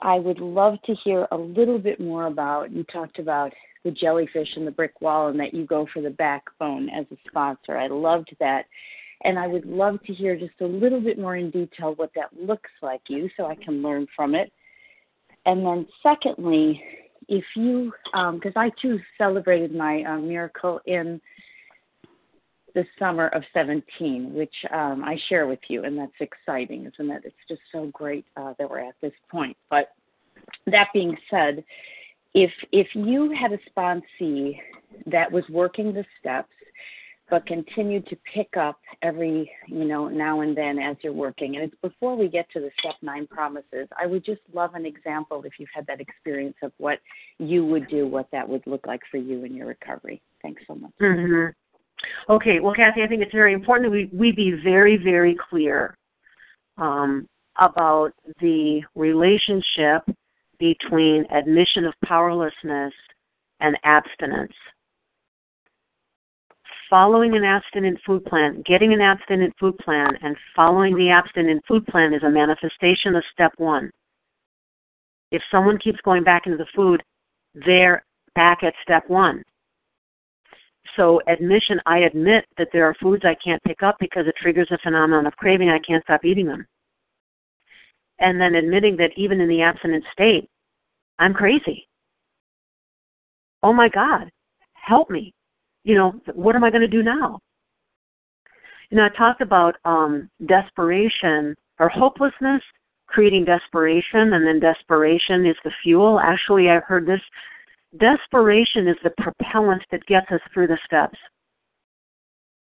I 0.00 0.18
would 0.18 0.38
love 0.38 0.80
to 0.86 0.94
hear 1.04 1.28
a 1.30 1.36
little 1.36 1.78
bit 1.78 2.00
more 2.00 2.26
about 2.26 2.72
you 2.72 2.84
talked 2.84 3.18
about 3.18 3.52
the 3.84 3.90
jellyfish 3.90 4.48
and 4.56 4.66
the 4.66 4.70
brick 4.70 4.98
wall 5.02 5.28
and 5.28 5.38
that 5.40 5.52
you 5.52 5.66
go 5.66 5.86
for 5.92 6.00
the 6.00 6.08
backbone 6.08 6.88
as 6.88 7.04
a 7.12 7.16
sponsor. 7.28 7.76
I 7.76 7.88
loved 7.88 8.34
that. 8.40 8.64
And 9.24 9.38
I 9.38 9.46
would 9.46 9.66
love 9.66 10.02
to 10.06 10.14
hear 10.14 10.38
just 10.38 10.58
a 10.62 10.66
little 10.66 11.02
bit 11.02 11.18
more 11.18 11.36
in 11.36 11.50
detail 11.50 11.92
what 11.96 12.12
that 12.14 12.30
looks 12.34 12.70
like 12.80 13.02
you 13.08 13.28
so 13.36 13.44
I 13.44 13.56
can 13.56 13.82
learn 13.82 14.06
from 14.16 14.34
it 14.34 14.50
and 15.46 15.64
then, 15.64 15.86
secondly, 16.02 16.82
if 17.28 17.44
you, 17.56 17.92
because 18.04 18.52
um, 18.56 18.62
I 18.62 18.70
too 18.80 18.98
celebrated 19.16 19.74
my 19.74 20.02
uh, 20.02 20.18
miracle 20.18 20.80
in 20.86 21.20
the 22.74 22.84
summer 22.98 23.28
of 23.28 23.42
17, 23.52 24.32
which 24.34 24.54
um, 24.72 25.02
I 25.04 25.16
share 25.28 25.46
with 25.46 25.60
you, 25.68 25.84
and 25.84 25.98
that's 25.98 26.12
exciting, 26.20 26.86
isn't 26.86 27.10
it? 27.10 27.22
It's 27.24 27.34
just 27.48 27.62
so 27.72 27.86
great 27.92 28.24
uh, 28.36 28.54
that 28.58 28.68
we're 28.68 28.80
at 28.80 28.94
this 29.00 29.12
point. 29.30 29.56
But 29.70 29.90
that 30.66 30.88
being 30.92 31.16
said, 31.30 31.64
if 32.34 32.50
if 32.72 32.86
you 32.94 33.32
had 33.32 33.52
a 33.52 33.58
sponsee 33.70 34.58
that 35.06 35.30
was 35.30 35.44
working 35.50 35.92
the 35.92 36.04
steps 36.20 36.48
but 37.30 37.46
continue 37.46 38.00
to 38.02 38.16
pick 38.34 38.56
up 38.56 38.80
every, 39.02 39.50
you 39.68 39.84
know, 39.84 40.08
now 40.08 40.40
and 40.40 40.56
then 40.56 40.78
as 40.78 40.96
you're 41.02 41.12
working. 41.12 41.56
And 41.56 41.64
it's 41.64 41.74
before 41.80 42.16
we 42.16 42.28
get 42.28 42.50
to 42.52 42.60
the 42.60 42.70
step 42.80 42.96
nine 43.02 43.26
promises, 43.26 43.88
I 43.98 44.06
would 44.06 44.24
just 44.24 44.40
love 44.52 44.74
an 44.74 44.84
example 44.84 45.42
if 45.44 45.52
you've 45.58 45.68
had 45.72 45.86
that 45.86 46.00
experience 46.00 46.56
of 46.62 46.72
what 46.78 46.98
you 47.38 47.64
would 47.64 47.88
do, 47.88 48.06
what 48.06 48.28
that 48.32 48.48
would 48.48 48.66
look 48.66 48.86
like 48.86 49.00
for 49.10 49.18
you 49.18 49.44
in 49.44 49.54
your 49.54 49.68
recovery. 49.68 50.20
Thanks 50.42 50.62
so 50.66 50.74
much. 50.74 50.92
Mm-hmm. 51.00 52.32
Okay, 52.32 52.60
well, 52.60 52.74
Kathy, 52.74 53.02
I 53.02 53.06
think 53.06 53.22
it's 53.22 53.32
very 53.32 53.52
important 53.52 53.86
that 53.86 53.92
we, 53.92 54.10
we 54.12 54.32
be 54.32 54.58
very, 54.64 54.96
very 54.96 55.36
clear 55.50 55.96
um, 56.78 57.28
about 57.58 58.12
the 58.40 58.82
relationship 58.94 60.02
between 60.58 61.26
admission 61.30 61.84
of 61.84 61.94
powerlessness 62.04 62.92
and 63.60 63.76
abstinence 63.84 64.52
following 66.90 67.36
an 67.36 67.44
abstinent 67.44 67.98
food 68.04 68.24
plan, 68.24 68.62
getting 68.66 68.92
an 68.92 69.00
abstinent 69.00 69.54
food 69.58 69.78
plan, 69.78 70.10
and 70.22 70.36
following 70.56 70.96
the 70.96 71.08
abstinent 71.08 71.62
food 71.66 71.86
plan 71.86 72.12
is 72.12 72.24
a 72.24 72.28
manifestation 72.28 73.14
of 73.14 73.22
step 73.32 73.52
one. 73.56 73.90
If 75.30 75.40
someone 75.52 75.78
keeps 75.78 76.00
going 76.04 76.24
back 76.24 76.46
into 76.46 76.58
the 76.58 76.66
food, 76.74 77.00
they're 77.54 78.04
back 78.34 78.64
at 78.64 78.74
step 78.82 79.08
one. 79.08 79.44
So, 80.96 81.20
admission, 81.28 81.80
I 81.86 81.98
admit 81.98 82.44
that 82.58 82.68
there 82.72 82.84
are 82.84 82.96
foods 83.00 83.24
I 83.24 83.36
can't 83.42 83.62
pick 83.62 83.84
up 83.84 83.96
because 84.00 84.26
it 84.26 84.34
triggers 84.42 84.68
a 84.72 84.78
phenomenon 84.78 85.26
of 85.26 85.36
craving, 85.36 85.70
I 85.70 85.78
can't 85.78 86.02
stop 86.02 86.24
eating 86.24 86.46
them. 86.46 86.66
And 88.18 88.40
then 88.40 88.56
admitting 88.56 88.96
that 88.96 89.12
even 89.16 89.40
in 89.40 89.48
the 89.48 89.62
abstinent 89.62 90.04
state, 90.12 90.50
I'm 91.20 91.32
crazy. 91.32 91.86
Oh 93.62 93.72
my 93.72 93.88
God, 93.88 94.30
help 94.74 95.10
me 95.10 95.32
you 95.84 95.94
know, 95.94 96.12
what 96.34 96.56
am 96.56 96.64
I 96.64 96.70
going 96.70 96.82
to 96.82 96.88
do 96.88 97.02
now? 97.02 97.38
You 98.90 98.96
know, 98.96 99.04
I 99.04 99.16
talked 99.16 99.40
about 99.40 99.76
um, 99.84 100.28
desperation 100.46 101.54
or 101.78 101.88
hopelessness 101.88 102.62
creating 103.10 103.44
desperation, 103.44 104.32
and 104.32 104.46
then 104.46 104.60
desperation 104.60 105.44
is 105.44 105.56
the 105.64 105.72
fuel. 105.82 106.20
Actually, 106.20 106.70
I 106.70 106.78
heard 106.78 107.06
this 107.06 107.20
desperation 107.98 108.86
is 108.88 108.96
the 109.02 109.10
propellant 109.18 109.82
that 109.90 110.06
gets 110.06 110.30
us 110.30 110.40
through 110.54 110.68
the 110.68 110.78
steps. 110.86 111.18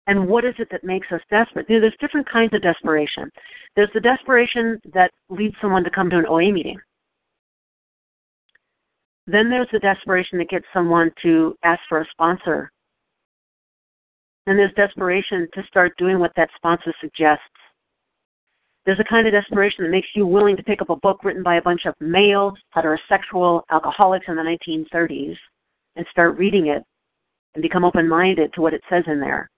And 0.08 0.28
what 0.28 0.44
is 0.44 0.56
it 0.60 0.68
that 0.72 0.84
makes 0.84 1.08
us 1.12 1.22
desperate? 1.30 1.70
You 1.70 1.76
know, 1.76 1.82
there's 1.82 1.94
different 2.02 2.30
kinds 2.30 2.54
of 2.54 2.62
desperation. 2.62 3.32
There's 3.76 3.92
the 3.94 4.02
desperation 4.02 4.82
that 4.94 5.12
leads 5.30 5.56
someone 5.62 5.84
to 5.84 5.90
come 5.90 6.10
to 6.10 6.18
an 6.18 6.26
OA 6.28 6.52
meeting. 6.52 6.80
Then 9.28 9.50
there's 9.50 9.70
the 9.72 9.80
desperation 9.80 10.40
that 10.40 10.50
gets 10.50 10.66
someone 10.74 11.12
to 11.22 11.56
ask 11.64 11.80
for 11.88 12.02
a 12.02 12.08
sponsor 12.12 12.73
and 14.48 14.60
there's 14.60 14.74
desperation 14.74 15.48
to 15.54 15.64
start 15.68 15.94
doing 15.98 16.20
what 16.20 16.34
that 16.36 16.50
sponsor 16.56 16.94
suggests. 17.00 17.44
There's 18.86 19.00
a 19.00 19.10
kind 19.10 19.26
of 19.26 19.34
desperation 19.34 19.84
that 19.84 19.92
makes 19.92 20.10
you 20.14 20.28
willing 20.28 20.58
to 20.58 20.64
pick 20.64 20.82
up 20.82 20.90
a 20.90 20.98
book 20.98 21.24
written 21.24 21.44
by 21.44 21.56
a 21.56 21.62
bunch 21.62 21.86
of 21.86 21.96
male 22.02 22.54
heterosexual 22.76 23.62
alcoholics 23.72 24.26
in 24.28 24.36
the 24.36 24.42
1930s 24.42 25.38
and 25.96 26.06
start 26.12 26.38
reading 26.38 26.68
it 26.68 26.84
and 27.56 27.62
become 27.62 27.86
open 27.86 28.10
minded 28.10 28.52
to 28.54 28.62
what 28.62 28.74
it 28.74 28.82
says 28.90 29.04
in 29.08 29.20
there. 29.20 29.50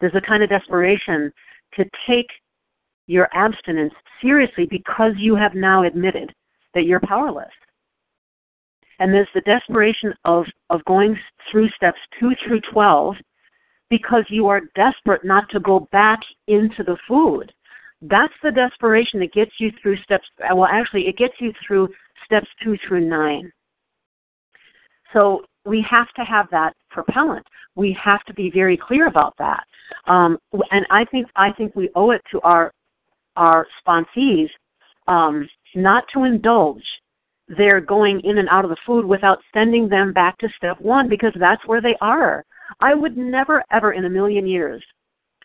There's 0.00 0.14
a 0.14 0.26
kind 0.26 0.42
of 0.42 0.48
desperation 0.48 1.30
to 1.74 1.84
take 2.08 2.26
your 3.06 3.28
abstinence 3.34 3.92
seriously 4.22 4.66
because 4.70 5.12
you 5.18 5.34
have 5.34 5.54
now 5.54 5.82
admitted 5.82 6.32
that 6.74 6.84
you're 6.84 7.00
powerless. 7.00 7.50
And 8.98 9.12
there's 9.12 9.28
the 9.34 9.40
desperation 9.42 10.14
of, 10.24 10.44
of 10.70 10.84
going 10.86 11.18
through 11.50 11.68
steps 11.70 11.98
2 12.20 12.30
through 12.46 12.60
12 12.72 13.16
because 13.92 14.24
you 14.30 14.46
are 14.48 14.62
desperate 14.74 15.22
not 15.22 15.44
to 15.50 15.60
go 15.60 15.86
back 15.92 16.18
into 16.48 16.82
the 16.82 16.96
food. 17.06 17.52
That's 18.00 18.32
the 18.42 18.50
desperation 18.50 19.20
that 19.20 19.34
gets 19.34 19.50
you 19.58 19.70
through 19.82 19.98
steps, 19.98 20.24
well, 20.54 20.64
actually, 20.64 21.06
it 21.08 21.18
gets 21.18 21.34
you 21.40 21.52
through 21.66 21.90
steps 22.24 22.48
two 22.64 22.78
through 22.88 23.06
nine. 23.06 23.52
So 25.12 25.42
we 25.66 25.84
have 25.90 26.08
to 26.16 26.22
have 26.22 26.46
that 26.52 26.72
propellant. 26.90 27.46
We 27.74 27.94
have 28.02 28.24
to 28.24 28.32
be 28.32 28.50
very 28.50 28.78
clear 28.78 29.08
about 29.08 29.34
that. 29.36 29.62
Um, 30.06 30.38
and 30.70 30.86
I 30.88 31.04
think 31.04 31.26
I 31.36 31.52
think 31.52 31.76
we 31.76 31.90
owe 31.94 32.12
it 32.12 32.22
to 32.30 32.40
our 32.40 32.72
our 33.36 33.66
sponsees 33.86 34.48
um, 35.06 35.46
not 35.74 36.04
to 36.14 36.24
indulge 36.24 36.82
their 37.58 37.78
going 37.78 38.20
in 38.24 38.38
and 38.38 38.48
out 38.48 38.64
of 38.64 38.70
the 38.70 38.84
food 38.86 39.04
without 39.04 39.38
sending 39.52 39.86
them 39.86 40.14
back 40.14 40.38
to 40.38 40.48
step 40.56 40.80
one 40.80 41.10
because 41.10 41.34
that's 41.38 41.66
where 41.66 41.82
they 41.82 41.96
are. 42.00 42.42
I 42.80 42.94
would 42.94 43.16
never, 43.16 43.62
ever 43.70 43.92
in 43.92 44.04
a 44.04 44.10
million 44.10 44.46
years 44.46 44.82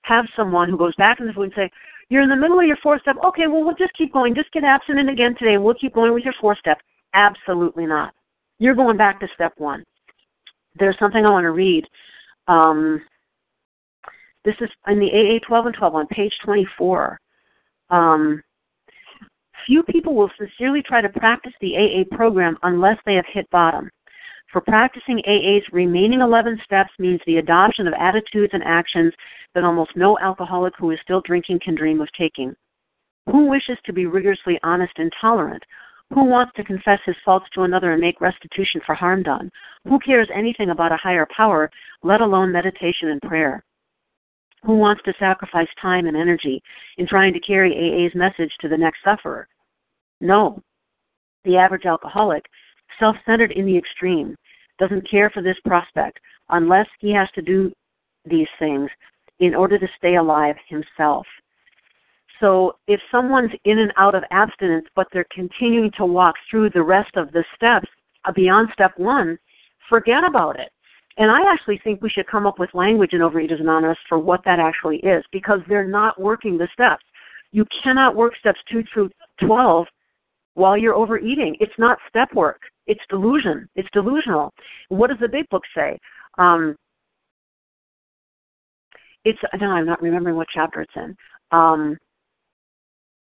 have 0.04 0.26
someone 0.36 0.70
who 0.70 0.78
goes 0.78 0.95
back 0.95 1.20
in 1.20 1.28
the 1.28 1.34
food 1.34 1.44
and 1.44 1.54
say, 1.56 1.72
You're 2.10 2.22
in 2.22 2.30
the 2.30 2.36
middle 2.36 2.60
of 2.60 2.66
your 2.66 2.78
fourth 2.78 3.02
step. 3.02 3.18
Okay, 3.24 3.48
well, 3.48 3.64
we'll 3.64 3.76
just 3.76 3.95
keep 3.98 4.14
going. 4.14 4.36
Just 4.36 4.52
get 4.52 4.64
abstinent 4.64 5.10
again 5.10 5.36
today, 5.38 5.56
and 5.56 5.64
we'll 5.64 5.74
keep 5.76 5.94
going 5.94 6.14
with 6.14 6.24
your 6.24 6.36
fourth 6.40 6.58
step. 6.60 6.80
Absolutely 7.14 7.86
not. 7.86 8.14
You're 8.60 8.76
going 8.76 8.98
back 8.98 9.20
to 9.20 9.28
step 9.36 9.54
one. 9.58 9.84
There's 10.80 10.98
something 10.99 11.26
I 11.26 11.30
want 11.30 11.44
to 11.44 11.52
read. 11.52 11.86
Um, 12.48 13.02
this 14.45 14.56
is 14.62 14.70
in 14.88 14.99
the 14.99 15.12
AA 15.12 15.45
12 15.45 15.66
and 15.68 15.76
12 15.76 15.95
on 15.95 16.08
page 16.08 16.34
24. 16.45 17.20
Um, 17.90 18.41
few 19.66 19.84
people 19.84 20.16
will 20.16 20.32
sincerely 20.38 20.82
try 20.82 21.02
to 21.02 21.10
practice 21.10 21.54
the 21.60 21.76
AA 21.76 22.16
program 22.16 22.58
unless 22.64 22.98
they 23.06 23.16
have 23.16 23.26
hit 23.32 23.49
bottom. 23.49 23.90
For 24.52 24.61
practicing 24.61 25.22
AA's 25.28 25.64
remaining 25.74 26.22
11 26.22 26.60
steps 26.64 26.91
means 26.99 27.19
the 27.26 27.38
adoption 27.38 27.88
of 27.88 27.94
attitudes 27.99 28.53
and 28.53 28.64
actions 28.64 29.14
that 29.53 29.65
almost 29.65 29.95
no 29.95 30.18
alcoholic 30.19 30.74
who 30.78 30.91
is 30.91 30.99
still 31.03 31.22
drinking 31.22 31.60
can 31.64 31.76
dream 31.76 31.99
of 31.99 32.07
taking. 32.18 32.56
Who 33.30 33.48
wishes 33.48 33.78
to 33.86 33.94
be 33.94 34.06
rigorously 34.06 34.57
honest 34.64 34.94
and 34.98 35.11
tolerant? 35.19 35.64
Who 36.14 36.24
wants 36.24 36.53
to 36.56 36.64
confess 36.64 36.99
his 37.06 37.18
faults 37.26 37.48
to 37.53 37.64
another 37.64 37.91
and 37.91 37.99
make 37.99 38.22
restitution 38.22 38.80
for 38.86 38.95
harm 38.95 39.24
done? 39.24 39.52
Who 39.84 39.99
cares 39.99 40.30
anything 40.34 40.69
about 40.69 40.94
a 40.94 40.98
higher 40.98 41.28
power, 41.36 41.69
let 42.02 42.22
alone 42.22 42.53
meditation 42.53 43.10
and 43.10 43.22
prayer? 43.22 43.65
Who 44.64 44.78
wants 44.78 45.03
to 45.03 45.14
sacrifice 45.19 45.68
time 45.82 46.07
and 46.07 46.15
energy 46.15 46.64
in 46.98 47.06
trying 47.06 47.34
to 47.34 47.40
carry 47.41 47.74
AA's 47.74 48.15
message 48.15 48.52
to 48.61 48.69
the 48.69 48.78
next 48.78 48.99
sufferer? 49.03 49.49
No. 50.22 50.64
The 51.44 51.57
average 51.57 51.86
alcoholic, 51.86 52.45
self 52.99 53.15
centered 53.26 53.51
in 53.51 53.65
the 53.65 53.77
extreme, 53.77 54.35
doesn't 54.80 55.09
care 55.09 55.30
for 55.30 55.41
this 55.41 55.57
prospect 55.65 56.19
unless 56.49 56.88
he 56.99 57.11
has 57.14 57.30
to 57.35 57.41
do 57.41 57.72
these 58.26 58.47
things 58.59 58.89
in 59.39 59.53
order 59.53 59.77
to 59.77 59.88
stay 59.97 60.15
alive 60.15 60.55
himself. 60.68 61.26
So 62.39 62.76
if 62.88 62.99
someone's 63.11 63.51
in 63.65 63.80
and 63.80 63.91
out 63.97 64.15
of 64.15 64.23
abstinence, 64.31 64.85
but 64.95 65.07
they're 65.11 65.26
continuing 65.31 65.91
to 65.97 66.05
walk 66.05 66.35
through 66.49 66.69
the 66.69 66.84
rest 66.84 67.15
of 67.15 67.31
the 67.31 67.43
steps 67.55 67.88
uh, 68.26 68.31
beyond 68.31 68.69
step 68.73 68.91
one, 68.97 69.38
forget 69.89 70.23
about 70.23 70.59
it. 70.59 70.69
And 71.18 71.31
I 71.31 71.51
actually 71.51 71.80
think 71.84 72.01
we 72.01 72.09
should 72.09 72.27
come 72.27 72.45
up 72.45 72.59
with 72.59 72.69
language 72.76 73.14
in 73.14 73.22
Overeaters 73.22 73.59
Anonymous 73.59 73.97
for 74.07 74.19
what 74.19 74.43
that 74.45 74.59
actually 74.59 74.97
is 74.97 75.23
because 75.31 75.59
they're 75.68 75.88
not 75.88 76.22
working 76.22 76.57
the 76.57 76.68
steps. 76.73 77.03
You 77.51 77.65
cannot 77.84 78.15
work 78.15 78.34
steps 78.39 78.59
2 78.72 78.84
through 78.93 79.09
12 79.43 79.88
while 80.53 80.77
you're 80.77 80.93
overeating. 80.93 81.55
It's 81.59 81.73
not 81.80 81.97
step 82.07 82.34
work. 82.35 82.61
It's 82.88 83.01
delusion. 83.09 83.69
It's 83.76 83.89
delusional. 83.93 84.53
What 84.89 85.09
does 85.09 85.19
the 85.19 85.27
big 85.27 85.47
book 85.49 85.64
say? 85.76 85.99
Um, 86.38 86.76
it's 89.26 89.39
no, 89.59 89.68
I'm 89.68 89.85
not 89.85 90.01
remembering 90.01 90.35
what 90.35 90.47
chapter 90.53 90.81
it's 90.81 90.93
in. 90.95 91.15
Um, 91.51 91.97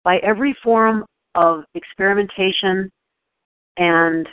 by 0.03 0.17
every 0.19 0.55
form 0.63 1.05
of 1.35 1.63
experimentation 1.75 2.89
and 3.75 4.27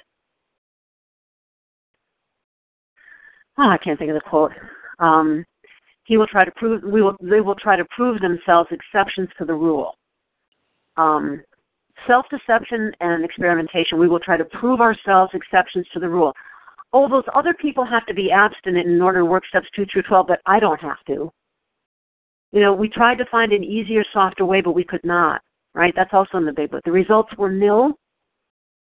oh, 3.59 3.69
I 3.69 3.78
can't 3.78 3.98
think 3.98 4.11
of 4.11 4.15
the 4.15 4.20
quote. 4.20 4.52
Um, 5.01 5.44
he 6.05 6.16
will 6.16 6.27
try 6.27 6.44
to 6.44 6.52
prove 6.52 6.82
we 6.85 7.02
will 7.02 7.16
they 7.20 7.40
will 7.40 7.56
try 7.56 7.77
to 7.77 7.85
prove 7.97 8.20
themselves 8.20 8.70
exceptions 8.70 9.28
to 9.39 9.44
the 9.44 9.55
rule. 9.55 9.94
Um, 10.97 11.43
self 12.06 12.26
deception 12.31 12.93
and 13.01 13.24
experimentation, 13.24 13.98
we 13.98 14.09
will 14.09 14.20
try 14.20 14.36
to 14.36 14.44
prove 14.44 14.81
ourselves 14.81 15.32
exceptions 15.35 15.86
to 15.93 16.01
the 16.01 16.09
rule. 16.09 16.32
Oh, 16.93 17.09
those 17.09 17.24
other 17.35 17.55
people 17.55 17.85
have 17.85 18.06
to 18.06 18.14
be 18.14 18.31
abstinent 18.31 18.89
in 18.89 19.02
order 19.02 19.20
to 19.20 19.24
work 19.24 19.44
steps 19.48 19.66
two 19.74 19.86
through 19.93 20.02
twelve, 20.02 20.26
but 20.26 20.40
I 20.47 20.60
don't 20.60 20.81
have 20.81 21.05
to. 21.09 21.32
You 22.52 22.60
know, 22.60 22.72
we 22.72 22.89
tried 22.89 23.16
to 23.18 23.26
find 23.26 23.52
an 23.52 23.64
easier, 23.64 24.05
softer 24.12 24.44
way, 24.44 24.60
but 24.60 24.72
we 24.72 24.85
could 24.85 25.05
not 25.05 25.40
right? 25.74 25.93
That's 25.94 26.12
also 26.12 26.39
in 26.39 26.47
the 26.47 26.52
big 26.52 26.70
book. 26.70 26.82
The 26.85 26.93
results 26.93 27.31
were 27.36 27.51
nil 27.51 27.93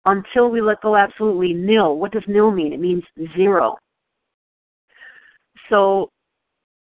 until 0.06 0.48
we 0.50 0.60
let 0.60 0.80
go 0.80 0.96
absolutely 0.96 1.52
nil. 1.52 1.98
What 1.98 2.12
does 2.12 2.24
nil 2.26 2.50
mean? 2.50 2.72
It 2.72 2.80
means 2.80 3.04
zero. 3.36 3.76
So 5.68 6.10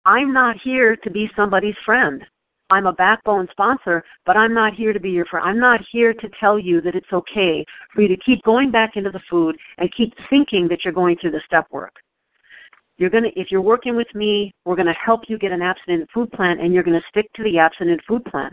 I'm 0.05 0.33
not 0.33 0.57
here 0.63 0.97
to 0.97 1.11
be 1.11 1.31
somebody's 1.35 1.75
friend. 1.85 2.23
I'm 2.71 2.87
a 2.87 2.93
backbone 2.93 3.49
sponsor, 3.51 4.03
but 4.25 4.37
I'm 4.37 4.53
not 4.53 4.75
here 4.75 4.93
to 4.93 5.01
be 5.01 5.11
your 5.11 5.27
friend. 5.27 5.47
I'm 5.49 5.61
not 5.61 5.81
here 5.93 6.13
to 6.13 6.29
tell 6.41 6.59
you 6.59 6.81
that 6.81 6.95
it's 6.95 7.13
okay 7.13 7.65
for 7.95 8.03
you 8.03 8.09
to 8.09 8.17
keep 8.17 8.43
going 8.43 8.71
back 8.71 8.97
into 8.97 9.11
the 9.11 9.21
food 9.31 9.57
and 9.79 9.93
keep 9.97 10.13
thinking 10.29 10.67
that 10.69 10.81
you're 10.85 10.93
going 10.93 11.17
through 11.21 11.33
the 11.33 11.43
step 11.47 11.67
work. 11.71 11.95
You're 12.99 13.11
to 13.25 13.31
if 13.39 13.49
you're 13.51 13.61
working 13.61 13.95
with 13.95 14.13
me, 14.15 14.53
we're 14.65 14.75
to 14.87 14.95
help 14.95 15.23
you 15.29 15.39
get 15.39 15.53
an 15.53 15.63
abstinent 15.63 16.09
food 16.13 16.33
plan 16.33 16.61
and 16.61 16.73
you're 16.73 16.83
to 16.99 17.07
stick 17.09 17.31
to 17.35 17.45
the 17.45 17.59
abstinent 17.59 18.01
food 18.09 18.25
plan 18.25 18.51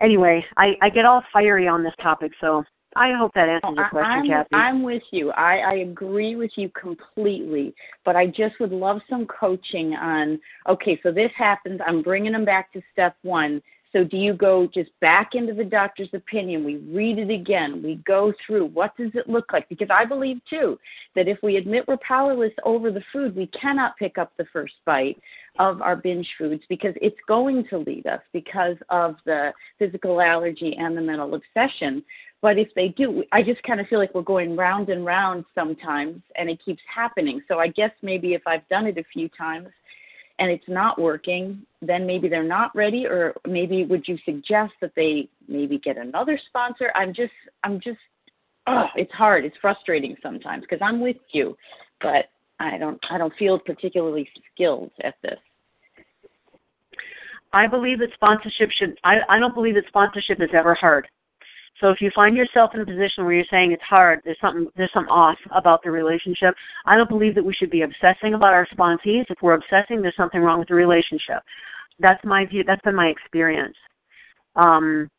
anyway, 0.00 0.44
I, 0.56 0.74
I 0.82 0.90
get 0.90 1.04
all 1.04 1.22
fiery 1.32 1.68
on 1.68 1.82
this 1.82 1.94
topic, 2.02 2.32
so 2.40 2.64
I 2.96 3.12
hope 3.12 3.34
that 3.34 3.48
answers 3.48 3.76
your 3.76 3.88
question, 3.90 4.10
I'm, 4.10 4.26
Kathy. 4.26 4.54
I'm 4.54 4.82
with 4.82 5.02
you. 5.10 5.30
I, 5.32 5.58
I 5.58 5.74
agree 5.74 6.34
with 6.34 6.50
you 6.56 6.70
completely, 6.70 7.74
but 8.04 8.16
I 8.16 8.26
just 8.26 8.58
would 8.58 8.72
love 8.72 9.00
some 9.08 9.26
coaching 9.26 9.94
on 9.94 10.40
okay, 10.68 10.98
so 11.02 11.12
this 11.12 11.30
happens. 11.36 11.80
I'm 11.86 12.02
bringing 12.02 12.32
them 12.32 12.44
back 12.44 12.72
to 12.72 12.82
step 12.92 13.16
one. 13.22 13.62
So 13.92 14.04
do 14.04 14.16
you 14.16 14.34
go 14.34 14.68
just 14.74 14.90
back 15.00 15.30
into 15.34 15.54
the 15.54 15.64
doctor's 15.64 16.10
opinion? 16.12 16.64
We 16.64 16.76
read 16.76 17.18
it 17.18 17.30
again. 17.30 17.82
We 17.82 17.96
go 18.06 18.32
through 18.46 18.66
what 18.66 18.96
does 18.96 19.10
it 19.14 19.28
look 19.28 19.52
like? 19.52 19.68
Because 19.68 19.88
I 19.90 20.04
believe 20.04 20.38
too 20.50 20.78
that 21.14 21.28
if 21.28 21.38
we 21.42 21.56
admit 21.56 21.88
we're 21.88 21.96
powerless 22.06 22.52
over 22.64 22.90
the 22.90 23.02
food, 23.12 23.34
we 23.34 23.46
cannot 23.48 23.96
pick 23.96 24.18
up 24.18 24.32
the 24.36 24.44
first 24.52 24.74
bite 24.84 25.18
of 25.58 25.80
our 25.80 25.96
binge 25.96 26.28
foods 26.36 26.62
because 26.68 26.94
it's 27.00 27.16
going 27.26 27.64
to 27.70 27.78
lead 27.78 28.06
us 28.06 28.20
because 28.34 28.76
of 28.90 29.16
the 29.24 29.52
physical 29.78 30.20
allergy 30.20 30.76
and 30.78 30.94
the 30.94 31.00
mental 31.00 31.34
obsession. 31.34 32.04
But 32.46 32.60
if 32.60 32.68
they 32.76 32.90
do, 32.90 33.24
I 33.32 33.42
just 33.42 33.60
kind 33.64 33.80
of 33.80 33.88
feel 33.88 33.98
like 33.98 34.14
we're 34.14 34.22
going 34.22 34.54
round 34.54 34.88
and 34.88 35.04
round 35.04 35.44
sometimes 35.52 36.22
and 36.36 36.48
it 36.48 36.64
keeps 36.64 36.80
happening. 36.86 37.42
So 37.48 37.58
I 37.58 37.66
guess 37.66 37.90
maybe 38.02 38.34
if 38.34 38.42
I've 38.46 38.68
done 38.68 38.86
it 38.86 38.96
a 38.98 39.02
few 39.12 39.28
times, 39.30 39.66
and 40.38 40.48
it's 40.48 40.68
not 40.68 40.96
working, 40.96 41.62
then 41.82 42.06
maybe 42.06 42.28
they're 42.28 42.44
not 42.44 42.70
ready, 42.72 43.04
or 43.04 43.34
maybe 43.48 43.84
would 43.84 44.06
you 44.06 44.16
suggest 44.24 44.74
that 44.80 44.92
they 44.94 45.28
maybe 45.48 45.78
get 45.78 45.96
another 45.96 46.38
sponsor? 46.46 46.92
I'm 46.94 47.12
just, 47.12 47.32
I'm 47.64 47.80
just, 47.80 47.98
oh, 48.68 48.86
it's 48.94 49.10
hard. 49.10 49.44
It's 49.44 49.56
frustrating 49.60 50.14
sometimes 50.22 50.62
because 50.70 50.78
I'm 50.80 51.00
with 51.00 51.16
you, 51.32 51.56
but 52.00 52.26
I 52.60 52.78
don't, 52.78 53.04
I 53.10 53.18
don't 53.18 53.34
feel 53.40 53.58
particularly 53.58 54.28
skilled 54.54 54.92
at 55.02 55.16
this. 55.20 55.40
I 57.52 57.66
believe 57.66 57.98
that 57.98 58.10
sponsorship 58.14 58.70
should. 58.70 58.96
I, 59.02 59.16
I 59.28 59.40
don't 59.40 59.52
believe 59.52 59.74
that 59.74 59.88
sponsorship 59.88 60.40
is 60.40 60.50
ever 60.54 60.76
hard. 60.76 61.08
So 61.80 61.90
if 61.90 62.00
you 62.00 62.10
find 62.14 62.36
yourself 62.36 62.70
in 62.74 62.80
a 62.80 62.86
position 62.86 63.24
where 63.24 63.34
you're 63.34 63.44
saying 63.50 63.72
it's 63.72 63.82
hard, 63.82 64.20
there's 64.24 64.40
something 64.40 64.66
there's 64.76 64.92
something 64.92 65.10
off 65.10 65.38
about 65.54 65.82
the 65.82 65.90
relationship. 65.90 66.54
I 66.86 66.96
don't 66.96 67.08
believe 67.08 67.34
that 67.34 67.44
we 67.44 67.52
should 67.52 67.70
be 67.70 67.82
obsessing 67.82 68.34
about 68.34 68.54
our 68.54 68.66
sponsees. 68.74 69.26
If 69.28 69.42
we're 69.42 69.54
obsessing, 69.54 70.00
there's 70.00 70.16
something 70.16 70.40
wrong 70.40 70.58
with 70.58 70.68
the 70.68 70.74
relationship. 70.74 71.42
That's 71.98 72.24
my 72.24 72.46
view. 72.46 72.64
That's 72.64 72.82
been 72.82 72.94
my 72.94 73.08
experience. 73.08 73.76
Um, 74.54 75.10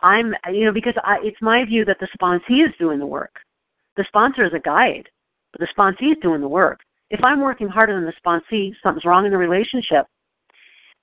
I'm 0.00 0.34
you 0.50 0.64
know 0.64 0.72
because 0.72 0.94
I, 1.04 1.18
it's 1.22 1.40
my 1.42 1.64
view 1.66 1.84
that 1.84 1.98
the 2.00 2.08
sponsee 2.18 2.66
is 2.66 2.74
doing 2.78 2.98
the 2.98 3.06
work. 3.06 3.34
The 3.96 4.04
sponsor 4.08 4.46
is 4.46 4.52
a 4.54 4.60
guide, 4.60 5.08
but 5.52 5.60
the 5.60 5.68
sponsee 5.76 6.12
is 6.12 6.18
doing 6.22 6.40
the 6.40 6.48
work. 6.48 6.80
If 7.10 7.20
I'm 7.22 7.40
working 7.40 7.68
harder 7.68 7.94
than 7.94 8.06
the 8.06 8.14
sponsee, 8.24 8.72
something's 8.82 9.04
wrong 9.04 9.26
in 9.26 9.32
the 9.32 9.36
relationship. 9.36 10.06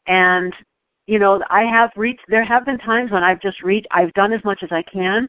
And 0.08 0.54
you 1.08 1.20
know, 1.20 1.42
I 1.50 1.64
have 1.64 1.92
reached, 1.96 2.22
there 2.28 2.46
have 2.46 2.66
been 2.66 2.78
times 2.78 3.12
when 3.12 3.24
I've 3.24 3.42
just 3.42 3.64
reached, 3.64 3.88
I've 3.92 4.14
done 4.14 4.34
as 4.34 4.44
much 4.44 4.60
as 4.62 4.70
I 4.72 4.84
can, 4.84 5.28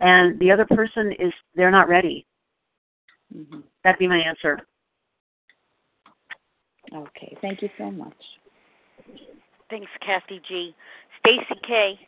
and 0.00 0.38
the 0.38 0.50
other 0.50 0.66
person 0.66 1.12
is, 1.18 1.32
they're 1.56 1.70
not 1.70 1.88
ready. 1.88 2.26
Mm-hmm. 3.34 3.60
That'd 3.82 3.98
be 3.98 4.06
my 4.06 4.18
answer. 4.18 4.60
Okay, 6.94 7.36
thank 7.40 7.62
you 7.62 7.70
so 7.78 7.90
much. 7.90 8.14
Thanks, 9.70 9.90
Kathy 10.04 10.40
G. 10.46 10.74
Stacy 11.20 11.60
K. 11.66 11.98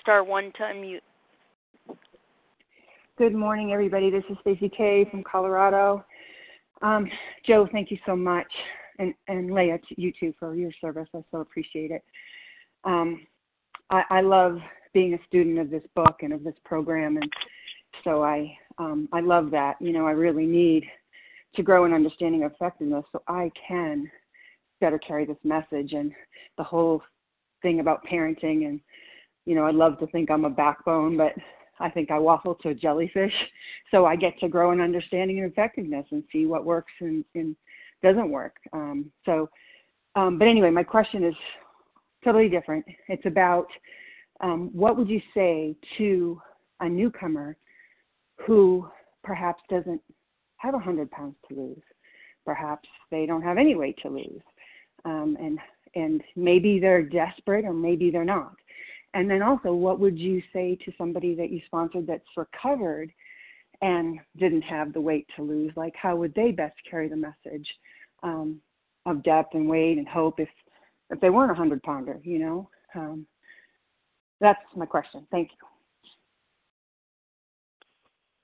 Star 0.00 0.24
one 0.24 0.52
to 0.56 0.62
unmute. 0.64 1.96
Good 3.16 3.34
morning, 3.34 3.72
everybody. 3.72 4.10
This 4.10 4.24
is 4.28 4.36
Stacy 4.40 4.68
K. 4.68 5.06
from 5.10 5.22
Colorado. 5.22 6.04
Um, 6.82 7.08
Jo, 7.46 7.68
thank 7.70 7.92
you 7.92 7.98
so 8.04 8.16
much, 8.16 8.52
and 8.98 9.14
and 9.28 9.54
Leah, 9.54 9.78
you 9.96 10.12
too, 10.18 10.34
for 10.38 10.54
your 10.56 10.72
service. 10.80 11.08
I 11.14 11.22
so 11.30 11.40
appreciate 11.40 11.92
it 11.92 12.02
um, 12.84 13.26
I, 13.90 14.02
I 14.10 14.20
love 14.20 14.58
being 14.92 15.14
a 15.14 15.26
student 15.26 15.58
of 15.58 15.70
this 15.70 15.82
book 15.94 16.16
and 16.22 16.32
of 16.32 16.44
this 16.44 16.54
program, 16.64 17.16
and 17.16 17.32
so 18.02 18.22
I 18.22 18.56
um, 18.78 19.08
I 19.12 19.20
love 19.20 19.50
that. 19.52 19.76
You 19.80 19.92
know, 19.92 20.06
I 20.06 20.12
really 20.12 20.46
need 20.46 20.84
to 21.54 21.62
grow 21.62 21.84
in 21.84 21.92
understanding 21.92 22.44
of 22.44 22.52
effectiveness 22.52 23.04
so 23.12 23.22
I 23.28 23.50
can 23.68 24.10
better 24.80 24.98
carry 24.98 25.24
this 25.24 25.36
message 25.44 25.92
and 25.92 26.12
the 26.58 26.64
whole 26.64 27.00
thing 27.62 27.80
about 27.80 28.04
parenting 28.04 28.66
and 28.66 28.80
you 29.46 29.54
know, 29.54 29.66
I'd 29.66 29.74
love 29.74 29.98
to 29.98 30.06
think 30.08 30.30
I'm 30.30 30.44
a 30.44 30.50
backbone, 30.50 31.16
but 31.16 31.32
I 31.78 31.90
think 31.90 32.10
I 32.10 32.18
waffle 32.18 32.54
to 32.56 32.70
a 32.70 32.74
jellyfish. 32.74 33.32
So 33.90 34.06
I 34.06 34.16
get 34.16 34.36
to 34.40 34.48
grow 34.48 34.72
in 34.72 34.80
understanding 34.80 35.38
and 35.38 35.52
effectiveness 35.52 36.04
and 36.10 36.24
see 36.32 36.46
what 36.46 36.64
works 36.64 36.92
and, 36.98 37.24
and 37.36 37.54
doesn't 38.02 38.28
work. 38.28 38.56
Um, 38.72 39.12
so, 39.24 39.48
um, 40.16 40.36
but 40.36 40.48
anyway, 40.48 40.70
my 40.70 40.82
question 40.82 41.22
is 41.22 41.34
totally 42.24 42.48
different. 42.48 42.84
It's 43.08 43.26
about 43.26 43.66
um, 44.40 44.70
what 44.72 44.96
would 44.96 45.08
you 45.08 45.20
say 45.32 45.76
to 45.98 46.40
a 46.80 46.88
newcomer 46.88 47.56
who 48.46 48.88
perhaps 49.22 49.62
doesn't 49.70 50.00
have 50.56 50.74
a 50.74 50.78
hundred 50.78 51.10
pounds 51.10 51.36
to 51.48 51.54
lose, 51.54 51.82
perhaps 52.44 52.88
they 53.10 53.26
don't 53.26 53.42
have 53.42 53.58
any 53.58 53.74
weight 53.74 53.98
to 54.02 54.08
lose, 54.08 54.42
um, 55.04 55.36
and 55.40 55.58
and 55.94 56.22
maybe 56.34 56.80
they're 56.80 57.02
desperate 57.02 57.64
or 57.64 57.72
maybe 57.72 58.10
they're 58.10 58.24
not. 58.24 58.54
And 59.14 59.30
then 59.30 59.42
also, 59.42 59.72
what 59.72 60.00
would 60.00 60.18
you 60.18 60.42
say 60.52 60.76
to 60.84 60.92
somebody 60.98 61.36
that 61.36 61.50
you 61.50 61.60
sponsored 61.66 62.06
that's 62.06 62.24
recovered 62.36 63.12
and 63.80 64.18
didn't 64.36 64.62
have 64.62 64.92
the 64.92 65.00
weight 65.00 65.28
to 65.36 65.42
lose? 65.42 65.72
Like, 65.76 65.94
how 65.94 66.16
would 66.16 66.34
they 66.34 66.50
best 66.50 66.74
carry 66.90 67.08
the 67.08 67.16
message 67.16 67.68
um, 68.24 68.60
of 69.06 69.22
depth 69.22 69.54
and 69.54 69.68
weight 69.68 69.98
and 69.98 70.08
hope 70.08 70.40
if 70.40 70.48
if 71.10 71.20
they 71.20 71.30
weren't 71.30 71.50
a 71.50 71.54
hundred 71.54 71.82
pounder, 71.82 72.18
you 72.22 72.38
know. 72.38 72.68
Um, 72.94 73.26
that's 74.40 74.60
my 74.76 74.86
question. 74.86 75.26
Thank 75.30 75.50
you. 75.50 75.66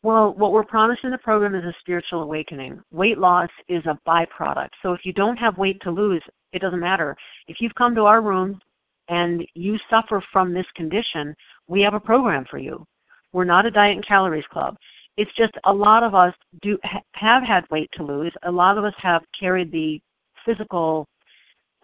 Well, 0.03 0.33
what 0.33 0.53
we're 0.53 0.65
promised 0.65 1.05
in 1.05 1.11
the 1.11 1.19
program 1.19 1.55
is 1.55 1.65
a 1.65 1.75
spiritual 1.81 2.23
awakening. 2.23 2.81
Weight 2.91 3.19
loss 3.19 3.51
is 3.69 3.85
a 3.85 3.99
byproduct. 4.09 4.71
So 4.83 4.95
if 4.95 5.01
you 5.05 5.13
don't 5.13 5.37
have 5.37 5.59
weight 5.59 5.79
to 5.83 5.91
lose, 5.91 6.23
it 6.53 6.63
doesn't 6.63 6.81
matter. 6.81 7.15
If 7.49 7.59
you've 7.61 7.75
come 7.75 7.95
to 7.95 8.07
our 8.07 8.23
room 8.23 8.61
and 9.09 9.47
you 9.55 9.77
suffer 9.91 10.23
from 10.33 10.55
this 10.55 10.65
condition, 10.75 11.35
we 11.67 11.83
have 11.83 11.93
a 11.93 12.01
program 12.01 12.47
for 12.51 12.59
you. 12.59 12.87
We're 13.33 13.45
not 13.45 13.67
a 13.67 13.71
diet 13.71 13.97
and 13.97 14.07
calories 14.07 14.45
club. 14.51 14.77
It's 15.19 15.31
just 15.37 15.53
a 15.65 15.73
lot 15.73 16.03
of 16.03 16.15
us 16.15 16.35
do 16.63 16.79
have 17.13 17.43
had 17.43 17.71
weight 17.71 17.91
to 17.95 18.03
lose. 18.03 18.33
A 18.45 18.51
lot 18.51 18.79
of 18.79 18.85
us 18.85 18.95
have 19.03 19.23
carried 19.39 19.71
the 19.71 20.01
physical 20.47 21.07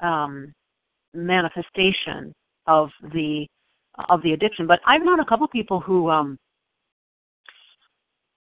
um, 0.01 0.55
manifestation 1.17 2.33
of 2.67 2.91
the 3.13 3.47
of 4.09 4.23
the 4.23 4.33
addiction. 4.33 4.67
But 4.67 4.81
I've 4.87 5.03
known 5.03 5.21
a 5.21 5.25
couple 5.25 5.49
people 5.49 5.81
who 5.81 6.11
um, 6.11 6.39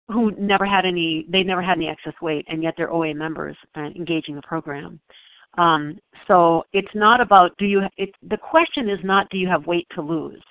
who 0.07 0.31
never 0.37 0.65
had 0.65 0.85
any 0.85 1.25
they 1.29 1.43
never 1.43 1.61
had 1.61 1.77
any 1.77 1.87
excess 1.87 2.13
weight 2.21 2.45
and 2.47 2.61
yet 2.61 2.73
they're 2.77 2.91
OA 2.91 3.13
members 3.13 3.55
and 3.75 3.95
engaging 3.95 4.35
the 4.35 4.41
program. 4.41 4.99
Um, 5.57 5.99
so 6.27 6.63
it's 6.73 6.93
not 6.95 7.21
about 7.21 7.51
do 7.57 7.65
you 7.65 7.81
it, 7.97 8.09
the 8.27 8.37
question 8.37 8.89
is 8.89 8.99
not 9.03 9.29
do 9.29 9.37
you 9.37 9.47
have 9.47 9.67
weight 9.67 9.87
to 9.95 10.01
lose. 10.01 10.41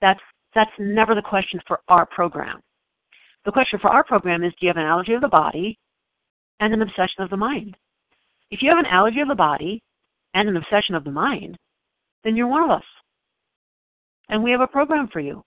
That's 0.00 0.20
that's 0.54 0.70
never 0.78 1.14
the 1.14 1.22
question 1.22 1.60
for 1.66 1.80
our 1.88 2.06
program. 2.06 2.60
The 3.44 3.52
question 3.52 3.78
for 3.80 3.90
our 3.90 4.04
program 4.04 4.42
is 4.42 4.52
do 4.52 4.66
you 4.66 4.68
have 4.68 4.76
an 4.76 4.84
allergy 4.84 5.12
of 5.12 5.20
the 5.20 5.28
body 5.28 5.78
and 6.60 6.72
an 6.72 6.82
obsession 6.82 7.20
of 7.20 7.30
the 7.30 7.36
mind? 7.36 7.76
If 8.50 8.62
you 8.62 8.70
have 8.70 8.78
an 8.78 8.86
allergy 8.86 9.20
of 9.20 9.28
the 9.28 9.34
body 9.34 9.82
and 10.34 10.48
an 10.48 10.56
obsession 10.56 10.94
of 10.94 11.04
the 11.04 11.10
mind, 11.10 11.58
then 12.24 12.36
you're 12.36 12.48
one 12.48 12.62
of 12.62 12.70
us. 12.70 12.84
And 14.28 14.42
we 14.42 14.50
have 14.50 14.60
a 14.60 14.66
program 14.66 15.08
for 15.12 15.20
you. 15.20 15.44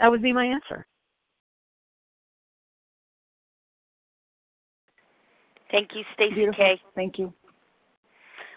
That 0.00 0.10
would 0.10 0.22
be 0.22 0.32
my 0.32 0.44
answer. 0.44 0.86
Thank 5.70 5.90
you, 5.94 6.02
Stacy 6.14 6.46
K. 6.56 6.80
Thank 6.94 7.18
you. 7.18 7.32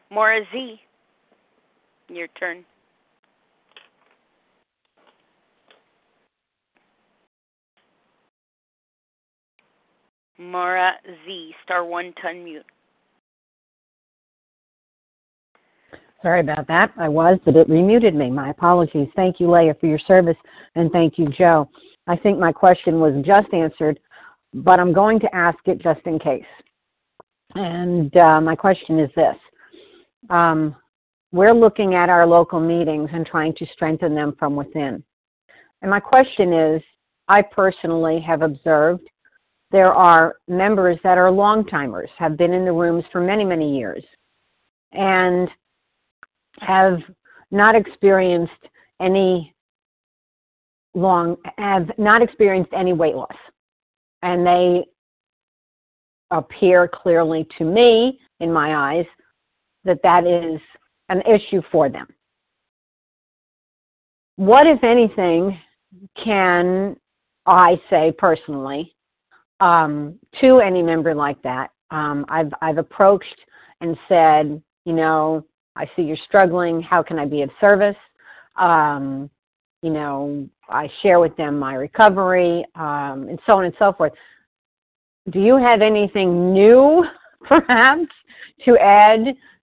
Maura 0.10 0.42
Z. 0.52 0.80
Your 2.10 2.28
turn. 2.40 2.64
Mara 10.38 10.94
Z, 11.26 11.56
star 11.64 11.84
one 11.84 12.14
to 12.22 12.28
unmute. 12.28 12.62
Sorry 16.22 16.40
about 16.40 16.68
that. 16.68 16.92
I 16.98 17.08
was, 17.08 17.38
but 17.46 17.56
it 17.56 17.70
remuted 17.70 18.16
me. 18.16 18.30
My 18.30 18.50
apologies. 18.50 19.08
Thank 19.16 19.40
you, 19.40 19.52
Leah, 19.52 19.76
for 19.80 19.86
your 19.86 20.00
service, 20.00 20.38
and 20.76 20.92
thank 20.92 21.18
you, 21.18 21.28
Jo. 21.30 21.70
I 22.08 22.16
think 22.16 22.40
my 22.40 22.52
question 22.52 23.00
was 23.00 23.14
just 23.26 23.54
answered, 23.54 24.00
but 24.54 24.80
I'm 24.80 24.94
going 24.94 25.20
to 25.20 25.36
ask 25.36 25.60
it 25.66 25.80
just 25.80 26.02
in 26.06 26.18
case. 26.18 26.44
And 27.56 28.16
uh, 28.18 28.42
my 28.42 28.56
question 28.56 29.00
is 29.00 29.10
this 29.16 29.36
um, 30.30 30.76
We're 31.32 31.54
looking 31.54 31.94
at 31.94 32.10
our 32.10 32.26
local 32.26 32.60
meetings 32.60 33.10
and 33.14 33.26
trying 33.26 33.54
to 33.56 33.66
strengthen 33.74 34.16
them 34.16 34.36
from 34.40 34.56
within. 34.56 35.04
And 35.82 35.92
my 35.92 36.00
question 36.00 36.52
is 36.54 36.82
I 37.28 37.42
personally 37.42 38.20
have 38.22 38.42
observed 38.42 39.08
there 39.70 39.94
are 39.94 40.38
members 40.48 40.98
that 41.04 41.18
are 41.18 41.30
long 41.30 41.66
timers, 41.66 42.10
have 42.18 42.38
been 42.38 42.54
in 42.54 42.66
the 42.66 42.72
rooms 42.72 43.04
for 43.12 43.20
many, 43.20 43.44
many 43.44 43.78
years, 43.78 44.04
and 44.94 45.50
have 46.60 47.00
not 47.52 47.76
experienced 47.76 48.52
any 49.00 49.54
long, 50.94 51.38
have 51.58 51.90
not 51.98 52.22
experienced 52.22 52.72
any 52.76 52.94
weight 52.94 53.16
loss. 53.16 53.36
And 54.22 54.46
they 54.46 54.86
appear 56.32 56.88
clearly 56.88 57.48
to 57.58 57.64
me, 57.64 58.20
in 58.40 58.52
my 58.52 58.98
eyes, 58.98 59.06
that 59.84 60.00
that 60.04 60.26
is 60.26 60.60
an 61.10 61.22
issue 61.22 61.62
for 61.72 61.90
them. 61.90 62.08
What, 64.36 64.68
if 64.68 64.84
anything, 64.84 65.60
can 66.24 66.96
I 67.46 67.82
say 67.90 68.14
personally 68.18 68.94
um, 69.60 70.20
to 70.42 70.60
any 70.60 70.84
member 70.84 71.16
like 71.16 71.42
that? 71.44 71.72
Um, 71.90 72.26
I've 72.30 72.52
I've 72.62 72.78
approached 72.78 73.40
and 73.82 73.98
said, 74.08 74.62
you 74.86 74.94
know, 74.94 75.46
I 75.78 75.90
see 75.96 76.02
you're 76.02 76.18
struggling. 76.28 76.82
How 76.82 77.04
can 77.04 77.20
I 77.20 77.26
be 77.26 77.44
of 77.44 77.50
service? 77.62 77.96
Um, 78.58 79.30
you 79.82 79.92
know, 79.92 80.48
I 80.68 80.90
share 81.02 81.20
with 81.20 81.36
them 81.38 81.60
my 81.60 81.76
recovery, 81.76 82.66
um, 82.76 83.28
and 83.30 83.40
so 83.46 83.54
on 83.54 83.66
and 83.66 83.74
so 83.78 83.94
forth 83.94 84.14
do 85.32 85.40
you 85.40 85.58
have 85.58 85.82
anything 85.82 86.54
new, 86.54 87.06
perhaps, 87.42 88.08
to 88.66 88.78
add 88.78 89.20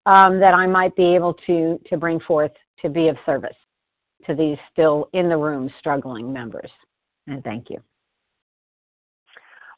um, 0.06 0.40
that 0.40 0.54
I 0.54 0.66
might 0.66 0.94
be 0.96 1.14
able 1.14 1.34
to 1.46 1.80
to 1.86 1.96
bring 1.96 2.20
forth 2.20 2.52
to 2.82 2.88
be 2.88 3.08
of 3.08 3.16
service 3.26 3.56
to 4.26 4.34
these 4.34 4.56
still 4.72 5.08
in 5.12 5.28
the 5.28 5.36
room 5.36 5.70
struggling 5.78 6.32
members? 6.32 6.70
And 7.26 7.42
thank 7.44 7.68
you. 7.70 7.78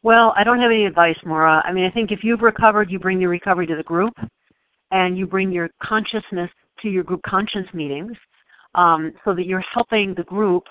Well, 0.03 0.33
I 0.37 0.45
don't 0.45 0.61
have 0.61 0.71
any 0.71 0.87
advice, 0.87 1.17
Maura. 1.27 1.63
I 1.65 1.73
mean, 1.73 1.85
I 1.85 1.91
think 1.91 2.11
if 2.11 2.21
you've 2.23 2.41
recovered, 2.41 2.91
you 2.91 2.99
bring 2.99 3.21
your 3.21 3.29
recovery 3.29 3.67
to 3.67 3.77
the 3.77 3.83
group, 3.83 4.15
and 4.91 5.17
you 5.17 5.27
bring 5.27 5.53
your 5.53 5.71
consciousness 5.83 6.51
to 6.83 6.89
your 6.89 7.05
group 7.05 7.21
conscience 7.27 7.69
meetings, 7.75 8.17
um, 8.75 9.13
so 9.25 9.35
that 9.35 9.47
you're 9.47 9.65
helping 9.73 10.15
the 10.15 10.25
group 10.25 10.65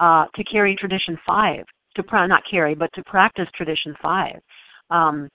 uh, 0.00 0.26
to 0.34 0.44
carry 0.44 0.74
tradition 0.76 1.18
five 1.26 1.64
to 1.96 2.02
pra- 2.02 2.26
not 2.26 2.42
carry, 2.50 2.74
but 2.74 2.90
to 2.94 3.02
practice 3.04 3.48
tradition 3.54 3.94
five. 4.02 4.40
Um, 4.90 5.28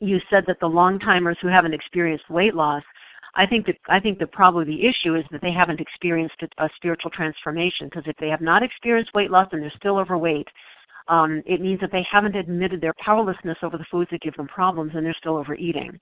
you 0.00 0.18
said 0.28 0.44
that 0.46 0.58
the 0.60 0.66
long 0.66 0.98
timers 0.98 1.38
who 1.40 1.48
haven't 1.48 1.74
experienced 1.74 2.28
weight 2.28 2.54
loss, 2.54 2.82
I 3.34 3.46
think 3.46 3.66
that 3.66 3.76
I 3.88 4.00
think 4.00 4.18
that 4.18 4.32
probably 4.32 4.64
the 4.64 4.86
issue 4.86 5.14
is 5.14 5.24
that 5.30 5.40
they 5.42 5.52
haven't 5.52 5.80
experienced 5.80 6.36
a, 6.42 6.64
a 6.64 6.68
spiritual 6.76 7.10
transformation. 7.10 7.86
Because 7.86 8.04
if 8.06 8.16
they 8.18 8.28
have 8.28 8.40
not 8.40 8.62
experienced 8.62 9.14
weight 9.14 9.30
loss 9.30 9.48
and 9.52 9.62
they're 9.62 9.72
still 9.76 9.98
overweight, 9.98 10.48
um, 11.08 11.42
it 11.46 11.60
means 11.60 11.80
that 11.80 11.92
they 11.92 12.06
haven't 12.10 12.36
admitted 12.36 12.80
their 12.80 12.94
powerlessness 12.98 13.58
over 13.62 13.78
the 13.78 13.86
foods 13.90 14.10
that 14.10 14.20
give 14.20 14.36
them 14.36 14.48
problems, 14.48 14.92
and 14.94 15.04
they're 15.04 15.16
still 15.18 15.36
overeating. 15.36 15.98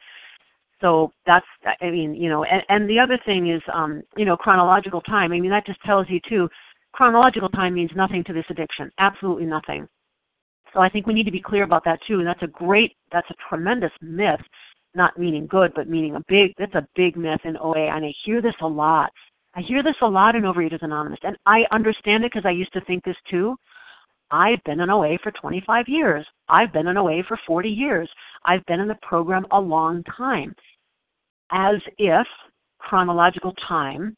So 0.84 1.10
that's, 1.24 1.46
I 1.80 1.90
mean, 1.90 2.14
you 2.14 2.28
know, 2.28 2.44
and, 2.44 2.62
and 2.68 2.90
the 2.90 2.98
other 2.98 3.18
thing 3.24 3.50
is, 3.50 3.62
um, 3.72 4.02
you 4.18 4.26
know, 4.26 4.36
chronological 4.36 5.00
time. 5.00 5.32
I 5.32 5.40
mean, 5.40 5.50
that 5.50 5.64
just 5.64 5.80
tells 5.82 6.06
you 6.10 6.20
too 6.28 6.46
chronological 6.94 7.48
time 7.48 7.74
means 7.74 7.90
nothing 7.96 8.22
to 8.24 8.32
this 8.32 8.44
addiction, 8.50 8.90
absolutely 8.98 9.46
nothing. 9.46 9.88
So 10.72 10.80
I 10.80 10.88
think 10.88 11.06
we 11.06 11.14
need 11.14 11.24
to 11.24 11.32
be 11.32 11.40
clear 11.40 11.64
about 11.64 11.84
that 11.84 12.00
too, 12.06 12.18
and 12.18 12.26
that's 12.26 12.42
a 12.42 12.48
great, 12.48 12.92
that's 13.12 13.28
a 13.30 13.48
tremendous 13.48 13.92
myth, 14.00 14.40
not 14.94 15.18
meaning 15.18 15.46
good, 15.46 15.72
but 15.74 15.88
meaning 15.88 16.16
a 16.16 16.22
big, 16.28 16.52
that's 16.58 16.74
a 16.74 16.86
big 16.94 17.16
myth 17.16 17.40
in 17.44 17.56
OA, 17.56 17.88
and 17.88 18.04
I 18.04 18.12
hear 18.24 18.40
this 18.40 18.54
a 18.60 18.66
lot. 18.66 19.10
I 19.54 19.60
hear 19.60 19.82
this 19.82 19.94
a 20.02 20.06
lot 20.06 20.34
in 20.34 20.42
Overeaters 20.42 20.82
Anonymous, 20.82 21.20
and 21.22 21.36
I 21.46 21.64
understand 21.70 22.24
it 22.24 22.32
because 22.32 22.46
I 22.46 22.50
used 22.50 22.72
to 22.72 22.80
think 22.82 23.04
this 23.04 23.16
too. 23.30 23.56
I've 24.30 24.62
been 24.64 24.80
in 24.80 24.90
OA 24.90 25.18
for 25.22 25.30
25 25.30 25.84
years. 25.88 26.26
I've 26.48 26.72
been 26.72 26.88
in 26.88 26.96
OA 26.96 27.22
for 27.28 27.38
40 27.46 27.68
years. 27.68 28.08
I've 28.44 28.64
been 28.66 28.80
in 28.80 28.88
the 28.88 28.98
program 29.02 29.46
a 29.52 29.60
long 29.60 30.02
time. 30.16 30.54
As 31.50 31.76
if 31.98 32.26
chronological 32.78 33.52
time 33.68 34.16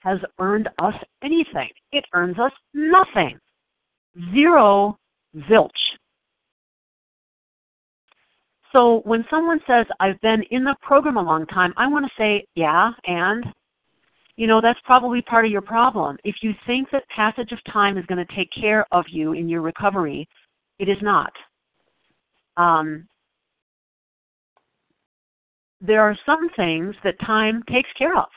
has 0.00 0.18
earned 0.38 0.68
us 0.78 0.94
anything. 1.22 1.68
It 1.92 2.04
earns 2.12 2.38
us 2.38 2.52
nothing. 2.74 3.38
Zero 4.34 4.98
zilch. 5.48 5.70
So 8.72 9.02
when 9.04 9.24
someone 9.30 9.60
says, 9.66 9.86
I've 10.00 10.20
been 10.22 10.42
in 10.50 10.64
the 10.64 10.74
program 10.80 11.16
a 11.18 11.22
long 11.22 11.46
time, 11.46 11.72
I 11.76 11.86
want 11.86 12.06
to 12.06 12.10
say, 12.18 12.46
yeah, 12.54 12.90
and? 13.06 13.44
You 14.36 14.46
know, 14.46 14.62
that's 14.62 14.80
probably 14.84 15.20
part 15.20 15.44
of 15.44 15.52
your 15.52 15.60
problem. 15.60 16.16
If 16.24 16.36
you 16.40 16.54
think 16.66 16.88
that 16.90 17.06
passage 17.14 17.52
of 17.52 17.58
time 17.70 17.98
is 17.98 18.06
going 18.06 18.26
to 18.26 18.34
take 18.34 18.48
care 18.58 18.86
of 18.90 19.04
you 19.10 19.34
in 19.34 19.46
your 19.46 19.60
recovery, 19.60 20.26
it 20.78 20.88
is 20.88 20.96
not. 21.02 21.32
Um, 22.56 23.06
there 25.82 26.00
are 26.00 26.16
some 26.24 26.48
things 26.50 26.94
that 27.02 27.18
time 27.20 27.62
takes 27.68 27.90
care 27.98 28.16
of. 28.16 28.28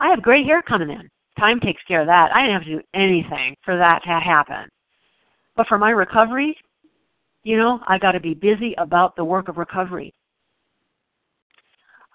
I 0.00 0.08
have 0.08 0.20
gray 0.22 0.42
hair 0.42 0.62
coming 0.62 0.90
in. 0.90 1.08
Time 1.38 1.60
takes 1.60 1.82
care 1.86 2.00
of 2.00 2.08
that. 2.08 2.30
I 2.34 2.42
didn't 2.42 2.54
have 2.54 2.64
to 2.64 2.76
do 2.78 2.82
anything 2.92 3.54
for 3.64 3.76
that 3.78 4.02
to 4.02 4.20
happen. 4.20 4.68
But 5.56 5.68
for 5.68 5.78
my 5.78 5.90
recovery, 5.90 6.56
you 7.44 7.56
know, 7.56 7.80
I 7.86 7.98
got 7.98 8.12
to 8.12 8.20
be 8.20 8.34
busy 8.34 8.74
about 8.78 9.14
the 9.14 9.24
work 9.24 9.48
of 9.48 9.58
recovery. 9.58 10.12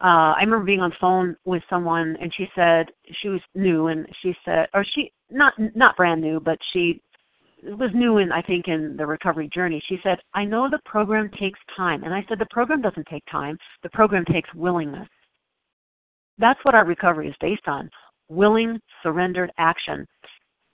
Uh, 0.02 0.34
I 0.36 0.42
remember 0.42 0.66
being 0.66 0.82
on 0.82 0.92
the 0.92 0.96
phone 1.00 1.36
with 1.46 1.62
someone, 1.70 2.18
and 2.22 2.34
she 2.36 2.48
said 2.56 2.88
she 3.22 3.30
was 3.30 3.42
new, 3.56 3.88
and 3.88 4.06
she 4.22 4.34
said, 4.46 4.68
or 4.74 4.86
she 4.96 5.12
not 5.30 5.54
not 5.76 5.98
brand 5.98 6.22
new, 6.22 6.40
but 6.40 6.58
she 6.72 7.02
was 7.64 7.92
new 7.94 8.18
in 8.18 8.32
I 8.32 8.42
think 8.42 8.68
in 8.68 8.96
the 8.98 9.06
recovery 9.06 9.50
journey. 9.54 9.82
She 9.88 10.00
said, 10.04 10.20
"I 10.34 10.46
know 10.46 10.70
the 10.70 10.80
program 10.86 11.30
takes 11.32 11.60
time," 11.76 12.04
and 12.04 12.14
I 12.14 12.24
said, 12.28 12.40
"The 12.40 12.48
program 12.52 12.82
doesn't 12.82 13.08
take 13.08 13.24
time. 13.26 13.58
The 13.84 13.90
program 13.90 14.26
takes 14.26 14.54
willingness." 14.54 15.08
That's 16.38 16.64
what 16.64 16.76
our 16.76 16.86
recovery 16.86 17.28
is 17.28 17.36
based 17.42 17.68
on 17.68 17.90
willing, 18.30 18.80
surrendered 19.04 19.52
action. 19.58 20.08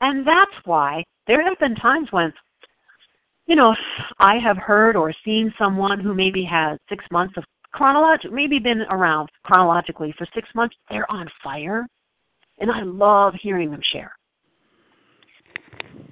And 0.02 0.26
that's 0.28 0.66
why 0.66 1.03
there 1.26 1.44
have 1.44 1.57
been 1.60 1.76
times 1.76 2.12
when, 2.12 2.32
you 3.48 3.56
know, 3.56 3.76
I 4.20 4.38
have 4.38 4.57
heard 4.57 4.95
or 4.95 5.14
seen 5.24 5.53
someone 5.57 5.99
who 5.99 6.14
maybe 6.14 6.44
has 6.44 6.78
six 6.90 7.03
months 7.12 7.36
of 7.38 7.45
chronological, 7.72 8.36
maybe 8.36 8.60
been 8.60 8.84
around 8.90 9.30
chronologically 9.44 10.14
for 10.18 10.28
six 10.36 10.48
months, 10.53 10.76
they're 10.90 11.12
on 11.12 11.30
fire. 11.44 11.88
And 12.60 12.72
I 12.72 12.82
love 12.82 13.34
hearing 13.41 13.72
them 13.72 13.82
share. 13.91 14.16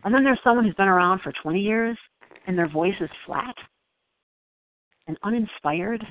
And 0.04 0.14
then 0.14 0.24
there's 0.24 0.40
someone 0.44 0.66
who's 0.66 0.76
been 0.76 0.88
around 0.88 1.22
for 1.22 1.34
20 1.42 1.60
years 1.60 1.98
and 2.48 2.58
their 2.58 2.68
voice 2.68 2.96
is 3.00 3.10
flat 3.26 3.56
and 5.08 5.18
uninspired. 5.24 6.04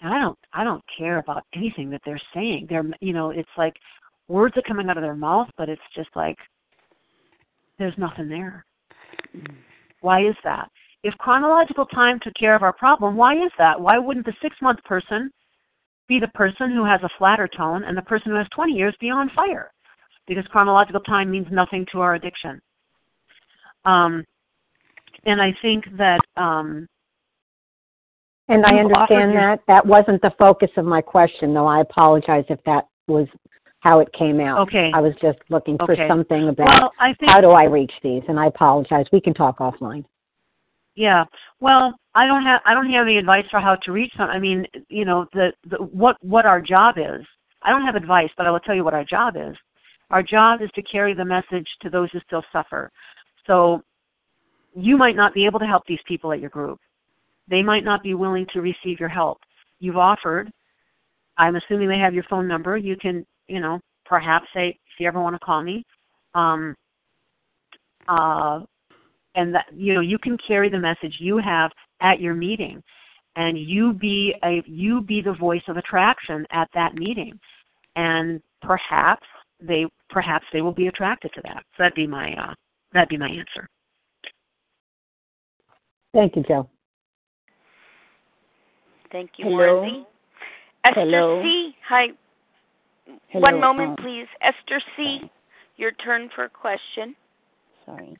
And 0.00 0.12
I 0.12 0.18
don't 0.18 0.38
I 0.52 0.64
don't 0.64 0.84
care 0.98 1.18
about 1.18 1.44
anything 1.54 1.90
that 1.90 2.02
they're 2.04 2.20
saying. 2.34 2.66
They're 2.68 2.84
you 3.00 3.12
know, 3.12 3.30
it's 3.30 3.48
like 3.56 3.74
words 4.28 4.56
are 4.56 4.62
coming 4.62 4.88
out 4.88 4.98
of 4.98 5.02
their 5.02 5.14
mouth, 5.14 5.48
but 5.56 5.68
it's 5.68 5.82
just 5.94 6.10
like 6.14 6.36
there's 7.78 7.96
nothing 7.96 8.28
there. 8.28 8.64
Why 10.00 10.26
is 10.26 10.36
that? 10.44 10.70
If 11.02 11.14
chronological 11.18 11.86
time 11.86 12.18
took 12.22 12.34
care 12.34 12.54
of 12.54 12.62
our 12.62 12.72
problem, 12.72 13.16
why 13.16 13.34
is 13.34 13.52
that? 13.58 13.80
Why 13.80 13.98
wouldn't 13.98 14.26
the 14.26 14.34
six 14.42 14.56
month 14.62 14.82
person 14.84 15.30
be 16.08 16.18
the 16.20 16.28
person 16.28 16.70
who 16.70 16.84
has 16.84 17.00
a 17.02 17.10
flatter 17.18 17.48
tone 17.48 17.84
and 17.84 17.96
the 17.96 18.02
person 18.02 18.30
who 18.30 18.38
has 18.38 18.46
20 18.54 18.72
years 18.72 18.94
be 19.00 19.10
on 19.10 19.30
fire? 19.34 19.70
Because 20.26 20.44
chronological 20.50 21.00
time 21.00 21.30
means 21.30 21.46
nothing 21.50 21.86
to 21.92 22.00
our 22.00 22.14
addiction. 22.14 22.60
Um, 23.84 24.24
and 25.26 25.40
I 25.40 25.54
think 25.62 25.84
that. 25.96 26.20
Um, 26.36 26.86
and 28.48 28.64
I 28.66 28.76
understand 28.76 29.34
that. 29.36 29.60
That 29.68 29.86
wasn't 29.86 30.20
the 30.20 30.32
focus 30.38 30.70
of 30.76 30.84
my 30.84 31.00
question, 31.00 31.54
though. 31.54 31.66
I 31.66 31.80
apologize 31.80 32.44
if 32.48 32.62
that 32.64 32.88
was 33.06 33.26
how 33.80 34.00
it 34.00 34.12
came 34.12 34.40
out. 34.40 34.60
Okay. 34.68 34.90
I 34.94 35.00
was 35.00 35.12
just 35.20 35.38
looking 35.50 35.76
for 35.78 35.92
okay. 35.92 36.08
something 36.08 36.48
about 36.48 36.68
well, 36.68 36.92
think, 37.18 37.30
how 37.30 37.40
do 37.40 37.50
I 37.50 37.64
reach 37.64 37.92
these, 38.02 38.22
and 38.28 38.38
I 38.38 38.46
apologize. 38.46 39.06
We 39.12 39.20
can 39.20 39.34
talk 39.34 39.58
offline. 39.58 40.04
Yeah. 40.94 41.24
Well, 41.60 41.94
I 42.14 42.26
don't 42.26 42.42
have 42.44 42.60
I 42.64 42.72
don't 42.72 42.90
have 42.90 43.06
any 43.06 43.18
advice 43.18 43.44
for 43.50 43.60
how 43.60 43.76
to 43.76 43.92
reach 43.92 44.12
them. 44.16 44.30
I 44.30 44.38
mean, 44.38 44.66
you 44.88 45.04
know, 45.04 45.26
the, 45.32 45.52
the 45.68 45.76
what 45.76 46.16
what 46.22 46.46
our 46.46 46.60
job 46.60 46.96
is. 46.98 47.24
I 47.62 47.70
don't 47.70 47.84
have 47.84 47.96
advice, 47.96 48.30
but 48.36 48.46
I 48.46 48.50
will 48.50 48.60
tell 48.60 48.74
you 48.74 48.84
what 48.84 48.94
our 48.94 49.04
job 49.04 49.36
is. 49.36 49.56
Our 50.10 50.22
job 50.22 50.60
is 50.62 50.70
to 50.74 50.82
carry 50.82 51.14
the 51.14 51.24
message 51.24 51.66
to 51.82 51.90
those 51.90 52.10
who 52.12 52.20
still 52.26 52.44
suffer. 52.52 52.90
So 53.46 53.82
you 54.74 54.96
might 54.96 55.16
not 55.16 55.34
be 55.34 55.46
able 55.46 55.58
to 55.60 55.66
help 55.66 55.84
these 55.86 56.00
people 56.06 56.32
at 56.32 56.40
your 56.40 56.50
group. 56.50 56.78
They 57.48 57.62
might 57.62 57.84
not 57.84 58.02
be 58.02 58.14
willing 58.14 58.46
to 58.52 58.60
receive 58.60 58.98
your 58.98 59.08
help. 59.08 59.38
You've 59.80 59.96
offered. 59.96 60.50
I'm 61.36 61.56
assuming 61.56 61.88
they 61.88 61.98
have 61.98 62.14
your 62.14 62.24
phone 62.24 62.48
number. 62.48 62.76
You 62.76 62.96
can, 62.96 63.26
you 63.48 63.60
know, 63.60 63.80
perhaps 64.06 64.46
say 64.54 64.68
if 64.68 65.00
you 65.00 65.06
ever 65.06 65.20
want 65.20 65.34
to 65.34 65.44
call 65.44 65.62
me. 65.62 65.84
Um, 66.34 66.74
uh, 68.08 68.60
and 69.34 69.54
that 69.54 69.66
you 69.74 69.94
know 69.94 70.00
you 70.00 70.18
can 70.18 70.36
carry 70.46 70.68
the 70.68 70.78
message 70.78 71.16
you 71.18 71.38
have 71.38 71.70
at 72.00 72.20
your 72.20 72.34
meeting 72.34 72.82
and 73.36 73.58
you 73.58 73.92
be 73.92 74.34
a 74.44 74.62
you 74.66 75.00
be 75.00 75.20
the 75.20 75.32
voice 75.32 75.62
of 75.68 75.76
attraction 75.76 76.46
at 76.52 76.68
that 76.74 76.94
meeting 76.94 77.38
and 77.96 78.40
perhaps 78.62 79.26
they 79.60 79.86
perhaps 80.10 80.44
they 80.52 80.60
will 80.60 80.72
be 80.72 80.86
attracted 80.86 81.32
to 81.34 81.40
that 81.42 81.62
so 81.76 81.82
that'd 81.82 81.94
be 81.94 82.06
my 82.06 82.32
uh, 82.34 82.54
that'd 82.94 83.08
be 83.08 83.18
my 83.18 83.28
answer 83.28 83.68
thank 86.14 86.36
you 86.36 86.42
jo 86.48 86.68
thank 89.12 89.30
you 89.36 89.44
Hello. 89.46 89.82
Marcy. 89.82 90.06
esther 90.84 91.00
Hello. 91.00 91.42
c 91.42 91.76
hi 91.86 92.06
Hello. 93.28 93.42
one 93.42 93.60
moment 93.60 93.90
um, 93.90 93.96
please 93.96 94.26
esther 94.40 94.80
c 94.96 95.30
your 95.76 95.92
turn 95.92 96.30
for 96.34 96.44
a 96.44 96.48
question 96.48 97.14
Sorry. 97.84 98.16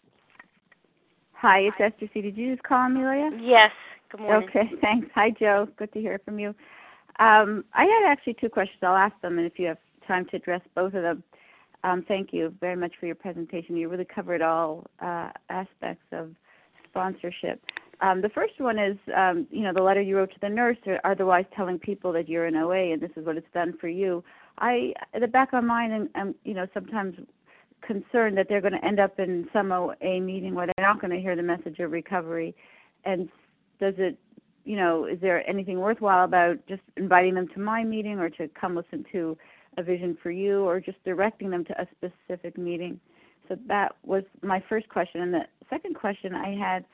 Hi, 1.32 1.60
it's 1.60 1.76
Esther 1.80 2.06
C. 2.12 2.20
Did 2.20 2.36
you 2.36 2.52
just 2.54 2.62
call 2.62 2.86
Amelia? 2.86 3.30
Yes 3.40 3.70
good 4.10 4.20
morning 4.20 4.48
Okay, 4.48 4.70
thanks. 4.80 5.08
Hi, 5.14 5.30
Jo. 5.30 5.68
Good 5.76 5.92
to 5.92 6.00
hear 6.00 6.20
from 6.24 6.38
you. 6.38 6.54
Um, 7.18 7.64
I 7.74 7.84
had 7.84 8.10
actually 8.10 8.36
two 8.40 8.48
questions. 8.48 8.78
I'll 8.82 8.96
ask 8.96 9.18
them, 9.20 9.38
and 9.38 9.46
if 9.46 9.58
you 9.58 9.66
have 9.66 9.78
time 10.06 10.26
to 10.30 10.36
address 10.36 10.60
both 10.74 10.94
of 10.94 11.02
them. 11.02 11.22
Um, 11.84 12.02
thank 12.08 12.32
you 12.32 12.52
very 12.60 12.76
much 12.76 12.92
for 12.98 13.04
your 13.04 13.14
presentation. 13.14 13.76
You 13.76 13.90
really 13.90 14.06
covered 14.06 14.40
all 14.40 14.86
uh, 15.00 15.28
aspects 15.50 16.06
of 16.12 16.30
sponsorship. 16.88 17.60
Um, 18.00 18.22
the 18.22 18.30
first 18.30 18.54
one 18.58 18.78
is, 18.78 18.96
um, 19.14 19.46
you 19.50 19.62
know, 19.62 19.72
the 19.72 19.82
letter 19.82 20.00
you 20.00 20.16
wrote 20.16 20.32
to 20.32 20.40
the 20.40 20.48
nurse, 20.48 20.78
or 20.86 20.98
otherwise 21.04 21.44
telling 21.54 21.78
people 21.78 22.10
that 22.14 22.28
you're 22.28 22.46
in 22.46 22.56
OA 22.56 22.92
and 22.92 23.02
this 23.02 23.10
is 23.16 23.26
what 23.26 23.36
it's 23.36 23.46
done 23.52 23.74
for 23.78 23.88
you. 23.88 24.24
I, 24.58 24.94
at 25.12 25.20
the 25.20 25.26
back 25.26 25.52
of 25.52 25.62
my 25.62 25.90
mind, 25.90 26.08
and 26.14 26.34
you 26.44 26.54
know, 26.54 26.66
sometimes 26.72 27.16
concerned 27.82 28.38
that 28.38 28.46
they're 28.48 28.62
going 28.62 28.72
to 28.72 28.84
end 28.84 28.98
up 28.98 29.20
in 29.20 29.46
some 29.52 29.70
OA 29.70 30.20
meeting 30.20 30.54
where 30.54 30.66
they're 30.66 30.86
not 30.86 31.02
going 31.02 31.12
to 31.12 31.20
hear 31.20 31.36
the 31.36 31.42
message 31.42 31.78
of 31.80 31.92
recovery. 31.92 32.54
And 33.04 33.28
does 33.78 33.94
it, 33.98 34.18
you 34.64 34.76
know, 34.76 35.04
is 35.04 35.20
there 35.20 35.48
anything 35.48 35.80
worthwhile 35.80 36.24
about 36.24 36.66
just 36.66 36.82
inviting 36.96 37.34
them 37.34 37.48
to 37.52 37.60
my 37.60 37.84
meeting 37.84 38.18
or 38.18 38.30
to 38.30 38.48
come 38.58 38.74
listen 38.74 39.04
to 39.12 39.36
a 39.76 39.82
vision 39.82 40.16
for 40.22 40.30
you 40.30 40.60
or 40.60 40.80
just 40.80 41.02
directing 41.04 41.50
them 41.50 41.64
to 41.64 41.80
a 41.80 41.86
specific 41.96 42.56
meeting? 42.58 43.00
So 43.48 43.56
that 43.68 43.96
was 44.04 44.24
my 44.42 44.62
first 44.68 44.88
question. 44.88 45.20
And 45.20 45.34
the 45.34 45.46
second 45.68 45.94
question 45.94 46.34
I 46.34 46.56
had 46.56 46.84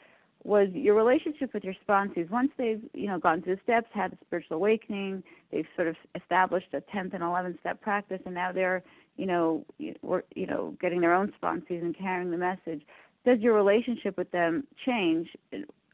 was 0.42 0.68
your 0.72 0.94
relationship 0.94 1.52
with 1.52 1.64
your 1.64 1.74
sponsors. 1.82 2.28
Once 2.30 2.50
they've, 2.56 2.82
you 2.94 3.06
know, 3.06 3.18
gone 3.18 3.42
through 3.42 3.56
the 3.56 3.62
steps, 3.62 3.88
had 3.92 4.12
a 4.12 4.18
spiritual 4.26 4.56
awakening, 4.56 5.22
they've 5.52 5.66
sort 5.76 5.86
of 5.86 5.96
established 6.14 6.68
a 6.72 6.80
10th 6.80 7.12
and 7.12 7.22
11th 7.22 7.60
step 7.60 7.80
practice, 7.80 8.20
and 8.24 8.34
now 8.34 8.50
they're 8.50 8.82
you 9.20 9.26
know, 9.26 9.66
you 9.78 10.46
know, 10.46 10.74
getting 10.80 11.02
their 11.02 11.14
own 11.14 11.30
sponsors 11.36 11.82
and 11.82 11.96
carrying 11.96 12.30
the 12.30 12.38
message. 12.38 12.80
Does 13.26 13.38
your 13.40 13.54
relationship 13.54 14.16
with 14.16 14.30
them 14.30 14.66
change? 14.86 15.28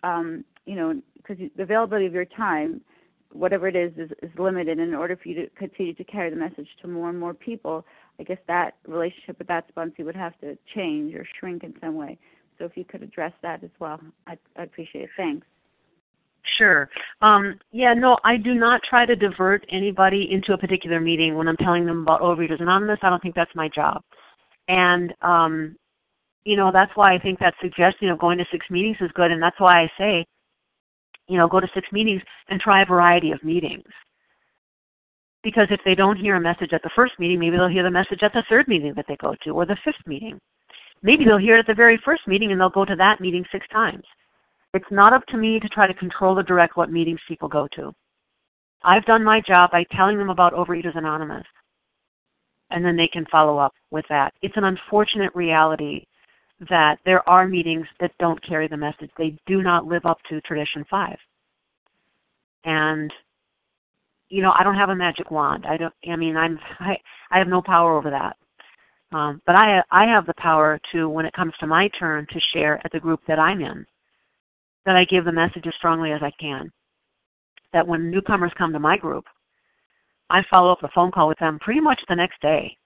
Um, 0.05 0.45
you 0.65 0.77
know, 0.77 1.03
because 1.17 1.37
the 1.57 1.63
availability 1.65 2.07
of 2.07 2.13
your 2.13 2.25
time, 2.25 2.81
whatever 3.33 3.69
it 3.69 3.77
is, 3.77 3.93
is, 3.97 4.11
is 4.23 4.31
limited. 4.39 4.79
And 4.79 4.89
in 4.89 4.95
order 4.95 5.17
for 5.17 5.29
you 5.29 5.35
to 5.37 5.51
continue 5.51 5.95
to 5.95 6.05
carry 6.05 6.31
the 6.31 6.37
message 6.37 6.69
to 6.83 6.89
more 6.89 7.11
and 7.11 7.19
more 7.19 7.35
people, 7.35 7.85
I 8.19 8.23
guess 8.23 8.39
that 8.49 8.77
relationship 8.87 9.39
with 9.39 9.49
that 9.49 9.67
sponsor 9.69 10.05
would 10.05 10.17
have 10.17 10.39
to 10.41 10.57
change 10.75 11.15
or 11.15 11.27
shrink 11.39 11.65
in 11.65 11.75
some 11.81 11.97
way. 11.97 12.19
So 12.59 12.65
if 12.65 12.77
you 12.77 12.85
could 12.85 13.03
address 13.03 13.33
that 13.43 13.63
as 13.63 13.71
well, 13.79 14.01
I'd, 14.27 14.39
I'd 14.57 14.65
appreciate 14.65 15.05
it. 15.05 15.11
Thanks. 15.17 15.47
Sure. 16.57 16.89
Um, 17.21 17.59
yeah, 17.73 17.93
no, 17.93 18.19
I 18.25 18.37
do 18.37 18.55
not 18.55 18.81
try 18.89 19.05
to 19.05 19.17
divert 19.17 19.67
anybody 19.71 20.29
into 20.31 20.53
a 20.53 20.59
particular 20.59 21.01
meeting 21.01 21.35
when 21.35 21.49
I'm 21.49 21.57
telling 21.57 21.85
them 21.85 22.03
about 22.03 22.21
Overeaters 22.21 22.63
Anonymous. 22.63 23.01
I 23.03 23.11
don't 23.11 23.21
think 23.21 23.35
that's 23.35 23.55
my 23.55 23.69
job. 23.69 24.03
And, 24.69 25.13
um, 25.23 25.77
you 26.45 26.57
know, 26.57 26.71
that's 26.73 26.93
why 26.95 27.15
I 27.15 27.19
think 27.19 27.41
that 27.41 27.55
suggestion 27.61 28.09
of 28.09 28.19
going 28.19 28.39
to 28.39 28.45
six 28.51 28.65
meetings 28.71 28.97
is 29.01 29.11
good. 29.15 29.33
And 29.33 29.43
that's 29.43 29.59
why 29.59 29.83
I 29.83 29.91
say, 29.99 30.27
you 31.29 31.37
know, 31.37 31.49
go 31.49 31.61
to 31.61 31.69
six 31.75 31.87
meetings 31.93 32.23
and 32.49 32.61
try 32.61 32.83
a 32.83 32.87
variety 32.87 33.33
of 33.33 33.43
meetings. 33.43 33.85
Because 35.43 35.69
if 35.71 35.81
they 35.85 35.95
don't 35.95 36.17
hear 36.17 36.37
a 36.37 36.41
message 36.41 36.73
at 36.73 36.83
the 36.83 36.91
first 36.97 37.15
meeting, 37.19 37.39
maybe 37.39 37.57
they'll 37.57 37.69
hear 37.69 37.83
the 37.83 37.91
message 37.91 38.23
at 38.23 38.33
the 38.33 38.45
third 38.49 38.67
meeting 38.69 38.93
that 38.97 39.05
they 39.09 39.17
go 39.17 39.35
to 39.45 39.51
or 39.51 39.67
the 39.67 39.77
fifth 39.85 40.07
meeting. 40.07 40.41
Maybe 41.03 41.25
they'll 41.25 41.39
hear 41.39 41.57
it 41.57 41.61
at 41.61 41.67
the 41.67 41.75
very 41.75 42.01
first 42.05 42.27
meeting 42.27 42.53
and 42.53 42.61
they'll 42.61 42.71
go 42.71 42.85
to 42.85 42.97
that 42.97 43.21
meeting 43.21 43.45
six 43.53 43.67
times. 43.69 44.03
It's 44.75 44.85
not 44.91 45.13
up 45.13 45.25
to 45.29 45.37
me 45.37 45.61
to 45.61 45.69
try 45.69 45.87
to 45.87 45.95
control 45.95 46.39
or 46.39 46.43
direct 46.43 46.77
what 46.77 46.91
meetings 46.91 47.21
people 47.29 47.49
go 47.49 47.69
to. 47.77 47.93
I've 48.83 49.05
done 49.05 49.25
my 49.25 49.41
job 49.41 49.71
by 49.71 49.85
telling 49.93 50.19
them 50.19 50.31
about 50.31 50.53
Overeaters 50.53 50.97
Anonymous. 50.97 51.47
And 52.71 52.85
then 52.85 52.97
they 52.97 53.09
can 53.09 53.25
follow 53.31 53.59
up 53.59 53.73
with 53.91 54.05
that. 54.09 54.35
It's 54.43 54.57
an 54.57 54.65
unfortunate 54.65 55.35
reality 55.35 56.05
that 56.71 56.99
there 57.05 57.27
are 57.29 57.47
meetings 57.47 57.87
that 58.01 58.13
don't 58.19 58.43
carry 58.47 58.69
the 58.69 58.77
message. 58.77 59.11
They 59.19 59.37
do 59.47 59.63
not 59.63 59.87
live 59.87 60.07
up 60.07 60.19
to 60.29 60.41
tradition 60.43 60.85
five. 60.91 61.19
And 62.65 63.13
you 64.29 64.43
know, 64.43 64.53
I 64.59 64.65
don't 64.65 64.75
have 64.75 64.89
a 64.89 64.97
magic 64.97 65.31
wand. 65.31 65.67
I 65.67 65.77
don't 65.77 65.95
I 66.09 66.17
mean 66.17 66.37
I'm 66.37 66.59
I, 66.81 66.97
I 67.31 67.39
have 67.39 67.49
no 67.49 67.63
power 67.63 67.97
over 67.97 68.11
that. 68.11 68.37
Um, 69.17 69.41
but 69.47 69.55
I 69.55 69.83
I 69.91 70.07
have 70.07 70.27
the 70.27 70.35
power 70.39 70.81
to 70.93 71.09
when 71.09 71.27
it 71.27 71.35
comes 71.35 71.53
to 71.61 71.67
my 71.67 71.89
turn 71.99 72.27
to 72.33 72.41
share 72.53 72.81
at 72.85 72.93
the 72.93 73.01
group 73.01 73.21
that 73.29 73.39
I'm 73.39 73.61
in 73.61 73.87
that 74.87 74.97
I 74.97 75.05
give 75.05 75.25
the 75.25 75.33
message 75.33 75.67
as 75.67 75.75
strongly 75.77 76.13
as 76.13 76.23
I 76.23 76.31
can. 76.41 76.73
That 77.73 77.87
when 77.87 78.11
newcomers 78.11 78.53
come 78.57 78.73
to 78.73 78.79
my 78.79 78.97
group, 78.97 79.25
I 80.31 80.43
follow 80.49 80.73
up 80.73 80.83
a 80.83 80.89
phone 80.95 81.11
call 81.11 81.29
with 81.29 81.39
them 81.39 81.59
pretty 81.61 81.81
much 81.81 82.01
the 82.09 82.17
next 82.17 82.41
day. 82.41 82.77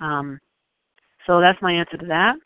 Um, 0.00 0.40
so 1.26 1.40
that's 1.40 1.60
my 1.62 1.72
answer 1.72 1.96
to 1.96 2.06
that. 2.06 2.36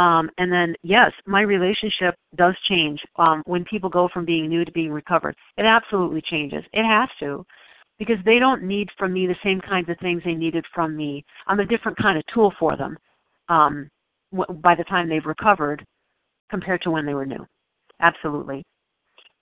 Um, 0.00 0.30
and 0.38 0.52
then, 0.52 0.74
yes, 0.82 1.10
my 1.26 1.40
relationship 1.40 2.14
does 2.36 2.54
change 2.68 3.00
um, 3.16 3.42
when 3.46 3.64
people 3.64 3.88
go 3.88 4.08
from 4.12 4.24
being 4.26 4.48
new 4.48 4.64
to 4.64 4.72
being 4.72 4.92
recovered. 4.92 5.34
It 5.56 5.64
absolutely 5.64 6.20
changes. 6.20 6.62
It 6.72 6.84
has 6.84 7.08
to, 7.20 7.44
because 7.98 8.18
they 8.26 8.38
don't 8.38 8.62
need 8.62 8.88
from 8.98 9.14
me 9.14 9.26
the 9.26 9.36
same 9.42 9.60
kinds 9.60 9.88
of 9.88 9.98
things 9.98 10.22
they 10.24 10.34
needed 10.34 10.64
from 10.74 10.96
me. 10.96 11.24
I'm 11.46 11.60
a 11.60 11.66
different 11.66 11.96
kind 11.96 12.18
of 12.18 12.24
tool 12.32 12.52
for 12.58 12.76
them 12.76 12.98
um, 13.48 13.88
w- 14.34 14.60
by 14.60 14.74
the 14.74 14.84
time 14.84 15.08
they've 15.08 15.24
recovered 15.24 15.82
compared 16.50 16.82
to 16.82 16.90
when 16.90 17.06
they 17.06 17.14
were 17.14 17.26
new. 17.26 17.46
Absolutely. 18.00 18.62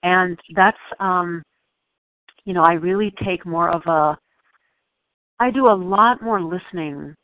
And 0.02 0.38
that's 0.54 0.78
um 1.00 1.42
you 2.44 2.52
know, 2.52 2.62
I 2.62 2.74
really 2.74 3.12
take 3.24 3.46
more 3.46 3.70
of 3.70 3.82
a 3.86 4.16
I 5.40 5.50
do 5.50 5.66
a 5.66 5.74
lot 5.74 6.22
more 6.22 6.40
listening 6.40 7.14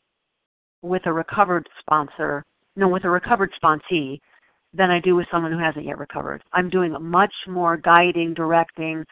with 0.82 1.02
a 1.06 1.12
recovered 1.12 1.68
sponsor, 1.80 2.44
no, 2.76 2.88
with 2.88 3.04
a 3.04 3.10
recovered 3.10 3.50
sponsee 3.62 4.18
than 4.72 4.90
I 4.90 5.00
do 5.00 5.16
with 5.16 5.26
someone 5.30 5.52
who 5.52 5.58
hasn't 5.58 5.84
yet 5.84 5.98
recovered. 5.98 6.42
I'm 6.52 6.70
doing 6.70 6.94
much 7.00 7.32
more 7.48 7.76
guiding, 7.76 8.34
directing, 8.34 9.04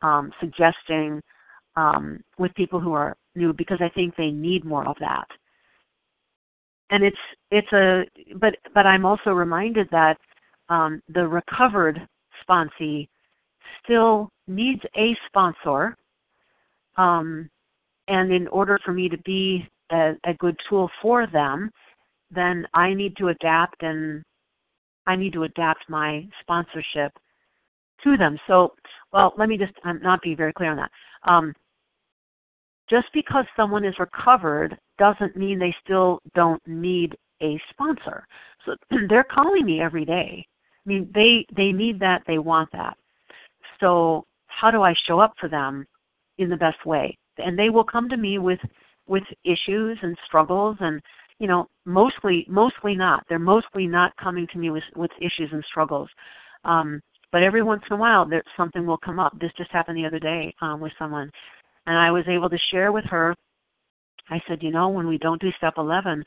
um, 0.00 0.32
suggesting 0.40 1.20
um, 1.76 2.22
with 2.38 2.54
people 2.54 2.80
who 2.80 2.92
are 2.92 3.16
new 3.34 3.52
because 3.52 3.78
I 3.80 3.88
think 3.90 4.16
they 4.16 4.30
need 4.30 4.64
more 4.64 4.86
of 4.86 4.96
that. 5.00 5.26
And 6.90 7.02
it's 7.02 7.16
it's 7.50 7.72
a 7.72 8.02
but 8.36 8.54
but 8.74 8.86
I'm 8.86 9.06
also 9.06 9.30
reminded 9.30 9.88
that 9.90 10.18
um, 10.68 11.02
the 11.08 11.26
recovered 11.26 12.06
sponsee 12.46 13.08
still 13.82 14.28
needs 14.46 14.82
a 14.96 15.16
sponsor, 15.26 15.96
um, 16.96 17.48
and 18.08 18.32
in 18.32 18.46
order 18.48 18.78
for 18.84 18.92
me 18.92 19.08
to 19.08 19.16
be 19.18 19.66
a, 19.92 20.12
a 20.24 20.34
good 20.34 20.56
tool 20.68 20.90
for 21.00 21.26
them, 21.26 21.70
then 22.30 22.66
I 22.74 22.94
need 22.94 23.16
to 23.18 23.28
adapt 23.28 23.82
and 23.82 24.22
I 25.06 25.16
need 25.16 25.32
to 25.34 25.44
adapt 25.44 25.88
my 25.88 26.26
sponsorship 26.40 27.12
to 28.04 28.16
them. 28.16 28.38
So, 28.46 28.72
well, 29.12 29.34
let 29.36 29.48
me 29.48 29.58
just 29.58 29.72
um, 29.84 30.00
not 30.02 30.22
be 30.22 30.34
very 30.34 30.52
clear 30.52 30.70
on 30.70 30.76
that. 30.76 30.90
Um, 31.24 31.54
just 32.90 33.06
because 33.14 33.44
someone 33.56 33.84
is 33.84 33.94
recovered 33.98 34.78
doesn't 34.98 35.36
mean 35.36 35.58
they 35.58 35.74
still 35.84 36.20
don't 36.34 36.62
need 36.66 37.16
a 37.42 37.60
sponsor. 37.70 38.26
So 38.64 38.74
they're 39.08 39.24
calling 39.24 39.64
me 39.64 39.80
every 39.80 40.04
day. 40.04 40.46
I 40.84 40.88
mean, 40.88 41.10
they 41.14 41.46
they 41.56 41.72
need 41.72 42.00
that, 42.00 42.22
they 42.26 42.38
want 42.38 42.70
that. 42.72 42.96
So, 43.80 44.24
how 44.46 44.70
do 44.70 44.82
I 44.82 44.94
show 45.06 45.18
up 45.20 45.32
for 45.40 45.48
them 45.48 45.86
in 46.38 46.48
the 46.48 46.56
best 46.56 46.84
way? 46.84 47.16
And 47.38 47.58
they 47.58 47.70
will 47.70 47.84
come 47.84 48.08
to 48.08 48.16
me 48.16 48.38
with 48.38 48.58
with 49.06 49.24
issues 49.44 49.98
and 50.02 50.16
struggles 50.26 50.76
and 50.80 51.00
you 51.38 51.46
know 51.46 51.66
mostly 51.84 52.46
mostly 52.48 52.94
not. 52.94 53.24
They're 53.28 53.38
mostly 53.38 53.86
not 53.86 54.16
coming 54.16 54.46
to 54.52 54.58
me 54.58 54.70
with 54.70 54.84
with 54.96 55.10
issues 55.18 55.50
and 55.52 55.64
struggles. 55.68 56.08
Um 56.64 57.00
but 57.32 57.42
every 57.42 57.62
once 57.62 57.82
in 57.90 57.94
a 57.94 57.98
while 57.98 58.26
there 58.28 58.42
something 58.56 58.86
will 58.86 58.98
come 58.98 59.18
up. 59.18 59.38
This 59.40 59.52
just 59.56 59.70
happened 59.70 59.96
the 59.98 60.06
other 60.06 60.20
day 60.20 60.54
um 60.60 60.80
with 60.80 60.92
someone 60.98 61.30
and 61.86 61.98
i 61.98 62.10
was 62.10 62.24
able 62.28 62.48
to 62.48 62.58
share 62.70 62.92
with 62.92 63.04
her. 63.06 63.34
I 64.30 64.40
said 64.48 64.62
you 64.62 64.70
know 64.70 64.88
when 64.88 65.08
we 65.08 65.18
don't 65.18 65.40
do 65.40 65.50
step 65.56 65.74
11 65.78 66.24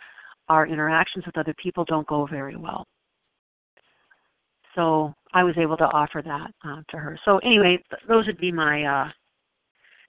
our 0.50 0.68
interactions 0.68 1.26
with 1.26 1.38
other 1.38 1.56
people 1.62 1.86
don't 1.86 2.08
go 2.08 2.26
very 2.28 2.56
well. 2.58 2.86
So 4.76 5.14
i 5.34 5.44
was 5.44 5.56
able 5.58 5.78
to 5.78 5.86
offer 5.86 6.22
that 6.26 6.52
uh, 6.68 6.82
to 6.90 6.98
her. 6.98 7.18
So 7.24 7.38
anyway 7.40 7.82
those 8.08 8.28
would 8.28 8.38
be 8.38 8.52
my 8.52 8.84
uh 8.84 9.10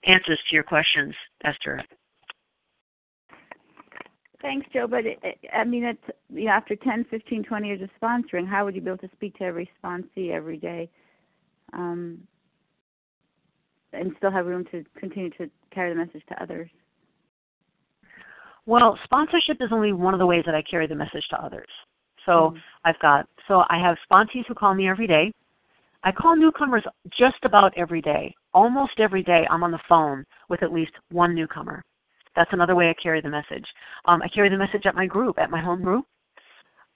answers 0.05 0.39
to 0.49 0.55
your 0.55 0.63
questions 0.63 1.13
esther 1.43 1.81
Thanks, 4.41 4.67
Jo. 4.71 4.87
But 4.87 5.05
it, 5.05 5.19
it, 5.23 5.37
I 5.53 5.63
mean, 5.63 5.83
it's 5.83 6.17
you 6.29 6.45
know, 6.45 6.51
after 6.51 6.75
10, 6.75 7.05
15, 7.09 7.43
20 7.43 7.67
years 7.67 7.81
of 7.81 7.89
sponsoring, 8.01 8.47
how 8.47 8.65
would 8.65 8.75
you 8.75 8.81
be 8.81 8.89
able 8.89 8.99
to 8.99 9.09
speak 9.15 9.37
to 9.37 9.43
every 9.43 9.69
sponsee 9.83 10.31
every 10.31 10.57
day, 10.57 10.89
um, 11.73 12.19
and 13.93 14.11
still 14.17 14.31
have 14.31 14.45
room 14.45 14.65
to 14.71 14.83
continue 14.99 15.31
to 15.31 15.49
carry 15.73 15.93
the 15.93 15.99
message 15.99 16.23
to 16.29 16.41
others? 16.41 16.69
Well, 18.65 18.99
sponsorship 19.05 19.57
is 19.61 19.69
only 19.71 19.93
one 19.93 20.13
of 20.13 20.19
the 20.19 20.25
ways 20.25 20.43
that 20.45 20.53
I 20.53 20.61
carry 20.69 20.87
the 20.87 20.95
message 20.95 21.23
to 21.31 21.41
others. 21.43 21.69
So 22.25 22.31
mm-hmm. 22.31 22.57
I've 22.83 22.99
got 22.99 23.25
so 23.47 23.63
I 23.69 23.79
have 23.81 23.95
sponsees 24.11 24.45
who 24.47 24.53
call 24.53 24.75
me 24.75 24.89
every 24.89 25.07
day. 25.07 25.31
I 26.03 26.11
call 26.11 26.35
newcomers 26.35 26.83
just 27.17 27.37
about 27.43 27.73
every 27.77 28.01
day. 28.01 28.35
Almost 28.53 28.99
every 28.99 29.23
day, 29.23 29.47
I'm 29.49 29.63
on 29.63 29.71
the 29.71 29.79
phone 29.89 30.25
with 30.49 30.61
at 30.63 30.71
least 30.71 30.91
one 31.11 31.33
newcomer. 31.33 31.83
That's 32.37 32.53
another 32.53 32.75
way 32.75 32.87
I 32.87 32.93
carry 33.01 33.19
the 33.19 33.29
message. 33.29 33.65
Um, 34.05 34.21
I 34.21 34.27
carry 34.29 34.47
the 34.47 34.57
message 34.57 34.85
at 34.85 34.93
my 34.93 35.07
group, 35.07 35.39
at 35.39 35.49
my 35.49 35.59
home 35.59 35.81
group. 35.81 36.05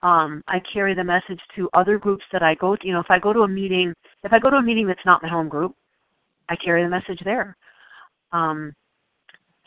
Um, 0.03 0.43
I 0.47 0.61
carry 0.71 0.93
the 0.93 1.03
message 1.03 1.39
to 1.55 1.67
other 1.73 1.97
groups 1.97 2.23
that 2.31 2.43
I 2.43 2.53
go 2.55 2.75
to. 2.75 2.87
You 2.87 2.93
know, 2.93 2.99
if 2.99 3.09
I 3.09 3.17
go 3.17 3.33
to 3.33 3.41
a 3.41 3.47
meeting, 3.47 3.91
if 4.23 4.31
I 4.31 4.37
go 4.39 4.51
to 4.51 4.57
a 4.57 4.61
meeting 4.61 4.85
that's 4.85 5.05
not 5.05 5.23
my 5.23 5.29
home 5.29 5.49
group, 5.49 5.75
I 6.47 6.55
carry 6.55 6.83
the 6.83 6.89
message 6.89 7.19
there. 7.25 7.57
Um, 8.31 8.73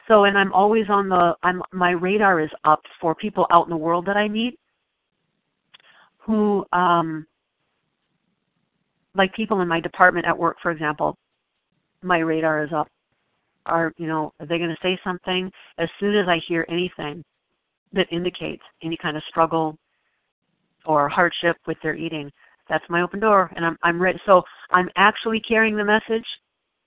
so, 0.07 0.25
and 0.25 0.39
I'm 0.39 0.53
always 0.53 0.87
on 0.89 1.09
the. 1.09 1.35
I'm 1.43 1.61
my 1.73 1.91
radar 1.91 2.41
is 2.41 2.51
up 2.65 2.83
for 3.01 3.15
people 3.17 3.47
out 3.51 3.65
in 3.67 3.71
the 3.71 3.77
world 3.77 4.07
that 4.07 4.17
I 4.17 4.29
meet, 4.29 4.59
who, 6.19 6.65
um, 6.73 7.27
like 9.17 9.35
people 9.35 9.61
in 9.61 9.67
my 9.67 9.81
department 9.81 10.27
at 10.27 10.39
work, 10.39 10.57
for 10.63 10.71
example. 10.71 11.17
My 12.03 12.19
radar 12.19 12.63
is 12.63 12.71
up 12.73 12.87
are 13.67 13.93
you 13.97 14.07
know 14.07 14.33
are 14.41 14.47
they 14.47 14.59
going 14.59 14.71
to 14.71 14.77
say 14.83 14.99
something? 15.05 15.51
As 15.79 15.89
soon 16.01 16.17
as 16.17 16.29
i 16.29 16.41
hear 16.47 16.67
anything 16.69 17.25
that 17.93 18.07
indicates 18.11 18.63
any 18.83 18.97
kind 18.97 19.17
of 19.17 19.23
struggle 19.29 19.77
or 20.87 21.09
hardship 21.09 21.57
with 21.67 21.79
their 21.83 21.95
eating 21.95 22.31
that's 22.69 22.85
my 22.89 23.03
open 23.03 23.21
door 23.21 23.51
and 23.57 23.65
i'm 23.65 23.77
i'm 23.83 24.01
ready. 24.01 24.19
So 24.27 24.43
i'm 24.71 24.89
actually 24.97 25.41
carrying 25.41 25.77
the 25.77 25.85
message 25.85 26.27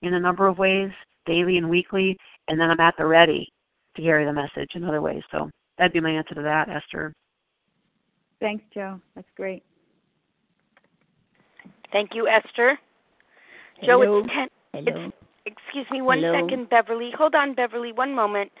in 0.02 0.14
a 0.14 0.20
number 0.20 0.46
of 0.46 0.58
ways 0.58 0.90
daily 1.26 1.56
and 1.58 1.68
weekly 1.68 2.16
and 2.48 2.60
then 2.60 2.70
i'm 2.70 2.80
at 2.80 2.94
the 2.98 3.06
ready 3.06 3.48
to 3.96 4.02
carry 4.02 4.24
the 4.24 4.32
message 4.32 4.70
in 4.74 4.84
other 4.84 5.00
ways. 5.00 5.22
So 5.30 5.50
that'd 5.76 5.92
be 5.92 6.00
my 6.00 6.10
answer 6.10 6.34
to 6.34 6.42
that 6.42 6.68
esther. 6.68 7.12
Thanks 8.40 8.64
jo. 8.72 9.00
That's 9.14 9.28
great. 9.36 9.64
Thank 11.92 12.10
you 12.14 12.28
esther. 12.28 12.78
Hello. 13.80 14.04
jo 14.04 14.18
it's 14.18 14.28
ten 14.32 14.48
Hello. 14.72 15.06
it's 15.06 15.27
Excuse 15.48 15.86
me 15.90 16.02
one 16.02 16.18
Hello? 16.18 16.34
second, 16.40 16.68
Beverly. 16.68 17.10
Hold 17.16 17.34
on, 17.34 17.54
Beverly, 17.54 17.92
one 17.92 18.14
moment. 18.14 18.52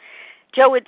Jo, 0.54 0.74
it's 0.74 0.86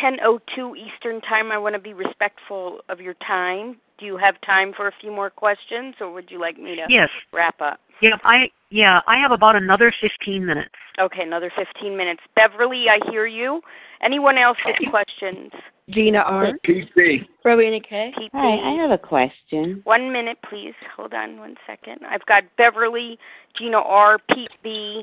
10:02 0.00 0.76
Eastern 0.76 1.20
Time. 1.20 1.50
I 1.50 1.58
want 1.58 1.74
to 1.74 1.80
be 1.80 1.92
respectful 1.92 2.80
of 2.88 3.00
your 3.00 3.14
time. 3.26 3.76
Do 3.98 4.06
you 4.06 4.16
have 4.16 4.40
time 4.40 4.72
for 4.76 4.86
a 4.88 4.92
few 5.00 5.10
more 5.10 5.30
questions, 5.30 5.96
or 6.00 6.12
would 6.12 6.30
you 6.30 6.40
like 6.40 6.58
me 6.58 6.76
to 6.76 6.86
yes. 6.88 7.08
wrap 7.32 7.60
up? 7.60 7.80
Yeah, 8.00 8.16
I 8.24 8.50
yeah, 8.70 9.00
I 9.06 9.18
have 9.18 9.32
about 9.32 9.56
another 9.56 9.92
15 10.00 10.44
minutes. 10.44 10.74
Okay, 11.00 11.22
another 11.22 11.52
15 11.56 11.96
minutes. 11.96 12.20
Beverly, 12.36 12.86
I 12.88 12.98
hear 13.10 13.26
you. 13.26 13.60
Anyone 14.02 14.38
else 14.38 14.58
with 14.64 14.76
questions? 14.90 15.52
Gina 15.90 16.18
R. 16.18 16.52
PC. 16.66 17.26
Rowena 17.44 17.80
K. 17.80 18.12
PP. 18.18 18.28
Hi, 18.32 18.70
I 18.70 18.82
have 18.82 18.90
a 18.90 18.98
question. 18.98 19.80
One 19.84 20.12
minute, 20.12 20.38
please. 20.48 20.74
Hold 20.96 21.12
on 21.12 21.38
one 21.38 21.56
second. 21.66 22.00
I've 22.08 22.24
got 22.26 22.44
Beverly, 22.56 23.18
Gina 23.56 23.78
R, 23.78 24.18
Pete 24.34 24.50
B, 24.62 25.02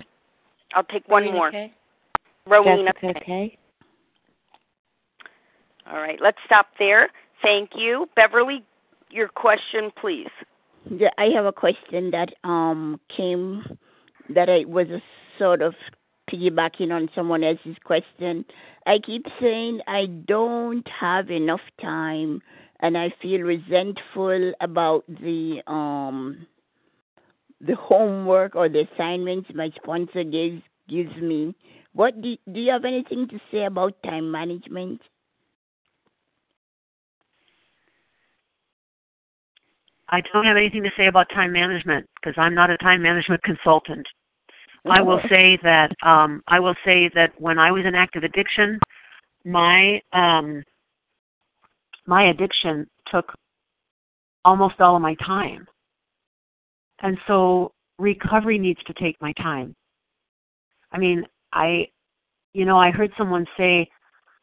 I'll 0.74 0.84
take 0.84 1.08
one 1.08 1.24
Rowena 1.24 1.38
more. 1.38 1.52
K. 1.52 1.74
Rowena. 2.48 2.94
Jessica 2.94 3.20
K. 3.26 3.58
All 5.90 6.00
right, 6.00 6.20
let's 6.22 6.38
stop 6.46 6.68
there. 6.78 7.10
Thank 7.42 7.72
you. 7.76 8.08
Beverly, 8.16 8.64
your 9.10 9.28
question, 9.28 9.92
please. 10.00 10.30
Yeah, 10.90 11.10
I 11.18 11.26
have 11.36 11.46
a 11.46 11.52
question 11.52 12.12
that 12.12 12.34
um 12.44 13.00
came 13.16 13.64
that 14.30 14.50
I 14.50 14.66
was 14.66 14.88
a 14.90 15.02
sort 15.38 15.62
of 15.62 15.74
piggybacking 16.30 16.92
on 16.92 17.10
someone 17.16 17.44
else's 17.44 17.76
question. 17.84 18.46
I 18.86 19.00
keep 19.00 19.26
saying 19.42 19.82
I 19.88 20.06
don't 20.06 20.88
have 20.88 21.32
enough 21.32 21.62
time 21.82 22.42
and 22.82 22.98
I 22.98 23.12
feel 23.22 23.42
resentful 23.42 24.54
about 24.62 25.04
the 25.08 25.62
um 25.68 26.46
the 27.62 27.76
homework 27.76 28.56
or 28.56 28.70
the 28.70 28.88
assignments 28.94 29.50
my 29.54 29.72
sponsor 29.82 30.24
gives 30.24 30.62
gives 30.88 31.16
me. 31.18 31.56
What 31.94 32.22
do 32.22 32.36
do 32.52 32.60
you 32.60 32.72
have 32.72 32.86
anything 32.86 33.28
to 33.30 33.40
say 33.52 33.66
about 33.66 34.02
time 34.04 34.32
management? 34.32 35.02
I 40.10 40.22
don't 40.34 40.46
have 40.46 40.58
anything 40.58 40.84
to 40.84 40.92
say 40.98 41.08
about 41.08 41.30
time 41.30 41.52
management 41.52 42.08
because 42.16 42.34
I'm 42.38 42.56
not 42.56 42.72
a 42.72 42.78
time 42.78 43.02
management 43.02 43.44
consultant. 43.44 44.08
I 44.90 45.02
will 45.02 45.20
say 45.30 45.60
that 45.62 45.92
um, 46.04 46.42
I 46.48 46.60
will 46.60 46.76
say 46.86 47.12
that 47.14 47.40
when 47.40 47.60
I 47.60 47.72
was 47.72 47.86
in 47.86 47.96
active 47.96 48.24
addiction, 48.24 48.80
my 49.46 50.02
um, 50.14 50.64
my 52.08 52.30
addiction 52.30 52.88
took 53.12 53.34
almost 54.46 54.80
all 54.80 54.96
of 54.96 55.02
my 55.02 55.16
time. 55.16 55.68
And 57.02 57.18
so 57.28 57.72
recovery 57.98 58.58
needs 58.58 58.82
to 58.88 58.94
take 58.94 59.22
my 59.22 59.34
time. 59.34 59.76
I 60.92 60.98
mean, 60.98 61.26
I, 61.54 61.88
you 62.54 62.66
know, 62.66 62.80
I 62.80 62.92
heard 62.92 63.12
someone 63.18 63.46
say 63.58 63.90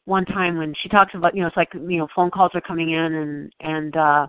one 0.05 0.25
time 0.25 0.57
when 0.57 0.75
she 0.83 0.89
talks 0.89 1.15
about, 1.15 1.35
you 1.35 1.43
know, 1.43 1.49
it's 1.49 1.57
like, 1.57 1.73
you 1.75 1.99
know, 1.99 2.09
phone 2.15 2.31
calls 2.31 2.53
are 2.55 2.61
coming 2.61 2.91
in 2.91 3.15
and, 3.15 3.53
and, 3.61 3.97
uh, 3.97 4.27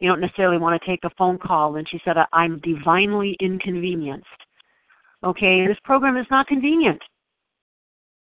you 0.00 0.08
don't 0.08 0.20
necessarily 0.20 0.58
want 0.58 0.80
to 0.80 0.88
take 0.88 1.00
a 1.04 1.10
phone 1.18 1.38
call. 1.38 1.76
And 1.76 1.88
she 1.88 2.00
said, 2.04 2.16
I'm 2.32 2.60
divinely 2.60 3.36
inconvenienced. 3.40 4.26
Okay, 5.24 5.66
this 5.66 5.76
program 5.84 6.16
is 6.16 6.26
not 6.30 6.46
convenient. 6.46 7.02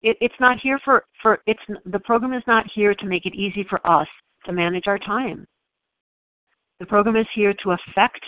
It, 0.02 0.18
it's 0.20 0.36
not 0.41 0.60
here 0.61 0.80
for, 0.84 1.06
for, 1.22 1.40
it's, 1.48 1.61
the 1.86 1.99
program 1.99 2.34
is 2.34 2.44
not 2.45 2.65
here 2.76 2.94
to 2.94 3.06
make 3.06 3.26
it 3.26 3.34
easy 3.34 3.65
for 3.70 3.86
us 3.88 4.07
to 4.45 4.52
manage 4.52 4.88
our 4.88 4.99
time. 4.99 5.48
The 6.80 6.86
program 6.86 7.15
is 7.15 7.28
here 7.34 7.53
to 7.64 7.72
affect 7.72 8.20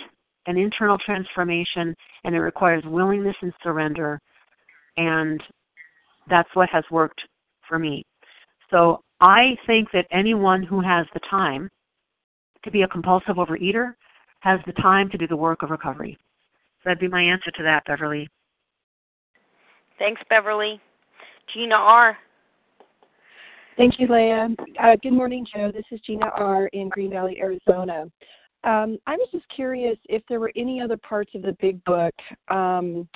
an 0.46 0.56
internal 0.56 0.98
transformation 0.98 1.94
and 2.24 2.34
it 2.34 2.40
requires 2.40 2.82
willingness 2.86 3.36
and 3.42 3.52
surrender 3.62 4.20
and 4.96 5.42
that's 6.28 6.48
what 6.54 6.68
has 6.70 6.84
worked 6.90 7.20
for 7.68 7.78
me. 7.78 8.04
So 8.70 9.00
I 9.20 9.56
think 9.66 9.88
that 9.92 10.06
anyone 10.10 10.62
who 10.62 10.80
has 10.80 11.06
the 11.14 11.20
time 11.30 11.70
to 12.64 12.70
be 12.70 12.82
a 12.82 12.88
compulsive 12.88 13.36
overeater 13.36 13.94
has 14.40 14.60
the 14.66 14.72
time 14.72 15.08
to 15.10 15.18
do 15.18 15.26
the 15.26 15.36
work 15.36 15.62
of 15.62 15.70
recovery. 15.70 16.18
So 16.78 16.90
that'd 16.90 17.00
be 17.00 17.08
my 17.08 17.22
answer 17.22 17.50
to 17.52 17.62
that, 17.62 17.84
Beverly. 17.86 18.28
Thanks, 19.98 20.20
Beverly. 20.28 20.80
Gina 21.54 21.74
R. 21.74 22.18
Thank 23.76 23.98
you, 23.98 24.08
Leah. 24.08 24.48
Uh, 24.82 24.96
good 25.02 25.12
morning, 25.12 25.46
Jo. 25.54 25.70
This 25.70 25.84
is 25.90 26.00
Gina 26.00 26.30
R. 26.34 26.66
in 26.68 26.88
Green 26.88 27.10
Valley, 27.10 27.38
Arizona. 27.40 28.06
Um, 28.64 28.98
I 29.06 29.16
was 29.16 29.28
just 29.32 29.48
curious 29.48 29.96
if 30.08 30.22
there 30.28 30.40
were 30.40 30.52
any 30.56 30.80
other 30.80 30.96
parts 30.96 31.30
of 31.34 31.42
the 31.42 31.56
big 31.60 31.82
book, 31.84 32.14
um, 32.48 33.08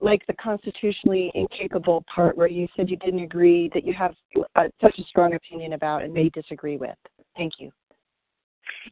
like 0.00 0.26
the 0.26 0.34
constitutionally 0.34 1.30
incapable 1.34 2.04
part 2.12 2.36
where 2.36 2.48
you 2.48 2.66
said 2.76 2.90
you 2.90 2.96
didn't 2.96 3.20
agree, 3.22 3.70
that 3.74 3.84
you 3.84 3.94
have 3.94 4.14
uh, 4.56 4.64
such 4.80 4.98
a 4.98 5.04
strong 5.04 5.34
opinion 5.34 5.74
about 5.74 6.02
and 6.02 6.12
may 6.12 6.28
disagree 6.30 6.76
with. 6.76 6.96
Thank 7.36 7.54
you. 7.58 7.70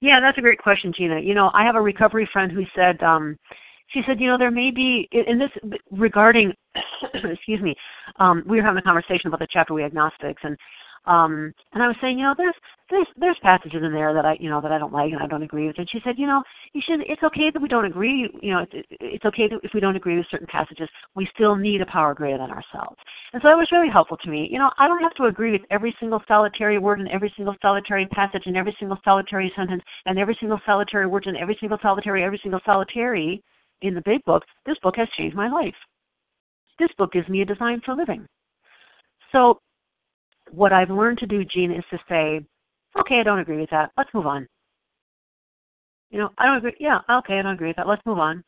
Yeah, 0.00 0.20
that's 0.20 0.38
a 0.38 0.42
great 0.42 0.58
question, 0.58 0.92
Gina. 0.96 1.20
You 1.20 1.34
know, 1.34 1.50
I 1.52 1.64
have 1.64 1.74
a 1.74 1.80
recovery 1.80 2.28
friend 2.32 2.52
who 2.52 2.62
said, 2.76 3.02
um, 3.02 3.36
she 3.88 4.02
said, 4.06 4.20
you 4.20 4.28
know, 4.28 4.38
there 4.38 4.50
may 4.50 4.70
be 4.70 5.08
in 5.10 5.38
this 5.38 5.50
regarding, 5.90 6.52
excuse 7.14 7.60
me, 7.60 7.74
um, 8.16 8.44
we 8.46 8.56
were 8.56 8.62
having 8.62 8.78
a 8.78 8.82
conversation 8.82 9.26
about 9.26 9.40
the 9.40 9.48
chapter 9.50 9.74
we 9.74 9.82
agnostics, 9.82 10.42
and 10.44 10.56
um, 11.06 11.52
and 11.72 11.82
I 11.82 11.88
was 11.88 11.96
saying, 12.00 12.18
you 12.18 12.24
know, 12.24 12.34
there's 12.36 12.54
there's 12.90 13.06
there's 13.16 13.38
passages 13.42 13.82
in 13.82 13.92
there 13.92 14.12
that 14.12 14.26
I 14.26 14.36
you 14.40 14.50
know 14.50 14.60
that 14.60 14.72
I 14.72 14.78
don't 14.78 14.92
like 14.92 15.12
and 15.12 15.22
I 15.22 15.26
don't 15.26 15.42
agree 15.42 15.66
with. 15.66 15.78
And 15.78 15.88
she 15.90 16.00
said, 16.04 16.16
you 16.18 16.26
know, 16.26 16.42
you 16.72 16.82
should. 16.84 17.00
It's 17.08 17.22
okay 17.22 17.50
that 17.50 17.62
we 17.62 17.68
don't 17.68 17.84
agree. 17.84 18.28
You 18.42 18.52
know, 18.52 18.66
it's, 18.70 18.88
it's 19.00 19.24
okay 19.24 19.48
that 19.48 19.60
if 19.62 19.72
we 19.72 19.80
don't 19.80 19.96
agree 19.96 20.16
with 20.16 20.26
certain 20.30 20.46
passages, 20.46 20.88
we 21.14 21.28
still 21.34 21.56
need 21.56 21.80
a 21.80 21.86
power 21.86 22.14
greater 22.14 22.38
than 22.38 22.50
ourselves. 22.50 22.96
And 23.32 23.40
so 23.40 23.48
that 23.48 23.56
was 23.56 23.68
really 23.72 23.88
helpful 23.88 24.16
to 24.18 24.30
me. 24.30 24.48
You 24.50 24.58
know, 24.58 24.70
I 24.78 24.88
don't 24.88 25.02
have 25.02 25.14
to 25.14 25.24
agree 25.24 25.52
with 25.52 25.62
every 25.70 25.94
single 26.00 26.22
solitary 26.26 26.78
word 26.78 27.00
and 27.00 27.08
every 27.08 27.32
single 27.36 27.54
solitary 27.62 28.06
passage 28.06 28.42
and 28.46 28.56
every 28.56 28.76
single 28.78 28.98
solitary 29.04 29.52
sentence 29.54 29.82
and 30.06 30.18
every 30.18 30.36
single 30.40 30.60
solitary 30.66 31.06
word 31.06 31.26
and 31.26 31.36
every 31.36 31.56
single 31.60 31.78
solitary 31.82 32.24
every 32.24 32.40
single 32.42 32.60
solitary 32.66 33.42
in 33.82 33.94
the 33.94 34.02
big 34.04 34.24
book. 34.24 34.42
This 34.66 34.76
book 34.82 34.96
has 34.96 35.08
changed 35.16 35.36
my 35.36 35.48
life. 35.48 35.74
This 36.78 36.90
book 36.98 37.12
gives 37.12 37.28
me 37.28 37.42
a 37.42 37.46
design 37.46 37.80
for 37.84 37.94
living. 37.94 38.26
So 39.32 39.60
what 40.50 40.72
I've 40.72 40.90
learned 40.90 41.18
to 41.18 41.26
do, 41.26 41.44
Gene, 41.44 41.70
is 41.70 41.84
to 41.90 41.98
say, 42.08 42.40
okay, 42.98 43.20
I 43.20 43.22
don't 43.22 43.38
agree 43.38 43.60
with 43.60 43.70
that. 43.70 43.90
Let's 43.96 44.10
move 44.14 44.26
on. 44.26 44.46
You 46.10 46.18
know, 46.18 46.30
I 46.38 46.46
don't 46.46 46.56
agree. 46.56 46.76
Yeah, 46.80 46.98
okay, 47.08 47.38
I 47.38 47.42
don't 47.42 47.54
agree 47.54 47.68
with 47.68 47.76
that. 47.76 47.86
Let's 47.86 48.04
move 48.04 48.18
on. 48.18 48.42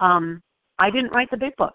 Um, 0.00 0.42
I 0.78 0.90
didn't 0.90 1.12
write 1.12 1.30
the 1.30 1.36
big 1.36 1.56
book. 1.56 1.74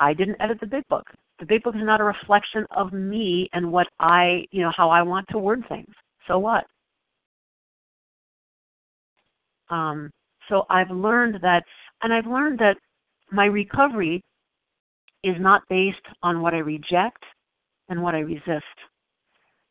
I 0.00 0.12
didn't 0.12 0.40
edit 0.40 0.58
the 0.60 0.66
big 0.66 0.86
book. 0.88 1.06
The 1.38 1.46
big 1.46 1.62
book 1.62 1.74
is 1.74 1.82
not 1.84 2.00
a 2.00 2.04
reflection 2.04 2.66
of 2.76 2.92
me 2.92 3.48
and 3.52 3.70
what 3.72 3.86
I, 4.00 4.44
you 4.50 4.62
know, 4.62 4.72
how 4.76 4.90
I 4.90 5.02
want 5.02 5.26
to 5.30 5.38
word 5.38 5.64
things. 5.68 5.92
So 6.26 6.38
what? 6.38 6.64
Um, 9.70 10.10
so 10.48 10.64
I've 10.68 10.90
learned 10.90 11.38
that, 11.42 11.64
and 12.02 12.12
I've 12.12 12.26
learned 12.26 12.58
that 12.58 12.76
my 13.32 13.46
recovery 13.46 14.22
is 15.22 15.36
not 15.40 15.62
based 15.68 16.04
on 16.22 16.42
what 16.42 16.54
I 16.54 16.58
reject 16.58 17.22
and 17.88 18.02
what 18.02 18.14
I 18.14 18.18
resist. 18.18 18.64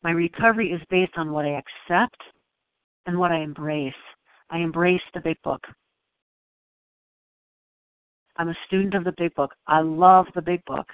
My 0.04 0.10
recovery 0.10 0.70
is 0.70 0.80
based 0.90 1.14
on 1.16 1.32
what 1.32 1.44
I 1.44 1.60
accept 1.60 2.20
and 3.06 3.18
what 3.18 3.32
I 3.32 3.40
embrace. 3.40 3.92
I 4.50 4.58
embrace 4.58 5.00
the 5.14 5.20
big 5.20 5.36
book. 5.42 5.62
I'm 8.36 8.50
a 8.50 8.56
student 8.66 8.94
of 8.94 9.04
the 9.04 9.14
big 9.16 9.34
book. 9.34 9.52
I 9.66 9.80
love 9.80 10.26
the 10.34 10.42
big 10.42 10.64
book. 10.66 10.86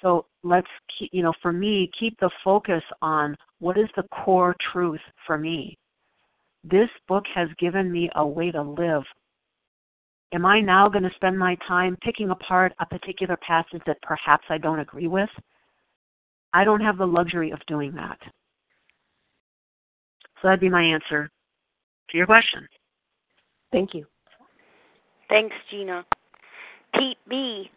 So 0.00 0.26
let's 0.42 0.68
keep, 0.98 1.10
you 1.12 1.22
know, 1.22 1.34
for 1.42 1.52
me, 1.52 1.90
keep 1.98 2.18
the 2.20 2.30
focus 2.42 2.82
on 3.02 3.36
what 3.58 3.76
is 3.76 3.88
the 3.96 4.04
core 4.24 4.56
truth 4.72 5.00
for 5.26 5.36
me. 5.36 5.76
This 6.64 6.88
book 7.08 7.24
has 7.34 7.48
given 7.58 7.92
me 7.92 8.08
a 8.14 8.26
way 8.26 8.50
to 8.50 8.62
live 8.62 9.02
Am 10.32 10.46
I 10.46 10.60
now 10.60 10.88
going 10.88 11.02
to 11.02 11.10
spend 11.16 11.36
my 11.36 11.56
time 11.66 11.96
picking 12.02 12.30
apart 12.30 12.72
a 12.78 12.86
particular 12.86 13.36
passage 13.44 13.82
that 13.86 14.00
perhaps 14.02 14.44
I 14.48 14.58
don't 14.58 14.78
agree 14.78 15.08
with? 15.08 15.28
I 16.52 16.64
don't 16.64 16.80
have 16.80 16.98
the 16.98 17.06
luxury 17.06 17.50
of 17.50 17.60
doing 17.66 17.92
that. 17.94 18.18
So 20.40 20.48
that'd 20.48 20.60
be 20.60 20.68
my 20.68 20.82
answer 20.82 21.30
to 22.10 22.16
your 22.16 22.26
question. 22.26 22.66
Thank 23.72 23.94
you. 23.94 24.06
Thanks, 25.28 25.54
Gina. 25.70 26.04
Pete 26.94 27.18
B. 27.28 27.70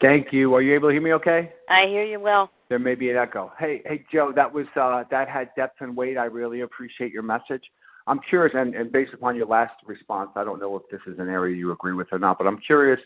Thank 0.00 0.32
you. 0.32 0.54
Are 0.54 0.62
you 0.62 0.74
able 0.74 0.88
to 0.88 0.92
hear 0.92 1.02
me 1.02 1.12
okay? 1.14 1.52
I 1.68 1.86
hear 1.86 2.04
you 2.04 2.18
well. 2.18 2.50
There 2.68 2.78
may 2.78 2.94
be 2.94 3.10
an 3.10 3.16
echo. 3.16 3.52
Hey, 3.58 3.80
hey 3.86 4.04
Jo, 4.12 4.32
that 4.34 4.52
was 4.52 4.66
uh 4.76 5.04
that 5.10 5.28
had 5.28 5.50
depth 5.56 5.80
and 5.80 5.96
weight. 5.96 6.18
I 6.18 6.24
really 6.24 6.62
appreciate 6.62 7.12
your 7.12 7.22
message. 7.22 7.62
I'm 8.06 8.20
curious, 8.28 8.54
and, 8.54 8.74
and 8.74 8.92
based 8.92 9.14
upon 9.14 9.34
your 9.34 9.46
last 9.46 9.74
response, 9.86 10.30
I 10.36 10.44
don't 10.44 10.60
know 10.60 10.76
if 10.76 10.82
this 10.90 11.00
is 11.06 11.18
an 11.18 11.28
area 11.28 11.56
you 11.56 11.72
agree 11.72 11.94
with 11.94 12.08
or 12.12 12.18
not, 12.18 12.36
but 12.36 12.46
I'm 12.46 12.58
curious 12.58 13.00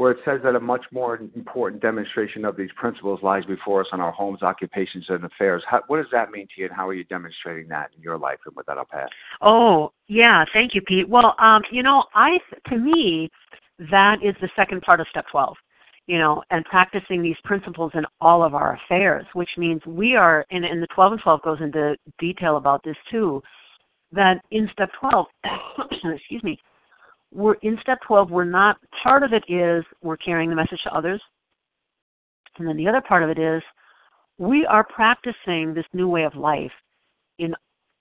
where 0.00 0.12
it 0.12 0.18
says 0.24 0.40
that 0.42 0.56
a 0.56 0.60
much 0.60 0.86
more 0.92 1.20
important 1.36 1.82
demonstration 1.82 2.46
of 2.46 2.56
these 2.56 2.70
principles 2.74 3.20
lies 3.22 3.44
before 3.44 3.82
us 3.82 3.86
on 3.92 4.00
our 4.00 4.10
homes, 4.10 4.42
occupations, 4.42 5.04
and 5.10 5.22
affairs. 5.22 5.62
How, 5.68 5.82
what 5.88 5.98
does 5.98 6.06
that 6.10 6.30
mean 6.30 6.46
to 6.46 6.62
you, 6.62 6.68
and 6.68 6.74
how 6.74 6.88
are 6.88 6.94
you 6.94 7.04
demonstrating 7.04 7.68
that 7.68 7.90
in 7.94 8.02
your 8.02 8.16
life? 8.16 8.38
And 8.46 8.56
with 8.56 8.64
that, 8.64 8.78
I'll 8.78 8.86
pass. 8.86 9.10
Oh, 9.42 9.92
yeah, 10.08 10.46
thank 10.54 10.74
you, 10.74 10.80
Pete. 10.80 11.06
Well, 11.06 11.34
um, 11.38 11.60
you 11.70 11.82
know, 11.82 12.04
I 12.14 12.38
to 12.70 12.78
me, 12.78 13.28
that 13.90 14.24
is 14.24 14.34
the 14.40 14.48
second 14.56 14.80
part 14.80 15.00
of 15.00 15.06
step 15.10 15.26
12 15.30 15.54
you 16.06 16.18
know, 16.18 16.42
and 16.50 16.64
practicing 16.64 17.22
these 17.22 17.36
principles 17.44 17.92
in 17.94 18.04
all 18.20 18.42
of 18.42 18.52
our 18.52 18.76
affairs, 18.76 19.24
which 19.34 19.50
means 19.56 19.80
we 19.86 20.16
are, 20.16 20.44
and, 20.50 20.64
and 20.64 20.82
the 20.82 20.88
12 20.88 21.12
and 21.12 21.20
12 21.20 21.42
goes 21.42 21.58
into 21.60 21.94
detail 22.18 22.56
about 22.56 22.82
this 22.82 22.96
too, 23.10 23.40
that 24.10 24.42
in 24.50 24.68
step 24.72 24.90
12, 24.98 25.26
excuse 26.14 26.42
me, 26.42 26.58
we're 27.32 27.54
in 27.54 27.78
step 27.80 27.98
12, 28.06 28.30
we're 28.30 28.44
not, 28.44 28.76
part 29.02 29.22
of 29.22 29.32
it 29.32 29.44
is 29.48 29.84
we're 30.02 30.16
carrying 30.16 30.50
the 30.50 30.56
message 30.56 30.80
to 30.84 30.94
others. 30.94 31.20
And 32.58 32.66
then 32.66 32.76
the 32.76 32.88
other 32.88 33.00
part 33.00 33.22
of 33.22 33.30
it 33.30 33.38
is 33.38 33.62
we 34.38 34.66
are 34.66 34.84
practicing 34.84 35.72
this 35.74 35.84
new 35.92 36.08
way 36.08 36.24
of 36.24 36.34
life 36.34 36.72
in 37.38 37.54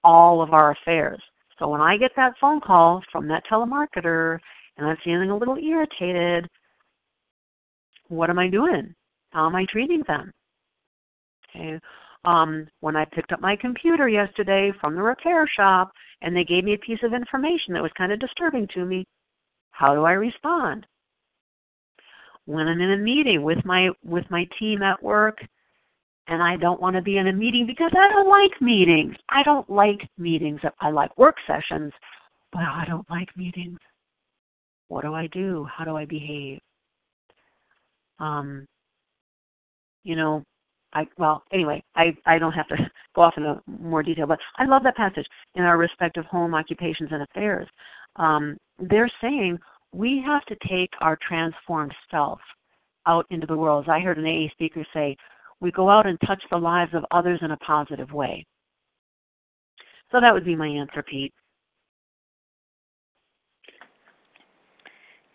all 0.04 0.42
of 0.42 0.54
our 0.54 0.72
affairs. 0.72 1.22
So 1.60 1.68
when 1.68 1.82
I 1.82 1.98
get 1.98 2.12
that 2.16 2.34
phone 2.40 2.62
call 2.62 3.04
from 3.12 3.28
that 3.28 3.44
telemarketer 3.52 4.40
and 4.78 4.88
I'm 4.88 4.98
feeling 5.04 5.30
a 5.30 5.38
little 5.38 5.58
irritated, 5.58 6.48
what 8.08 8.30
am 8.30 8.40
I 8.40 8.48
doing? 8.48 8.96
How 9.32 9.46
am 9.46 9.56
I 9.56 9.66
treating 9.70 10.04
them? 10.08 10.32
Okay. 11.50 11.80
Um, 12.26 12.68
when 12.82 12.96
I 12.96 13.06
picked 13.06 13.32
up 13.32 13.40
my 13.40 13.56
computer 13.56 14.10
yesterday 14.10 14.72
from 14.82 14.96
the 14.96 15.02
repair 15.02 15.48
shop 15.56 15.92
and 16.22 16.36
they 16.36 16.44
gave 16.44 16.64
me 16.64 16.74
a 16.74 16.86
piece 16.86 17.00
of 17.04 17.14
information 17.14 17.74
that 17.74 17.84
was 17.84 17.92
kind 17.98 18.12
of 18.12 18.20
disturbing 18.20 18.68
to 18.74 18.86
me, 18.86 19.06
how 19.80 19.96
do 19.96 20.04
I 20.04 20.12
respond? 20.12 20.86
When 22.46 22.68
I'm 22.68 22.82
in 22.82 22.92
a 22.92 22.98
meeting 22.98 23.44
with 23.44 23.64
my 23.64 23.90
with 24.04 24.26
my 24.30 24.46
team 24.60 24.82
at 24.82 25.02
work 25.02 25.38
and 26.28 26.44
I 26.44 26.58
don't 26.58 26.82
want 26.82 26.98
to 26.98 27.02
be 27.02 27.18
in 27.18 27.28
a 27.28 27.34
meeting 27.34 27.66
because 27.66 27.92
I 27.98 28.10
don't 28.10 28.28
like 28.28 28.62
meetings. 28.62 29.16
I 29.30 29.42
don't 29.44 29.70
like 29.70 30.02
meetings. 30.18 30.60
I 30.82 30.90
like 30.92 31.18
work 31.18 31.36
sessions, 31.48 31.94
but 32.52 32.60
I 32.64 32.84
don't 32.90 33.10
like 33.10 33.30
meetings. 33.38 33.80
What 34.90 35.04
do 35.04 35.14
I 35.14 35.28
do? 35.28 35.66
How 35.74 35.86
do 35.86 35.96
I 35.96 36.04
behave? 36.04 36.60
Um, 38.20 38.68
you 40.04 40.18
know, 40.18 40.44
I 40.92 41.08
well 41.18 41.44
anyway 41.54 41.82
I 41.96 42.18
I 42.26 42.38
don't 42.38 42.52
have 42.52 42.68
to 42.68 42.76
go 43.16 43.22
off 43.22 43.36
into 43.38 43.62
more 43.66 44.04
detail, 44.04 44.28
but 44.28 44.40
I 44.58 44.66
love 44.66 44.84
that 44.84 44.98
passage 44.98 45.28
in 45.56 45.64
our 45.64 45.78
respective 45.78 46.26
home 46.26 46.54
occupations 46.54 47.12
and 47.14 47.24
affairs. 47.24 47.68
Um, 48.16 48.58
they're 48.80 49.12
saying 49.22 49.60
we 49.94 50.22
have 50.26 50.46
to 50.46 50.56
take 50.68 50.92
our 51.02 51.18
transformed 51.28 51.94
self 52.12 52.40
out 53.06 53.26
into 53.30 53.48
the 53.48 53.58
world. 53.58 53.86
As 53.86 53.90
I 53.90 54.00
heard 54.00 54.18
an 54.18 54.26
AA 54.26 54.50
speaker 54.52 54.86
say, 54.94 55.16
we 55.62 55.72
go 55.72 55.90
out 55.90 56.08
and 56.08 56.20
touch 56.26 56.42
the 56.50 56.58
lives 56.58 56.94
of 56.94 57.06
others 57.12 57.40
in 57.42 57.52
a 57.52 57.58
positive 57.58 58.12
way. 58.12 58.46
So 60.12 60.20
that 60.22 60.34
would 60.34 60.46
be 60.46 60.56
my 60.56 60.68
answer, 60.68 61.04
Pete. 61.04 61.34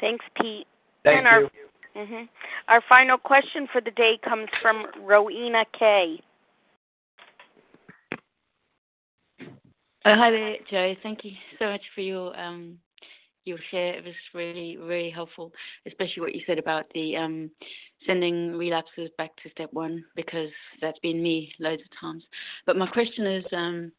Thanks, 0.00 0.24
Pete. 0.40 0.66
Thank 1.04 1.18
and 1.18 1.26
our, 1.26 1.40
you. 1.42 1.48
Mm-hmm. 1.96 2.24
Our 2.68 2.82
final 2.88 3.16
question 3.16 3.68
for 3.72 3.80
the 3.80 3.92
day 3.92 4.18
comes 4.24 4.48
from 4.60 4.86
Rowena 5.02 5.64
K. 5.78 6.20
Oh, 10.06 10.14
hi 10.14 10.30
there, 10.30 10.56
Jo. 10.70 10.94
Thank 11.02 11.24
you 11.24 11.32
so 11.58 11.64
much 11.70 11.80
for 11.94 12.02
your 12.02 12.38
um, 12.38 12.78
your 13.46 13.56
share. 13.70 13.94
It 13.94 14.04
was 14.04 14.12
really, 14.34 14.76
really 14.76 15.08
helpful, 15.08 15.50
especially 15.86 16.20
what 16.20 16.34
you 16.34 16.42
said 16.46 16.58
about 16.58 16.84
the 16.94 17.16
um, 17.16 17.50
sending 18.06 18.52
relapses 18.52 19.08
back 19.16 19.30
to 19.42 19.50
step 19.50 19.72
one, 19.72 20.04
because 20.14 20.50
that's 20.82 20.98
been 20.98 21.22
me 21.22 21.54
loads 21.58 21.80
of 21.80 21.98
times. 21.98 22.22
But 22.66 22.76
my 22.76 22.86
question 22.86 23.26
is, 23.26 23.44
um, 23.52 23.92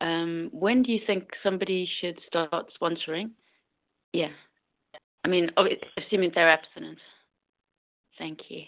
um, 0.00 0.48
when 0.52 0.82
do 0.82 0.90
you 0.90 1.00
think 1.06 1.28
somebody 1.42 1.86
should 2.00 2.18
start 2.26 2.72
sponsoring? 2.80 3.32
Yeah, 4.14 4.30
I 5.22 5.28
mean, 5.28 5.50
assuming 5.98 6.32
they're 6.34 6.48
abstinent. 6.50 6.98
Thank 8.18 8.38
you. 8.48 8.62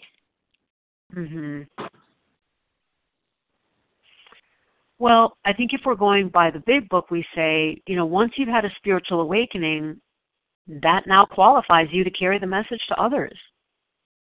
Mhm. 1.15 1.67
Well, 4.97 5.37
I 5.45 5.53
think 5.53 5.71
if 5.73 5.81
we're 5.85 5.95
going 5.95 6.29
by 6.29 6.51
the 6.51 6.63
big 6.65 6.87
book, 6.87 7.11
we 7.11 7.25
say, 7.35 7.81
you 7.85 7.95
know, 7.95 8.05
once 8.05 8.33
you've 8.37 8.47
had 8.49 8.65
a 8.65 8.73
spiritual 8.77 9.21
awakening, 9.21 9.99
that 10.67 11.03
now 11.05 11.25
qualifies 11.25 11.87
you 11.91 12.03
to 12.03 12.11
carry 12.11 12.39
the 12.39 12.47
message 12.47 12.81
to 12.87 12.99
others. 13.01 13.37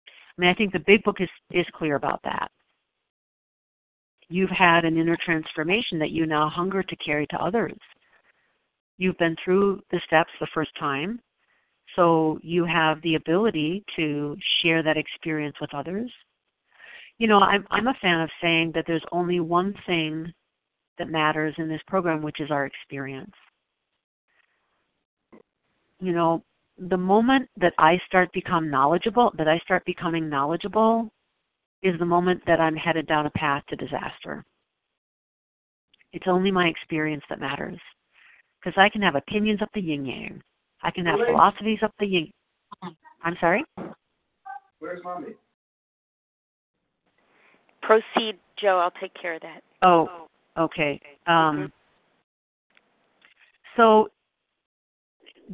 I 0.09 0.41
mean, 0.41 0.51
I 0.51 0.55
think 0.55 0.73
the 0.73 0.81
big 0.81 1.03
book 1.05 1.21
is 1.21 1.29
is 1.53 1.67
clear 1.75 1.95
about 1.95 2.21
that. 2.25 2.51
You've 4.29 4.51
had 4.51 4.85
an 4.85 4.99
inner 4.99 5.17
transformation 5.25 5.99
that 6.01 6.11
you 6.11 6.27
now 6.27 6.49
hunger 6.49 6.83
to 6.83 6.97
carry 6.97 7.27
to 7.29 7.43
others. 7.43 7.79
You've 8.99 9.19
been 9.19 9.37
through 9.45 9.81
the 9.91 10.01
steps 10.07 10.31
the 10.41 10.49
first 10.53 10.71
time, 10.79 11.21
so 11.95 12.39
you 12.43 12.65
have 12.65 13.01
the 13.03 13.15
ability 13.15 13.85
to 13.97 14.37
share 14.63 14.83
that 14.83 14.97
experience 14.97 15.57
with 15.61 15.73
others. 15.73 16.13
You 17.19 17.29
know, 17.29 17.39
I'm 17.39 17.65
I'm 17.71 17.87
a 17.87 17.95
fan 18.03 18.21
of 18.21 18.31
saying 18.43 18.73
that 18.75 18.85
there's 18.89 19.05
only 19.13 19.39
one 19.39 19.75
thing 19.87 20.33
that 20.99 21.11
matters 21.11 21.55
in 21.59 21.69
this 21.69 21.81
program, 21.87 22.23
which 22.23 22.41
is 22.41 22.51
our 22.51 22.67
experience. 22.67 23.35
You 26.01 26.13
know, 26.13 26.43
the 26.79 26.97
moment 26.97 27.49
that 27.57 27.73
I 27.79 28.01
start 28.07 28.33
become 28.33 28.71
knowledgeable, 28.71 29.33
that 29.39 29.49
I 29.49 29.59
start 29.59 29.85
becoming 29.85 30.29
knowledgeable, 30.29 31.11
is 31.83 31.99
the 31.99 32.07
moment 32.07 32.43
that 32.47 32.61
I'm 32.61 32.77
headed 32.77 33.07
down 33.07 33.27
a 33.27 33.31
path 33.31 33.63
to 33.69 33.77
disaster. 33.77 34.45
It's 36.13 36.27
only 36.29 36.51
my 36.51 36.67
experience 36.67 37.25
that 37.29 37.41
matters. 37.41 37.79
Because 38.61 38.79
I 38.79 38.89
can 38.89 39.03
have 39.03 39.15
opinions 39.15 39.61
up 39.61 39.69
the 39.75 39.81
yin 39.81 40.05
yang. 40.05 40.43
I 40.83 40.91
can 40.91 41.07
have 41.07 41.19
philosophies 41.27 41.81
up 41.83 41.93
the 41.99 42.07
yin. 42.07 42.31
I'm 43.23 43.37
sorry? 43.41 43.65
Where's 44.79 45.03
mommy? 45.05 45.35
Proceed, 47.83 48.39
Jo. 48.61 48.79
I'll 48.79 48.93
take 49.01 49.13
care 49.21 49.35
of 49.35 49.43
that. 49.43 49.63
Oh, 49.83 50.09
oh. 50.11 50.29
Okay. 50.59 51.01
Um, 51.27 51.73
so 53.77 54.09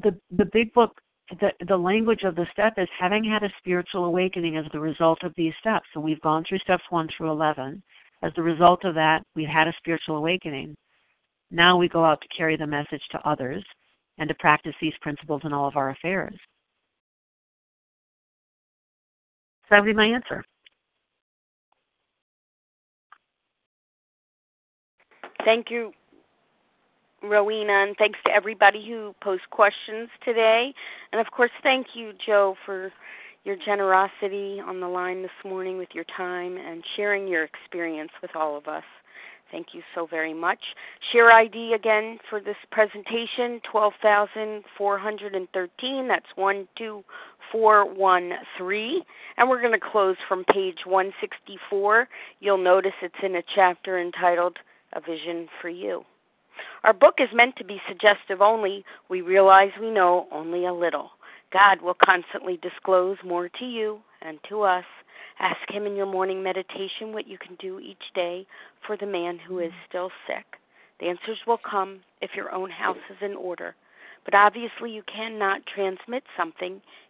the 0.02 0.16
the 0.36 0.46
big 0.52 0.72
book 0.72 1.00
the 1.40 1.50
the 1.68 1.76
language 1.76 2.22
of 2.24 2.34
the 2.34 2.46
step 2.52 2.74
is 2.76 2.88
having 2.98 3.24
had 3.24 3.42
a 3.42 3.52
spiritual 3.58 4.04
awakening 4.04 4.56
as 4.56 4.64
the 4.72 4.80
result 4.80 5.22
of 5.22 5.32
these 5.36 5.52
steps. 5.60 5.86
So 5.94 6.00
we've 6.00 6.20
gone 6.20 6.44
through 6.48 6.58
steps 6.58 6.82
one 6.90 7.08
through 7.16 7.30
eleven. 7.30 7.82
As 8.22 8.32
the 8.36 8.42
result 8.42 8.84
of 8.84 8.94
that, 8.96 9.22
we've 9.34 9.48
had 9.48 9.68
a 9.68 9.72
spiritual 9.78 10.16
awakening. 10.16 10.76
Now 11.50 11.76
we 11.76 11.88
go 11.88 12.04
out 12.04 12.20
to 12.20 12.36
carry 12.36 12.56
the 12.56 12.66
message 12.66 13.02
to 13.12 13.28
others 13.28 13.64
and 14.18 14.28
to 14.28 14.34
practice 14.34 14.74
these 14.80 14.92
principles 15.00 15.42
in 15.44 15.52
all 15.52 15.66
of 15.66 15.76
our 15.76 15.90
affairs. 15.90 16.38
So 19.62 19.66
that 19.70 19.80
would 19.80 19.86
be 19.86 19.94
my 19.94 20.06
answer. 20.06 20.44
Thank 25.44 25.70
you, 25.70 25.92
Rowena, 27.22 27.72
and 27.72 27.96
thanks 27.96 28.18
to 28.26 28.32
everybody 28.32 28.84
who 28.86 29.14
posed 29.22 29.48
questions 29.50 30.08
today. 30.24 30.74
And 31.12 31.20
of 31.20 31.30
course, 31.30 31.50
thank 31.62 31.88
you, 31.94 32.12
Jo, 32.24 32.56
for 32.64 32.90
your 33.44 33.56
generosity 33.56 34.60
on 34.64 34.80
the 34.80 34.88
line 34.88 35.20
this 35.22 35.30
morning 35.44 35.76
with 35.78 35.90
your 35.94 36.04
time 36.16 36.56
and 36.56 36.82
sharing 36.96 37.28
your 37.28 37.44
experience 37.44 38.10
with 38.20 38.34
all 38.34 38.56
of 38.56 38.66
us. 38.68 38.84
Thank 39.50 39.68
you 39.72 39.82
so 39.94 40.06
very 40.06 40.34
much. 40.34 40.60
Share 41.10 41.32
ID 41.32 41.72
again 41.74 42.18
for 42.28 42.40
this 42.40 42.56
presentation 42.70 43.60
12,413. 43.70 46.08
That's 46.08 46.26
12413. 46.36 49.02
And 49.36 49.48
we're 49.48 49.60
going 49.60 49.72
to 49.72 49.80
close 49.80 50.16
from 50.28 50.44
page 50.44 50.86
164. 50.86 52.08
You'll 52.38 52.58
notice 52.58 52.92
it's 53.02 53.14
in 53.22 53.34
a 53.36 53.42
chapter 53.54 53.98
entitled 53.98 54.58
A 54.92 55.00
Vision 55.00 55.48
for 55.60 55.68
You. 55.68 56.04
Our 56.84 56.92
book 56.92 57.14
is 57.18 57.28
meant 57.32 57.56
to 57.56 57.64
be 57.64 57.80
suggestive 57.88 58.40
only. 58.40 58.84
We 59.08 59.20
realize 59.20 59.70
we 59.80 59.90
know 59.90 60.26
only 60.32 60.66
a 60.66 60.74
little. 60.74 61.10
God 61.52 61.80
will 61.80 61.96
constantly 62.04 62.58
disclose 62.62 63.16
more 63.24 63.48
to 63.48 63.64
you 63.64 64.00
and 64.22 64.38
to 64.48 64.62
us. 64.62 64.84
Ask 65.38 65.70
Him 65.70 65.86
in 65.86 65.96
your 65.96 66.06
morning 66.06 66.42
meditation 66.42 67.12
what 67.12 67.26
you 67.26 67.38
can 67.38 67.56
do 67.56 67.80
each 67.80 68.12
day 68.14 68.46
for 68.86 68.96
the 68.96 69.06
man 69.06 69.38
who 69.38 69.58
is 69.58 69.72
still 69.88 70.10
sick. 70.26 70.44
The 71.00 71.06
answers 71.06 71.38
will 71.46 71.58
come 71.58 72.00
if 72.20 72.30
your 72.36 72.52
own 72.52 72.70
house 72.70 72.98
is 73.08 73.16
in 73.22 73.34
order. 73.34 73.74
But 74.24 74.34
obviously, 74.34 74.90
you 74.90 75.02
cannot 75.02 75.62
transmit 75.66 76.24
something 76.36 76.82